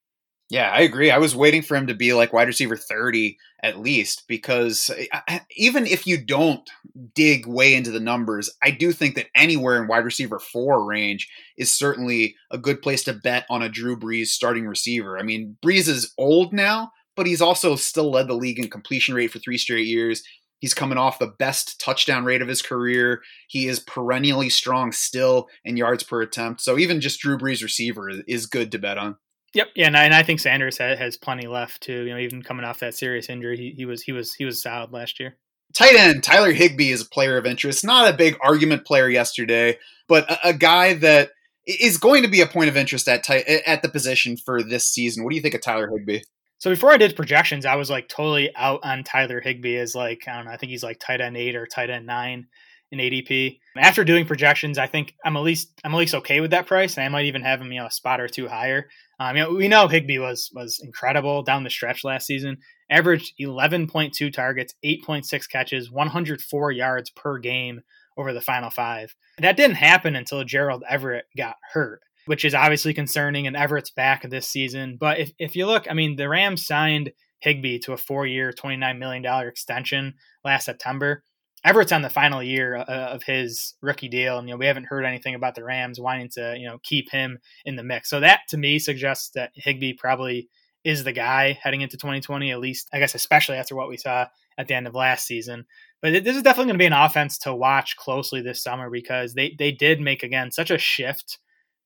Yeah, 0.53 0.71
I 0.71 0.81
agree. 0.83 1.11
I 1.11 1.17
was 1.17 1.35
waiting 1.35 1.63
for 1.63 1.79
him 1.79 1.87
to 1.87 1.95
be 1.95 2.13
like 2.13 2.35
wide 2.35 2.47
receiver 2.47 2.77
30 2.77 3.39
at 3.63 3.79
least 3.79 4.25
because 4.29 4.91
eh, 5.29 5.39
even 5.57 5.87
if 5.87 6.07
you 6.07 6.23
don't 6.23 6.69
dig 7.15 7.47
way 7.47 7.75
into 7.75 7.91
the 7.91 8.01
numbers, 8.01 8.51
I 8.63 8.71
do 8.71 8.93
think 8.93 9.15
that 9.15 9.29
anywhere 9.35 9.81
in 9.81 9.89
wide 9.89 10.05
receiver 10.05 10.39
4 10.39 10.85
range 10.85 11.27
is 11.57 11.75
certainly 11.75 12.37
a 12.51 12.59
good 12.59 12.83
place 12.83 13.03
to 13.05 13.15
bet 13.15 13.47
on 13.49 13.63
a 13.63 13.71
Drew 13.71 13.99
Brees 13.99 14.27
starting 14.27 14.67
receiver. 14.67 15.19
I 15.19 15.23
mean, 15.23 15.57
Brees 15.65 15.89
is 15.89 16.13
old 16.19 16.53
now, 16.53 16.93
but 17.17 17.27
he's 17.27 17.41
also 17.41 17.75
still 17.75 18.11
led 18.11 18.29
the 18.29 18.35
league 18.35 18.59
in 18.59 18.69
completion 18.69 19.15
rate 19.15 19.31
for 19.31 19.39
3 19.39 19.57
straight 19.57 19.87
years. 19.87 20.23
He's 20.59 20.75
coming 20.75 20.99
off 20.99 21.19
the 21.19 21.35
best 21.39 21.81
touchdown 21.81 22.25
rate 22.25 22.43
of 22.43 22.49
his 22.49 22.61
career. 22.61 23.23
He 23.49 23.69
is 23.69 23.81
perennially 23.81 24.51
strong 24.51 24.93
still 24.93 25.49
in 25.65 25.79
yards 25.79 26.03
per 26.03 26.21
attempt. 26.21 26.61
So 26.61 26.77
even 26.77 27.01
just 27.01 27.21
Drew 27.21 27.39
Brees 27.39 27.63
receiver 27.63 28.11
is 28.29 28.45
good 28.45 28.71
to 28.73 28.79
bet 28.79 28.99
on. 28.99 29.17
Yep, 29.55 29.69
yeah, 29.77 29.87
and 29.87 29.97
I, 29.97 30.05
and 30.05 30.15
I 30.15 30.23
think 30.23 30.41
Sanders 30.41 30.79
has, 30.79 30.99
has, 30.99 31.17
plenty 31.19 31.47
left 31.47 31.83
too. 31.83 32.05
You 32.05 32.15
know, 32.15 32.19
even 32.19 32.43
coming 32.43 32.65
off 32.65 32.81
that 32.81 32.95
serious 32.95 33.29
injury, 33.29 33.57
he, 33.57 33.75
he 33.77 33.85
was 33.85 34.03
he 34.03 34.13
was 34.13 34.33
he 34.33 34.45
was 34.45 34.63
solid 34.63 34.93
last 34.93 35.21
year. 35.21 35.37
Tight 35.75 35.95
end 35.95 36.23
Tyler 36.23 36.53
Higbee 36.53 36.91
is 36.91 37.03
a 37.03 37.09
player 37.09 37.37
of 37.37 37.47
interest. 37.47 37.85
Not 37.85 38.13
a 38.13 38.17
big 38.17 38.37
argument 38.43 38.87
player 38.87 39.09
yesterday, 39.09 39.79
but 40.09 40.31
a, 40.31 40.49
a 40.49 40.53
guy 40.55 40.95
that 40.95 41.31
is 41.67 41.99
going 41.99 42.23
to 42.23 42.29
be 42.29 42.41
a 42.41 42.47
point 42.47 42.69
of 42.69 42.77
interest 42.77 43.09
at 43.09 43.25
tight, 43.25 43.47
at 43.47 43.83
the 43.83 43.89
position 43.89 44.37
for 44.37 44.63
this 44.63 44.89
season. 44.89 45.23
What 45.23 45.31
do 45.31 45.37
you 45.37 45.43
think 45.43 45.55
of 45.55 45.61
Tyler 45.61 45.91
Higbee? 45.91 46.21
So 46.59 46.71
before 46.71 46.93
I 46.93 46.97
did 46.97 47.17
projections, 47.17 47.67
I 47.67 47.75
was 47.75 47.91
like 47.91 48.09
totally 48.09 48.55
out 48.57 48.81
on 48.85 49.05
Tyler 49.05 49.41
Higbee 49.41 49.77
as 49.77 49.95
like 49.95 50.23
I 50.29 50.37
don't 50.37 50.47
know. 50.47 50.53
I 50.53 50.57
think 50.57 50.71
he's 50.71 50.85
like 50.85 50.99
tight 50.99 51.21
end 51.21 51.37
eight 51.37 51.57
or 51.57 51.67
tight 51.67 51.91
end 51.91 52.07
nine 52.07 52.47
in 52.93 52.99
ADP. 52.99 53.59
After 53.76 54.05
doing 54.05 54.26
projections, 54.26 54.78
I 54.78 54.86
think 54.86 55.14
I'm 55.24 55.36
at 55.36 55.43
least 55.43 55.72
I'm 55.82 55.95
at 55.95 55.99
least 55.99 56.14
okay 56.14 56.40
with 56.40 56.53
that 56.53 56.66
price, 56.66 56.97
and 56.97 57.05
I 57.05 57.09
might 57.09 57.24
even 57.24 57.43
have 57.43 57.61
him 57.61 57.72
you 57.72 57.80
know 57.80 57.86
a 57.86 57.90
spot 57.90 58.20
or 58.20 58.28
two 58.28 58.47
higher. 58.47 58.88
Um, 59.18 59.36
you 59.36 59.43
know, 59.43 59.55
we 59.55 59.68
know 59.68 59.88
Higbee 59.88 60.18
was 60.18 60.51
was 60.55 60.80
incredible 60.84 61.43
down 61.43 61.64
the 61.64 61.70
stretch 61.70 62.05
last 62.05 62.26
season. 62.26 62.59
Averaged 62.90 63.32
11.2 63.40 64.32
targets, 64.32 64.74
8.6 64.84 65.49
catches, 65.49 65.90
104 65.90 66.72
yards 66.72 67.11
per 67.11 67.38
game 67.38 67.80
over 68.18 68.34
the 68.34 68.43
final 68.43 68.68
five. 68.68 69.14
That 69.38 69.57
didn't 69.57 69.76
happen 69.76 70.14
until 70.14 70.45
Gerald 70.45 70.84
Everett 70.86 71.24
got 71.34 71.57
hurt, 71.72 72.03
which 72.26 72.45
is 72.45 72.55
obviously 72.55 72.93
concerning. 72.93 73.47
And 73.47 73.57
Everett's 73.57 73.90
back 73.90 74.28
this 74.28 74.47
season. 74.47 74.99
But 75.01 75.18
if, 75.18 75.32
if 75.38 75.57
you 75.57 75.66
look, 75.66 75.86
I 75.90 75.95
mean, 75.95 76.16
the 76.16 76.28
Rams 76.28 76.66
signed 76.66 77.12
Higbee 77.40 77.78
to 77.80 77.93
a 77.93 77.97
four 77.97 78.26
year, 78.26 78.53
$29 78.53 78.99
million 78.99 79.24
extension 79.49 80.14
last 80.45 80.66
September. 80.66 81.24
Everett's 81.65 81.93
on 81.93 82.03
the 82.03 82.11
final 82.11 82.43
year 82.43 82.77
uh, 82.77 82.85
of 82.85 83.23
his 83.23 83.75
rookie 83.81 84.09
deal, 84.09 84.39
and 84.39 84.49
you 84.49 84.55
know 84.55 84.59
we 84.59 84.67
haven't 84.67 84.87
heard 84.87 85.05
anything 85.05 85.35
about 85.35 85.55
the 85.55 85.65
Rams 85.65 86.01
wanting 86.01 86.29
to 86.31 86.57
you 86.59 86.67
know 86.67 86.79
keep 86.83 87.11
him 87.11 87.39
in 87.65 87.77
the 87.77 87.85
mix. 87.85 88.11
So 88.11 88.21
that 88.21 88.41
to 88.49 88.57
me 88.57 88.79
suggests 88.79 89.31
that 89.31 89.53
Higbee 89.55 89.95
probably 89.95 90.49
is 90.85 91.05
the 91.05 91.13
guy 91.13 91.59
heading 91.63 91.83
into 91.83 91.97
2020, 91.97 92.51
at 92.51 92.59
least 92.59 92.89
I 92.93 92.99
guess 92.99 93.15
especially 93.15 93.57
after 93.57 93.77
what 93.77 93.89
we 93.89 93.97
saw 93.97 94.27
at 94.59 94.67
the 94.69 94.75
end 94.75 94.87
of 94.87 94.95
last 94.95 95.27
season. 95.27 95.65
But 96.01 96.25
this 96.25 96.37
is 96.37 96.43
definitely 96.43 96.71
going 96.71 96.79
to 96.79 96.83
be 96.83 96.87
an 96.87 96.93
offense 96.93 97.39
to 97.39 97.55
watch 97.55 97.97
closely 97.97 98.43
this 98.43 98.63
summer 98.63 98.91
because 98.91 99.35
they 99.35 99.55
they 99.59 99.71
did 99.71 100.01
make 100.01 100.23
again 100.23 100.51
such 100.51 100.71
a 100.71 100.79
shift 100.79 101.39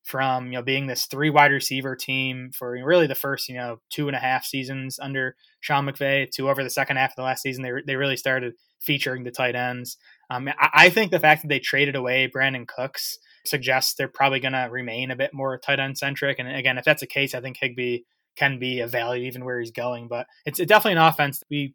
from 0.05 0.47
you 0.47 0.53
know 0.53 0.63
being 0.63 0.87
this 0.87 1.07
three 1.07 1.31
wide 1.31 1.51
receiver 1.51 1.97
team 1.97 2.51
for 2.55 2.71
really 2.85 3.09
the 3.09 3.15
first 3.15 3.49
you 3.49 3.57
know 3.57 3.81
two 3.91 4.07
and 4.07 4.17
a 4.17 4.21
half 4.21 4.45
seasons 4.45 4.99
under 5.01 5.37
Sean 5.61 5.85
McVay 5.85 6.31
to 6.31 6.49
over 6.49 6.63
the 6.63 6.71
second 6.71 6.97
half 6.97 7.11
of 7.11 7.17
the 7.17 7.23
last 7.23 7.43
season 7.43 7.63
they 7.63 7.73
they 7.87 7.97
really 7.97 8.17
started 8.17 8.55
featuring 8.81 9.25
the 9.25 9.31
tight 9.31 9.55
ends. 9.55 9.97
Um, 10.31 10.49
I, 10.49 10.69
I 10.75 10.91
think 10.91 11.11
the 11.11 11.21
fact 11.21 11.43
that 11.43 11.49
they 11.49 11.59
traded 11.59 11.97
away 11.97 12.31
Brandin 12.35 12.67
Cooks 12.67 13.19
suggests 13.45 13.95
they're 13.95 14.09
probably 14.09 14.41
going 14.41 14.53
to 14.53 14.69
remain 14.71 15.11
a 15.11 15.17
bit 15.17 15.33
more 15.33 15.59
tight 15.59 15.81
end 15.81 15.99
centric. 15.99 16.39
And 16.39 16.49
again, 16.49 16.79
if 16.79 16.85
that's 16.85 17.01
the 17.01 17.07
case, 17.07 17.35
I 17.35 17.41
think 17.41 17.57
Higbee 17.59 18.01
can 18.37 18.59
be 18.59 18.81
a 18.81 18.87
value 18.87 19.27
even 19.27 19.45
where 19.45 19.61
he's 19.61 19.71
going. 19.71 20.09
But 20.09 20.27
it's 20.45 20.59
definitely 20.59 20.93
an 20.93 21.07
offense 21.07 21.43
we 21.51 21.75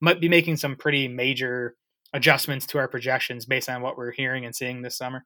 might 0.00 0.20
be 0.20 0.28
making 0.28 0.56
some 0.56 0.76
pretty 0.76 1.08
major 1.08 1.76
adjustments 2.12 2.66
to 2.66 2.78
our 2.78 2.88
projections 2.88 3.46
based 3.46 3.70
on 3.70 3.82
what 3.82 3.96
we're 3.96 4.12
hearing 4.12 4.44
and 4.44 4.54
seeing 4.54 4.82
this 4.82 4.96
summer. 4.96 5.24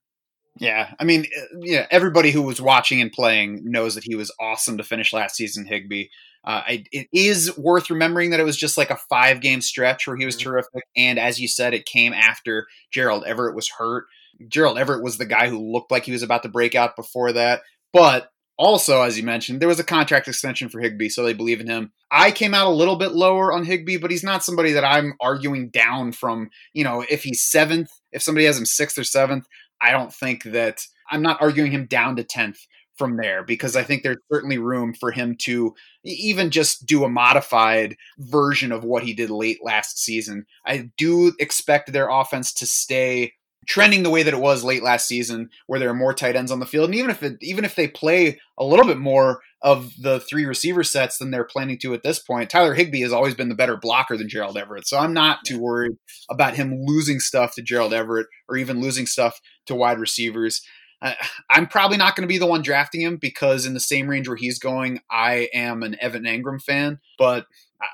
Yeah, 0.59 0.95
I 0.99 1.05
mean, 1.05 1.27
uh, 1.39 1.59
yeah, 1.61 1.87
everybody 1.91 2.31
who 2.31 2.43
was 2.43 2.61
watching 2.61 3.03
and 3.03 3.13
playing 3.13 3.61
knows 3.65 3.95
that 3.95 4.05
he 4.05 4.15
was 4.15 4.33
awesome 4.41 4.79
to 4.79 4.85
finish 4.85 5.13
last 5.13 5.37
season, 5.37 5.67
Higbee, 5.67 6.07
Uh, 6.47 6.63
I, 6.65 6.85
it 6.93 7.09
is 7.13 7.57
worth 7.59 7.91
remembering 7.91 8.31
that 8.31 8.41
it 8.41 8.45
was 8.45 8.57
just 8.57 8.79
like 8.79 8.91
a 8.91 8.99
five 9.09 9.41
game 9.41 9.61
stretch 9.61 10.07
where 10.07 10.17
he 10.17 10.25
was 10.25 10.37
mm-hmm. 10.37 10.49
terrific. 10.49 10.85
And 10.97 11.19
as 11.19 11.41
you 11.41 11.49
said, 11.49 11.75
it 11.75 11.85
came 11.87 12.13
after 12.13 12.67
Gerald 12.93 13.25
Everett 13.25 13.57
was 13.57 13.69
hurt. 13.69 14.05
Gerald 14.49 14.79
Everett 14.79 15.03
was 15.03 15.19
the 15.19 15.27
guy 15.27 15.49
who 15.49 15.73
looked 15.73 15.91
like 15.91 16.05
he 16.05 16.13
was 16.13 16.23
about 16.23 16.45
to 16.45 16.49
break 16.49 16.75
out 16.75 16.95
before 16.95 17.33
that. 17.33 17.63
But 17.93 18.31
also, 18.59 19.03
as 19.03 19.19
you 19.19 19.25
mentioned, 19.25 19.61
there 19.61 19.69
was 19.69 19.81
a 19.81 19.85
contract 19.85 20.29
extension 20.29 20.69
for 20.69 20.81
Higbee, 20.81 21.09
so 21.09 21.25
they 21.25 21.35
believe 21.35 21.61
in 21.61 21.67
him. 21.67 21.93
I 22.11 22.31
came 22.31 22.55
out 22.55 22.69
a 22.69 22.71
little 22.71 22.97
bit 22.97 23.13
lower 23.13 23.53
on 23.53 23.65
Higbee, 23.65 23.99
but 23.99 24.11
he's 24.11 24.25
not 24.25 24.45
somebody 24.45 24.73
that 24.73 24.85
I'm 24.85 25.15
arguing 25.21 25.71
down 25.71 26.13
from. 26.13 26.51
You 26.73 26.85
know, 26.85 27.05
if 27.11 27.25
he's 27.25 27.43
seventh, 27.43 27.91
if 28.13 28.23
somebody 28.23 28.47
has 28.47 28.57
him 28.57 28.65
sixth 28.65 28.97
or 28.99 29.05
seventh, 29.05 29.47
I 29.81 29.91
don't 29.91 30.13
think 30.13 30.45
that 30.45 30.81
I'm 31.11 31.23
not 31.23 31.41
arguing 31.41 31.73
him 31.73 31.87
down 31.87 32.17
to 32.17 32.25
10th 32.25 32.59
from 32.97 33.17
there 33.17 33.45
because 33.45 33.77
I 33.77 33.83
think 33.83 34.03
there's 34.03 34.17
certainly 34.33 34.59
room 34.59 34.95
for 34.95 35.11
him 35.11 35.37
to 35.41 35.75
even 36.05 36.51
just 36.51 36.87
do 36.87 37.05
a 37.05 37.11
modified 37.11 37.97
version 38.19 38.73
of 38.73 38.85
what 38.85 39.03
he 39.03 39.13
did 39.13 39.31
late 39.31 39.59
last 39.63 39.99
season. 39.99 40.47
I 40.65 40.91
do 40.97 41.33
expect 41.39 41.93
their 41.93 42.09
offense 42.09 42.53
to 42.55 42.67
stay 42.67 43.35
trending 43.67 44.03
the 44.03 44.11
way 44.11 44.23
that 44.23 44.35
it 44.35 44.41
was 44.41 44.65
late 44.65 44.83
last 44.83 45.07
season, 45.07 45.51
where 45.67 45.81
there 45.81 45.91
are 45.91 45.95
more 45.95 46.15
tight 46.15 46.37
ends 46.37 46.51
on 46.51 46.61
the 46.61 46.67
field. 46.67 46.87
And 46.87 46.95
even 46.95 47.11
if 47.11 47.23
it, 47.23 47.37
even 47.41 47.65
if 47.65 47.75
they 47.75 47.89
play 47.89 48.41
a 48.59 48.65
little 48.65 48.87
bit 48.87 48.99
more 48.99 49.41
of 49.63 49.93
the 50.01 50.21
three 50.21 50.45
receiver 50.45 50.85
sets 50.85 51.19
than 51.19 51.31
they're 51.31 51.45
planning 51.45 51.79
to 51.79 51.95
at 51.95 52.03
this 52.03 52.19
point, 52.19 52.51
Tyler 52.51 52.75
Higbee 52.75 53.01
has 53.01 53.13
always 53.13 53.35
been 53.35 53.49
the 53.49 53.55
better 53.55 53.77
blocker 53.77 54.17
than 54.17 54.29
Gerald 54.29 54.57
Everett. 54.57 54.87
So 54.87 54.99
I'm 54.99 55.13
not 55.13 55.39
too 55.45 55.59
worried 55.59 55.97
about 56.31 56.55
him 56.55 56.85
losing 56.85 57.21
stuff 57.21 57.55
to 57.55 57.63
Gerald 57.63 57.93
Everett 57.93 58.29
or 58.49 58.57
even 58.57 58.81
losing 58.81 59.07
stuff 59.07 59.41
to 59.67 59.75
wide 59.75 59.99
receivers. 59.99 60.63
Uh, 61.03 61.13
I'm 61.51 61.67
probably 61.67 61.99
not 61.99 62.17
going 62.17 62.23
to 62.23 62.33
be 62.33 62.39
the 62.39 62.47
one 62.47 62.63
drafting 62.63 63.03
him 63.03 63.17
because 63.17 63.67
in 63.67 63.75
the 63.75 63.81
same 63.81 64.09
range 64.09 64.29
where 64.29 64.37
he's 64.37 64.59
going, 64.59 65.01
I 65.11 65.49
am 65.53 65.83
an 65.83 65.97
Evan 66.01 66.25
Engram 66.25 66.63
fan, 66.63 67.01
but 67.19 67.47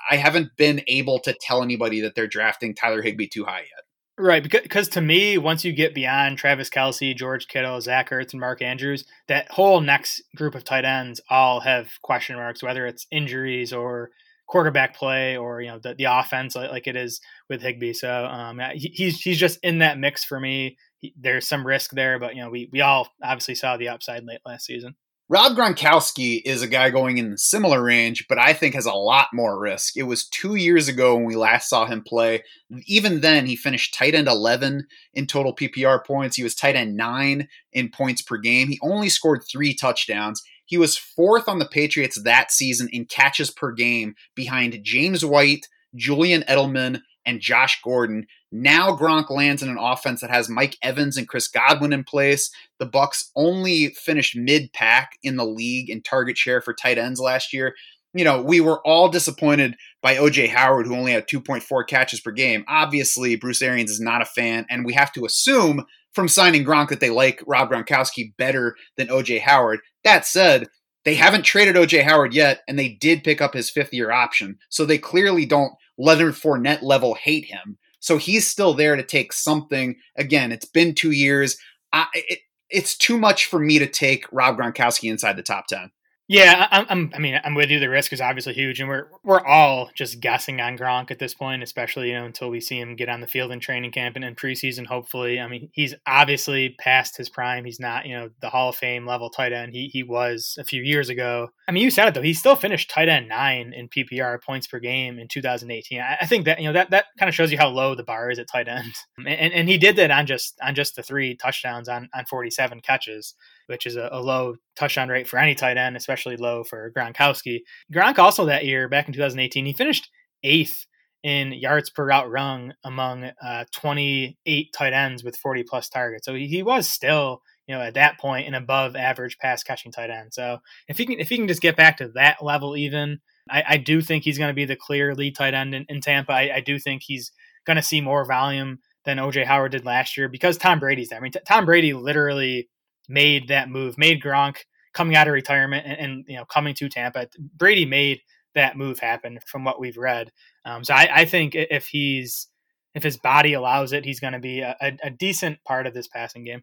I 0.09 0.15
haven't 0.15 0.55
been 0.57 0.81
able 0.87 1.19
to 1.19 1.35
tell 1.39 1.61
anybody 1.61 2.01
that 2.01 2.15
they're 2.15 2.27
drafting 2.27 2.73
Tyler 2.73 3.01
Higbee 3.01 3.27
too 3.27 3.43
high 3.43 3.59
yet. 3.59 3.82
Right, 4.17 4.43
because 4.43 4.89
to 4.89 5.01
me, 5.01 5.39
once 5.39 5.65
you 5.65 5.73
get 5.73 5.95
beyond 5.95 6.37
Travis 6.37 6.69
Kelce, 6.69 7.15
George 7.15 7.47
Kittle, 7.47 7.81
Zach 7.81 8.11
Ertz, 8.11 8.31
and 8.31 8.39
Mark 8.39 8.61
Andrews, 8.61 9.05
that 9.27 9.49
whole 9.49 9.81
next 9.81 10.21
group 10.35 10.53
of 10.53 10.63
tight 10.63 10.85
ends 10.85 11.19
all 11.31 11.61
have 11.61 11.89
question 12.03 12.35
marks, 12.35 12.61
whether 12.61 12.85
it's 12.85 13.07
injuries 13.11 13.73
or 13.73 14.11
quarterback 14.47 14.95
play 14.95 15.35
or 15.35 15.61
you 15.61 15.67
know 15.69 15.79
the, 15.79 15.95
the 15.95 16.03
offense 16.03 16.55
like, 16.55 16.69
like 16.69 16.85
it 16.87 16.95
is 16.95 17.21
with 17.49 17.63
Higbee. 17.63 17.93
So 17.93 18.25
um, 18.25 18.61
he, 18.75 18.89
he's 18.93 19.19
he's 19.19 19.39
just 19.39 19.57
in 19.63 19.79
that 19.79 19.97
mix 19.97 20.23
for 20.23 20.39
me. 20.39 20.77
He, 20.99 21.15
there's 21.19 21.47
some 21.47 21.65
risk 21.65 21.89
there, 21.91 22.19
but 22.19 22.35
you 22.35 22.43
know 22.43 22.51
we 22.51 22.69
we 22.71 22.81
all 22.81 23.07
obviously 23.23 23.55
saw 23.55 23.77
the 23.77 23.89
upside 23.89 24.25
late 24.25 24.41
last 24.45 24.65
season. 24.65 24.95
Rob 25.29 25.55
Gronkowski 25.55 26.41
is 26.43 26.61
a 26.61 26.67
guy 26.67 26.89
going 26.89 27.17
in 27.17 27.31
the 27.31 27.37
similar 27.37 27.81
range, 27.81 28.25
but 28.27 28.37
I 28.37 28.51
think 28.51 28.75
has 28.75 28.85
a 28.85 28.91
lot 28.91 29.29
more 29.33 29.57
risk. 29.57 29.95
It 29.95 30.03
was 30.03 30.27
two 30.27 30.55
years 30.55 30.89
ago 30.89 31.15
when 31.15 31.23
we 31.23 31.37
last 31.37 31.69
saw 31.69 31.85
him 31.85 32.03
play. 32.03 32.43
Even 32.87 33.21
then, 33.21 33.45
he 33.45 33.55
finished 33.55 33.93
tight 33.93 34.15
end 34.15 34.27
11 34.27 34.85
in 35.13 35.25
total 35.25 35.55
PPR 35.55 36.05
points. 36.05 36.35
He 36.35 36.43
was 36.43 36.55
tight 36.55 36.75
end 36.75 36.97
9 36.97 37.47
in 37.71 37.89
points 37.89 38.21
per 38.21 38.37
game. 38.37 38.67
He 38.67 38.79
only 38.83 39.07
scored 39.07 39.43
three 39.49 39.73
touchdowns. 39.73 40.43
He 40.65 40.77
was 40.77 40.97
fourth 40.97 41.47
on 41.47 41.59
the 41.59 41.67
Patriots 41.67 42.21
that 42.23 42.51
season 42.51 42.89
in 42.91 43.05
catches 43.05 43.49
per 43.49 43.71
game 43.71 44.15
behind 44.35 44.77
James 44.83 45.23
White, 45.23 45.67
Julian 45.95 46.41
Edelman, 46.49 47.01
and 47.25 47.39
Josh 47.39 47.79
Gordon. 47.81 48.27
Now 48.55 48.95
Gronk 48.95 49.31
lands 49.31 49.63
in 49.63 49.69
an 49.69 49.79
offense 49.79 50.21
that 50.21 50.29
has 50.29 50.47
Mike 50.47 50.77
Evans 50.83 51.17
and 51.17 51.27
Chris 51.27 51.47
Godwin 51.47 51.91
in 51.91 52.03
place. 52.03 52.51
The 52.77 52.85
Bucs 52.85 53.25
only 53.35 53.89
finished 53.89 54.35
mid-pack 54.35 55.17
in 55.23 55.37
the 55.37 55.45
league 55.45 55.89
in 55.89 56.03
target 56.03 56.37
share 56.37 56.61
for 56.61 56.71
tight 56.71 56.99
ends 56.99 57.19
last 57.19 57.51
year. 57.51 57.73
You 58.13 58.23
know, 58.23 58.43
we 58.43 58.61
were 58.61 58.79
all 58.85 59.09
disappointed 59.09 59.75
by 60.03 60.17
OJ 60.17 60.49
Howard, 60.49 60.85
who 60.85 60.95
only 60.95 61.13
had 61.13 61.27
2.4 61.27 61.87
catches 61.87 62.21
per 62.21 62.29
game. 62.29 62.63
Obviously, 62.67 63.35
Bruce 63.35 63.63
Arians 63.63 63.89
is 63.89 63.99
not 63.99 64.21
a 64.21 64.25
fan, 64.25 64.67
and 64.69 64.85
we 64.85 64.93
have 64.93 65.11
to 65.13 65.25
assume 65.25 65.83
from 66.13 66.27
signing 66.27 66.63
Gronk 66.63 66.89
that 66.89 66.99
they 66.99 67.09
like 67.09 67.41
Rob 67.47 67.71
Gronkowski 67.71 68.37
better 68.37 68.75
than 68.97 69.07
OJ 69.07 69.41
Howard. 69.41 69.79
That 70.03 70.27
said, 70.27 70.67
they 71.05 71.15
haven't 71.15 71.41
traded 71.41 71.75
OJ 71.75 72.03
Howard 72.03 72.35
yet, 72.35 72.61
and 72.67 72.77
they 72.77 72.89
did 72.89 73.23
pick 73.23 73.41
up 73.41 73.55
his 73.55 73.71
fifth 73.71 73.93
year 73.93 74.11
option. 74.11 74.59
So 74.69 74.85
they 74.85 74.99
clearly 74.99 75.47
don't 75.47 75.73
Leonard 75.97 76.35
Fournette 76.35 76.83
level 76.83 77.15
hate 77.15 77.45
him. 77.45 77.79
So 78.03 78.17
he's 78.17 78.45
still 78.45 78.73
there 78.73 78.97
to 78.97 79.01
take 79.01 79.31
something. 79.31 79.95
Again, 80.17 80.51
it's 80.51 80.65
been 80.65 80.93
two 80.93 81.11
years. 81.11 81.55
I, 81.93 82.05
it, 82.13 82.39
it's 82.69 82.97
too 82.97 83.17
much 83.17 83.45
for 83.45 83.59
me 83.59 83.79
to 83.79 83.87
take 83.87 84.25
Rob 84.29 84.57
Gronkowski 84.57 85.09
inside 85.09 85.37
the 85.37 85.41
top 85.41 85.67
10. 85.67 85.89
Yeah, 86.29 86.67
I'm, 86.71 86.85
I'm, 86.87 87.11
i 87.13 87.19
mean, 87.19 87.39
I'm 87.43 87.53
with 87.53 87.69
you. 87.69 87.81
The 87.81 87.89
risk 87.89 88.13
is 88.13 88.21
obviously 88.21 88.53
huge, 88.53 88.79
and 88.79 88.87
we're 88.87 89.07
we're 89.25 89.45
all 89.45 89.89
just 89.93 90.21
guessing 90.21 90.61
on 90.61 90.77
Gronk 90.77 91.11
at 91.11 91.19
this 91.19 91.33
point, 91.33 91.61
especially 91.61 92.09
you 92.09 92.13
know 92.13 92.23
until 92.23 92.49
we 92.49 92.61
see 92.61 92.79
him 92.79 92.95
get 92.95 93.09
on 93.09 93.19
the 93.19 93.27
field 93.27 93.51
in 93.51 93.59
training 93.59 93.91
camp 93.91 94.15
and 94.15 94.23
in 94.23 94.33
preseason. 94.33 94.85
Hopefully, 94.85 95.37
I 95.41 95.47
mean, 95.49 95.69
he's 95.73 95.93
obviously 96.07 96.75
past 96.79 97.17
his 97.17 97.27
prime. 97.27 97.65
He's 97.65 97.79
not 97.79 98.05
you 98.05 98.15
know 98.15 98.29
the 98.39 98.49
Hall 98.49 98.69
of 98.69 98.77
Fame 98.77 99.05
level 99.05 99.29
tight 99.29 99.51
end 99.51 99.73
he 99.73 99.89
he 99.91 100.01
was 100.01 100.55
a 100.57 100.63
few 100.63 100.81
years 100.81 101.09
ago. 101.09 101.49
I 101.67 101.73
mean, 101.73 101.83
you 101.83 101.91
said 101.91 102.07
it 102.07 102.13
though. 102.13 102.21
He 102.21 102.33
still 102.33 102.55
finished 102.55 102.89
tight 102.89 103.09
end 103.09 103.27
nine 103.27 103.73
in 103.73 103.89
PPR 103.89 104.41
points 104.41 104.67
per 104.67 104.79
game 104.79 105.19
in 105.19 105.27
2018. 105.27 105.99
I, 105.99 106.19
I 106.21 106.25
think 106.25 106.45
that 106.45 106.59
you 106.59 106.67
know 106.67 106.73
that 106.73 106.91
that 106.91 107.05
kind 107.19 107.27
of 107.27 107.35
shows 107.35 107.51
you 107.51 107.57
how 107.57 107.67
low 107.67 107.95
the 107.95 108.03
bar 108.03 108.31
is 108.31 108.39
at 108.39 108.47
tight 108.47 108.69
end, 108.69 108.93
and, 109.17 109.51
and 109.51 109.67
he 109.67 109.77
did 109.77 109.97
that 109.97 110.09
on 110.09 110.25
just 110.25 110.57
on 110.63 110.73
just 110.73 110.95
the 110.95 111.03
three 111.03 111.35
touchdowns 111.35 111.89
on 111.89 112.07
on 112.13 112.23
47 112.25 112.79
catches 112.79 113.35
which 113.67 113.85
is 113.85 113.95
a, 113.95 114.09
a, 114.11 114.21
low 114.21 114.55
touchdown 114.75 115.09
rate 115.09 115.27
for 115.27 115.37
any 115.37 115.55
tight 115.55 115.77
end, 115.77 115.95
especially 115.95 116.37
low 116.37 116.63
for 116.63 116.91
Gronkowski. 116.95 117.59
Gronk 117.93 118.17
also 118.19 118.45
that 118.45 118.65
year, 118.65 118.89
back 118.89 119.07
in 119.07 119.13
2018, 119.13 119.65
he 119.65 119.73
finished 119.73 120.09
eighth 120.43 120.85
in 121.23 121.53
yards 121.53 121.89
per 121.89 122.05
route 122.05 122.29
run 122.29 122.73
among 122.83 123.31
uh, 123.41 123.63
28 123.71 124.73
tight 124.77 124.93
ends 124.93 125.23
with 125.23 125.37
40 125.37 125.63
plus 125.63 125.87
targets. 125.87 126.25
So 126.25 126.35
he, 126.35 126.47
he, 126.47 126.63
was 126.63 126.87
still, 126.87 127.41
you 127.65 127.73
know, 127.73 127.81
at 127.81 127.93
that 127.93 128.19
point 128.19 128.47
an 128.47 128.53
above 128.53 128.95
average 128.95 129.37
pass 129.37 129.63
catching 129.63 129.91
tight 129.91 130.09
end. 130.09 130.33
So 130.33 130.57
if 130.89 130.97
he 130.97 131.05
can, 131.05 131.19
if 131.19 131.29
he 131.29 131.37
can 131.37 131.47
just 131.47 131.61
get 131.61 131.77
back 131.77 131.97
to 131.97 132.09
that 132.15 132.43
level, 132.43 132.75
even 132.75 133.19
I, 133.49 133.63
I 133.69 133.77
do 133.77 134.01
think 134.01 134.23
he's 134.23 134.37
going 134.37 134.49
to 134.49 134.53
be 134.53 134.65
the 134.65 134.75
clear 134.75 135.15
lead 135.15 135.35
tight 135.35 135.53
end 135.53 135.73
in, 135.73 135.85
in 135.87 136.01
Tampa. 136.01 136.33
I, 136.33 136.55
I 136.55 136.59
do 136.59 136.77
think 136.77 137.03
he's 137.03 137.31
going 137.65 137.77
to 137.77 137.83
see 137.83 138.01
more 138.01 138.25
volume 138.25 138.79
than 139.05 139.17
OJ 139.17 139.45
Howard 139.45 139.71
did 139.71 139.85
last 139.85 140.17
year 140.17 140.27
because 140.29 140.57
Tom 140.57 140.79
Brady's 140.79 141.09
there. 141.09 141.19
I 141.19 141.21
mean, 141.21 141.31
t- 141.31 141.39
Tom 141.47 141.65
Brady 141.65 141.93
literally 141.93 142.69
made 143.07 143.47
that 143.49 143.69
move, 143.69 143.97
made 143.97 144.21
Gronk 144.21 144.57
coming 144.93 145.15
out 145.15 145.27
of 145.27 145.33
retirement 145.33 145.85
and, 145.85 145.99
and 145.99 146.25
you 146.27 146.37
know 146.37 146.45
coming 146.45 146.75
to 146.75 146.89
Tampa. 146.89 147.27
Brady 147.55 147.85
made 147.85 148.21
that 148.55 148.77
move 148.77 148.99
happen 148.99 149.39
from 149.47 149.63
what 149.63 149.79
we've 149.79 149.97
read. 149.97 150.31
Um, 150.65 150.83
so 150.83 150.93
I, 150.93 151.09
I, 151.11 151.25
think 151.25 151.55
if 151.55 151.87
he's 151.87 152.47
if 152.93 153.03
his 153.03 153.17
body 153.17 153.53
allows 153.53 153.91
it, 153.93 154.05
he's 154.05 154.19
going 154.19 154.33
to 154.33 154.39
be 154.39 154.61
a, 154.61 154.75
a, 154.79 155.09
decent 155.09 155.57
part 155.65 155.87
of 155.87 155.93
this 155.93 156.07
passing 156.07 156.43
game. 156.43 156.61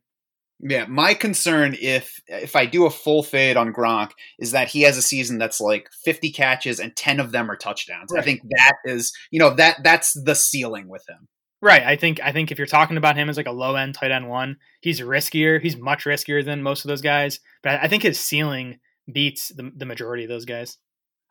Yeah, 0.60 0.86
my 0.86 1.14
concern 1.14 1.76
if 1.80 2.20
if 2.26 2.54
I 2.54 2.66
do 2.66 2.84
a 2.86 2.90
full 2.90 3.22
fade 3.22 3.56
on 3.56 3.72
Gronk 3.72 4.10
is 4.38 4.52
that 4.52 4.68
he 4.68 4.82
has 4.82 4.96
a 4.98 5.02
season 5.02 5.38
that's 5.38 5.60
like 5.60 5.88
50 6.04 6.30
catches 6.32 6.78
and 6.78 6.94
10 6.94 7.18
of 7.18 7.32
them 7.32 7.50
are 7.50 7.56
touchdowns. 7.56 8.10
Right. 8.12 8.20
I 8.20 8.24
think 8.24 8.42
that 8.42 8.74
is, 8.84 9.12
you 9.30 9.40
know, 9.40 9.54
that 9.54 9.78
that's 9.82 10.12
the 10.12 10.34
ceiling 10.34 10.88
with 10.88 11.04
him. 11.08 11.28
Right. 11.62 11.82
I 11.82 11.96
think 11.96 12.20
I 12.22 12.32
think 12.32 12.50
if 12.50 12.58
you're 12.58 12.66
talking 12.66 12.96
about 12.96 13.16
him 13.16 13.28
as 13.28 13.36
like 13.36 13.46
a 13.46 13.52
low 13.52 13.76
end 13.76 13.94
tight 13.94 14.10
end 14.10 14.28
one, 14.28 14.56
he's 14.80 15.00
riskier. 15.00 15.60
He's 15.60 15.76
much 15.76 16.04
riskier 16.04 16.44
than 16.44 16.62
most 16.62 16.84
of 16.84 16.88
those 16.88 17.02
guys. 17.02 17.40
But 17.62 17.80
I 17.82 17.88
think 17.88 18.02
his 18.02 18.18
ceiling 18.18 18.80
beats 19.12 19.48
the, 19.48 19.70
the 19.76 19.84
majority 19.84 20.24
of 20.24 20.30
those 20.30 20.46
guys. 20.46 20.78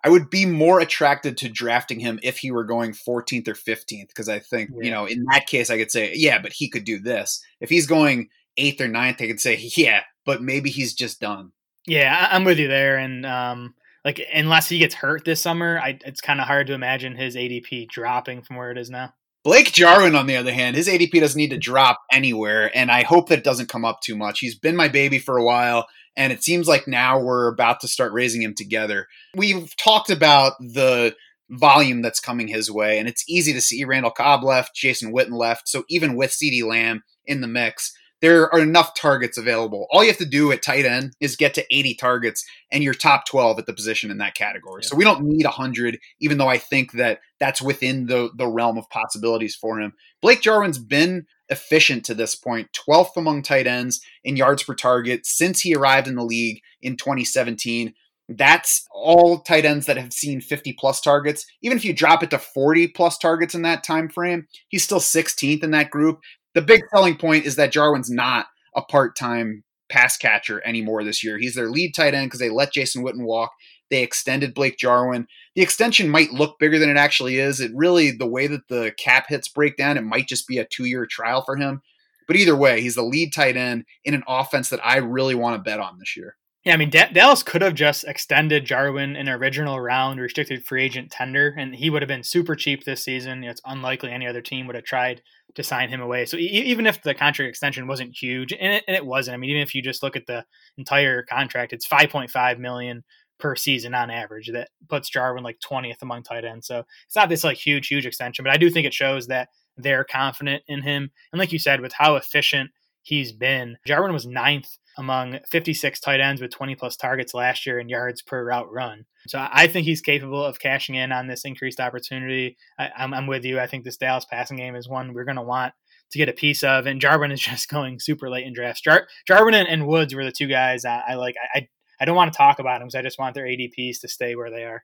I 0.04 0.10
would 0.10 0.30
be 0.30 0.46
more 0.46 0.80
attracted 0.80 1.38
to 1.38 1.50
drafting 1.50 2.00
him 2.00 2.20
if 2.24 2.38
he 2.38 2.52
were 2.52 2.64
going 2.64 2.94
14th 2.94 3.48
or 3.48 3.54
15th 3.54 4.08
because 4.08 4.30
I 4.30 4.40
think, 4.40 4.70
yeah. 4.74 4.84
you 4.86 4.92
know, 4.92 5.06
in 5.06 5.26
that 5.32 5.48
case 5.48 5.70
I 5.70 5.78
could 5.78 5.92
say, 5.92 6.14
yeah, 6.16 6.40
but 6.40 6.54
he 6.54 6.70
could 6.70 6.86
do 6.86 7.00
this. 7.00 7.44
If 7.60 7.70
he's 7.70 7.86
going 7.86 8.30
8th 8.58 8.82
or 8.82 8.88
9th, 8.88 9.22
I 9.22 9.28
could 9.28 9.42
say, 9.42 9.58
yeah, 9.76 10.04
but 10.26 10.42
maybe 10.42 10.70
he's 10.70 10.94
just 10.94 11.20
done. 11.20 11.52
Yeah, 11.86 12.30
I'm 12.32 12.46
with 12.46 12.60
you 12.60 12.68
there 12.68 12.98
and 12.98 13.26
um 13.26 13.74
like 14.06 14.22
unless 14.34 14.70
he 14.70 14.80
gets 14.80 14.96
hurt 14.96 15.26
this 15.26 15.42
summer, 15.42 15.80
I, 15.80 16.00
it's 16.06 16.22
kind 16.22 16.40
of 16.40 16.48
hard 16.48 16.68
to 16.68 16.74
imagine 16.74 17.16
his 17.16 17.36
ADP 17.36 17.90
dropping 17.90 18.42
from 18.44 18.56
where 18.56 18.72
it 18.72 18.78
is 18.78 18.90
now. 18.90 19.14
Blake 19.44 19.72
Jarwin, 19.72 20.16
on 20.16 20.28
the 20.28 20.36
other 20.36 20.52
hand, 20.52 20.76
his 20.76 20.88
ADP 20.88 21.20
doesn't 21.20 21.38
need 21.38 21.52
to 21.52 21.58
drop 21.58 22.00
anywhere, 22.12 22.72
and 22.76 22.92
I 22.92 23.04
hope 23.04 23.30
that 23.30 23.44
doesn't 23.44 23.70
come 23.70 23.86
up 23.86 24.02
too 24.02 24.18
much. 24.18 24.40
He's 24.40 24.58
been 24.58 24.76
my 24.76 24.90
baby 24.90 25.20
for 25.20 25.38
a 25.38 25.44
while, 25.44 25.88
And 26.18 26.34
it 26.34 26.44
seems 26.44 26.68
like 26.68 26.88
now 26.88 27.20
we're 27.20 27.48
about 27.48 27.80
to 27.82 27.88
start 27.88 28.12
raising 28.12 28.42
him 28.42 28.54
together. 28.54 29.08
We've 29.36 29.74
talked 29.78 30.10
about 30.10 30.54
the 30.60 31.16
volume 31.50 32.02
that's 32.02 32.20
coming 32.20 32.50
his 32.50 32.70
way, 32.70 33.00
and 33.00 33.08
it's 33.08 33.24
easy 33.30 33.54
to 33.54 33.62
see 33.62 33.86
Randall 33.86 34.12
Cobb 34.12 34.44
left, 34.44 34.76
Jason 34.76 35.14
Witten 35.14 35.32
left. 35.32 35.70
So 35.70 35.86
even 35.90 36.16
with 36.16 36.32
CeeDee 36.32 36.68
Lamb 36.68 37.04
in 37.26 37.40
the 37.40 37.48
mix, 37.48 37.94
there 38.22 38.54
are 38.54 38.60
enough 38.60 38.94
targets 38.96 39.38
available. 39.38 39.88
All 39.92 40.04
you 40.04 40.10
have 40.10 40.18
to 40.18 40.26
do 40.26 40.52
at 40.52 40.62
tight 40.62 40.86
end 40.86 41.14
is 41.20 41.36
get 41.36 41.54
to 41.54 41.66
80 41.74 41.96
targets 41.96 42.46
and 42.72 42.84
you're 42.84 42.94
top 42.94 43.26
12 43.26 43.60
at 43.60 43.66
the 43.66 43.74
position 43.74 44.12
in 44.12 44.18
that 44.18 44.36
category. 44.36 44.82
Yeah. 44.84 44.90
So 44.90 44.98
we 44.98 45.06
don't 45.06 45.24
need 45.24 45.46
100 45.46 46.00
even 46.20 46.38
though 46.38 46.50
I 46.50 46.58
think 46.58 46.94
that 46.94 47.20
that's 47.40 47.62
within 47.62 48.08
the 48.08 48.30
the 48.36 48.48
realm 48.48 48.78
of 48.78 48.90
possibilities 48.90 49.56
for 49.56 49.80
him. 49.80 49.94
Blake 50.22 50.42
Jarwin's 50.42 50.80
been 50.80 51.26
efficient 51.50 52.06
to 52.06 52.14
this 52.14 52.36
point, 52.36 52.70
12th 52.88 53.18
among 53.18 53.42
tight 53.42 53.68
ends 53.68 54.02
in 54.24 54.38
yards 54.38 54.64
per 54.64 54.76
target 54.76 55.26
since 55.26 55.62
he 55.62 55.74
arrived 55.74 56.08
in 56.08 56.16
the 56.16 56.24
league 56.24 56.62
in 56.82 56.96
2017. 56.96 57.94
That's 58.32 58.86
all 58.94 59.40
tight 59.40 59.66
ends 59.66 59.88
that 59.88 59.98
have 59.98 60.14
seen 60.14 60.40
50 60.40 60.74
plus 60.74 61.02
targets. 61.02 61.48
Even 61.64 61.80
if 61.80 61.84
you 61.84 61.94
drop 61.94 62.22
it 62.22 62.30
to 62.30 62.38
40 62.38 62.90
plus 62.90 63.18
targets 63.18 63.56
in 63.56 63.64
that 63.64 63.84
time 63.84 64.08
frame, 64.08 64.46
he's 64.68 64.84
still 64.84 65.00
16th 65.00 65.64
in 65.64 65.72
that 65.72 65.90
group 65.90 66.20
the 66.54 66.62
big 66.62 66.82
selling 66.94 67.16
point 67.16 67.46
is 67.46 67.56
that 67.56 67.72
Jarwin's 67.72 68.10
not 68.10 68.48
a 68.76 68.82
part 68.82 69.16
time 69.16 69.64
pass 69.90 70.18
catcher 70.18 70.62
anymore 70.66 71.04
this 71.04 71.24
year. 71.24 71.38
He's 71.38 71.56
their 71.56 71.70
lead 71.70 71.94
tight 71.94 72.14
end 72.14 72.28
because 72.28 72.40
they 72.40 72.50
let 72.50 72.74
Jason 72.74 73.04
Witten 73.04 73.24
walk. 73.24 73.52
They 73.90 74.04
extended 74.04 74.54
Blake 74.54 74.78
Jarwin. 74.78 75.28
The 75.56 75.62
extension 75.62 76.10
might 76.10 76.32
look 76.32 76.60
bigger 76.60 76.80
than 76.80 76.90
it 76.90 76.98
actually 76.98 77.38
is. 77.38 77.60
It 77.60 77.72
really, 77.74 78.12
the 78.12 78.28
way 78.28 78.48
that 78.48 78.68
the 78.68 78.94
cap 78.98 79.26
hits 79.30 79.48
break 79.48 79.78
down, 79.78 79.98
it 79.98 80.04
might 80.04 80.28
just 80.28 80.48
be 80.48 80.58
a 80.58 80.66
two 80.66 80.86
year 80.86 81.06
trial 81.06 81.44
for 81.44 81.56
him. 81.56 81.82
But 82.28 82.36
either 82.36 82.56
way, 82.56 82.82
he's 82.82 82.96
the 82.96 83.02
lead 83.02 83.34
tight 83.34 83.58
end 83.58 83.86
in 84.06 84.14
an 84.14 84.24
offense 84.28 84.70
that 84.70 84.86
I 84.86 84.98
really 84.98 85.34
want 85.34 85.56
to 85.56 85.68
bet 85.68 85.80
on 85.80 85.98
this 85.98 86.16
year. 86.16 86.36
Yeah, 86.66 86.74
I 86.74 86.78
mean, 86.78 86.90
D- 86.90 87.02
Dallas 87.14 87.42
could 87.42 87.62
have 87.62 87.74
just 87.74 88.04
extended 88.04 88.66
Jarwin 88.66 89.16
in 89.16 89.28
an 89.28 89.34
original 89.34 89.80
round 89.80 90.20
restricted 90.20 90.64
free 90.66 90.84
agent 90.84 91.10
tender, 91.10 91.56
and 91.58 91.74
he 91.74 91.90
would 91.90 92.02
have 92.02 92.10
been 92.10 92.24
super 92.24 92.54
cheap 92.56 92.84
this 92.84 93.04
season. 93.04 93.40
You 93.42 93.46
know, 93.46 93.52
it's 93.52 93.62
unlikely 93.66 94.12
any 94.12 94.28
other 94.28 94.42
team 94.42 94.68
would 94.68 94.76
have 94.76 94.84
tried 94.84 95.22
to 95.56 95.64
sign 95.64 95.90
him 95.90 96.02
away. 96.02 96.26
So 96.26 96.38
e- 96.38 96.42
even 96.42 96.86
if 96.86 97.02
the 97.02 97.16
contract 97.16 97.50
extension 97.50 97.88
wasn't 97.88 98.16
huge, 98.16 98.52
and 98.52 98.74
it, 98.74 98.84
and 98.88 98.96
it 98.96 99.06
wasn't, 99.06 99.36
I 99.36 99.38
mean, 99.38 99.52
even 99.52 99.62
if 99.62 99.74
you 99.74 99.82
just 99.82 100.04
look 100.04 100.18
at 100.18 100.28
the 100.28 100.46
entire 100.78 101.24
contract, 101.24 101.72
it's 101.72 101.88
5.5 101.88 102.60
million 102.60 103.04
per 103.40 103.56
season 103.56 103.96
on 103.96 104.12
average. 104.12 104.52
That 104.52 104.70
puts 104.88 105.10
Jarwin 105.10 105.44
like 105.44 105.60
20th 105.60 106.02
among 106.02 106.24
tight 106.24 106.46
ends. 106.46 106.68
So 106.68 106.84
it's 107.06 107.16
not 107.16 107.30
this 107.30 107.44
like 107.44 107.58
huge, 107.58 107.88
huge 107.88 108.06
extension, 108.06 108.44
but 108.44 108.54
I 108.54 108.58
do 108.58 108.70
think 108.70 108.86
it 108.86 108.94
shows 108.94 109.28
that 109.28 109.50
they're 109.78 110.04
confident 110.04 110.64
in 110.68 110.82
him. 110.82 111.12
And 111.32 111.40
like 111.40 111.52
you 111.52 111.60
said, 111.60 111.82
with 111.82 111.94
how 111.94 112.16
efficient 112.16 112.72
he's 113.02 113.32
been, 113.32 113.78
Jarwin 113.88 114.14
was 114.14 114.28
ninth 114.28 114.78
among 114.98 115.40
56 115.50 116.00
tight 116.02 116.20
ends 116.20 116.42
with 116.42 116.52
20 116.52 116.76
plus 116.76 116.98
targets 116.98 117.34
last 117.34 117.66
year 117.66 117.80
in 117.80 117.88
yards 117.88 118.22
per 118.22 118.44
route 118.44 118.72
run. 118.72 119.06
So 119.28 119.48
I 119.52 119.68
think 119.68 119.86
he's 119.86 120.02
capable 120.02 120.44
of 120.44 120.60
cashing 120.60 120.96
in 120.96 121.14
on 121.14 121.28
this 121.28 121.46
increased 121.46 121.80
opportunity. 121.80 122.58
I, 122.78 122.90
am 122.98 123.28
with 123.28 123.46
you. 123.46 123.60
I 123.60 123.68
think 123.68 123.86
this 123.86 123.98
Dallas 123.98 124.26
passing 124.26 124.58
game 124.58 124.76
is 124.76 124.90
one 124.90 125.14
we're 125.14 125.24
going 125.24 125.38
to 125.38 125.42
want 125.42 125.74
to 126.12 126.18
get 126.18 126.28
a 126.28 126.34
piece 126.34 126.64
of. 126.64 126.86
And 126.86 127.00
Jarwin 127.00 127.32
is 127.32 127.40
just 127.42 127.70
going 127.70 128.00
super 128.00 128.30
late 128.30 128.46
in 128.46 128.54
drafts. 128.54 128.82
Jar- 128.82 129.08
Jarwin 129.26 129.54
and, 129.54 129.68
and, 129.68 129.88
Woods 129.88 130.14
were 130.14 130.26
the 130.26 130.32
two 130.32 130.48
guys 130.48 130.84
I, 130.84 131.04
I 131.10 131.14
like. 131.16 131.36
I, 131.56 131.60
I 131.60 131.68
don't 132.06 132.16
want 132.16 132.32
to 132.32 132.38
talk 132.38 132.60
about 132.60 132.80
them 132.80 132.88
because 132.88 132.96
I 132.96 133.02
just 133.02 133.20
want 133.20 133.36
their 133.36 133.46
ADPs 133.46 134.02
to 134.02 134.08
stay 134.08 134.36
where 134.36 134.50
they 134.52 134.64
are. 134.64 134.84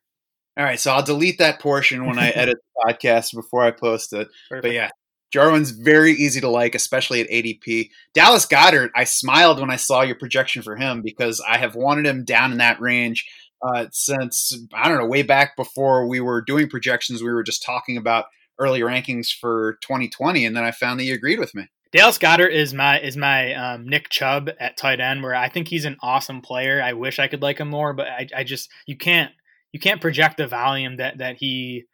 All 0.57 0.63
right, 0.63 0.79
so 0.79 0.91
I'll 0.91 1.03
delete 1.03 1.39
that 1.39 1.59
portion 1.59 2.05
when 2.05 2.17
I 2.17 2.29
edit 2.29 2.57
the 2.57 2.93
podcast 2.93 3.33
before 3.33 3.63
I 3.63 3.71
post 3.71 4.13
it. 4.13 4.29
Perfect. 4.49 4.63
But 4.63 4.71
yeah, 4.71 4.89
Jarwin's 5.31 5.71
very 5.71 6.13
easy 6.13 6.39
to 6.39 6.49
like, 6.49 6.75
especially 6.75 7.19
at 7.19 7.29
ADP. 7.29 7.89
Dallas 8.13 8.45
Goedert, 8.45 8.91
I 8.95 9.03
smiled 9.03 9.59
when 9.59 9.69
I 9.69 9.75
saw 9.75 10.01
your 10.01 10.15
projection 10.15 10.61
for 10.61 10.77
him 10.77 11.01
because 11.01 11.41
I 11.45 11.57
have 11.57 11.75
wanted 11.75 12.05
him 12.05 12.23
down 12.23 12.53
in 12.53 12.59
that 12.59 12.79
range 12.79 13.27
uh, 13.61 13.87
since, 13.91 14.57
I 14.73 14.87
don't 14.87 14.97
know, 14.97 15.07
way 15.07 15.23
back 15.23 15.57
before 15.57 16.07
we 16.07 16.21
were 16.21 16.41
doing 16.41 16.69
projections. 16.69 17.21
We 17.21 17.33
were 17.33 17.43
just 17.43 17.63
talking 17.63 17.97
about 17.97 18.25
early 18.59 18.79
rankings 18.79 19.27
for 19.29 19.77
2020, 19.81 20.45
and 20.45 20.55
then 20.55 20.63
I 20.63 20.71
found 20.71 20.99
that 20.99 21.03
you 21.03 21.13
agreed 21.13 21.39
with 21.39 21.53
me. 21.53 21.67
Dallas 21.95 22.17
Goedert 22.17 22.51
is 22.51 22.73
my 22.73 22.99
is 22.99 23.15
my 23.15 23.53
um, 23.53 23.87
Nick 23.87 24.09
Chubb 24.09 24.49
at 24.59 24.75
tight 24.75 24.99
end, 24.99 25.23
where 25.23 25.33
I 25.33 25.47
think 25.47 25.69
he's 25.69 25.85
an 25.85 25.95
awesome 26.01 26.41
player. 26.41 26.81
I 26.81 26.91
wish 26.91 27.19
I 27.19 27.29
could 27.29 27.41
like 27.41 27.57
him 27.59 27.69
more, 27.69 27.93
but 27.93 28.07
I, 28.07 28.27
I 28.35 28.43
just 28.43 28.69
you 28.85 28.97
can't 28.97 29.31
you 29.71 29.79
can't 29.79 30.01
project 30.01 30.35
the 30.35 30.45
volume 30.45 30.97
that 30.97 31.19
that 31.19 31.37
he 31.37 31.85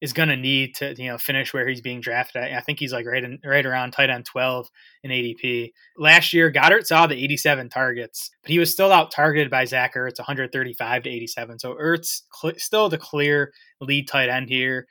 is 0.00 0.14
going 0.14 0.30
to 0.30 0.36
need 0.36 0.76
to 0.76 0.94
you 0.96 1.10
know 1.10 1.18
finish 1.18 1.52
where 1.52 1.68
he's 1.68 1.82
being 1.82 2.00
drafted. 2.00 2.42
I, 2.42 2.56
I, 2.56 2.60
think 2.62 2.78
he's 2.78 2.94
like 2.94 3.04
right 3.04 3.22
in, 3.22 3.38
right 3.44 3.66
around 3.66 3.90
tight 3.90 4.08
end 4.08 4.24
12 4.24 4.70
in 5.02 5.10
ADP. 5.10 5.72
Last 5.98 6.32
year, 6.32 6.50
Goedert 6.50 6.86
saw 6.86 7.06
the 7.06 7.22
87 7.22 7.68
targets, 7.68 8.30
but 8.42 8.50
he 8.50 8.58
was 8.58 8.72
still 8.72 8.90
out 8.90 9.10
targeted 9.10 9.50
by 9.50 9.66
Zach 9.66 9.94
Ertz 9.94 10.18
135 10.18 11.02
to 11.02 11.10
87. 11.10 11.58
So 11.58 11.74
Ertz 11.74 12.22
cl- 12.32 12.54
still 12.56 12.88
the 12.88 12.96
clear 12.96 13.52
lead 13.82 14.08
tight 14.08 14.30
end 14.30 14.48
here, 14.48 14.86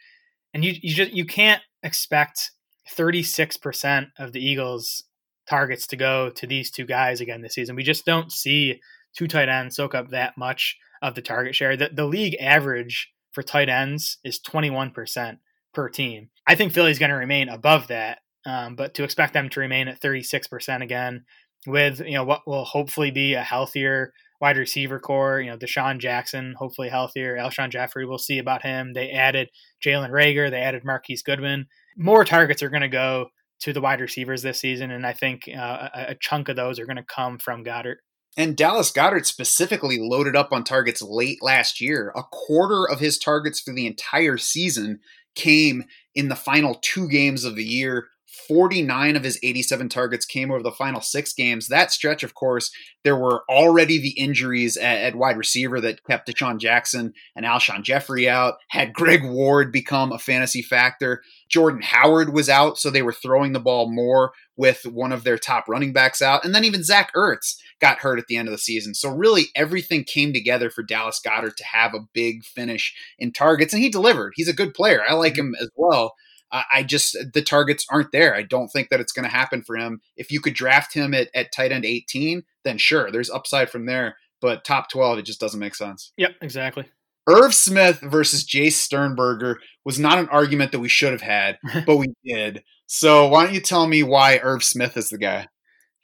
and 0.53 0.63
you 0.63 0.75
you 0.79 0.93
just 0.93 1.11
you 1.11 1.25
can't 1.25 1.63
expect 1.81 2.51
36% 2.97 4.07
of 4.17 4.33
the 4.33 4.43
Eagles 4.43 5.03
targets 5.49 5.87
to 5.87 5.95
go 5.95 6.29
to 6.29 6.47
these 6.47 6.69
two 6.69 6.85
guys 6.85 7.21
again 7.21 7.41
this 7.41 7.55
season. 7.55 7.75
We 7.75 7.83
just 7.83 8.05
don't 8.05 8.31
see 8.31 8.79
two 9.15 9.27
tight 9.27 9.49
ends 9.49 9.75
soak 9.75 9.95
up 9.95 10.09
that 10.09 10.37
much 10.37 10.77
of 11.01 11.15
the 11.15 11.21
target 11.21 11.55
share. 11.55 11.75
The, 11.75 11.89
the 11.91 12.05
league 12.05 12.35
average 12.39 13.11
for 13.31 13.43
tight 13.43 13.69
ends 13.69 14.17
is 14.23 14.39
21% 14.39 15.37
per 15.73 15.89
team. 15.89 16.29
I 16.47 16.55
think 16.55 16.73
Philly's 16.73 16.99
going 16.99 17.11
to 17.11 17.15
remain 17.15 17.49
above 17.49 17.87
that, 17.87 18.19
um, 18.45 18.75
but 18.75 18.93
to 18.95 19.03
expect 19.03 19.33
them 19.33 19.49
to 19.49 19.59
remain 19.59 19.87
at 19.87 20.01
36% 20.01 20.81
again 20.81 21.25
with 21.67 21.99
you 21.99 22.13
know 22.13 22.23
what 22.23 22.47
will 22.47 22.63
hopefully 22.63 23.11
be 23.11 23.33
a 23.33 23.43
healthier 23.43 24.13
wide 24.39 24.57
receiver 24.57 24.99
corps, 24.99 25.41
you 25.41 25.49
know 25.49 25.57
DeSean 25.57 25.99
Jackson 25.99 26.55
hopefully 26.57 26.89
healthier, 26.89 27.35
Alshon 27.35 27.69
Jeffery 27.69 28.05
we'll 28.05 28.17
see 28.17 28.39
about 28.39 28.63
him. 28.63 28.93
They 28.93 29.11
added 29.11 29.49
Jalen 29.85 30.11
Reagor, 30.11 30.49
they 30.49 30.61
added 30.61 30.83
Marquise 30.85 31.21
Goodwin. 31.21 31.67
More 31.99 32.23
targets 32.23 32.63
are 32.63 32.69
going 32.69 32.81
to 32.81 32.87
go 32.87 33.27
to 33.61 33.73
the 33.73 33.81
wide 33.81 33.99
receivers 33.99 34.41
this 34.41 34.59
season, 34.59 34.89
and 34.89 35.05
I 35.05 35.13
think 35.13 35.49
uh, 35.53 35.89
a, 35.93 36.11
a 36.11 36.15
chunk 36.15 36.47
of 36.47 36.55
those 36.55 36.79
are 36.79 36.85
going 36.85 36.95
to 36.95 37.03
come 37.03 37.37
from 37.37 37.63
Goedert. 37.63 37.97
And 38.37 38.55
Dallas 38.55 38.91
Goedert 38.91 39.25
specifically 39.25 39.97
loaded 39.99 40.35
up 40.35 40.53
on 40.53 40.63
targets 40.63 41.01
late 41.01 41.39
last 41.41 41.81
year. 41.81 42.13
A 42.15 42.23
quarter 42.23 42.89
of 42.89 42.99
his 42.99 43.17
targets 43.17 43.59
for 43.59 43.73
the 43.73 43.85
entire 43.85 44.37
season 44.37 44.99
came 45.35 45.83
in 46.15 46.29
the 46.29 46.35
final 46.35 46.79
two 46.81 47.09
games 47.09 47.43
of 47.43 47.55
the 47.55 47.65
year. 47.65 48.07
49 48.47 49.15
of 49.15 49.23
his 49.23 49.39
87 49.43 49.89
targets 49.89 50.25
came 50.25 50.51
over 50.51 50.63
the 50.63 50.71
final 50.71 51.01
six 51.01 51.33
games. 51.33 51.67
That 51.67 51.91
stretch, 51.91 52.23
of 52.23 52.33
course, 52.33 52.71
there 53.03 53.15
were 53.15 53.43
already 53.49 53.99
the 53.99 54.19
injuries 54.19 54.77
at, 54.77 54.97
at 54.97 55.15
wide 55.15 55.37
receiver 55.37 55.79
that 55.81 56.03
kept 56.03 56.27
DeSean 56.27 56.59
Jackson 56.59 57.13
and 57.35 57.45
Alshon 57.45 57.83
Jeffery 57.83 58.27
out, 58.27 58.55
had 58.69 58.93
Greg 58.93 59.23
Ward 59.23 59.71
become 59.71 60.11
a 60.11 60.19
fantasy 60.19 60.61
factor. 60.61 61.21
Jordan 61.49 61.81
Howard 61.81 62.33
was 62.33 62.49
out, 62.49 62.77
so 62.77 62.89
they 62.89 63.01
were 63.01 63.13
throwing 63.13 63.53
the 63.53 63.59
ball 63.59 63.91
more 63.91 64.31
with 64.57 64.85
one 64.85 65.11
of 65.11 65.23
their 65.23 65.37
top 65.37 65.67
running 65.67 65.93
backs 65.93 66.21
out. 66.21 66.43
And 66.43 66.53
then 66.53 66.65
even 66.65 66.83
Zach 66.83 67.11
Ertz 67.15 67.55
got 67.79 67.99
hurt 67.99 68.19
at 68.19 68.27
the 68.27 68.35
end 68.35 68.47
of 68.47 68.51
the 68.51 68.57
season. 68.57 68.93
So 68.93 69.09
really 69.09 69.45
everything 69.55 70.03
came 70.03 70.33
together 70.33 70.69
for 70.69 70.83
Dallas 70.83 71.21
Goedert 71.25 71.55
to 71.55 71.65
have 71.65 71.93
a 71.93 72.05
big 72.13 72.43
finish 72.43 72.93
in 73.17 73.31
targets, 73.31 73.73
and 73.73 73.81
he 73.81 73.89
delivered. 73.89 74.33
He's 74.35 74.49
a 74.49 74.53
good 74.53 74.73
player. 74.73 75.01
I 75.07 75.13
like 75.13 75.33
mm-hmm. 75.33 75.47
him 75.47 75.55
as 75.61 75.69
well. 75.75 76.13
I 76.51 76.83
just 76.83 77.15
the 77.33 77.41
targets 77.41 77.85
aren't 77.91 78.11
there. 78.11 78.35
I 78.35 78.41
don't 78.41 78.69
think 78.69 78.89
that 78.89 78.99
it's 78.99 79.11
going 79.11 79.27
to 79.27 79.35
happen 79.35 79.61
for 79.61 79.75
him. 79.75 80.01
If 80.17 80.31
you 80.31 80.41
could 80.41 80.53
draft 80.53 80.93
him 80.93 81.13
at, 81.13 81.29
at 81.33 81.51
tight 81.51 81.71
end 81.71 81.85
18, 81.85 82.43
then 82.63 82.77
sure, 82.77 83.11
there's 83.11 83.29
upside 83.29 83.69
from 83.69 83.85
there. 83.85 84.17
But 84.41 84.63
top 84.63 84.89
12, 84.89 85.19
it 85.19 85.25
just 85.25 85.39
doesn't 85.39 85.59
make 85.59 85.75
sense. 85.75 86.11
Yep, 86.17 86.35
exactly. 86.41 86.85
Irv 87.27 87.53
Smith 87.53 87.99
versus 87.99 88.43
Jace 88.43 88.73
Sternberger 88.73 89.59
was 89.85 89.99
not 89.99 90.17
an 90.17 90.29
argument 90.29 90.71
that 90.71 90.79
we 90.79 90.89
should 90.89 91.11
have 91.11 91.21
had, 91.21 91.59
but 91.85 91.97
we 91.97 92.07
did. 92.25 92.63
So 92.87 93.27
why 93.27 93.43
don't 93.43 93.53
you 93.53 93.61
tell 93.61 93.85
me 93.85 94.01
why 94.01 94.37
Irv 94.37 94.63
Smith 94.63 94.97
is 94.97 95.09
the 95.09 95.17
guy? 95.17 95.47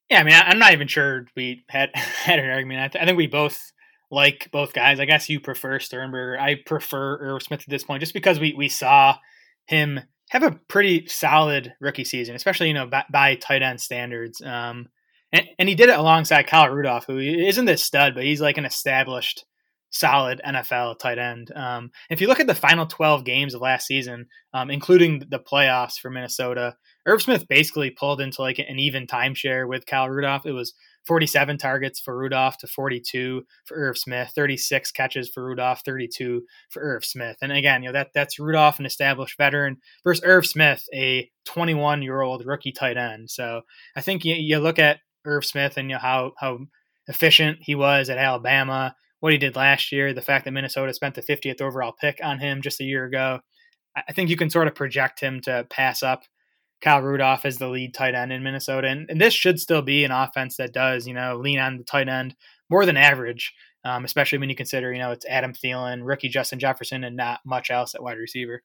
Yeah, 0.10 0.20
I 0.20 0.24
mean, 0.24 0.36
I'm 0.36 0.60
not 0.60 0.74
even 0.74 0.88
sure 0.88 1.26
we 1.36 1.64
had 1.68 1.90
had 1.96 2.40
an 2.40 2.50
argument. 2.50 2.82
I, 2.82 2.88
th- 2.90 3.02
I 3.02 3.06
think 3.06 3.18
we 3.18 3.28
both 3.28 3.72
like 4.12 4.50
both 4.52 4.74
guys. 4.74 5.00
I 5.00 5.06
guess 5.06 5.30
you 5.30 5.40
prefer 5.40 5.80
Sternberger. 5.80 6.40
I 6.40 6.56
prefer 6.56 7.18
Irv 7.18 7.42
Smith 7.42 7.62
at 7.62 7.70
this 7.70 7.84
point, 7.84 8.02
just 8.02 8.14
because 8.14 8.40
we 8.40 8.54
we 8.54 8.70
saw 8.70 9.18
him 9.66 10.02
have 10.30 10.44
a 10.44 10.60
pretty 10.68 11.08
solid 11.08 11.74
rookie 11.80 12.04
season, 12.04 12.36
especially 12.36 12.68
you 12.68 12.74
know 12.74 12.88
by, 12.88 13.06
by 13.12 13.36
tight 13.36 13.62
end 13.62 13.80
standards. 13.80 14.42
Um, 14.42 14.90
and, 15.32 15.48
and, 15.60 15.68
he 15.68 15.76
did 15.76 15.90
it 15.90 16.00
alongside 16.00 16.48
Kyle 16.48 16.70
Rudolph, 16.70 17.06
who 17.08 17.18
isn't 17.18 17.66
this 17.66 17.84
stud, 17.84 18.16
but 18.16 18.24
he's 18.24 18.42
like 18.42 18.58
an 18.58 18.66
established, 18.66 19.44
solid 19.96 20.42
NFL 20.46 21.00
tight 21.00 21.18
end. 21.18 21.52
Um, 21.56 21.92
if 22.10 22.20
you 22.20 22.28
look 22.28 22.42
at 22.42 22.48
the 22.48 22.54
final 22.54 22.86
12 22.86 23.24
games 23.24 23.54
of 23.54 23.62
last 23.62 23.88
season, 23.88 24.28
um, 24.54 24.70
including 24.70 25.24
the 25.30 25.40
playoffs 25.40 25.98
for 25.98 26.10
Minnesota, 26.12 26.76
Irv 27.06 27.22
Smith 27.22 27.48
basically 27.48 27.92
pulled 27.92 28.20
into 28.20 28.42
like 28.42 28.60
an 28.60 28.78
even 28.78 29.08
timeshare 29.08 29.68
with 29.68 29.86
Kyle 29.86 30.10
Rudolph. 30.10 30.46
It 30.46 30.52
was 30.52 30.74
47 31.08 31.58
targets 31.58 32.00
for 32.00 32.18
Rudolph 32.18 32.58
to 32.58 32.68
42 32.68 33.44
for 33.66 33.78
Irv 33.78 33.98
Smith, 33.98 34.32
36 34.36 34.92
catches 34.92 35.30
for 35.30 35.46
Rudolph, 35.46 35.82
32 35.86 36.42
for 36.70 36.82
Irv 36.82 37.06
Smith. 37.06 37.38
And 37.42 37.52
again, 37.52 37.82
you 37.82 37.90
know 37.90 37.94
that 37.94 38.10
that's 38.14 38.40
Rudolph, 38.40 38.80
an 38.80 38.86
established 38.86 39.38
veteran, 39.38 39.78
versus 40.04 40.24
Irv 40.26 40.46
Smith, 40.46 40.84
a 40.94 41.30
21 41.46 42.02
year 42.02 42.22
old 42.22 42.46
rookie 42.46 42.74
tight 42.74 42.98
end. 42.98 43.30
So 43.30 43.62
I 43.96 44.02
think 44.02 44.26
you, 44.26 44.36
you 44.36 44.60
look 44.60 44.80
at 44.80 45.00
Irv 45.26 45.46
Smith 45.46 45.78
and 45.78 45.90
you 45.90 45.96
know 45.96 46.02
how 46.02 46.34
how 46.38 46.60
efficient 47.08 47.60
he 47.62 47.76
was 47.76 48.10
at 48.10 48.18
Alabama, 48.18 48.96
what 49.20 49.32
he 49.32 49.38
did 49.38 49.56
last 49.56 49.92
year, 49.92 50.14
the 50.14 50.22
fact 50.22 50.46
that 50.46 50.52
Minnesota 50.52 50.94
spent 50.94 51.16
the 51.16 51.22
50th 51.22 51.62
overall 51.62 51.92
pick 51.92 52.20
on 52.24 52.40
him 52.40 52.62
just 52.62 52.82
a 52.82 52.86
year 52.86 53.06
ago, 53.06 53.40
I 53.96 54.12
think 54.14 54.30
you 54.30 54.38
can 54.38 54.50
sort 54.50 54.68
of 54.68 54.76
project 54.76 55.20
him 55.20 55.42
to 55.42 55.66
pass 55.70 56.04
up 56.04 56.24
Kyle 56.82 57.02
Rudolph 57.02 57.46
as 57.46 57.58
the 57.58 57.70
lead 57.70 57.94
tight 57.94 58.16
end 58.16 58.32
in 58.32 58.44
Minnesota. 58.44 58.88
And, 58.88 59.10
and, 59.10 59.20
this 59.20 59.34
should 59.34 59.60
still 59.60 59.82
be 59.82 60.04
an 60.04 60.12
offense 60.12 60.58
that 60.58 60.74
does, 60.74 61.08
you 61.08 61.14
know, 61.14 61.38
lean 61.38 61.60
on 61.60 61.78
the 61.78 61.84
tight 61.84 62.10
end 62.10 62.36
more 62.70 62.86
than 62.86 62.98
average, 62.98 63.54
um, 63.86 64.04
especially 64.04 64.38
when 64.38 64.50
you 64.50 64.56
consider, 64.56 64.92
you 64.92 65.00
know, 65.00 65.12
it's 65.12 65.26
Adam 65.26 65.54
Thielen, 65.54 66.02
rookie 66.04 66.30
Justin 66.30 66.60
Jefferson, 66.60 67.04
and 67.04 67.16
not 67.16 67.40
much 67.46 67.72
else 67.72 67.96
at 67.96 68.04
wide 68.04 68.18
receiver. 68.18 68.62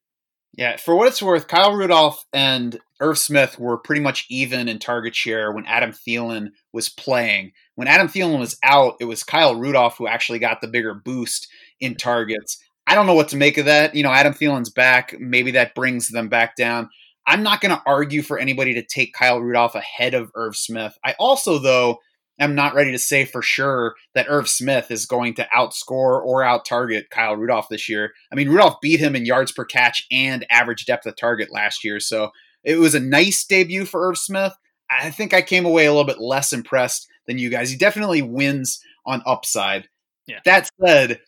Yeah, 0.57 0.77
for 0.77 0.97
what 0.97 1.09
it's 1.09 1.23
worth, 1.23 1.47
Kyle 1.47 1.75
Rudolph 1.75 2.25
and 2.33 2.79
Irv 3.01 3.19
Smith 3.19 3.59
were 3.59 3.79
pretty 3.79 4.03
much 4.03 4.27
even 4.29 4.69
in 4.69 4.79
target 4.79 5.15
share 5.15 5.53
when 5.53 5.65
Adam 5.67 5.93
Thielen 5.93 6.49
was 6.73 6.89
playing. 6.89 7.53
When 7.77 7.89
Adam 7.89 8.09
Thielen 8.09 8.39
was 8.39 8.59
out, 8.63 8.95
it 9.01 9.05
was 9.05 9.23
Kyle 9.23 9.55
Rudolph 9.55 9.97
who 9.97 10.09
actually 10.09 10.41
got 10.41 10.61
the 10.61 10.69
bigger 10.69 10.93
boost 10.93 11.49
in 11.79 11.95
targets. 11.95 12.59
I 12.87 12.95
don't 12.95 13.07
know 13.07 13.15
what 13.15 13.29
to 13.29 13.37
make 13.37 13.59
of 13.59 13.67
that. 13.67 13.95
You 13.95 14.03
know, 14.03 14.11
Adam 14.11 14.35
Thielen's 14.35 14.71
back. 14.71 15.15
Maybe 15.19 15.53
that 15.53 15.75
brings 15.75 16.09
them 16.09 16.29
back 16.29 16.57
down. 16.57 16.91
I'm 17.27 17.43
not 17.45 17.61
going 17.61 17.75
to 17.75 17.83
argue 17.87 18.23
for 18.23 18.39
anybody 18.39 18.75
to 18.75 18.83
take 18.83 19.13
Kyle 19.13 19.41
Rudolph 19.41 19.77
ahead 19.77 20.15
of 20.15 20.33
Irv 20.35 20.57
Smith. 20.57 20.99
I 21.05 21.15
also, 21.19 21.59
though, 21.59 22.01
am 22.41 22.55
not 22.55 22.75
ready 22.75 22.91
to 22.91 22.99
say 22.99 23.25
for 23.25 23.43
sure 23.43 23.95
that 24.15 24.27
Irv 24.29 24.49
Smith 24.49 24.91
is 24.91 25.07
going 25.07 25.35
to 25.35 25.47
outscore 25.55 26.25
or 26.25 26.43
out 26.43 26.65
target 26.65 27.11
Kyle 27.11 27.37
Rudolph 27.37 27.69
this 27.69 27.89
year. 27.89 28.13
I 28.33 28.35
mean, 28.35 28.49
Rudolph 28.49 28.81
beat 28.81 28.99
him 28.99 29.15
in 29.15 29.27
yards 29.27 29.53
per 29.53 29.65
catch 29.65 30.07
and 30.11 30.47
average 30.51 30.87
depth 30.87 31.07
of 31.07 31.17
target 31.17 31.53
last 31.53 31.85
year. 31.85 32.01
So 32.01 32.31
it 32.65 32.79
was 32.79 32.95
a 32.95 33.01
nice 33.01 33.45
debut 33.45 33.85
for 33.85 34.09
Irv 34.09 34.19
Smith. 34.19 34.55
I 34.91 35.11
think 35.11 35.33
I 35.33 35.43
came 35.43 35.67
away 35.67 35.87
a 35.87 35.93
little 35.93 36.07
bit 36.07 36.21
less 36.21 36.53
impressed 36.53 37.07
than 37.27 37.39
you 37.39 37.51
guys. 37.51 37.71
He 37.71 37.77
definitely 37.77 38.23
wins 38.23 38.83
on 39.07 39.23
upside. 39.27 39.89
Yeah. 40.27 40.41
That 40.45 40.69
said, 40.85 41.21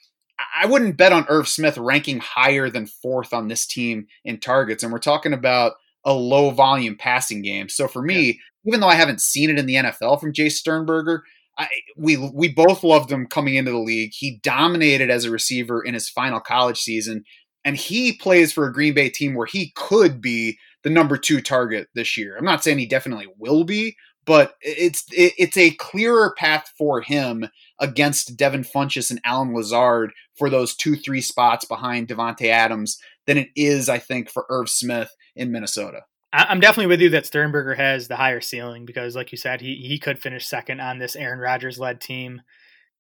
I 0.57 0.67
wouldn't 0.67 0.97
bet 0.97 1.13
on 1.13 1.27
Irv 1.29 1.47
Smith 1.47 1.79
ranking 1.79 2.19
higher 2.19 2.71
than 2.71 2.87
fourth 2.87 3.33
on 3.33 3.49
this 3.49 3.67
team 3.67 4.07
in 4.25 4.41
targets. 4.41 4.83
And 4.83 4.93
we're 4.93 4.99
talking 4.99 5.33
about 5.33 5.75
a 6.05 6.13
low 6.13 6.51
volume 6.51 6.97
passing 6.97 7.43
game. 7.43 7.69
So 7.69 7.87
for 7.87 8.03
me. 8.03 8.41
Even 8.65 8.81
though 8.81 8.89
I 8.89 8.95
haven't 8.95 9.21
seen 9.21 9.51
it 9.51 9.59
in 9.59 9.67
the 9.67 9.77
NFL 9.77 10.21
from 10.21 10.33
Jace 10.33 10.53
Sternberger, 10.53 11.25
I, 11.59 11.69
we 11.97 12.17
we 12.17 12.49
both 12.49 12.83
loved 12.83 13.11
him 13.11 13.27
coming 13.27 13.55
into 13.55 13.71
the 13.71 13.79
league. 13.79 14.13
He 14.15 14.39
dominated 14.43 15.11
as 15.11 15.25
a 15.25 15.31
receiver 15.31 15.83
in 15.83 15.95
his 15.95 16.09
final 16.09 16.41
college 16.41 16.81
season, 16.81 17.25
and 17.65 17.77
he 17.77 18.13
plays 18.13 18.53
for 18.53 18.67
a 18.67 18.73
Green 18.73 18.95
Bay 18.95 19.11
team 19.11 19.35
where 19.35 19.47
he 19.47 19.73
could 19.77 20.21
be 20.21 20.59
the 20.83 20.91
number 20.91 21.17
two 21.17 21.41
target 21.41 21.89
this 21.95 22.17
year. 22.17 22.37
I'm 22.37 22.45
not 22.45 22.65
saying 22.65 22.79
he 22.79 22.87
definitely 22.87 23.29
will 23.39 23.65
be, 23.65 23.97
but 24.25 24.55
it's 24.63 25.05
it, 25.13 25.35
it's 25.39 25.57
a 25.57 25.73
clearer 25.73 26.35
path 26.39 26.73
for 26.79 27.01
him 27.03 27.47
against 27.81 28.37
Devin 28.37 28.65
Funchess 28.65 29.11
and 29.11 29.21
Allen 29.25 29.55
Lazard 29.55 30.13
for 30.37 30.49
those 30.49 30.75
two 30.75 30.97
three 30.97 31.21
spots 31.21 31.65
behind 31.65 32.09
Davante 32.09 32.47
Adams 32.47 32.99
than 33.27 33.37
it 33.37 33.49
is, 33.55 33.89
I 33.89 33.99
think, 33.99 34.31
for 34.31 34.47
Irv 34.49 34.69
Smith 34.69 35.15
in 35.37 35.53
Minnesota. 35.53 36.03
I'm 36.33 36.61
definitely 36.61 36.87
with 36.87 37.03
you 37.03 37.11
that 37.11 37.27
Sternberger 37.27 37.75
has 37.75 38.09
the 38.09 38.17
higher 38.17 38.41
ceiling 38.41 38.87
because, 38.87 39.15
like 39.15 39.33
you 39.33 39.39
said, 39.39 39.61
he 39.61 39.77
he 39.87 39.99
could 39.99 40.19
finish 40.19 40.47
second 40.47 40.81
on 40.81 40.99
this 40.99 41.15
Aaron 41.15 41.39
Rodgers 41.39 41.79
led 41.79 42.01
team 42.01 42.41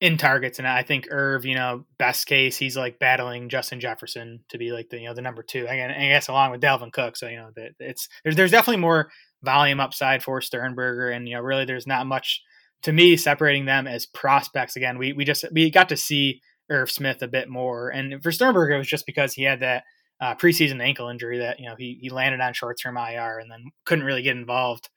in 0.03 0.19
targets, 0.19 0.59
and 0.59 0.67
I 0.69 0.83
think 0.83 1.07
Irv, 1.11 1.47
you 1.47 1.55
know, 1.55 1.85
best 1.97 2.27
case, 2.27 2.57
he's 2.57 2.77
like 2.77 2.99
battling 2.99 3.49
Justin 3.49 3.81
Jefferson 3.81 4.41
to 4.49 4.59
be 4.59 4.73
like 4.73 4.91
the 4.91 4.99
you 4.99 5.07
know 5.07 5.15
the 5.15 5.23
number 5.23 5.43
two. 5.43 5.67
I 5.67 5.77
guess 5.77 6.29
along 6.29 6.51
with 6.51 6.61
Dalvin 6.61 6.93
Cook, 6.93 7.17
so 7.17 7.29
you 7.29 7.37
know 7.37 7.51
that 7.57 7.71
it's 7.79 8.09
there's 8.23 8.37
there's 8.37 8.51
definitely 8.51 8.81
more 8.81 9.11
volume 9.43 9.81
upside 9.81 10.23
for 10.23 10.41
Sternberger, 10.41 11.09
and 11.09 11.27
you 11.27 11.35
know 11.35 11.41
really 11.41 11.65
there's 11.65 11.87
not 11.87 12.07
much 12.07 12.43
to 12.83 12.93
me 12.93 13.17
separating 13.17 13.65
them 13.65 13.87
as 13.87 14.05
prospects. 14.05 14.77
Again, 14.77 14.99
we 14.99 15.15
we 15.15 15.25
just 15.25 15.45
we 15.53 15.71
got 15.71 15.89
to 15.89 15.97
see 15.97 16.43
Irv 16.69 16.91
Smith 16.91 17.23
a 17.23 17.29
bit 17.29 17.49
more, 17.49 17.89
and 17.89 18.23
for 18.23 18.33
Sternberger 18.33 18.75
it 18.75 18.79
was 18.79 18.89
just 18.89 19.07
because 19.07 19.33
he 19.33 19.45
had 19.45 19.61
that 19.61 19.85
uh, 20.21 20.35
preseason 20.35 20.81
ankle 20.81 21.09
injury 21.09 21.39
that 21.39 21.59
you 21.59 21.69
know 21.69 21.75
he 21.77 21.99
he 22.01 22.11
landed 22.11 22.41
on 22.41 22.53
short 22.53 22.79
term 22.81 22.97
IR 22.97 23.39
and 23.39 23.51
then 23.51 23.65
couldn't 23.85 24.05
really 24.05 24.23
get 24.23 24.37
involved 24.37 24.89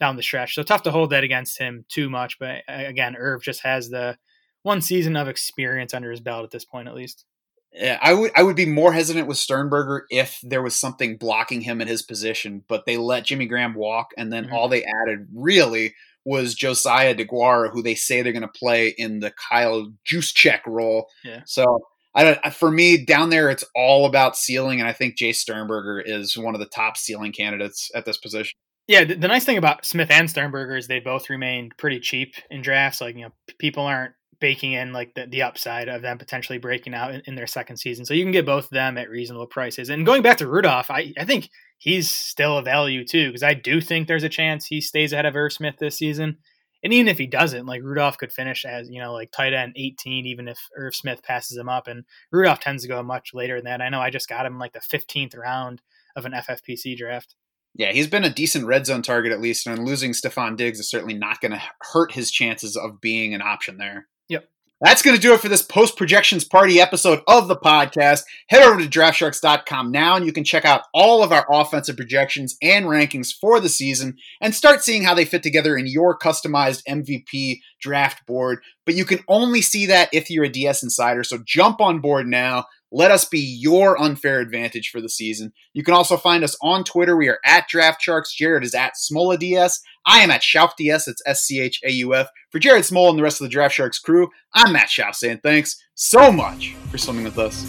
down 0.00 0.16
the 0.16 0.22
stretch. 0.22 0.54
So 0.54 0.62
tough 0.62 0.82
to 0.82 0.90
hold 0.90 1.10
that 1.10 1.24
against 1.24 1.58
him 1.58 1.84
too 1.88 2.10
much. 2.10 2.38
But 2.38 2.62
again, 2.68 3.16
Irv 3.16 3.42
just 3.42 3.62
has 3.62 3.88
the 3.88 4.16
one 4.62 4.80
season 4.80 5.16
of 5.16 5.28
experience 5.28 5.94
under 5.94 6.10
his 6.10 6.20
belt 6.20 6.44
at 6.44 6.50
this 6.50 6.64
point, 6.64 6.88
at 6.88 6.94
least. 6.94 7.24
Yeah, 7.72 7.98
I 8.00 8.14
would 8.14 8.30
I 8.36 8.42
would 8.42 8.54
be 8.54 8.66
more 8.66 8.92
hesitant 8.92 9.26
with 9.26 9.36
Sternberger 9.36 10.06
if 10.08 10.38
there 10.44 10.62
was 10.62 10.76
something 10.76 11.16
blocking 11.16 11.60
him 11.60 11.80
in 11.80 11.88
his 11.88 12.02
position, 12.02 12.62
but 12.68 12.86
they 12.86 12.96
let 12.96 13.24
Jimmy 13.24 13.46
Graham 13.46 13.74
walk, 13.74 14.10
and 14.16 14.32
then 14.32 14.44
mm-hmm. 14.44 14.54
all 14.54 14.68
they 14.68 14.84
added 14.84 15.26
really 15.34 15.94
was 16.24 16.54
Josiah 16.54 17.14
DeGuara, 17.14 17.70
who 17.70 17.82
they 17.82 17.96
say 17.96 18.22
they're 18.22 18.32
going 18.32 18.42
to 18.42 18.48
play 18.48 18.94
in 18.96 19.18
the 19.18 19.32
Kyle 19.32 19.92
Juszczyk 20.10 20.60
role. 20.66 21.08
Yeah. 21.24 21.40
So 21.46 21.80
I, 22.14 22.50
for 22.50 22.70
me 22.70 23.04
down 23.04 23.30
there, 23.30 23.50
it's 23.50 23.64
all 23.74 24.06
about 24.06 24.36
ceiling, 24.36 24.80
and 24.80 24.88
I 24.88 24.92
think 24.92 25.16
Jace 25.16 25.36
Sternberger 25.36 26.00
is 26.00 26.38
one 26.38 26.54
of 26.54 26.60
the 26.60 26.66
top 26.66 26.96
ceiling 26.96 27.32
candidates 27.32 27.90
at 27.94 28.04
this 28.04 28.18
position. 28.18 28.54
Yeah, 28.86 29.04
the, 29.04 29.14
the 29.14 29.28
nice 29.28 29.44
thing 29.44 29.58
about 29.58 29.84
Smith 29.84 30.10
and 30.10 30.28
Sternberger 30.28 30.76
is 30.76 30.86
they 30.86 31.00
both 31.00 31.30
remained 31.30 31.76
pretty 31.76 32.00
cheap 32.00 32.34
in 32.50 32.62
drafts. 32.62 33.00
Like 33.00 33.16
you 33.16 33.22
know, 33.22 33.32
people 33.58 33.84
aren't 33.84 34.14
baking 34.40 34.72
in 34.72 34.92
like 34.92 35.14
the, 35.14 35.26
the 35.26 35.42
upside 35.42 35.88
of 35.88 36.02
them 36.02 36.18
potentially 36.18 36.58
breaking 36.58 36.94
out 36.94 37.14
in, 37.14 37.22
in, 37.26 37.34
their 37.34 37.46
second 37.46 37.78
season. 37.78 38.04
So 38.04 38.12
you 38.12 38.24
can 38.24 38.32
get 38.32 38.44
both 38.44 38.64
of 38.64 38.70
them 38.70 38.98
at 38.98 39.08
reasonable 39.08 39.46
prices. 39.46 39.88
And 39.88 40.04
going 40.04 40.22
back 40.22 40.36
to 40.38 40.46
Rudolph, 40.46 40.90
I, 40.90 41.14
I 41.18 41.24
think 41.24 41.48
he's 41.78 42.10
still 42.10 42.58
a 42.58 42.62
value 42.62 43.06
too, 43.06 43.28
because 43.28 43.42
I 43.42 43.54
do 43.54 43.80
think 43.80 44.06
there's 44.06 44.22
a 44.22 44.28
chance 44.28 44.66
he 44.66 44.80
stays 44.80 45.12
ahead 45.12 45.24
of 45.24 45.34
Irv 45.34 45.52
Smith 45.52 45.76
this 45.78 45.96
season. 45.96 46.36
And 46.84 46.92
even 46.92 47.08
if 47.08 47.16
he 47.16 47.26
doesn't, 47.26 47.64
like 47.64 47.82
Rudolph 47.82 48.18
could 48.18 48.30
finish 48.30 48.66
as, 48.66 48.90
you 48.90 49.00
know, 49.00 49.14
like 49.14 49.32
tight 49.32 49.54
end 49.54 49.72
18, 49.74 50.26
even 50.26 50.46
if 50.46 50.58
Irv 50.76 50.94
Smith 50.94 51.22
passes 51.22 51.56
him 51.56 51.68
up. 51.68 51.88
And 51.88 52.04
Rudolph 52.30 52.60
tends 52.60 52.82
to 52.82 52.88
go 52.88 53.02
much 53.02 53.32
later 53.32 53.56
than 53.56 53.64
that. 53.64 53.80
I 53.80 53.88
know 53.88 54.00
I 54.00 54.10
just 54.10 54.28
got 54.28 54.44
him 54.44 54.58
like 54.58 54.74
the 54.74 54.80
15th 54.80 55.36
round 55.36 55.80
of 56.14 56.26
an 56.26 56.32
FFPC 56.32 56.96
draft. 56.96 57.36
Yeah, 57.74 57.90
he's 57.90 58.06
been 58.06 58.22
a 58.22 58.30
decent 58.30 58.66
red 58.66 58.86
zone 58.86 59.02
target 59.02 59.32
at 59.32 59.40
least, 59.40 59.66
and 59.66 59.84
losing 59.84 60.12
Stefon 60.12 60.56
Diggs 60.56 60.78
is 60.78 60.88
certainly 60.88 61.14
not 61.14 61.40
going 61.40 61.52
to 61.52 61.62
hurt 61.92 62.12
his 62.12 62.30
chances 62.30 62.76
of 62.76 63.00
being 63.00 63.34
an 63.34 63.42
option 63.42 63.78
there. 63.78 64.06
Yep. 64.28 64.48
That's 64.84 65.00
going 65.00 65.16
to 65.16 65.22
do 65.22 65.32
it 65.32 65.40
for 65.40 65.48
this 65.48 65.62
post 65.62 65.96
projections 65.96 66.44
party 66.44 66.78
episode 66.78 67.22
of 67.26 67.48
the 67.48 67.56
podcast. 67.56 68.24
Head 68.48 68.62
over 68.62 68.78
to 68.78 68.86
draftsharks.com 68.86 69.90
now 69.90 70.14
and 70.14 70.26
you 70.26 70.32
can 70.32 70.44
check 70.44 70.66
out 70.66 70.82
all 70.92 71.22
of 71.22 71.32
our 71.32 71.46
offensive 71.50 71.96
projections 71.96 72.58
and 72.60 72.84
rankings 72.84 73.32
for 73.32 73.60
the 73.60 73.70
season 73.70 74.18
and 74.42 74.54
start 74.54 74.84
seeing 74.84 75.02
how 75.02 75.14
they 75.14 75.24
fit 75.24 75.42
together 75.42 75.74
in 75.74 75.86
your 75.86 76.18
customized 76.18 76.82
MVP 76.86 77.60
draft 77.80 78.26
board. 78.26 78.58
But 78.84 78.94
you 78.94 79.06
can 79.06 79.20
only 79.26 79.62
see 79.62 79.86
that 79.86 80.10
if 80.12 80.28
you're 80.28 80.44
a 80.44 80.50
DS 80.50 80.82
insider. 80.82 81.24
So 81.24 81.38
jump 81.38 81.80
on 81.80 82.00
board 82.00 82.26
now. 82.26 82.66
Let 82.96 83.10
us 83.10 83.24
be 83.24 83.40
your 83.40 84.00
unfair 84.00 84.38
advantage 84.38 84.90
for 84.90 85.00
the 85.00 85.08
season. 85.08 85.52
You 85.72 85.82
can 85.82 85.94
also 85.94 86.16
find 86.16 86.44
us 86.44 86.56
on 86.62 86.84
Twitter. 86.84 87.16
We 87.16 87.28
are 87.28 87.40
at 87.44 87.66
Draft 87.66 88.00
Sharks. 88.00 88.32
Jared 88.32 88.62
is 88.62 88.72
at 88.72 88.92
Smola 88.94 89.36
DS. 89.36 89.80
I 90.06 90.20
am 90.20 90.30
at 90.30 90.42
Schauf 90.42 90.76
DS. 90.76 91.08
It's 91.08 91.20
S 91.26 91.42
C 91.42 91.58
H 91.58 91.80
A 91.84 91.90
U 91.90 92.14
F. 92.14 92.28
For 92.52 92.60
Jared 92.60 92.84
Smola 92.84 93.10
and 93.10 93.18
the 93.18 93.24
rest 93.24 93.40
of 93.40 93.46
the 93.46 93.50
Draft 93.50 93.74
Sharks 93.74 93.98
crew, 93.98 94.30
I'm 94.54 94.72
Matt 94.72 94.90
Schauf 94.90 95.16
saying 95.16 95.40
thanks 95.42 95.82
so 95.94 96.30
much 96.30 96.76
for 96.92 96.98
swimming 96.98 97.24
with 97.24 97.36
us. 97.36 97.68